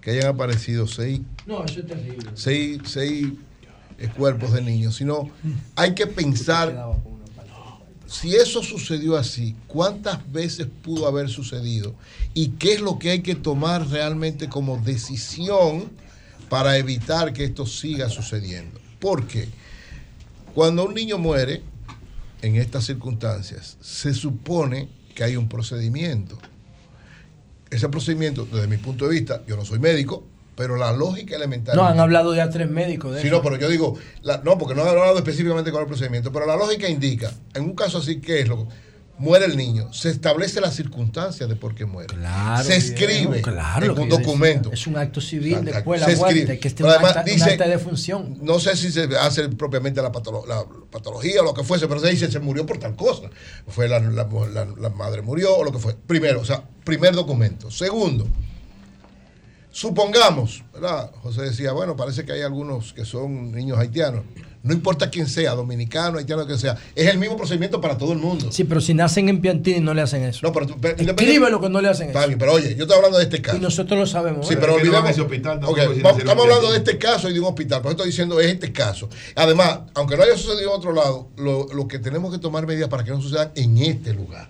[0.00, 2.30] que hayan aparecido seis No, eso es terrible.
[2.34, 3.28] seis, seis
[4.16, 5.30] cuerpos de niños, sino
[5.76, 7.00] hay que pensar
[8.06, 11.94] si eso sucedió así, cuántas veces pudo haber sucedido
[12.32, 15.90] y qué es lo que hay que tomar realmente como decisión
[16.48, 18.80] para evitar que esto siga sucediendo.
[19.00, 19.48] Porque
[20.54, 21.62] cuando un niño muere
[22.42, 26.38] en estas circunstancias, se supone que hay un procedimiento.
[27.70, 30.24] Ese procedimiento, desde mi punto de vista, yo no soy médico,
[30.56, 31.76] pero la lógica elemental.
[31.76, 33.36] No, han hablado ya tres médicos de Sí, eso.
[33.36, 36.46] no, pero yo digo, la- no, porque no he hablado específicamente con el procedimiento, pero
[36.46, 38.66] la lógica indica, en un caso así, ¿qué es lo
[39.16, 42.08] muere el niño, se establece la circunstancia de por qué muere.
[42.12, 44.24] Claro, se viejo, escribe claro, en que un decía.
[44.24, 44.72] documento.
[44.72, 46.58] Es un acto civil después de Se la muerte, escribe.
[46.58, 48.38] que Pero un además acta, un dice- acta de función.
[48.42, 52.00] No sé si se hace propiamente la, patolo- la patología o lo que fuese, pero
[52.00, 53.30] se dice se murió por tal cosa.
[53.68, 55.94] Fue la, la- la- la madre murió o lo que fue.
[55.94, 57.70] Primero, o sea, primer documento.
[57.70, 58.26] Segundo,
[59.74, 61.10] supongamos, ¿verdad?
[61.22, 64.22] José decía, bueno, parece que hay algunos que son niños haitianos.
[64.62, 68.18] No importa quién sea, dominicano, haitiano, que sea, es el mismo procedimiento para todo el
[68.18, 68.50] mundo.
[68.50, 70.40] Sí, pero si nacen en Piantini no le hacen eso.
[70.42, 72.28] No, pero, pero Escríbelo que no le hacen Está eso.
[72.28, 73.58] bien, pero oye, yo estoy hablando de este caso.
[73.58, 74.48] Y nosotros lo sabemos.
[74.48, 74.56] Sí, ¿eh?
[74.58, 75.10] pero no a olvidemos.
[75.10, 75.78] ese hospital vamos-
[76.18, 77.82] estamos hablando de este caso y de un hospital.
[77.82, 79.10] Por eso estoy diciendo es este caso.
[79.34, 82.88] Además, aunque no haya sucedido en otro lado, lo, lo que tenemos que tomar medidas
[82.88, 84.48] para que no sucedan en este lugar.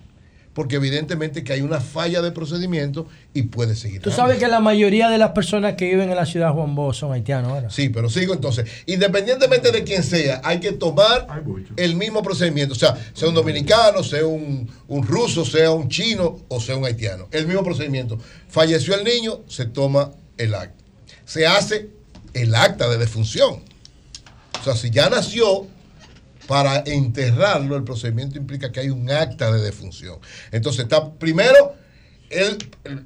[0.55, 4.01] Porque evidentemente que hay una falla de procedimiento y puede seguir.
[4.01, 6.75] Tú sabes que la mayoría de las personas que viven en la ciudad de Juan
[6.75, 7.69] Bosch son haitianos ahora.
[7.69, 8.67] Sí, pero sigo entonces.
[8.85, 11.27] Independientemente de quién sea, hay que tomar
[11.75, 12.73] el mismo procedimiento.
[12.73, 16.85] O sea, sea un dominicano, sea un, un ruso, sea un chino o sea un
[16.85, 17.27] haitiano.
[17.31, 18.17] El mismo procedimiento.
[18.47, 20.81] Falleció el niño, se toma el acta.
[21.25, 21.89] Se hace
[22.33, 23.61] el acta de defunción.
[24.59, 25.67] O sea, si ya nació,
[26.47, 30.19] para enterrarlo, el procedimiento implica que hay un acta de defunción.
[30.51, 31.73] Entonces está primero
[32.29, 33.05] el, el-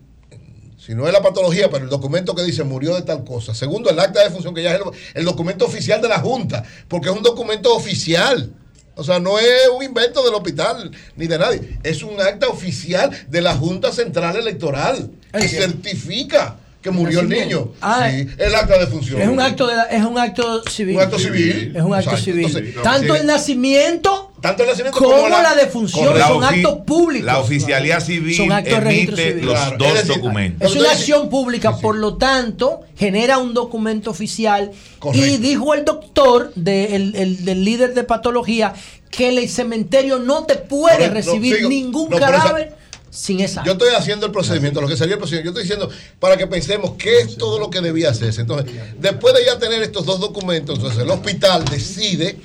[0.77, 3.53] si no es la patología, pero el documento que dice murió de tal cosa.
[3.53, 6.64] Segundo, el acta de defunción, que ya es el, el documento oficial de la Junta,
[6.88, 8.53] porque es un documento oficial.
[8.95, 11.80] O sea, no es un invento del hospital ni de nadie.
[11.84, 17.72] Es un acta oficial de la Junta Central Electoral que certifica que murió el niño.
[17.82, 19.22] Ah, Sí, el acta de defunción.
[19.22, 20.95] Es un acto de la- es un acto civil.
[20.95, 21.74] Un acto civil.
[21.75, 22.24] Es un acto Exacto.
[22.24, 22.45] civil.
[22.45, 26.77] Entonces, Tanto el nacimiento, Tanto el nacimiento como, como la, la- defunción La son actos
[26.85, 27.25] públicos.
[27.25, 29.45] La oficialía civil Son actos emite civil.
[29.45, 30.72] los Claro, dos es decir, documentos.
[30.72, 34.72] Es una acción pública, por lo tanto, genera un documento oficial.
[35.14, 38.74] Y dijo el doctor de- el- el- del líder de patología
[39.11, 41.69] que el cementerio no te puede Correcto, recibir sigo.
[41.69, 42.77] ningún No, cadáver
[43.09, 43.63] sin esa.
[43.63, 45.59] Yo estoy haciendo el procedimiento, lo que sería el procedimiento.
[45.59, 48.41] Yo estoy diciendo para que pensemos qué es todo lo que debía hacerse.
[48.41, 52.38] Entonces, después de ya tener estos dos documentos, entonces el hospital decide,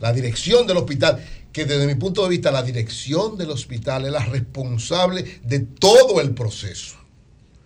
[0.00, 4.12] la dirección del hospital, que desde mi punto de vista la dirección del hospital es
[4.12, 6.96] la responsable de todo el proceso.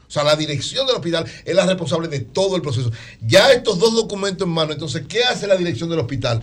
[0.09, 2.91] O sea, la dirección del hospital es la responsable de todo el proceso.
[3.21, 6.43] Ya estos dos documentos en mano, entonces, ¿qué hace la dirección del hospital?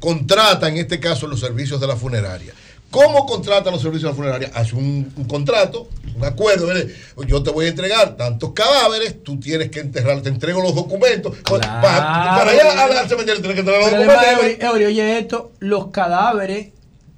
[0.00, 2.54] Contrata, en este caso, los servicios de la funeraria.
[2.96, 4.50] ¿Cómo contrata los servicios de la funeraria?
[4.54, 6.66] Hace un, un contrato, un acuerdo.
[6.68, 6.86] ¿verdad?
[7.26, 11.36] Yo te voy a entregar tantos cadáveres, tú tienes que enterrar, te entrego los documentos.
[11.44, 14.64] Pa- para ir al, al cementerio tienes que entregar los Pero además, documentos.
[14.64, 16.68] Eury, Eury, oye esto, los cadáveres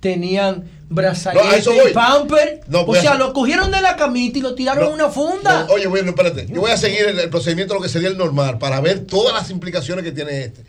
[0.01, 1.13] tenían No, a
[1.59, 1.93] y voy.
[1.93, 2.61] pamper.
[2.67, 5.11] No, o a sea, hacer- lo cogieron de la camita y lo tiraron en una
[5.11, 5.65] funda.
[5.69, 6.47] No, oye, bueno, espérate.
[6.49, 9.35] Yo voy a seguir el, el procedimiento, lo que sería el normal, para ver todas
[9.35, 10.63] las implicaciones que tiene este.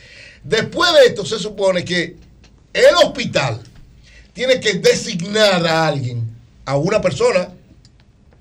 [0.44, 2.16] Después de esto, se supone que
[2.74, 3.62] el hospital
[4.40, 6.24] tiene que designar a alguien,
[6.64, 7.50] a una persona,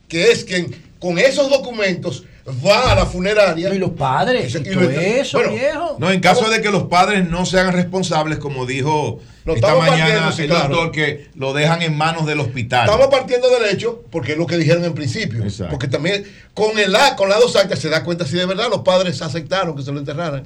[0.07, 2.23] que es quien con esos documentos
[2.65, 3.75] va a la funeraria.
[3.75, 4.55] Y los padres.
[4.55, 5.97] y todo eso, viejo.
[5.99, 9.75] No, en caso de que los padres no se hagan responsables, como dijo Lo esta
[9.75, 10.69] mañana el claro.
[10.69, 12.89] doctor, que lo dejan en manos del hospital.
[12.89, 15.43] Estamos partiendo del hecho, porque es lo que dijeron en principio.
[15.69, 18.69] Porque también con el A, con las dos actas, se da cuenta si de verdad
[18.71, 20.45] los padres aceptaron que se lo enterraran.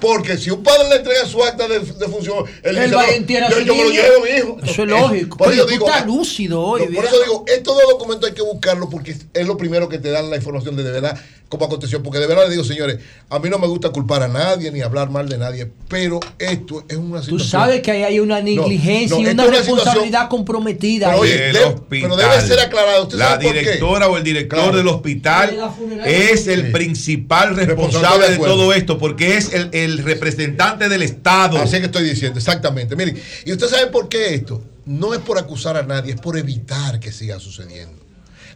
[0.00, 3.02] Porque si un padre le entrega su acta de, de función, él, Él dice, va
[3.02, 4.56] no, yo, su yo me lo llevo, mi hijo.
[4.62, 5.36] Eso es lógico.
[5.36, 7.84] Por Oye, eso tú digo, estás ah, lúcido hoy, no, por eso digo, estos dos
[7.90, 10.92] documentos hay que buscarlos porque es lo primero que te dan la información de de
[10.92, 11.18] verdad
[11.48, 12.02] cómo aconteció.
[12.02, 12.98] Porque de verdad le digo, señores,
[13.30, 16.84] a mí no me gusta culpar a nadie ni hablar mal de nadie, pero esto
[16.88, 17.50] es una Tú situación.
[17.50, 21.08] sabes que ahí hay una negligencia no, y una responsabilidad comprometida.
[21.08, 21.88] Pero, oye, del de- hospital.
[22.10, 23.02] pero debe ser aclarado.
[23.04, 23.60] ¿Usted la sabe por qué?
[23.60, 24.76] directora o el director Claro.
[24.76, 25.58] del hospital
[26.04, 31.56] es el principal Responsable responsable de todo esto, porque es el, el representante del Estado.
[31.58, 32.94] Así que estoy diciendo, exactamente.
[32.94, 34.62] Miren, y usted sabe por qué esto.
[34.84, 37.98] No es por acusar a nadie, es por evitar que siga sucediendo.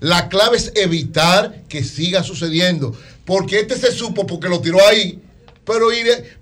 [0.00, 2.94] La clave es evitar que siga sucediendo.
[3.24, 5.22] Porque este se supo porque lo tiró ahí.
[5.64, 5.86] Pero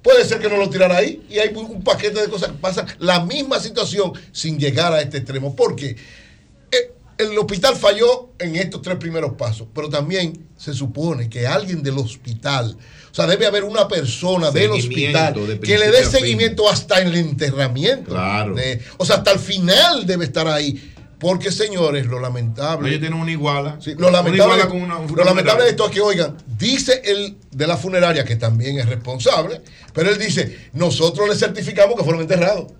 [0.02, 1.22] puede ser que no lo tirara ahí.
[1.28, 5.18] Y hay un paquete de cosas que pasan la misma situación sin llegar a este
[5.18, 5.54] extremo.
[5.54, 5.96] Porque eh,
[7.20, 9.68] el hospital falló en estos tres primeros pasos.
[9.74, 12.76] Pero también se supone que alguien del hospital,
[13.10, 17.14] o sea, debe haber una persona del hospital de que le dé seguimiento hasta el
[17.14, 18.10] enterramiento.
[18.10, 18.54] Claro.
[18.54, 20.92] de- o sea, hasta el final debe estar ahí.
[21.18, 22.88] Porque, señores, lo lamentable.
[22.88, 23.76] Ellos tienen una iguala.
[23.78, 27.02] Sí, lo lamentable, Una iguala con una- lo lamentable de esto es que, oigan, dice
[27.04, 29.60] el de la funeraria, que también es responsable,
[29.92, 32.72] pero él dice, nosotros le certificamos que fueron enterrados.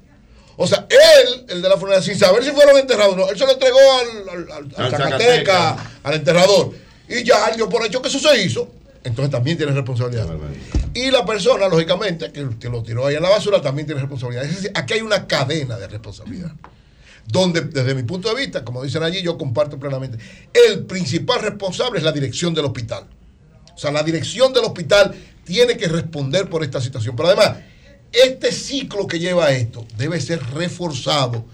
[0.63, 3.39] O sea, él, el de la funeraria, sin saber si fueron enterrados o no, él
[3.39, 6.73] se lo entregó al, al, al- al Zacateca, al enterrador.
[7.09, 8.69] Y ya dio por hecho que eso se hizo.
[9.03, 10.27] Entonces también tiene responsabilidad.
[10.93, 14.45] Y la persona, lógicamente, que, que lo tiró ahí en la basura, también tiene responsabilidad.
[14.45, 16.51] Es decir, aquí hay una cadena de responsabilidad.
[17.27, 20.19] donde desde mi punto de vista, como dicen allí, yo comparto plenamente,
[20.53, 23.05] el principal responsable es la dirección del hospital.
[23.75, 25.15] O sea, la dirección del hospital
[25.45, 27.17] tiene que responder por esta situación.
[27.17, 27.57] Pero además,
[28.13, 31.45] este ciclo que lleva esto debe ser reforzado,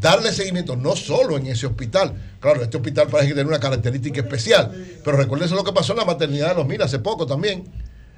[0.00, 2.14] darle seguimiento no solo en ese hospital.
[2.40, 5.98] Claro, este hospital parece que tiene una característica especial, pero recuérdense lo que pasó en
[5.98, 7.64] la maternidad de los Minas hace poco también.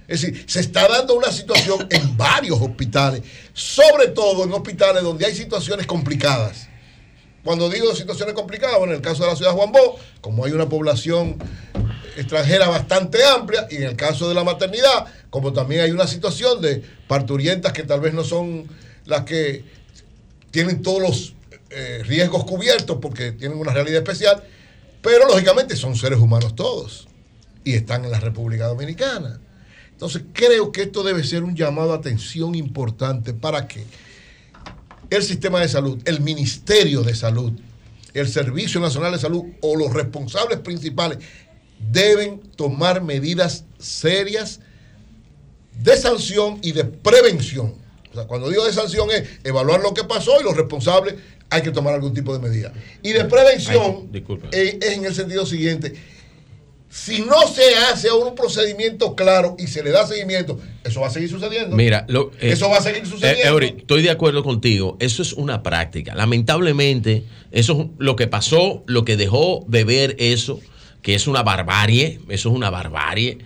[0.06, 5.24] Es decir, se está dando una situación en varios hospitales, sobre todo en hospitales donde
[5.24, 6.68] hay situaciones complicadas.
[7.42, 10.44] Cuando digo situaciones complicadas, bueno, en el caso de la ciudad de Juan Bó, como
[10.44, 11.36] hay una población
[12.16, 16.60] extranjera bastante amplia, y en el caso de la maternidad, como también hay una situación
[16.60, 18.66] de parturientas que tal vez no son
[19.06, 19.64] las que
[20.50, 21.34] tienen todos los
[21.70, 24.42] eh, riesgos cubiertos porque tienen una realidad especial,
[25.02, 27.08] pero lógicamente son seres humanos todos
[27.64, 29.40] y están en la República Dominicana.
[29.90, 33.84] Entonces creo que esto debe ser un llamado a atención importante para que
[35.10, 37.52] el sistema de salud, el Ministerio de Salud,
[38.12, 41.18] el Servicio Nacional de Salud o los responsables principales
[41.90, 44.60] deben tomar medidas serias
[45.82, 47.74] de sanción y de prevención.
[48.12, 51.16] O sea, cuando digo de sanción es evaluar lo que pasó y los responsables
[51.50, 52.72] hay que tomar algún tipo de medida.
[53.02, 54.08] Y de prevención
[54.52, 55.94] eh, es en el sentido siguiente.
[56.88, 61.10] Si no se hace un procedimiento claro y se le da seguimiento, eso va a
[61.10, 61.74] seguir sucediendo.
[61.74, 63.42] Mira, lo- eh, eso va a seguir sucediendo.
[63.42, 64.96] eh, Eury, estoy de acuerdo contigo.
[65.00, 66.14] Eso es una práctica.
[66.14, 70.60] Lamentablemente, eso es lo que pasó, lo que dejó de ver eso,
[71.04, 72.18] que es una barbarie.
[72.28, 73.38] Eso es una barbarie.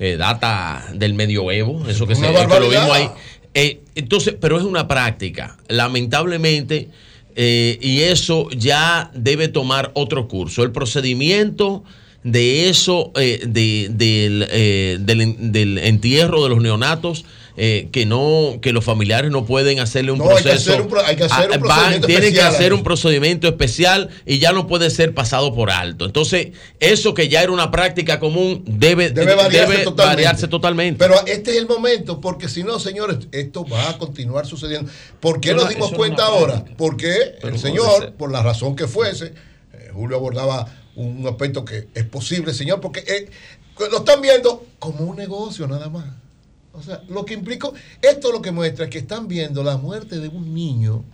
[0.00, 1.88] eh, data del medioevo.
[1.88, 3.08] Eso que, se, que lo vimos ahí.
[3.54, 5.56] Eh, entonces, pero es una práctica.
[5.68, 6.88] Lamentablemente,
[7.36, 10.64] eh, y eso ya debe tomar otro curso.
[10.64, 11.84] El procedimiento
[12.24, 17.24] de eso, eh, de- del, del entierro de los neonatos,
[17.56, 20.70] eh, que no, que los familiares no pueden hacerle un No, hay que proceso.
[20.72, 23.46] hacer un pro- hay que hacer un procedimiento tienen que especial a hacer un procedimiento
[23.48, 26.04] especial y ya no puede ser pasado por alto.
[26.04, 26.48] Entonces,
[26.80, 30.02] eso que ya era una práctica común debe, Debe variarse debe totalmente.
[30.24, 30.98] variarse totalmente.
[30.98, 34.90] Pero este es el momento, porque si no, señores, esto va a continuar sucediendo.
[35.20, 36.54] ¿Por qué nos no- dimos cuenta ahora?
[36.54, 36.76] práctica.
[36.76, 39.26] Porque Pero el señor, por la razón que fuese,
[39.72, 40.66] eh, Julio abordaba
[40.96, 43.28] un aspecto que es posible, señor, porque eh,
[43.90, 46.04] lo están viendo como un negocio nada más.
[46.74, 47.68] O sea, lo que implica,
[48.02, 51.04] esto lo que muestra es que están viendo la muerte de un niño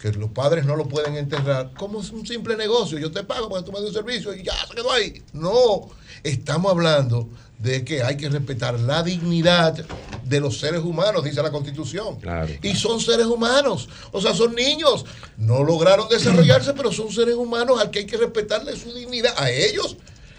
[0.00, 2.98] que los padres no lo pueden enterrar como es un simple negocio.
[2.98, 5.22] Yo te pago porque tú me das un servicio y ya se quedó ahí.
[5.32, 5.88] No,
[6.22, 9.84] estamos hablando de que hay que respetar la dignidad
[10.24, 12.18] de los seres humanos, dice la Constitución.
[12.62, 15.04] Y son seres humanos, o sea, son niños.
[15.38, 19.50] No lograron desarrollarse, pero son seres humanos al que hay que respetarle su dignidad a
[19.50, 19.96] ellos,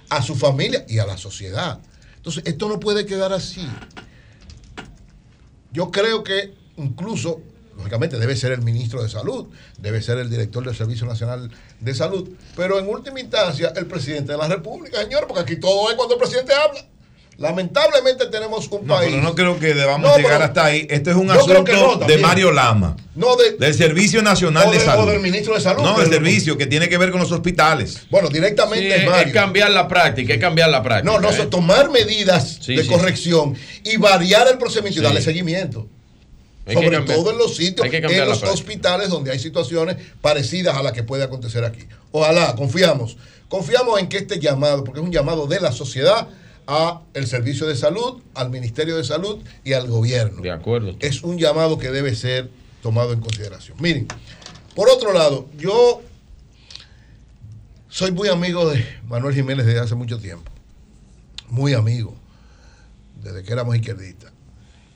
[0.10, 1.80] a su familia y a la sociedad.
[2.18, 3.68] Entonces, esto no puede quedar así.
[5.76, 7.42] Yo creo que incluso,
[7.76, 9.48] lógicamente, debe ser el ministro de Salud,
[9.78, 14.32] debe ser el director del Servicio Nacional de Salud, pero en última instancia el presidente
[14.32, 16.80] de la República, señor, porque aquí todo es cuando el presidente habla.
[17.38, 19.10] Lamentablemente tenemos un No, país.
[19.12, 20.88] pero no creo que debamos No, llegar hasta ahí.
[20.90, 22.18] Este es un asunto no, de.
[22.18, 22.96] Mario Lama.
[23.16, 25.04] No de, Del Servicio Nacional o de de- Salud.
[25.04, 28.08] o del ministro de Salud, No, del servicio que tiene que ver con los hospitales.
[28.10, 29.34] Bueno, Sí, directamente es, es Mario.
[29.34, 31.12] cambiar la práctica, es cambiar la práctica.
[31.12, 31.46] No, no, ¿eh?
[31.48, 35.04] tomar medidas Sí, de sí, corrección y variar el procedimiento y Sí.
[35.04, 35.88] darle seguimiento.
[36.68, 40.82] Hay Sobre cambiar- todo en los sitios, en los hospitales donde hay situaciones parecidas a
[40.82, 41.82] las que puede acontecer aquí.
[42.12, 43.18] Ojalá, confiamos.
[43.50, 46.28] Confiamos en que este llamado, porque es un llamado de la sociedad
[46.68, 50.42] a el servicio de salud, al Ministerio de Salud y al gobierno.
[50.42, 50.96] De acuerdo.
[51.00, 52.50] Es un llamado que debe ser
[52.82, 53.78] tomado en consideración.
[53.80, 54.08] Miren,
[54.76, 56.02] por otro lado, yo
[57.90, 60.52] soy muy amigo de Manuel Jiménez desde hace mucho tiempo.
[61.50, 62.16] Muy amigo.
[63.24, 64.34] Desde que éramos izquierdistas.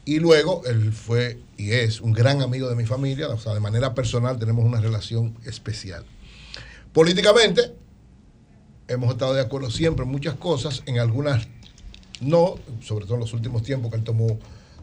[0.06, 3.30] Y luego él fue y es un gran amigo de mi familia.
[3.30, 6.04] O sea, de manera personal tenemos una relación especial.
[6.94, 7.74] Políticamente,
[8.88, 11.48] hemos estado de acuerdo siempre en muchas cosas, en algunas
[12.22, 14.38] no, sobre todo en los últimos tiempos que él tomó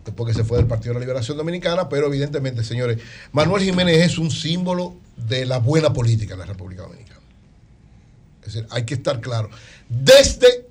[0.04, 2.98] después que se fue del Partido de la Liberación Dominicana, pero evidentemente, señores,
[3.32, 7.20] Manuel Jiménez es un símbolo de la buena política en la República Dominicana.
[8.40, 9.50] Es decir, hay que estar claro.
[9.88, 10.66] Desde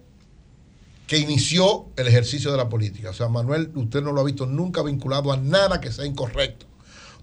[1.08, 3.11] que inició el ejercicio de la política.
[3.11, 6.66] O sea, Manuel, usted no lo ha visto nunca vinculado a nada que sea incorrecto.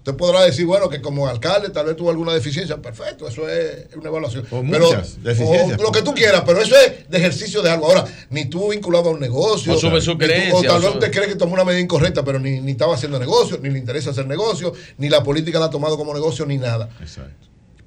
[0.05, 2.75] Usted podrá decir, bueno, que como alcalde tal vez tuvo alguna deficiencia.
[2.81, 4.45] Perfecto, eso es una evaluación.
[4.51, 5.79] O Pero- muchas deficiencias.
[5.79, 7.85] o lo que tú quieras, pero eso es de ejercicio de algo.
[7.85, 9.71] Ahora, ni tú vinculado a un negocio.
[9.73, 11.53] O sobre su ni tú- creencia, O tal o vez sobre- usted cree que tomó
[11.53, 15.07] una medida incorrecta, pero ni, ni estaba haciendo negocio, ni le interesa hacer negocio, ni
[15.07, 16.89] la política la ha tomado como negocio, ni nada.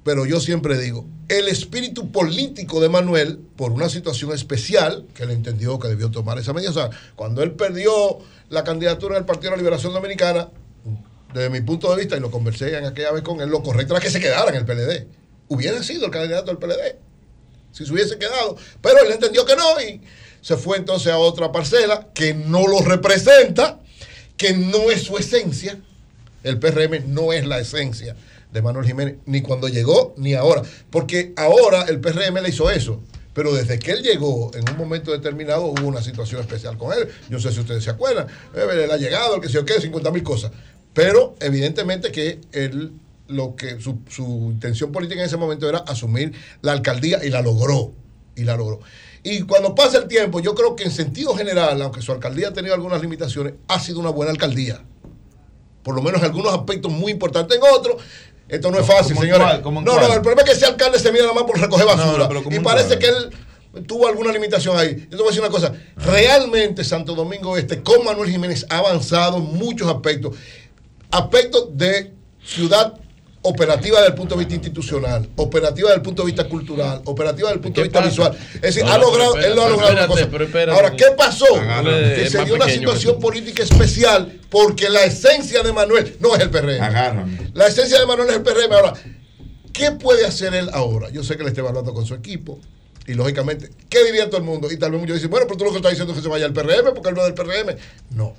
[0.03, 5.29] Pero yo siempre digo, el espíritu político de Manuel, por una situación especial, que él
[5.31, 6.71] entendió que debió tomar esa medida.
[6.71, 8.17] O sea, cuando él perdió
[8.49, 10.49] la candidatura del Partido de la Liberación Dominicana,
[11.33, 13.93] desde mi punto de vista, y lo conversé en aquella vez con él, lo correcto
[13.93, 15.07] era que se quedara en el PLD.
[15.49, 16.97] hubiera sido el candidato del PLD,
[17.71, 18.57] si se hubiese quedado.
[18.81, 20.01] Pero él entendió que no y
[20.41, 23.79] se fue entonces a otra parcela que no lo representa,
[24.35, 25.79] que no es su esencia.
[26.43, 28.15] El PRM no es la esencia
[28.51, 30.61] de Manuel Jiménez, ni cuando llegó, ni ahora.
[30.89, 33.01] Porque ahora el PRM le hizo eso.
[33.33, 37.07] Pero desde que él llegó, en un momento determinado, hubo una situación especial con él.
[37.29, 38.27] Yo no sé si ustedes se acuerdan.
[38.55, 40.51] Eh, La llegada, el que se yo qué, 50 mil cosas.
[40.97, 42.91] Pero evidentemente que él,
[43.27, 47.43] lo que su, su intención política en ese momento era asumir la alcaldía y la
[47.43, 47.93] logró.
[48.35, 48.79] Y la logró.
[49.21, 52.53] Y cuando pasa el tiempo, yo creo que en sentido general, aunque su alcaldía ha
[52.53, 54.83] tenido algunas limitaciones, ha sido una buena alcaldía.
[55.83, 57.55] Por lo menos en algunos aspectos muy importantes.
[57.55, 58.01] En otros,
[58.47, 59.63] esto no es fácil, ¿Cómo en señores.
[59.63, 59.85] no, cuál?
[59.85, 62.23] no, el problema es que ese alcalde se mira nada más por recoger basura.
[62.23, 63.29] No, pero ¿cómo y parece que él
[63.85, 64.95] tuvo alguna limitación ahí.
[64.95, 65.73] Yo te voy a decir una cosa.
[65.97, 70.35] Realmente Santo Domingo Este, con Manuel Jiménez, ha avanzado en muchos aspectos.
[71.11, 72.13] Aspectos de
[72.43, 72.93] ciudad
[73.43, 77.47] operativa desde el punto de vista institucional, operativa desde el punto de vista cultural, operativa
[77.49, 78.09] desde el punto de vista pasa?
[78.09, 78.37] visual.
[78.55, 80.27] Es decir, No, ha logrado, él lo ha espérate, logrado una cosa.
[80.31, 80.71] pero espérate.
[80.79, 81.55] Ahora, ¿qué pasó?
[81.55, 82.13] Agárrame.
[82.15, 86.41] Que se dio una que situación política especial porque la esencia de Manuel no es
[86.41, 87.51] el PRM.
[87.53, 88.73] La esencia de Manuel es el PRM.
[88.73, 88.93] Ahora,
[89.71, 91.09] ¿qué puede hacer él ahora?
[91.11, 92.59] Yo sé que le está evaluando con su equipo.
[93.05, 94.69] Y lógicamente, ¿qué diría todo el mundo?
[94.69, 96.27] Y tal vez muchos dicen, bueno, pero tú lo que estás diciendo es que se
[96.29, 97.77] vaya al PRM porque él no es del PRM.
[98.09, 98.33] No.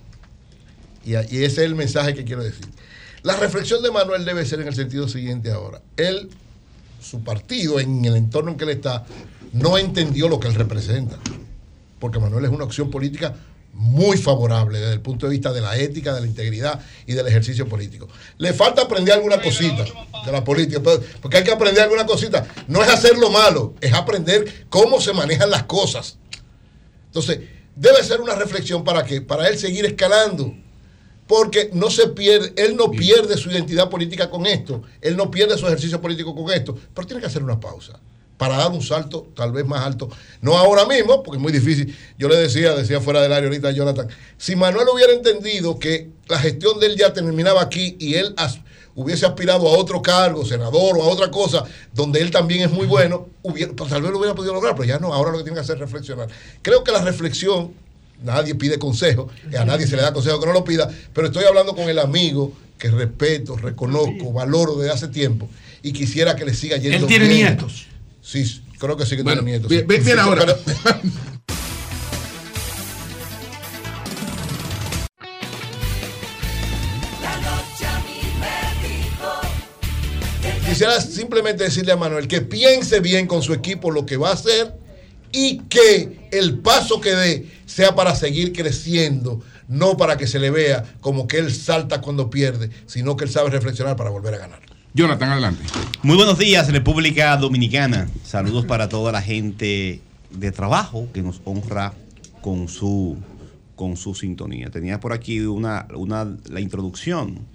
[1.08, 2.66] Y, ese es el mensaje que quiero decir.
[3.22, 5.80] La reflexión de Manuel debe ser en el sentido siguiente ahora.
[5.96, 6.28] Él,
[7.00, 9.06] su partido, en el entorno en que él está,
[9.52, 11.18] no entendió lo que él representa.
[11.98, 13.34] Porque Manuel es una opción política
[13.72, 17.26] muy favorable desde el punto de vista de la ética, de la integridad y del
[17.26, 18.08] ejercicio político.
[18.36, 19.84] Le falta aprender alguna cosita
[20.26, 20.82] de la política,
[21.22, 22.46] porque hay que aprender alguna cosita.
[22.66, 26.18] No es hacer lo malo, es aprender cómo se manejan las cosas.
[27.06, 27.40] Entonces,
[27.74, 30.54] debe ser una reflexión para que para él seguir escalando.
[31.28, 35.56] Porque no se pierde, él no pierde su identidad política con esto, él no pierde
[35.58, 38.00] su ejercicio político con esto, pero tiene que hacer una pausa
[38.38, 40.08] para dar un salto tal vez más alto.
[40.40, 41.94] No ahora mismo, porque es muy difícil.
[42.18, 46.08] Yo le decía, decía fuera del área ahorita a Jonathan, si Manuel hubiera entendido que
[46.28, 48.60] la gestión de él ya terminaba aquí y él as-
[48.94, 52.86] hubiese aspirado a otro cargo, senador o a otra cosa, donde él también es muy
[52.86, 55.44] bueno, hubiera, pues, tal vez lo hubiera podido lograr, pero ya no, ahora lo que
[55.44, 56.28] tiene que hacer es reflexionar.
[56.62, 57.72] Creo que la reflexión,
[58.22, 61.44] nadie pide consejo, a nadie se le da consejo que no lo pida, pero estoy
[61.44, 65.48] hablando con el amigo que respeto, reconozco, valoro desde hace tiempo
[65.82, 67.38] y quisiera que le siga yendo Él tiene bien.
[67.48, 67.86] nietos.
[68.22, 69.68] Sí, creo que sí que Bueno, tiene nietos.
[69.70, 70.04] bien- sí.
[70.04, 70.44] bien- ahora.
[70.44, 70.58] pero-
[80.68, 84.34] Quisiera simplemente decirle a Manuel que piense bien con su equipo lo que va a
[84.34, 84.74] hacer
[85.32, 90.50] y que el paso que dé sea para seguir creciendo, no para que se le
[90.50, 94.38] vea como que él salta cuando pierde, sino que él sabe reflexionar para volver a
[94.38, 94.60] ganar.
[94.94, 95.62] Jonathan, adelante.
[96.02, 98.08] Muy buenos días, República Dominicana.
[98.24, 100.00] Saludos para toda la gente
[100.30, 101.92] de trabajo que nos honra
[102.40, 103.16] con su,
[103.76, 104.70] con su sintonía.
[104.70, 107.46] Tenía por aquí una, una, la introducción,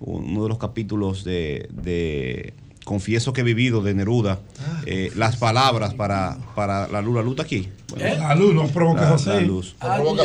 [0.00, 2.54] uno de los capítulos de, de
[2.94, 4.40] Confieso que he vivido de Neruda,
[4.84, 7.14] eh, las palabras para, para la luz.
[7.14, 7.68] La luz está aquí.
[7.88, 9.30] Bueno, La luz no provoca la, José.
[9.30, 9.76] la luz.
[9.78, 10.22] Ah, yo te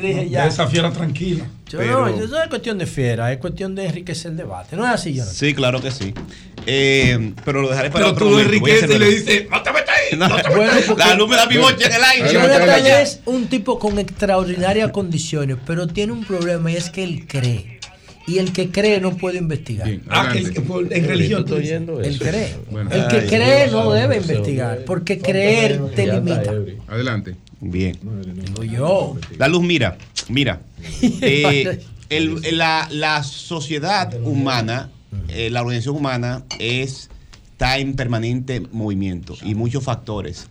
[0.00, 1.44] dije- yo Pero- esa fiera tranquila.
[1.68, 4.76] Yo Pero- no, eso no es cuestión de fiera, es cuestión de enriquecer el debate.
[4.76, 5.34] No es así, Jonathan.
[5.34, 6.14] Sí, claro que sí.
[6.66, 8.54] Eh, pero lo dejaré para Pero otro tú momento.
[8.54, 10.16] Enriqueces y le dices, no te metas ahí.
[10.18, 10.84] No, no te Bueno, metas ahí".
[10.88, 12.32] porque- La luz me da pivoche en el aire.
[12.32, 17.26] Jonathan es un tipo con extraordinarias condiciones, pero tiene un problema y es que él
[17.28, 17.73] cree.
[18.26, 19.88] Y el que cree no puede investigar.
[20.08, 21.44] Ah, que el que por- en religión.
[22.02, 22.56] Él cree.
[22.70, 22.90] Bueno.
[22.90, 26.54] El que Ay, cree no debe investigar, porque creer te limita.
[26.88, 27.36] Adelante.
[27.60, 27.98] Bien.
[28.34, 29.16] Digo yo.
[29.38, 30.60] La luz, mira, mira.
[31.02, 34.90] eh, el- el- la, la sociedad humana,
[35.28, 37.10] eh, la organización humana es,
[37.52, 40.48] está en permanente movimiento y muchos factores.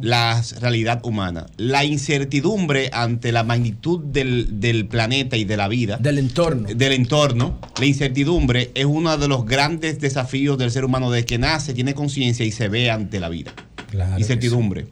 [0.00, 5.96] La realidad humana, la incertidumbre ante la magnitud del, del planeta y de la vida,
[5.96, 11.10] del entorno, del entorno, la incertidumbre es uno de los grandes desafíos del ser humano
[11.10, 13.52] desde que nace, tiene conciencia y se ve ante la vida.
[14.18, 14.86] incertidumbre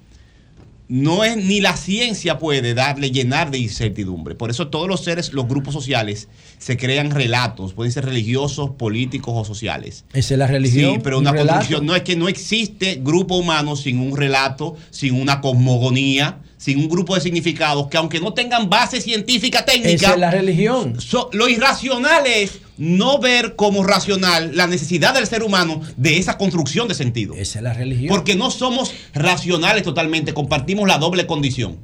[0.91, 4.35] no es ni la ciencia puede darle llenar de incertidumbre.
[4.35, 6.29] Por eso todos los seres, los grupos sociales,
[6.59, 10.05] se crean relatos, pueden ser religiosos, políticos o sociales.
[10.13, 10.95] Esa es la religión.
[10.95, 11.53] Sí, pero un una relato.
[11.59, 16.79] construcción no es que no existe grupo humano sin un relato, sin una cosmogonía, sin
[16.79, 21.01] un grupo de significados que aunque no tengan base científica técnica, Esa es la religión.
[21.01, 26.37] so- lo irracional es no ver como racional la necesidad del ser humano de esa
[26.37, 27.33] construcción de sentido.
[27.35, 28.09] Esa es la religión.
[28.09, 31.79] Porque no somos racionales totalmente, compartimos la doble condición.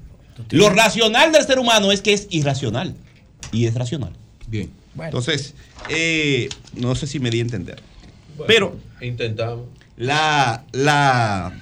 [0.50, 2.94] Lo racional del ser humano es que es irracional
[3.52, 4.12] y es racional.
[4.46, 4.70] Bien.
[5.00, 5.54] Entonces,
[5.88, 7.80] eh, no sé si me di a entender.
[8.46, 9.64] Pero intentamos.
[9.96, 11.52] La, la,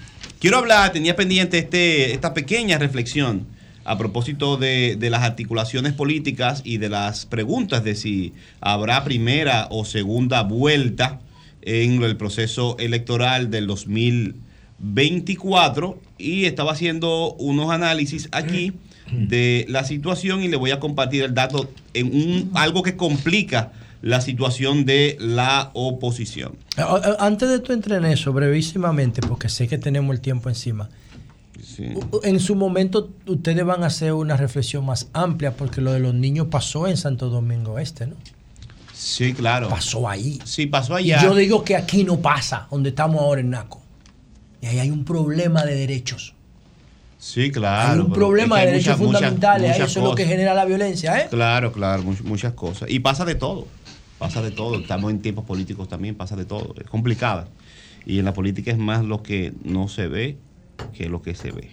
[0.45, 3.47] quiero hablar, tenía pendiente este, esta pequeña reflexión
[3.87, 9.69] a propósito de, de las articulaciones políticas y de las preguntas de si habrá primera
[9.71, 11.19] o segunda vuelta
[11.63, 18.75] en el proceso electoral del 2024 y estaba haciendo unos análisis aquí
[19.11, 23.73] de la situación y le voy a compartir el dato en un, algo que complica
[24.05, 26.57] la situación de la oposición.
[27.19, 30.91] Antes de tú entrar en eso, brevísimamente, porque sé que tenemos el tiempo encima.
[32.23, 36.13] En su momento ustedes van a hacer una reflexión más amplia porque lo de los
[36.15, 38.15] niños pasó en Santo Domingo Este, ¿no?
[38.93, 39.69] Sí, claro.
[39.71, 40.39] Pasó ahí.
[40.45, 41.23] Sí, pasó Y allá.
[41.23, 43.81] yo digo que aquí no pasa, donde estamos ahora en Naco.
[44.61, 46.35] Y ahí hay un problema de derechos.
[47.19, 47.93] Sí, claro.
[47.95, 49.71] hay un problema es que de derechos muchas- fundamentales.
[49.73, 51.27] muchas eso es lo que genera la violencia, ¿eh?
[51.31, 52.91] Claro, claro, much- muchas cosas.
[52.91, 53.67] Y pasa de todo.
[54.19, 54.79] Pasa de todo.
[54.79, 56.75] Estamos en tiempos políticos también, pasa de todo.
[56.81, 57.49] Es complicada.
[58.07, 60.37] Y en la política es más lo que no se ve
[60.93, 61.71] que lo que se ve.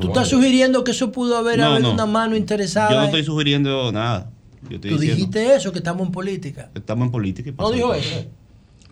[0.00, 1.94] Tú estás sugiriendo que eso pudo haber No, habido no.
[1.94, 2.90] una mano interesada.
[2.90, 4.30] Yo no estoy sugiriendo nada.
[4.68, 6.70] Yo estoy Tú diciendo, dijiste eso, que estamos en política.
[6.74, 8.24] estamos en política y No dijo eso.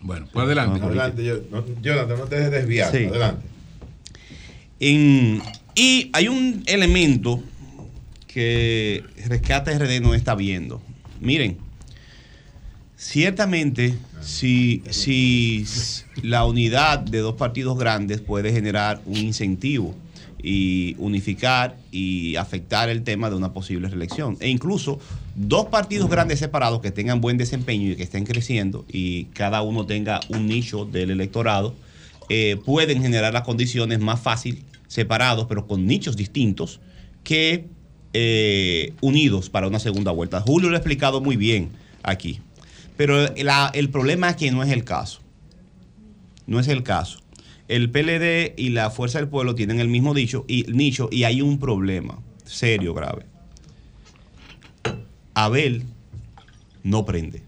[0.01, 0.83] Bueno, pues adelante.
[0.83, 1.39] Adelante, yo-
[1.81, 2.91] Jonathan, no te dejes desviar.
[2.91, 3.05] Sí.
[3.05, 3.45] Adelante.
[4.79, 5.41] En-
[5.75, 7.41] y hay un elemento
[8.27, 10.81] que Rescate RD no está viendo.
[11.19, 11.57] Miren,
[13.01, 15.65] ciertamente si, si
[16.21, 19.95] la unidad de dos partidos grandes puede generar un incentivo
[20.43, 24.37] y unificar y afectar el tema de una posible reelección.
[24.39, 24.99] E incluso
[25.35, 29.87] dos partidos grandes separados que tengan buen desempeño y que estén creciendo y cada uno
[29.87, 31.73] tenga un nicho del electorado,
[32.29, 36.79] eh, pueden generar las condiciones más fácil separados, pero con nichos distintos,
[37.23, 37.65] que
[38.13, 40.39] eh, unidos para una segunda vuelta.
[40.39, 41.69] Julio lo ha explicado muy bien
[42.03, 42.39] aquí.
[43.01, 45.21] Pero el problema es que no es el caso.
[46.45, 47.19] No es el caso.
[47.67, 51.41] El PLD y la Fuerza del Pueblo tienen el mismo dicho y, nicho y hay
[51.41, 53.25] un problema serio, grave.
[55.33, 55.83] Abel
[56.83, 57.41] no prende.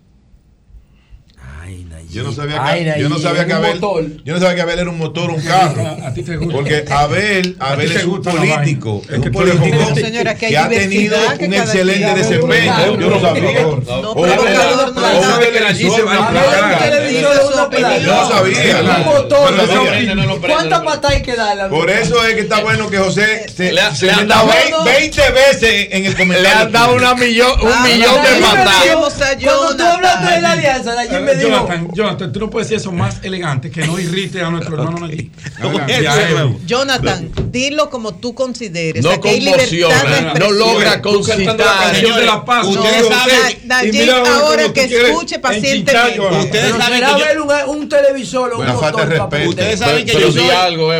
[2.11, 4.05] Yo no sabía Ay, que, yo no sabía que Abel, motor.
[4.23, 5.97] yo no sabía que Abel era un motor, un carro.
[6.05, 6.53] A ti te gusta.
[6.53, 9.77] Porque Abel, Abel es un político, Es un político
[10.39, 12.99] que, ha tenido un excelente desempeño.
[12.99, 13.63] Yo no sabía.
[18.05, 18.83] No, sabía.
[20.47, 21.65] ¿Cuántas patas hay que darle?
[21.69, 25.31] Por eso es que está bueno que José se, Le ha- han dado- vein- 20
[25.31, 26.43] veces en el comentario.
[26.49, 28.83] Le han dado un Ah, millón de patadas.
[29.41, 31.52] Cuando tú hablaste de la alianza, me dijo.
[31.53, 34.97] Jonathan, Jonathan, tú no puedes decir eso más elegante que no irrite a nuestro hermano
[35.05, 36.59] a nuevo.
[36.65, 39.03] Jonathan, dilo como tú consideres.
[39.03, 42.67] No Aquí conmociona, no logra Tú cantando la canción de la paz.
[42.67, 46.19] Ustedes ahora que escuche pacientemente.
[46.19, 49.29] Ustedes saben que yo- ver un, un televisor o un motor.
[49.47, 50.49] Ustedes saben que yo soy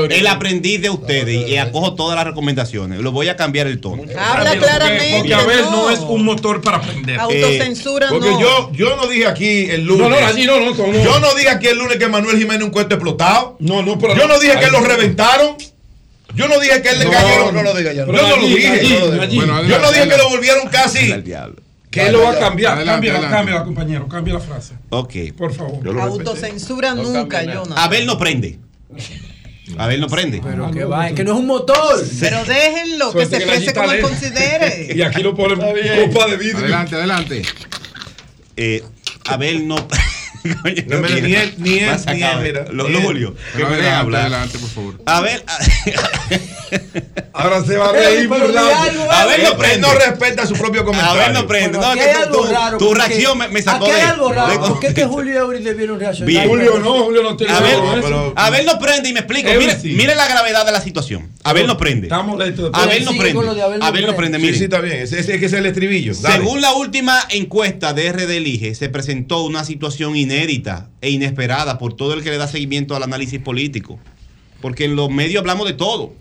[0.09, 2.99] el aprendiz de ustedes y acojo todas las recomendaciones.
[2.99, 4.03] Lo voy a cambiar el tono.
[4.17, 5.17] Habla claramente.
[5.17, 7.19] Porque Abel no es un motor para aprender.
[7.19, 8.39] Autocensura Porque no.
[8.41, 10.09] yo, yo no dije aquí el lunes.
[10.45, 13.57] Yo no dije aquí el lunes que Manuel Jiménez un cuento explotado.
[13.59, 14.15] No, no, pero.
[14.15, 15.55] Yo no dije que lo reventaron.
[16.35, 17.53] Yo no dije que él le No, cayeron.
[17.55, 18.05] no lo diga ya.
[18.05, 18.87] Yo no lo dije.
[18.87, 21.13] Yo no dije que lo volvieron casi.
[21.91, 22.73] Que él lo va a cambiar.
[22.73, 23.37] Adelante, Cámbiala, adelante.
[23.37, 24.07] cámbiala, compañero.
[24.07, 24.73] Cambia la frase.
[24.89, 25.13] Ok.
[25.37, 25.99] Por favor.
[26.01, 27.77] Autocensura nunca, Jonathan.
[27.77, 28.57] Abel no prende.
[29.77, 30.41] Abel no prende.
[30.43, 32.03] Pero que va, que no es un motor.
[32.19, 34.89] Pero déjenlo, que se exprese como él considere.
[34.95, 36.59] Y aquí lo ponemos copa de vidrio.
[36.59, 37.41] Adelante, adelante.
[38.57, 38.83] Eh,
[39.25, 39.75] Abel no.
[40.43, 42.85] No, mira, ni él- ni él, ni él, mira, Lo.
[42.85, 44.21] Que me adelante, hablar.
[44.23, 44.95] adelante, por favor.
[45.05, 45.43] Abel.
[47.33, 49.11] Ahora se va a reír por burlando.
[49.11, 49.79] Abel no Él prende.
[49.79, 51.21] no respeta su propio comentario.
[51.21, 51.77] Abel no prende.
[51.79, 52.77] No, que tu- algo tu- raro.
[52.77, 54.01] tu porque reacción me, me sacó Aquí de.
[54.01, 54.59] hay algo raro.
[54.67, 56.47] ¿Por qué es que Julio y Eury debieron reaccionar?
[56.47, 58.33] Julio no, Julio no tiene nada de eso.
[58.35, 59.49] Abel no prende y me explico.
[59.83, 61.31] Mire, la gravedad de la situación.
[61.43, 62.07] Abel no prende.
[62.07, 62.69] Estamos listos.
[62.73, 63.61] Abel no Sigue prende.
[63.61, 64.37] Abel Abel, no no prende.
[64.39, 64.57] Sí, Mire.
[64.57, 64.97] sí, está bien.
[64.97, 66.13] Ese, es que es el estribillo.
[66.13, 70.32] Según la última encuesta de RD Elige, se presentó una situación inédita
[71.01, 73.99] e inesperada por todo el que le da seguimiento al análisis político.
[74.61, 76.13] Porque en los medios hablamos de todo.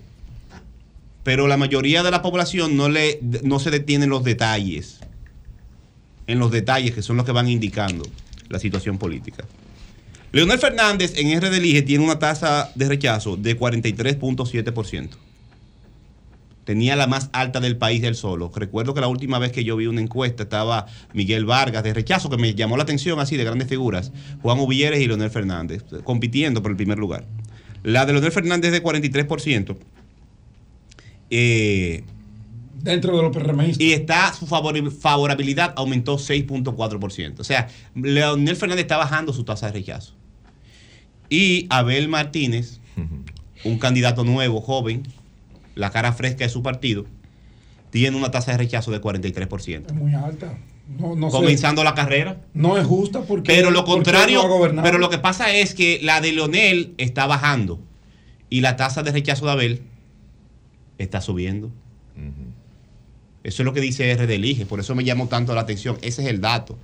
[1.23, 4.99] Pero la mayoría de la población no, le, no se detiene en los detalles.
[6.27, 8.05] En los detalles que son los que van indicando
[8.49, 9.45] la situación política.
[10.31, 15.22] Leonel Fernández en RD Elige tiene una tasa de rechazo de 43.7%
[16.63, 18.51] tenía la más alta del país del solo.
[18.55, 22.29] Recuerdo que la última vez que yo vi una encuesta estaba Miguel Vargas de rechazo,
[22.29, 24.11] que me llamó la atención así de grandes figuras,
[24.41, 27.25] Juan Uvieres y Leonel Fernández, compitiendo por el primer lugar.
[27.83, 29.77] La de Leonel Fernández de 43%.
[31.29, 32.03] Eh,
[32.81, 33.79] Dentro de los PRMistas.
[33.79, 37.39] y está su favor- favorabilidad aumentó 6.4%.
[37.39, 40.13] O sea, Leonel Fernández está bajando su tasa de rechazo.
[41.29, 42.79] Y Abel Martínez,
[43.63, 45.03] un candidato nuevo, joven,
[45.75, 47.05] la cara fresca de su partido,
[47.89, 49.85] tiene una tasa de rechazo de 43%.
[49.87, 50.57] Es muy alta.
[50.99, 51.37] No, no sé.
[51.37, 52.41] comenzando la carrera.
[52.53, 53.47] No es justa porque.
[53.53, 54.43] Pero lo contrario,
[54.73, 57.79] no pero lo que pasa es que la de Leonel está bajando
[58.49, 59.81] y la tasa de rechazo de Abel
[60.97, 61.71] está subiendo.
[63.43, 65.97] Eso es lo que dice RD Elige, por eso me llamó tanto la atención.
[66.01, 66.77] Ese es el dato.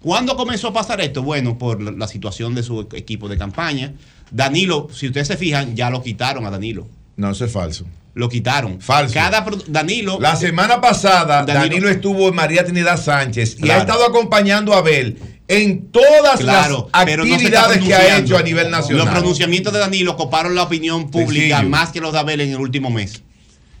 [0.00, 1.22] ¿Cuándo comenzó a pasar esto?
[1.22, 3.94] Bueno, por la- la situación de su equipo de campaña.
[4.30, 6.86] Danilo, si ustedes se fijan, ya lo quitaron a Danilo.
[7.16, 7.84] No, eso es falso.
[8.14, 8.80] Lo quitaron.
[8.80, 9.14] Falso.
[9.14, 10.18] Cada Danilo.
[10.20, 14.78] La semana pasada, Danilo- Danilo, estuvo en María Trinidad Sánchez y ha estado acompañando a
[14.78, 15.18] Abel
[15.48, 19.04] en todas Claro, las no actividades que ha hecho a nivel nacional.
[19.06, 21.68] Los pronunciamientos de Danilo coparon la opinión pública Sencillo.
[21.70, 23.22] más que los de Abel en el último mes.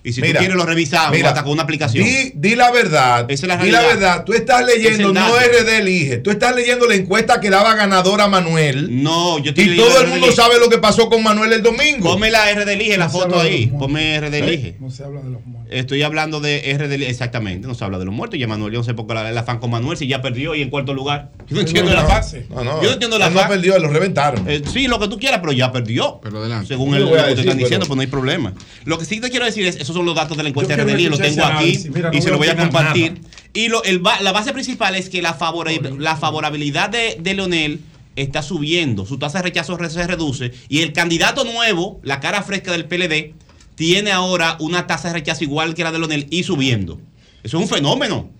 [0.06, 2.04] Y si Mira, tú quieres lo revisamos mira, hasta con una aplicación.
[2.04, 3.24] Di, di la verdad.
[3.30, 4.00] Esa es la di la realidad.
[4.00, 4.24] verdad.
[4.24, 5.34] Tú estás leyendo, Es no.
[5.38, 6.18] RD elige.
[6.18, 9.02] Tú estás leyendo la encuesta que daba ganadora a Manuel.
[9.02, 10.42] No, yo estoy Y leyendo todo el mundo Elige.
[10.42, 12.10] sabe lo que pasó con Manuel el domingo.
[12.12, 13.66] Ponme la RD Elige, la No se foto ahí.
[13.78, 14.76] Ponme RD Elige.
[14.78, 15.72] No se habla de los muertos.
[15.74, 17.66] Estoy hablando de RD Elige, exactamente.
[17.66, 18.38] No se habla de los muertos.
[18.38, 20.20] Y a Manuel, yo no sé por qué la- el afán con Manuel si ya
[20.20, 21.30] perdió y en cuarto lugar.
[21.48, 22.22] Yo no entiendo no, afán.
[22.50, 22.82] no, no.
[22.82, 24.44] Yo no entiendo el Él no perdió, lo reventaron.
[24.50, 26.20] Eh, sí, lo que tú quieras, pero ya perdió.
[26.22, 26.68] Pero adelante.
[26.68, 28.52] Según el, lo que te están diciendo, pues no hay problema.
[28.84, 30.82] Lo que sí te quiero decir es, esos son los datos de la encuesta de
[30.82, 31.90] RD, lo tengo aquí análisis.
[31.90, 33.12] Mira, no y se lo voy a compartir.
[33.14, 33.28] nada.
[33.52, 37.80] Y lo, el la base principal es que la, favora- la favorabilidad de, de Leonel
[38.16, 42.42] está subiendo, su tasa de rechazo re- se reduce y el candidato nuevo, la cara
[42.42, 43.32] fresca del PLD,
[43.76, 47.00] tiene ahora una tasa de rechazo igual que la de Leonel y subiendo.
[47.42, 48.30] Eso es un fenómeno.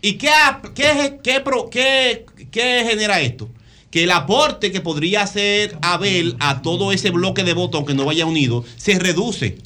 [0.00, 0.30] ¿Y qué,
[0.74, 3.48] qué, qué- qué genera esto?
[3.90, 8.04] Que el aporte que podría hacer Abel a todo ese bloque de votos, aunque no
[8.06, 9.58] vaya unido, se reduce.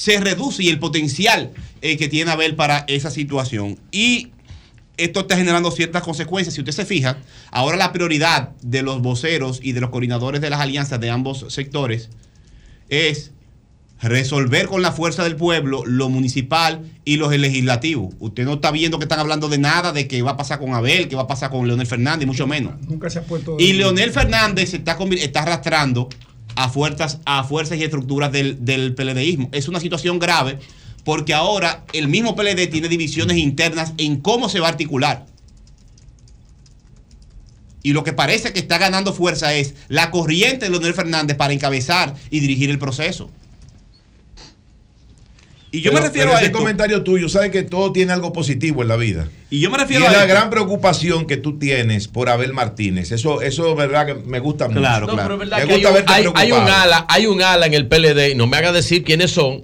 [0.00, 1.50] Se reduce y el potencial
[1.82, 3.78] eh, que tiene Abel para esa situación.
[3.92, 4.28] Y
[4.96, 6.54] esto está generando ciertas consecuencias.
[6.54, 7.18] Si usted se fija,
[7.50, 11.44] ahora la prioridad de los voceros y de los coordinadores de las alianzas de ambos
[11.50, 12.08] sectores
[12.88, 13.32] es
[14.00, 18.14] resolver con la fuerza del pueblo lo municipal y los legislativos.
[18.20, 20.72] Usted no está viendo que están hablando de nada, de qué va a pasar con
[20.72, 22.72] Abel, qué va a pasar con Leonel Fernández, mucho menos.
[22.88, 23.58] Nunca se ha puesto.
[23.58, 26.08] Y Leonel Fernández se está, está arrastrando
[26.64, 26.68] a
[27.44, 29.48] fuerzas, y estructuras del, del PLDismo.
[29.52, 30.58] Es una situación grave
[31.04, 35.26] porque ahora el mismo PLD tiene divisiones internas en cómo se va a articular.
[37.82, 41.54] Y lo que parece que está ganando fuerza es la corriente de Leonel Fernández para
[41.54, 43.30] encabezar y dirigir el proceso.
[45.72, 46.58] Y yo me refiero pero a ese esto.
[46.58, 49.28] comentario tuyo, sabes que todo tiene algo positivo en la vida.
[49.50, 50.28] Y yo me Y refiero es a la esto.
[50.34, 53.12] gran preocupación que tú tienes por Abel Martínez.
[53.12, 54.80] Eso, eso verdad que me gusta mucho.
[54.80, 56.82] No, pero es verdad Me que hay un, verte hay- hay un preocupado.
[56.82, 59.62] ala, hay un ala en el PLD, y no me haga decir quiénes son.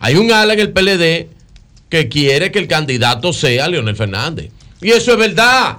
[0.00, 1.28] Hay un ala en el PLD
[1.88, 4.50] que quiere que el candidato sea Leonel Fernández.
[4.82, 5.76] Y eso es verdad.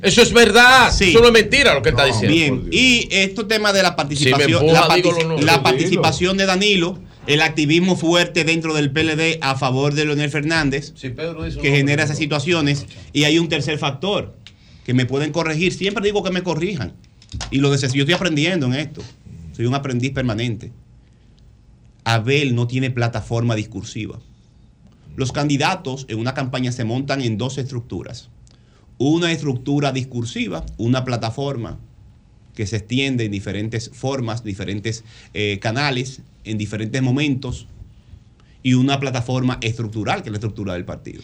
[0.00, 0.92] Eso es verdad.
[0.96, 1.10] Sí.
[1.10, 2.28] Eso no es mentira lo que está diciendo.
[2.32, 5.62] Bien, y este tema de la participación, Si me empuja, la, no.
[5.64, 6.98] participación de Danilo,
[7.28, 12.86] el activismo fuerte dentro del PLD a favor de Leonel Fernández, que genera esas situaciones.
[13.12, 14.34] Y hay un tercer factor,
[14.86, 15.74] que me pueden corregir.
[15.74, 16.94] Siempre digo que me corrijan.
[17.50, 19.02] Y lo de yo estoy aprendiendo en esto.
[19.54, 20.72] Soy un aprendiz permanente.
[22.02, 24.18] Abel no tiene plataforma discursiva.
[25.14, 28.30] Los candidatos en una campaña se montan en dos estructuras.
[28.96, 31.78] Una estructura discursiva, una plataforma
[32.58, 37.68] que se extiende en diferentes formas, diferentes eh, canales, en diferentes momentos,
[38.64, 41.22] y una plataforma estructural, que es la estructura del partido.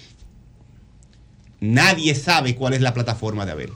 [1.58, 3.70] Nadie sabe cuál es la plataforma de Abel.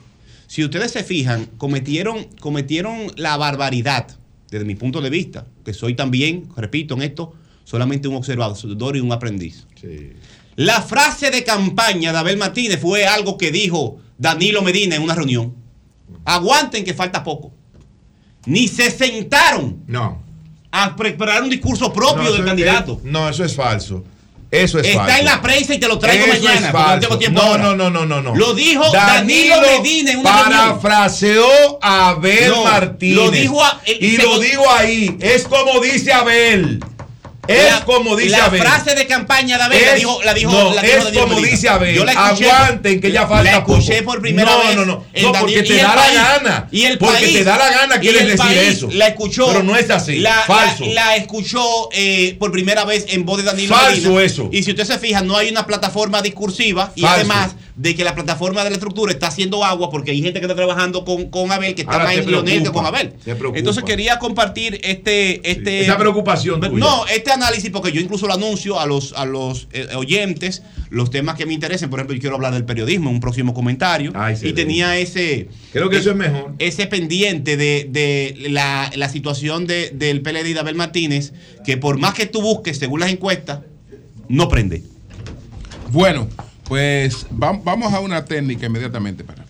[0.46, 4.06] Si ustedes se fijan, cometieron, cometieron la barbaridad,
[4.52, 9.00] desde mi punto de vista, que soy también, repito en esto, solamente un observador y
[9.00, 9.66] un aprendiz.
[10.54, 15.16] La frase de campaña de Abel Martínez fue algo que dijo Danilo Medina en una
[15.16, 15.57] reunión.
[16.24, 17.52] Aguanten que falta poco.
[18.46, 20.22] Ni se sentaron No.
[20.70, 23.00] a preparar un discurso propio No, del candidato.
[23.04, 24.04] no, eso es falso.
[24.50, 25.18] Eso es Está falso.
[25.18, 26.72] en la prensa y te lo traigo Eso mañana.
[27.10, 27.62] no tengo no, ahora.
[27.64, 28.34] no, no, no, no, no.
[28.34, 30.64] Lo dijo Danilo, Medina en una reunión.
[30.80, 33.16] parafraseó a Abel No, Martínez.
[33.16, 35.16] lo dijo a- el- y lo digo ahí.
[35.20, 36.82] Es como dice Abel.
[37.49, 38.60] Es La- como dice la Abel.
[38.60, 41.41] frase de campaña de Abel la Es- dijo, la dijo, no, la dijo es como
[41.41, 41.94] dice Abel.
[41.94, 44.12] Yo la escuché- Aguanten que ya falta La escuché poco.
[44.12, 44.77] por primera no, vez.
[44.77, 45.33] No, no, no.
[45.41, 46.68] Porque te da país- la gana.
[46.70, 48.89] Y el porque país- te da la gana quieres decir país eso.
[48.93, 49.47] La escuchó.
[49.49, 50.17] Pero no es así.
[50.18, 50.85] La, Falso.
[50.86, 54.23] La, la escuchó eh, por primera vez en voz de Danilo Falso Medina.
[54.23, 54.49] eso.
[54.52, 57.15] Y si usted se fija, no hay una plataforma discursiva y Falso.
[57.17, 60.47] además de que la plataforma de la estructura está haciendo agua porque hay gente que
[60.47, 63.12] está trabajando con, con Abel que está Ahora más en Leonel que preocupa, con Abel.
[63.57, 66.73] Entonces quería compartir este, este esa preocupación tuya.
[66.76, 71.10] No, este análisis porque yo incluso lo anuncio a los a los eh, oyentes los
[71.10, 71.89] temas que me interesen.
[71.89, 75.89] Por ejemplo, yo quiero hablar del periodismo en un próximo comentario y tenía ese Creo
[75.89, 76.55] que eso es mejor.
[76.58, 81.32] ese pendiente de, de la, la situación de- del PLD de Abel Martínez
[81.65, 83.60] que por más que tú busques según las encuestas
[84.28, 84.82] no prende.
[85.90, 86.28] Bueno,
[86.68, 89.44] pues vam- vamos a una técnica inmediatamente para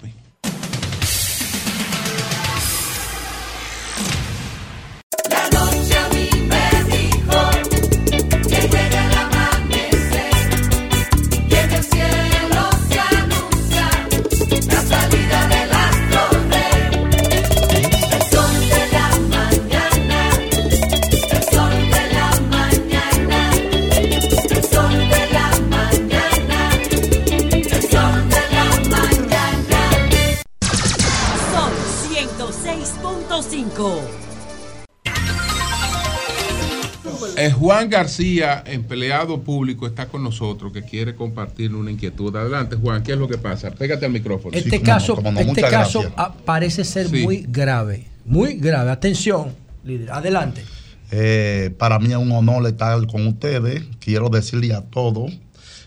[37.49, 42.35] Eh, Juan García, empleado público, está con nosotros que quiere compartir una inquietud.
[42.37, 43.71] Adelante, Juan, ¿qué es lo que pasa?
[43.71, 44.57] Pégate al micrófono.
[44.57, 46.03] Este caso, este caso
[46.45, 47.23] parece ser Sí.
[47.23, 48.91] muy grave, muy grave.
[48.91, 49.55] Atención,
[49.85, 50.63] líder, adelante.
[51.11, 53.83] Eh, para mí es un honor estar con ustedes.
[53.99, 55.33] Quiero decirle a todos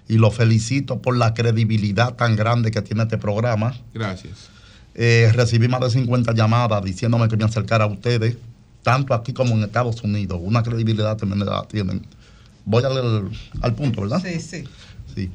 [0.08, 3.76] y lo felicito por la credibilidad tan grande que tiene este programa.
[3.94, 4.50] Gracias.
[4.96, 8.36] Eh, recibí más de 50 llamadas diciéndome que me acercara a ustedes,
[8.84, 10.40] tanto aquí como en Estados Unidos.
[10.42, 12.06] Una credibilidad tremenda tienen.
[12.66, 13.30] Voy al,
[13.62, 14.22] al punto, ¿verdad?
[14.26, 14.64] Sí, sí.
[15.16, 15.30] Sí.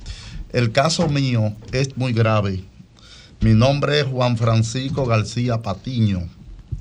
[0.53, 2.65] El caso mío es muy grave.
[3.41, 6.23] Mi nombre es Juan Francisco García Patiño.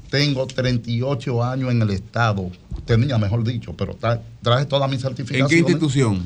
[0.10, 2.50] Tengo 38 años en el Estado.
[2.86, 5.50] Tenía, mejor dicho, pero tra- traje todas mis ¿En certificaciones.
[5.52, 6.26] qué institución?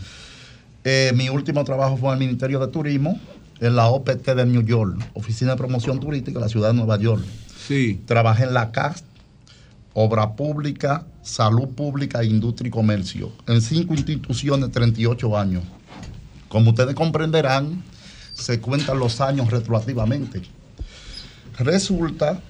[0.83, 3.19] Eh, mi último trabajo fue en el Ministerio de Turismo,
[3.59, 6.97] en la OPT de New York, Oficina de Promoción Turística de la Ciudad de Nueva
[6.99, 7.23] York.
[7.67, 8.01] Sí.
[8.05, 9.03] Trabajé en la CAS,
[9.93, 15.63] Obra Pública, Salud Pública, Industria y Comercio, en cinco instituciones, 38 años.
[16.47, 17.83] Como ustedes comprenderán,
[18.33, 20.41] se cuentan los años retroactivamente.
[21.57, 22.41] Resulta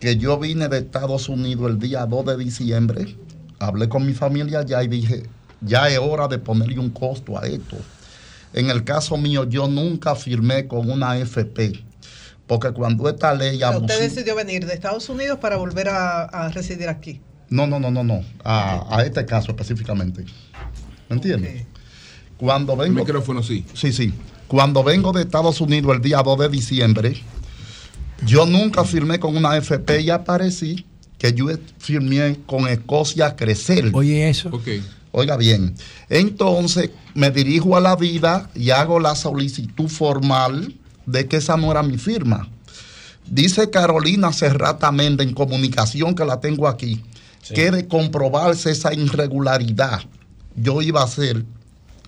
[0.00, 3.16] que yo vine de Estados Unidos el día 2 de diciembre,
[3.58, 5.24] hablé con mi familia allá y dije,
[5.60, 7.76] ya es hora de ponerle un costo a esto.
[8.52, 11.84] En el caso mío, yo nunca firmé con una AFP,
[12.46, 16.24] porque cuando esta ley sea, usted abusiva- decidió venir de Estados Unidos para volver a,
[16.24, 17.20] a residir aquí.
[17.50, 18.22] No, no, no, no, no.
[18.42, 20.24] A, a este caso específicamente.
[21.08, 21.64] ¿Me entiendes?
[22.36, 23.00] Cuando vengo.
[23.00, 23.64] micrófono, sí.
[23.74, 24.12] Sí, sí.
[24.48, 27.22] Cuando vengo de Estados Unidos el día 2 de diciembre,
[28.26, 30.86] yo nunca firmé con una FP y aparecí
[31.18, 31.46] que yo
[31.78, 33.90] firmé con Escocia Crecer.
[33.92, 34.50] Oye, eso.
[35.12, 35.74] Oiga bien.
[36.08, 40.74] Entonces me dirijo a la vida y hago la solicitud formal
[41.06, 42.48] de que esa no era mi firma.
[43.26, 47.02] Dice Carolina Serrata Méndez en comunicación que la tengo aquí,
[47.54, 50.00] que de comprobarse esa irregularidad,
[50.56, 51.44] yo iba a ser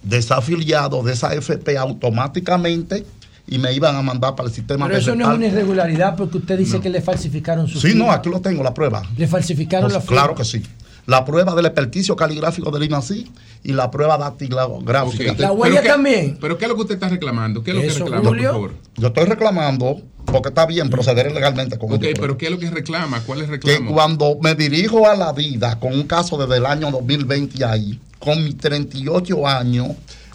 [0.02, 3.04] desafiliado de esa FP automáticamente
[3.48, 6.38] y me iban a mandar para el sistema Pero eso no es una irregularidad porque
[6.38, 9.02] usad dice que le falsificaron su Sí, no, aquí lo tengo, la prueba.
[9.16, 10.16] Le falsificaron Pues, la firma.
[10.22, 10.62] Claro que sí.
[11.06, 13.30] La prueba del experticio caligráfico del INACI
[13.62, 15.32] y la prueba dactilográfica.
[15.32, 15.36] Ok.
[15.62, 17.62] ¿Pero qué- ¿Pero qué es lo que usted está reclamando?
[17.62, 18.72] ¿Qué es lo que reclama, por favor?
[18.96, 22.20] Yo estoy reclamando, porque está bien proceder legalmente con Ok, esto.
[22.20, 23.20] pero ¿qué es lo que reclama?
[23.20, 23.92] ¿Cuál es el que reclamo?
[23.92, 28.42] cuando me dirijo a la vida con un caso desde el año 2020 ahí, con
[28.42, 29.88] mis 38 años,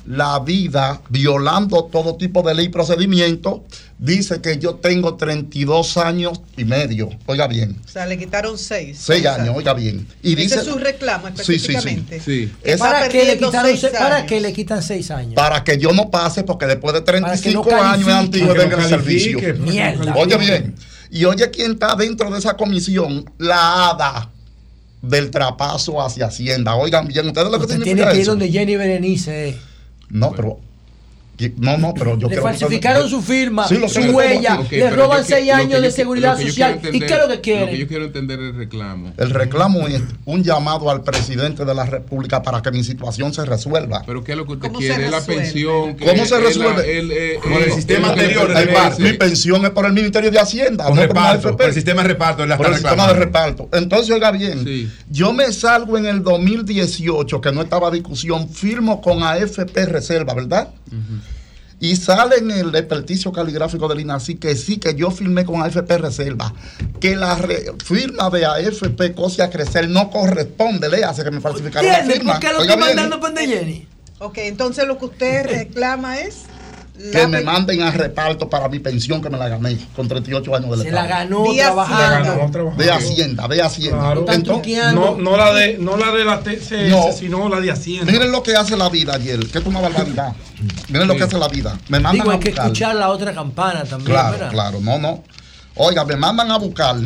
[0.06, 3.64] la vida, violando todo tipo de ley y procedimiento,
[4.00, 7.10] dice que yo tengo 32 años y medio.
[7.28, 7.78] Oiga bien.
[7.86, 8.98] O sea, le quitaron seis.
[9.00, 10.08] Seis años, oiga bien.
[10.24, 11.52] Y dice, es su reclamo Sí, sí, sí.
[11.54, 12.20] específicamente.
[12.20, 12.52] Sí.
[12.64, 14.28] Que ¿Para qué, le quitaron seis se- ¿Para años.
[14.28, 15.36] qué le quitan seis años?
[15.36, 18.54] para que yo no pase, porque después de 35 Para que no años es antiguo
[18.56, 19.40] que en no servicio.
[19.60, 20.16] Mierda.
[20.16, 20.76] Oye bien.
[21.12, 24.30] Y oye quién está dentro de esa comisión, la hada
[25.02, 26.76] del trapazo hacia Hacienda.
[26.76, 28.32] Oigan bien, ustedes lo que Usted tiene que ir eso?
[28.32, 29.58] donde Jenny Berenice.
[30.12, 30.18] Eh.
[30.18, 30.60] No, pero
[31.58, 35.24] no, no, pero yo Le quiero que falsificaron su firma, Sí, su huella, le roban
[35.26, 36.80] seis que años yo de seguridad social.
[36.92, 37.76] ¿Y qué es lo que Lo que quieren?
[37.76, 39.14] yo quiero entender es el reclamo.
[39.18, 43.46] El reclamo es un llamado al presidente de la República para que mi situación se
[43.46, 44.04] resuelva.
[44.06, 44.96] Pero ¿qué es lo que usted ¿Cómo quiere?
[44.96, 45.96] se ¿Es la pensión?
[45.96, 47.00] que ¿Cómo se resuelve?
[47.00, 48.52] el, Con eh, el es sistema anterior.
[49.00, 50.86] Mi pensión es por el Ministerio de Hacienda.
[50.88, 53.70] Por no reparto, el sistema de reparto, Por el sistema de reparto.
[53.74, 59.24] Entonces, oiga bien, yo me salgo en el 2018, que no estaba discusión, firmo con
[59.24, 60.70] AFP Reserva, ¿verdad?
[61.82, 65.98] Y sale en el experticio caligráfico del INACI que sí, que yo firmé con AFP
[65.98, 66.54] Reserva,
[67.00, 71.90] que la re- firma de AFP Cosia Crecer no corresponde, le hace que me falsificaron
[71.90, 72.34] la ¿Entiende firma.
[72.34, 72.80] por qué lo bien.
[72.80, 73.88] mandando Jenny?
[74.20, 76.44] Ok, entonces lo que usted reclama es
[77.12, 80.70] que me manden a reparto para mi pensión que me la gané con 38 años
[80.78, 81.08] de Se Estado.
[81.08, 82.32] la ganó Vía trabajando.
[82.44, 82.76] Hacienda.
[82.78, 84.00] De Hacienda, de Hacienda.
[84.00, 84.26] Claro.
[84.30, 87.12] Entonces, No, no la de, no la de la TCS, No.
[87.12, 88.12] sino la de Hacienda.
[88.12, 90.34] miren lo que hace la vida ayer, que es una barbaridad.
[90.90, 91.78] Miren lo que hace la vida.
[91.90, 92.66] Me mandan Digo, a hay que buscar.
[92.66, 94.12] escuchar la otra campana también.
[94.12, 94.52] Claro, ¿verdad?
[94.52, 95.24] claro, no, no.
[95.76, 96.98] Oiga, me mandan a buscar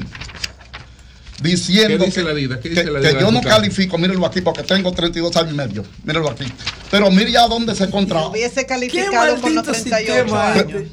[1.41, 2.59] diciendo ¿Qué dice que, la vida?
[2.59, 3.55] ¿Qué que- dice yo no caso?
[3.55, 5.83] califico, mírenlo aquí, porque tengo 32 años y medio.
[6.03, 6.45] Mírenlo aquí.
[6.91, 8.29] Pero mire ya dónde se encontraba.
[8.29, 10.83] Hubiese calificado con los 38 años.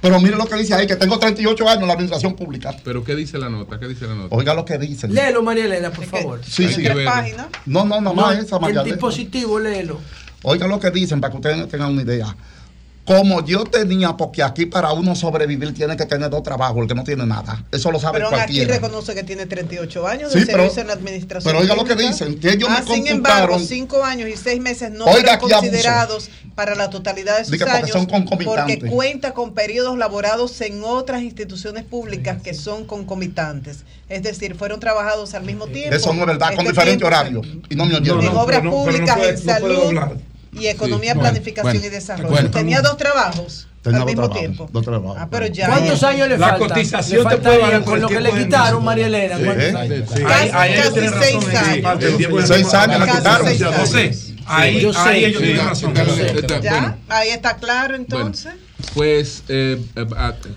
[0.00, 2.76] Pero mire lo que dice ahí, que tengo 38 años en la administración pública.
[2.84, 3.80] Pero ¿qué dice la nota?
[3.80, 4.34] ¿Qué dice la nota?
[4.34, 5.12] Oiga lo que dicen.
[5.12, 6.40] Léelo, María Elena, por favor.
[6.48, 6.82] Sí, Hay sí.
[6.82, 7.48] que verlo.
[7.66, 10.00] No, no, no, más esa, María El dispositivo, léelo.
[10.42, 12.36] Oiga lo que dicen para que ustedes tengan una idea.
[13.08, 16.94] Como yo tenía, porque aquí para uno sobrevivir tiene que tener dos trabajos, el que
[16.94, 17.64] no tiene nada.
[17.72, 18.74] Eso lo sabe Pero aún aquí cualquiera.
[18.74, 21.50] reconoce que tiene 38 años de Sí, pero- servicio en la administración.
[21.50, 24.36] pero oiga lo que dicen, que ellos me Ah, Sin embargo, computaron- 5 años y
[24.36, 28.76] 6 meses no Oiga, fueron considerados para la totalidad de sus porque años son concomitantes.
[28.76, 33.84] porque cuenta con periodos laborados en otras instituciones públicas que son concomitantes.
[34.10, 35.96] Es decir, fueron trabajados al mismo tiempo.
[35.96, 37.40] Eso no es verdad, con diferente tiempo- horario.
[37.70, 38.20] Y no me oyeron.
[38.20, 40.18] en obras pero no- pero no públicas, en no salud.
[40.60, 42.28] Y economía, Sí, planificación bueno, y desarrollo.
[42.30, 42.50] bueno.
[42.50, 44.68] Tenía dos trabajos Tenía al dos mismo trabajos, tiempo.
[44.72, 45.16] dos trabajos.
[45.20, 45.68] Ah, pero ya.
[45.68, 48.84] ¿Cuántos años le La cotización Le te puede con lo que le quitaron.
[48.84, 49.36] María Elena.
[49.36, 50.04] Sí, ¿cuántos ¿eh?
[50.16, 50.22] Sí.
[50.26, 51.56] Ahí, casi seis razón.
[51.86, 52.04] años.
[52.04, 53.46] El tiempo seis años quitaron.
[53.46, 54.34] seis sé.
[54.50, 54.98] Ahí, Yo sé.
[55.00, 55.94] ahí ellos Sí, tienen está- razón.
[56.62, 58.54] Ya, ahí claro entonces.
[58.94, 60.06] pues eh, eh,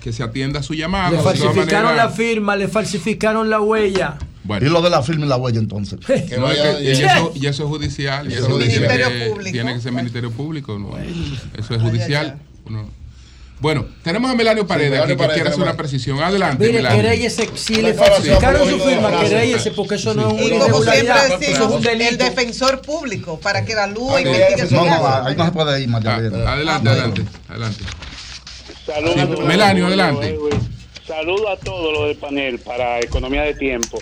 [0.02, 1.12] que se atienda su llamada.
[1.12, 4.18] Le falsificaron la firma, le falsificaron la huella.
[4.44, 4.66] Bueno.
[4.66, 6.00] Y lo de la firma y la huella entonces.
[6.38, 8.32] No, es que- y, eso, y eso es judicial.
[8.32, 9.52] Y eso que, Público.
[9.52, 10.78] tiene que ser Ministerio Público.
[10.80, 10.98] ¿no?
[11.58, 12.40] Eso es judicial.
[12.66, 12.90] Uno-
[13.60, 16.20] Bueno, tenemos a Melanio Paredes Melanio aquí que Paredes, quiere hacer una precisión.
[16.24, 17.02] Adelante, Mire, Melanio.
[17.04, 19.30] querellese, si le falsificaron su firma, frase.
[19.30, 21.98] querellese, porque eso no es Y una como siempre irregularidad, decimos, eso es un el
[22.00, 22.24] delito.
[22.24, 25.28] defensor público para que la luz investigue su No, no, caso.
[25.28, 26.16] ahí no se puede ir, María Ah,
[26.54, 27.84] adelante, adelante, adelante.
[28.86, 29.46] Saludos Sí, a todos.
[29.46, 30.38] Melanio, adelante.
[31.08, 34.02] Saludo a todos los del panel para economía de tiempo.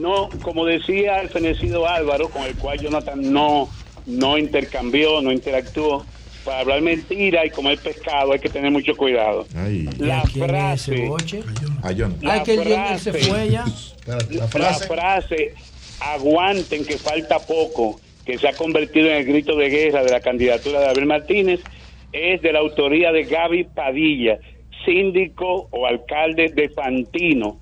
[0.00, 3.68] No, como decía el fenecido Álvaro, con el cual Jonathan no,
[4.06, 6.04] no intercambió, no interactuó,
[6.44, 9.46] para hablar mentira y comer pescado hay que tener mucho cuidado.
[9.98, 11.42] La ¿Quién es ese frase, boche?
[11.82, 12.24] A Jonathan.
[12.24, 13.64] la Ay, que el se frase- fue ya.
[14.06, 14.86] La la frase.
[14.86, 15.54] frase
[16.00, 20.20] aguanten que falta poco, que se ha convertido en el grito de guerra de la
[20.20, 21.60] candidatura de Abel Martínez,
[22.12, 24.38] es de la autoría de Gaby Padilla,
[24.86, 27.58] síndico o alcalde de Fantino,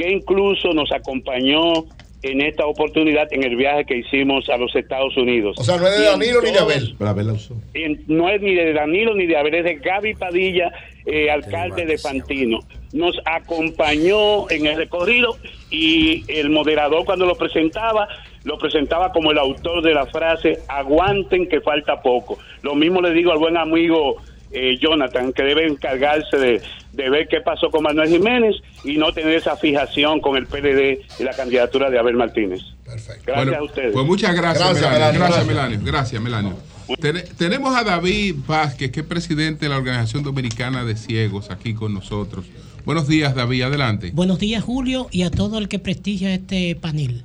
[0.00, 1.84] que incluso nos acompañó
[2.22, 5.56] en esta oportunidad en el viaje que hicimos a los Estados Unidos.
[5.58, 6.94] O sea, no es de Danilo ni de Abel.
[6.98, 7.54] Pero Abel la usó.
[7.74, 10.72] en- no es ni de Danilo ni de Abel, es de Gaby Padilla,
[11.04, 12.60] eh, alcalde de Fantino.
[12.94, 15.36] Nos acompañó en el recorrido
[15.70, 18.08] y el moderador cuando lo presentaba,
[18.44, 22.38] lo presentaba como el autor de la frase, aguanten que falta poco.
[22.62, 24.16] Lo mismo le digo al buen amigo
[24.52, 26.62] eh, Jonathan, que debe encargarse de,
[26.92, 31.00] de ver qué pasó con Manuel Jiménez y no tener esa fijación con el PLD
[31.18, 32.60] y la candidatura de Abel Martínez.
[32.84, 33.22] Perfecto.
[33.26, 33.92] Gracias Bueno, a ustedes.
[33.92, 35.20] Pues muchas gracias, Gracias, Melanio.
[35.20, 35.20] Melanio.
[35.20, 35.46] Gracias, Gracias.
[35.46, 35.80] Melanio.
[35.84, 36.56] Gracias, Melanio.
[37.00, 41.72] Ten- tenemos a David Vázquez, que es presidente de la Organización Dominicana de Ciegos, aquí
[41.74, 42.46] con nosotros.
[42.84, 43.62] Buenos días, David.
[43.62, 44.10] Adelante.
[44.12, 47.22] Buenos días, Julio, y a todo el que prestigia este panel.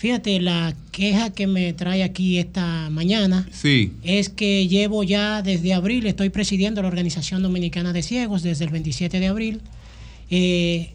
[0.00, 3.92] Fíjate, la queja que me trae aquí esta mañana Sí.
[4.02, 8.70] es que llevo ya desde abril, estoy presidiendo la Organización Dominicana de Ciegos desde el
[8.70, 9.60] 27 de abril.
[10.30, 10.94] Eh,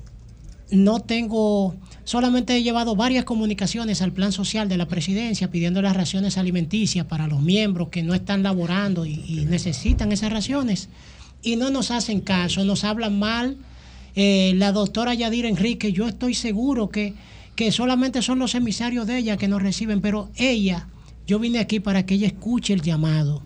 [0.72, 5.96] no tengo, solamente he llevado varias comunicaciones al plan social de la presidencia pidiendo las
[5.96, 10.90] raciones alimenticias para los miembros que no están laborando y, y necesitan esas raciones.
[11.44, 13.56] Y no nos hacen caso, nos hablan mal.
[14.16, 17.14] Eh, la doctora Yadira Enrique, yo estoy seguro que,
[17.56, 20.88] que solamente son los emisarios de ella que nos reciben, pero ella,
[21.26, 23.42] yo vine aquí para que ella escuche el llamado.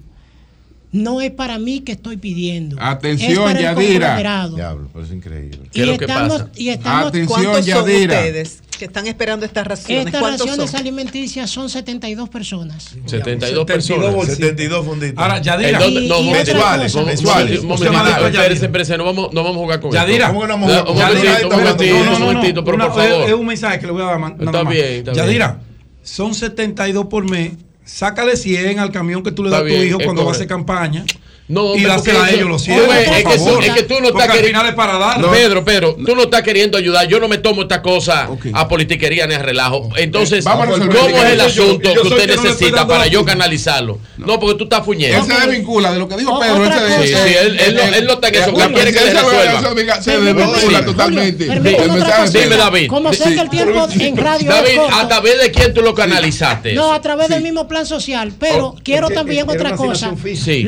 [0.92, 2.76] No es para mí que estoy pidiendo.
[2.80, 4.08] Atención, es para el Yadira.
[4.08, 4.56] conglomerado.
[4.56, 5.60] Diablo, pero es increíble.
[5.72, 10.08] Y estamos, y estamos Atención, ¿Cuántos son ustedes que están esperando estas raciones?
[10.08, 10.80] Estas ¿Cuántos raciones son?
[10.80, 12.95] alimenticias son 72 personas.
[13.06, 14.25] 72 personas.
[14.25, 15.22] 72 funditos.
[15.22, 15.80] Ahora, ¿En Yadira.
[15.80, 16.08] dónde?
[16.08, 17.06] No, Y- y Mensuales, cosa.
[17.06, 18.61] mensuales.
[18.64, 20.25] Espérese, no vamos, no vamos a jugar con Yadira.
[20.25, 20.27] esto.
[20.30, 20.91] ¿Cómo que no vamos a jugar?
[20.91, 23.27] Un Yadira, momentito, un momentito, No, no, un no, momentito, pero por es- favor.
[23.30, 25.16] Es un mensaje que le voy a dar Está bien, está bien.
[25.25, 25.59] Yadira,
[26.01, 27.51] son 72 por mes.
[27.83, 30.48] Sácale 100 al camión que tú le das a tu hijo cuando va a hacer
[30.48, 31.03] campaña.
[31.50, 32.78] No, y dásela a ellos los Tú 100.
[32.88, 33.64] ves, por es, que, tú- favor.
[33.66, 34.76] es que tú no Porque estás queriendo.
[34.76, 35.32] para dar.
[35.32, 37.08] Pedro, Pedro, tú no estás queriendo ayudar.
[37.08, 39.90] Yo no me tomo esta cosa a politiquería ni a relajo.
[39.98, 43.26] Entonces, Vamos a ¿cómo es el asunto yo que usted que no necesita para yo
[43.26, 43.98] canalizarlo?
[44.18, 45.18] No, porque tú estás fuñendo.
[45.18, 46.66] Él se desvincula de lo que dijo Pedro.
[46.66, 47.08] él se-.
[47.08, 48.52] Sí, sí, él, él, no, él no está en eso.
[48.52, 50.02] La Él quiere que la resuelva.
[50.03, 51.45] Se desvincula totalmente.
[51.45, 52.88] Dime, David.
[52.90, 56.74] Como sé que el tiempo en radio David, ¿a través de quién tú lo canalizaste?
[56.74, 58.34] No, a través del mismo plan social.
[58.40, 60.14] Pero quiero porque también otra cosa.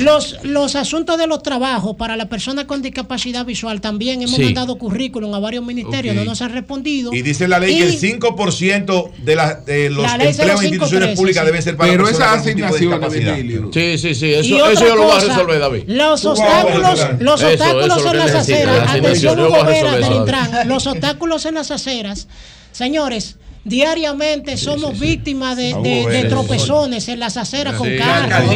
[0.04, 4.44] los los asuntos de los trabajos para las personas con discapacidad visual también hemos Sí.
[4.44, 7.14] mandado currículum a varios ministerios, no nos han respondido.
[7.14, 10.66] Y dice la ley que el 5% de, la- de los La empleos en 0513,
[10.68, 11.46] instituciones públicas sí.
[11.48, 13.36] deben ser para Pero asignaciones, discapacidad.
[13.74, 14.48] Sí, sí, sí, eso,
[14.88, 15.84] yo lo voy a resolver, David.
[15.88, 19.40] Los obstáculos, los obstáculos en las aceras, atención asignación.
[19.42, 22.28] Hugo Vera del Intran, los obstáculos en las aceras,
[22.72, 28.54] señores, diariamente somos víctimas de, de- de tropezones en las aceras con carros.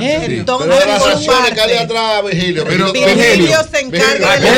[0.00, 0.26] ¿Eh?
[0.38, 0.68] Entonces,
[1.54, 2.64] que hay atrás, Virgilio.
[2.66, 4.48] Pero, Virgilio se encarga de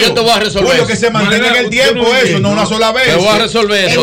[0.00, 0.68] yo te voy a resolver.
[0.70, 3.06] Julio, que se mantenga en el tiempo eso, no una sola vez.
[3.06, 4.02] Te voy a resolver eso.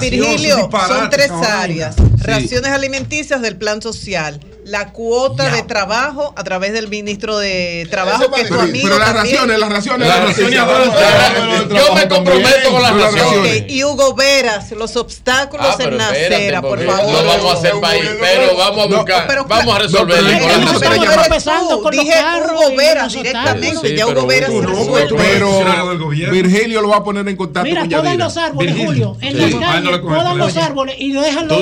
[0.00, 1.96] Virgilio, son tres áreas.
[2.20, 4.40] Raciones alimenticias del plan social.
[4.68, 8.86] La cuota de trabajo a través del ministro de Trabajo, que es tu Pero- amigo
[8.86, 9.34] pero las también.
[9.36, 11.68] raciones, las raciones, Las raciones, raciones.
[11.86, 13.62] Yo me comprometo con las raciones.
[13.62, 17.12] Ok, Y Hugo Veras, los obstáculos Ah, en la espérate, acera, por favor.
[17.12, 20.78] No vamos a hacer país, pero vamos a buscar, pero- vamos a no, resolver pero-
[20.80, 22.14] pero- empezando con Dije
[22.44, 24.92] Hugo Veras directamente, ya Hugo Veras no.
[25.16, 28.24] Pero Virgilio lo va a poner en contacto Mira, con podan Yadira.
[28.26, 28.74] los árboles.
[28.76, 29.16] Julio.
[29.22, 31.58] En las no calles, podan los árboles y dejan los,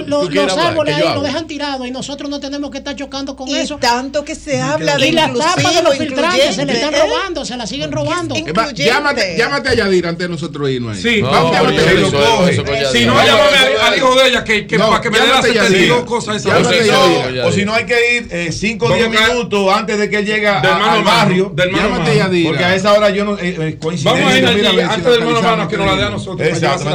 [0.58, 1.28] árboles ahí, yo hable.
[1.28, 3.76] dejan tirados y nosotros no tenemos que estar chocando con Y eso.
[3.78, 6.98] tanto que se habla de Y las tapas de los filtrantes se le están ¿eh?
[7.00, 8.34] robando, se las siguen robando.
[8.54, 11.02] Más, Llámate, llámate a Yadira antes de nosotros irnos ahí.
[11.02, 11.20] Sí.
[11.22, 12.92] Vamos, a.
[12.92, 15.34] Si no, llámame al- hijo de ella que- que No, para que me dé las
[15.42, 15.68] llámate a Yadira.
[15.78, 16.86] 72 cosas esa Llámate a vez.
[16.88, 17.46] Yadira.
[17.46, 20.16] O si no hay que ir 5 o Vamos 10 a- minutos antes de que
[20.18, 21.52] él llegue al barrio.
[21.54, 22.22] del mano a Llámate mano.
[22.22, 22.48] a Yadira.
[22.50, 23.38] Porque a esa hora yo no.
[23.38, 24.12] Eh, eh, coincidencia.
[24.12, 26.48] Vamos a ir antes del mano a localizamos mano, que nos la dé a nosotros,
[26.48, 26.90] Exacto.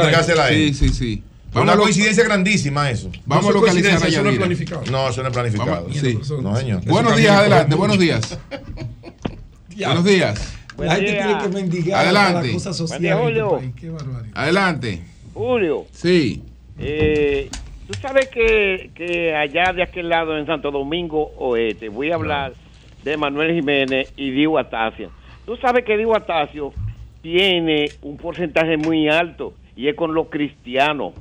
[0.48, 1.22] Sí, sí, sí.
[1.54, 3.10] Una Vamos coincidencia grandísima eso.
[3.26, 4.82] Vamos a localizar a eso no es planificado.
[4.90, 5.82] No, eso no es planificado.
[5.82, 6.18] Vamos- sí.
[6.42, 6.84] No, señor.
[6.86, 8.38] Buenos días, adelante, buenos días.
[9.76, 10.58] Buenos días.
[10.78, 12.50] La gente tiene que mendigar Adelante.
[12.88, 13.50] Buen día, este Julio.
[13.58, 13.72] país.
[13.78, 14.32] Qué barbaridad.
[14.34, 15.02] Adelante.
[15.34, 16.42] Julio, Sí.
[16.78, 17.48] eh,
[17.86, 22.54] tú sabes que, que allá de aquel lado en Santo Domingo Oeste, voy a hablar
[23.04, 25.10] de Manuel Jiménez y Dio Atacio.
[25.44, 26.72] Tú sabes que Dio Atacio
[27.22, 31.12] tiene un porcentaje muy alto y es con los cristianos.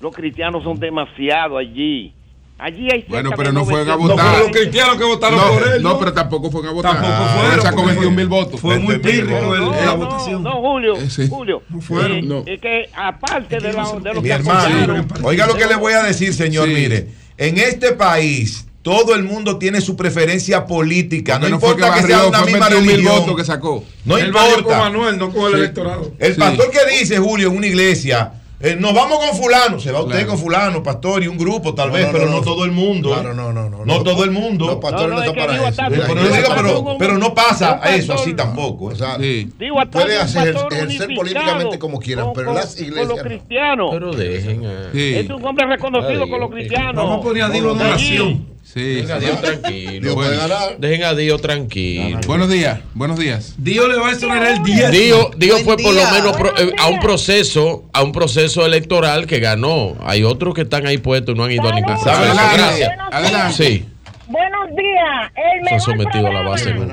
[0.00, 2.14] Los cristianos son demasiado allí.
[2.60, 4.38] Allí hay Bueno, pero de no fueron a 900 votar.
[4.40, 5.98] Los cristianos que votaron no, por él, No, ¿no?
[6.00, 6.92] pero tampoco fueron a votar.
[6.94, 8.60] Tampoco Ah, fueron, Sacó porque 21 mil votos.
[8.60, 10.42] fue muy 20 mil pírrico el- Eh, la no, votación.
[10.42, 11.28] No, Julio, Sí.
[11.28, 11.62] Julio.
[11.68, 12.42] No fueron, eh, no.
[12.46, 15.92] Es que aparte de, la, de lo Mi que hermano, oiga lo que le voy
[15.92, 16.66] a decir, señor.
[16.66, 16.74] Sí.
[16.74, 21.34] Mire, en este país todo el mundo tiene su preferencia política.
[21.34, 23.20] Porque no, no importa que que, sea una misma 21.000 religión.
[23.20, 23.84] votos que sacó.
[24.04, 24.78] No con importa.
[24.78, 25.58] Manuel, no con el Sí.
[25.58, 26.12] electorado.
[26.18, 26.40] El Sí.
[26.40, 30.14] pastor que dice, Julio, en una iglesia, eh, nos vamos con fulano, se va usted
[30.16, 30.28] Claro.
[30.30, 33.10] con fulano, pastor, y un grupo tal No, vez, no, pero no, todo el mundo.
[33.12, 33.84] Claro, no, no, no.
[33.84, 34.66] No todo el mundo.
[34.66, 35.82] Los pastores no, están para eso.
[35.88, 38.86] Pero, Mira, pero yo- digo, pero- pero no pasa eso así tampoco.
[38.86, 42.84] O sea, Digo, a puede hacer, ejercer políticamente como quieran, con- pero con- las con
[42.84, 43.08] iglesias.
[43.08, 43.22] los no.
[43.24, 43.90] cristianos.
[43.92, 44.90] Pero dejen a...
[44.92, 46.96] Es un hombre reconocido con los cristianos.
[46.96, 48.18] Vamos a poner a Dios en Allí.
[48.18, 48.57] oración.
[48.72, 48.96] Sí.
[48.96, 50.00] Dejen a Dios tranquilo.
[50.02, 52.18] Dios puede Bueno, Dejen a Dios tranquilo.
[52.26, 53.54] Buenos días, buenos días.
[53.56, 54.90] Dios le va a exonerar el 10.
[54.90, 59.26] Dios, Dios fue por lo menos pro- eh, a un proceso, a un proceso electoral
[59.26, 59.96] que ganó.
[60.04, 62.10] Hay otros que están ahí puestos y no han ido a ningún proceso.
[62.10, 62.90] Adelante, Gracias.
[63.10, 63.54] adelante.
[63.54, 63.86] Sí,
[64.26, 65.32] Buenos días.
[65.34, 66.64] El se han sometido a la base.
[66.74, 66.92] Claro.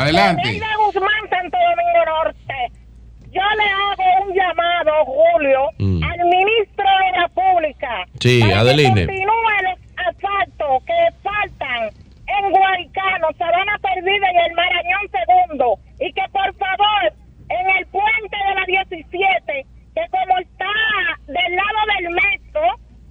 [0.00, 0.42] Adelante.
[0.42, 0.60] Adelante.
[0.86, 2.54] Guzmán, Santo Domingo Norte.
[3.30, 6.02] Yo le hago un llamado, Julio, Mm.
[6.02, 8.06] al ministro de la Pública.
[8.18, 9.06] Sí, Adeline.
[9.06, 9.62] Continúe
[10.18, 11.90] los asaltos que faltan
[12.26, 15.78] en Guaricano, Sabana Perdida y el Marañón Segundo.
[16.00, 17.12] Y que por favor,
[17.48, 20.66] en el puente de la 17, que como está
[21.26, 22.62] del lado del metro,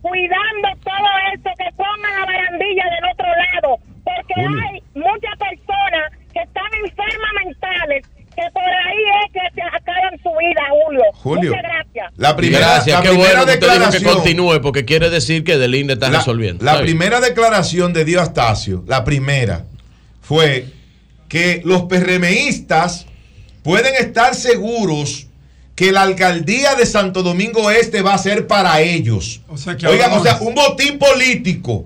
[0.02, 3.78] cuidando todo esto, que pongan la barandilla del otro lado.
[4.04, 10.14] Porque hay muchas personas que están enfermas mentales, que por ahí es que se acaban
[10.22, 11.02] su vida, Julio.
[11.16, 12.14] Julio, Muchas gracias.
[12.18, 14.14] La primera, Gracias, la qué primera bueno dijo que declaración.
[14.14, 16.64] continúe porque quiere decir que Delinde está la, resolviendo.
[16.64, 19.66] la primera declaración de Dios Astacio, la primera,
[20.22, 20.68] fue
[21.28, 23.08] que los PRMistas
[23.64, 25.28] pueden estar seguros
[25.76, 29.42] que la alcaldía de Santo Domingo Este va a ser para ellos.
[29.48, 31.86] O sea, que Oiga, ahora o sea, un botín político.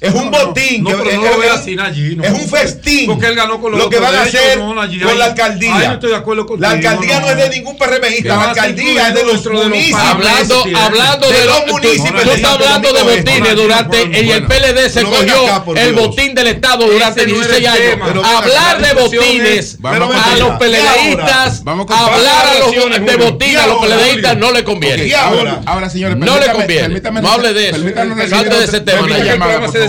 [0.00, 0.82] Es un No, no, botín.
[0.82, 2.24] no, que- pero es, no lo es- vea así, allí, no.
[2.24, 3.06] es un festín.
[3.06, 5.24] Porque él ganó con los lo que van a ellos, hacer no, allí, con la
[5.26, 5.88] alcaldía.
[5.88, 7.32] no estoy de acuerdo contigo, la alcaldía no, no.
[7.32, 8.36] es de ningún PRMista.
[8.36, 10.00] La alcaldía es de los municipios.
[10.00, 12.22] Hablando, hablando de, los municipios.
[12.22, 16.86] tú estás hablando de botines durante y el PLD se cogió el botín del Estado
[16.86, 18.24] durante Ese no era 16 el años.
[18.26, 20.58] hablar de botines es- a los.
[20.58, 25.14] PLDistas, hablar a los Relaciones, de botines a los PLDistas no le conviene.
[25.66, 27.00] Ahora, señores, no le conviene.
[27.20, 27.78] No hable de eso.
[27.84, 29.06] recibir de ese tema.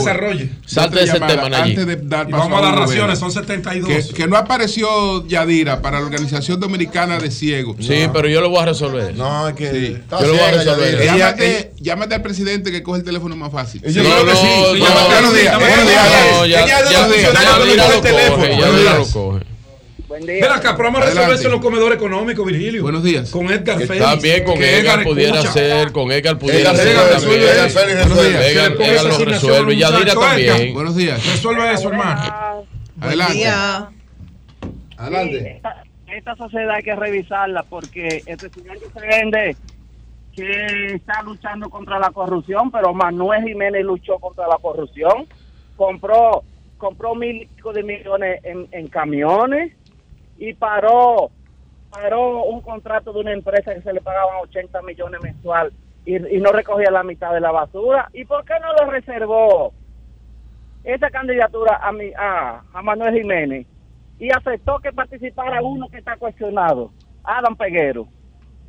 [0.06, 0.50] Desarrolle.
[0.66, 3.90] Salte de ese tema, Antes de dar paso vamos a las raciones, son 72.
[4.08, 7.78] Que, que no apareció Yadira para la Organización Dominicana de Ciegos.
[7.80, 9.16] Sí, pero yo lo voy a resolver.
[9.16, 10.02] No, es que.
[10.12, 11.04] Yo lo voy a resolver.
[11.04, 13.82] Llámate, llámate al presidente que coge el teléfono más fácil.
[13.82, 14.48] Yo creo que sí.
[14.48, 15.54] no, Llámate, no, buenos días.
[15.54, 16.10] no, Buenos días.
[16.32, 17.08] no, ya- Yadira
[17.58, 19.04] coge lo el teléfono.
[19.14, 19.51] coge,
[20.12, 21.40] Buen Ven acá, pero vamos a resolver Adelante.
[21.40, 22.82] eso en los comedores económicos, Virgilio.
[22.84, 23.32] Buenos días.
[23.32, 23.98] Con Edgar Félix.
[24.06, 25.54] También con que Edgar pudiera escucha.
[25.54, 26.88] ser, con Edgar pudiera Edgar ser.
[26.90, 27.08] Edgar
[27.70, 28.30] Félix Buenos resuelve.
[28.30, 28.52] días.
[28.52, 29.78] Edgar, Edgar lo resuelve.
[29.78, 30.56] Yadira también.
[30.58, 30.74] Edgar.
[30.74, 31.26] Buenos días.
[31.32, 32.66] Resuelve eso, hermano.
[33.00, 33.34] Adelante.
[33.36, 33.90] Día.
[34.98, 35.52] Adelante.
[35.56, 39.56] Esta, esta sociedad hay que revisarla porque este señor que se vende
[40.36, 45.26] que está luchando contra la corrupción, pero Manuel Jiménez luchó contra la corrupción,
[45.78, 46.44] compró
[46.78, 49.72] compró mil de millones en, en camiones
[50.42, 51.30] y paró
[51.92, 55.72] paró un contrato de una empresa que se le pagaban 80 millones mensual
[56.06, 58.10] y, y no recogía la mitad de la basura.
[58.14, 59.74] ¿Y por qué no lo reservó
[60.84, 63.68] esa candidatura a, mi, a, a Manuel Jiménez
[64.20, 66.92] y aceptó que participara uno que está cuestionado,
[67.24, 68.08] Adam Peguero?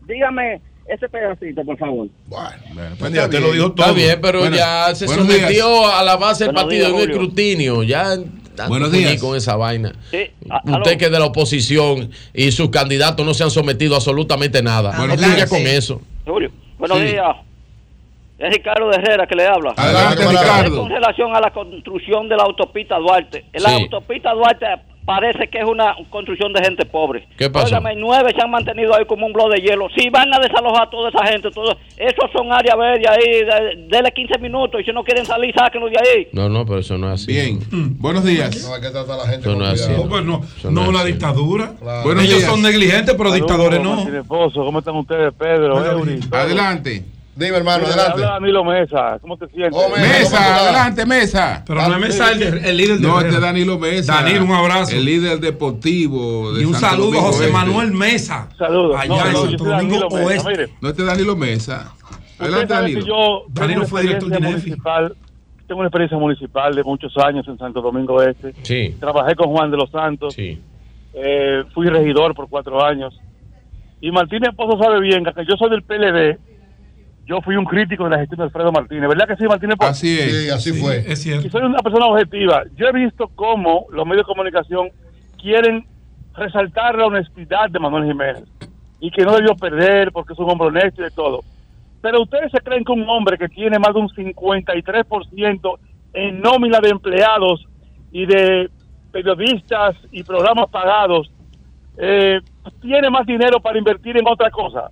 [0.07, 2.09] Dígame ese pedacito, por favor.
[2.27, 3.87] Bueno, Buen día, te lo dijo todo.
[3.87, 5.95] Está bien, pero Bueno, ya se sometió días.
[5.95, 7.83] a la base del partido en escrutinio.
[7.85, 8.17] Ya
[8.55, 9.21] tanto Buenos días.
[9.21, 9.93] con esa vaina.
[10.11, 10.79] Sí, a- aló.
[10.79, 14.63] Usted que es de la oposición y sus candidatos no se han sometido a absolutamente
[14.63, 14.97] nada.
[14.97, 15.49] Buenos no días.
[15.51, 16.01] con eso.
[16.27, 17.05] Julio, buenos Sí.
[17.05, 17.37] días.
[18.39, 19.73] Es Ricardo Herrera que le habla.
[19.77, 20.81] Adelante, Ricardo.
[20.83, 23.45] con relación a la construcción de la autopista Duarte.
[23.53, 23.75] La Sí.
[23.83, 24.67] autopista Duarte
[25.05, 27.27] parece que es una construcción de gente pobre.
[27.37, 27.67] ¿Qué pasó?
[27.67, 29.89] Óigame, nueve se han mantenido ahí como un blog de hielo.
[29.97, 33.87] Si van a desalojar a toda esa gente, todo, esos son áreas verdes ahí, de-
[33.89, 36.29] dele 15 minutos y si no quieren salir, sáquenlos de ahí.
[36.33, 37.33] No, no, pero eso no es así.
[37.33, 37.59] Bien.
[37.99, 38.67] Buenos días.
[38.69, 39.93] No hay que tratar a la gente Eso no es así.
[39.93, 41.13] No, pues no, Eso no no una así.
[41.13, 41.73] dictadura.
[41.81, 42.03] Claro.
[42.05, 42.51] Buenos Ellos días.
[42.51, 44.05] son negligentes, pero dictadores no.
[44.29, 45.85] ¿cómo están ustedes, Pedro?
[45.85, 46.21] Eury?
[46.31, 47.05] Adelante.
[47.35, 48.23] Dime, hermano, Mira, adelante.
[48.25, 49.73] Habla Danilo Mesa, ¿cómo te sientes?
[49.75, 50.57] Oh, Mesa.
[50.65, 51.65] adelante, Mesa.
[51.67, 54.15] Pero no es Mesa el, el líder de No, este es Danilo Mesa.
[54.15, 54.95] Danilo, un abrazo.
[54.97, 57.49] El líder deportivo de Y un Santo saludo a José.
[57.51, 58.49] Manuel Mesa.
[58.59, 58.97] Saludos.
[59.01, 60.07] Allá No, en no, Santo Domingo.
[60.09, 60.49] Oeste.
[60.51, 61.95] Mire, No, este es Danilo Mesa.
[62.39, 63.01] Adelante, Danilo.
[63.07, 64.39] yo Danilo fue director de
[65.69, 68.53] tengo una experiencia municipal de muchos años en Santo Domingo Este.
[68.63, 70.61] Sí, Trabajé con Juan de los Santos, sí.
[71.15, 73.19] eh, fui regidor por cuatro años.
[74.03, 76.39] Y Martínez Pozo sabe bien que yo soy del PLD.
[77.33, 79.09] Yo fui un crítico de la gestión de Alfredo Martínez.
[79.09, 79.91] ¿Verdad que sí, Martínez Pozo?
[79.91, 80.31] Así es.
[80.31, 80.99] Sí, así fue.
[80.99, 81.49] Es y cierto.
[81.49, 82.65] soy una persona objetiva.
[82.77, 84.91] Yo he visto cómo los medios de comunicación
[85.41, 85.87] quieren
[86.35, 88.45] resaltar la honestidad de Manuel Jiménez
[89.01, 91.41] y que no debió perder porque es un hombre honesto y de todo.
[92.03, 95.79] Pero ustedes se creen que un hombre que tiene más de un 53%
[96.13, 97.67] en nómina de empleados
[98.11, 98.69] y de
[99.11, 101.31] periodistas y programas pagados
[101.97, 102.41] eh,
[102.83, 104.91] tiene más dinero para invertir en otra cosa.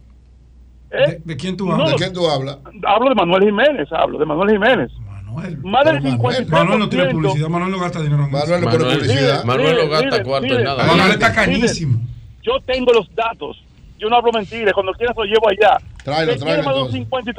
[0.92, 1.06] ¿Eh?
[1.06, 1.90] ¿De, de quién tú No, hablas?
[1.90, 2.58] ¿De quién tú hablas?
[2.86, 4.90] Hablo de Manuel Jiménez, hablo de Manuel Jiménez.
[5.26, 5.58] Manuel.
[5.62, 6.48] Más del Pero Manuel- 53%.
[6.48, 8.60] Manuel no tiene publicidad, Manuel no gasta dinero en.
[8.60, 9.44] Manuel no publicidad.
[9.44, 10.58] Manuel gasta mire, cuarto mire.
[10.58, 10.84] en nada.
[10.86, 12.00] Manuel está cañísimo.
[12.42, 13.62] Yo tengo los datos.
[13.98, 14.72] Yo no hablo mentiras.
[14.74, 15.76] Cuando quieras lo llevo allá.
[16.02, 17.34] Tráelo, tráelo, tiene más de un entonces.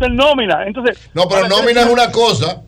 [0.00, 0.66] 53% en nómina.
[0.66, 2.62] Entonces, No, pero nómina es una cosa.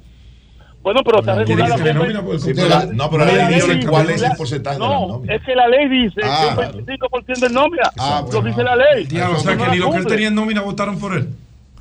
[0.82, 1.92] Bueno, pero está ¿Quién regulada.
[1.94, 2.22] nómina
[2.68, 5.34] la- no, pero la La ley dice cuál es el porcentaje de la No, nómina.
[5.34, 7.82] es que la ley dice Ah, que un 25% en nómina.
[7.98, 8.48] Ah, lo bueno.
[8.48, 9.04] dice la ley.
[9.32, 11.28] O sea que ni la lo que él tenía en nómina votaron por él.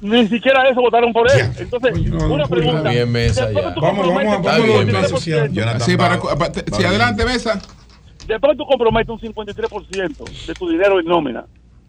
[0.02, 1.52] Ni siquiera eso votaron por él.
[1.60, 2.90] Entonces, no, una pregunta.
[2.90, 5.52] Bien, Mesa, Vamos, vamos, vamos un a los 53%, planes sociales.
[5.54, 7.60] Jonathan Sí, para, para- sí, adelante, Mesa.
[8.28, 11.44] Después tú comprometes un 53% de tu dinero en nómina.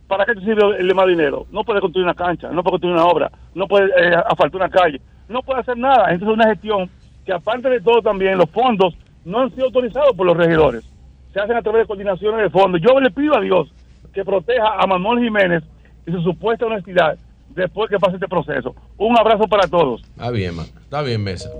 [0.09, 1.47] ¿Para qué te sirve el demás dinero?
[1.53, 4.69] No puedes construir una cancha, no puedes construir una obra, no puedes eh, asfaltar una
[4.69, 6.11] calle, no puedes hacer nada.
[6.11, 6.91] Entonces es una gestión
[7.25, 8.95] que aparte de todo también los fondos
[9.25, 10.85] no han sido autorizados por los regidores.
[11.33, 12.81] Se hacen a través de coordinaciones de fondos.
[12.81, 13.73] Yo le pido a Dios
[14.13, 15.63] que proteja a Manuel Jiménez
[16.07, 17.17] y su supuesta honestidad
[17.51, 18.75] después que pase este proceso.
[18.99, 20.03] Un abrazo para todos.
[20.03, 20.67] Está bien, man.
[20.83, 21.51] Está bien, Mesa.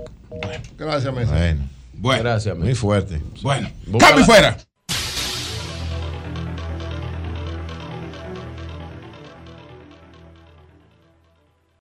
[0.77, 1.33] Gracias, Mesa.
[1.35, 1.61] Bueno,
[1.93, 3.21] Bueno, Gracias, muy fuerte.
[3.41, 3.69] bueno.
[3.99, 4.57] Cambio fuera.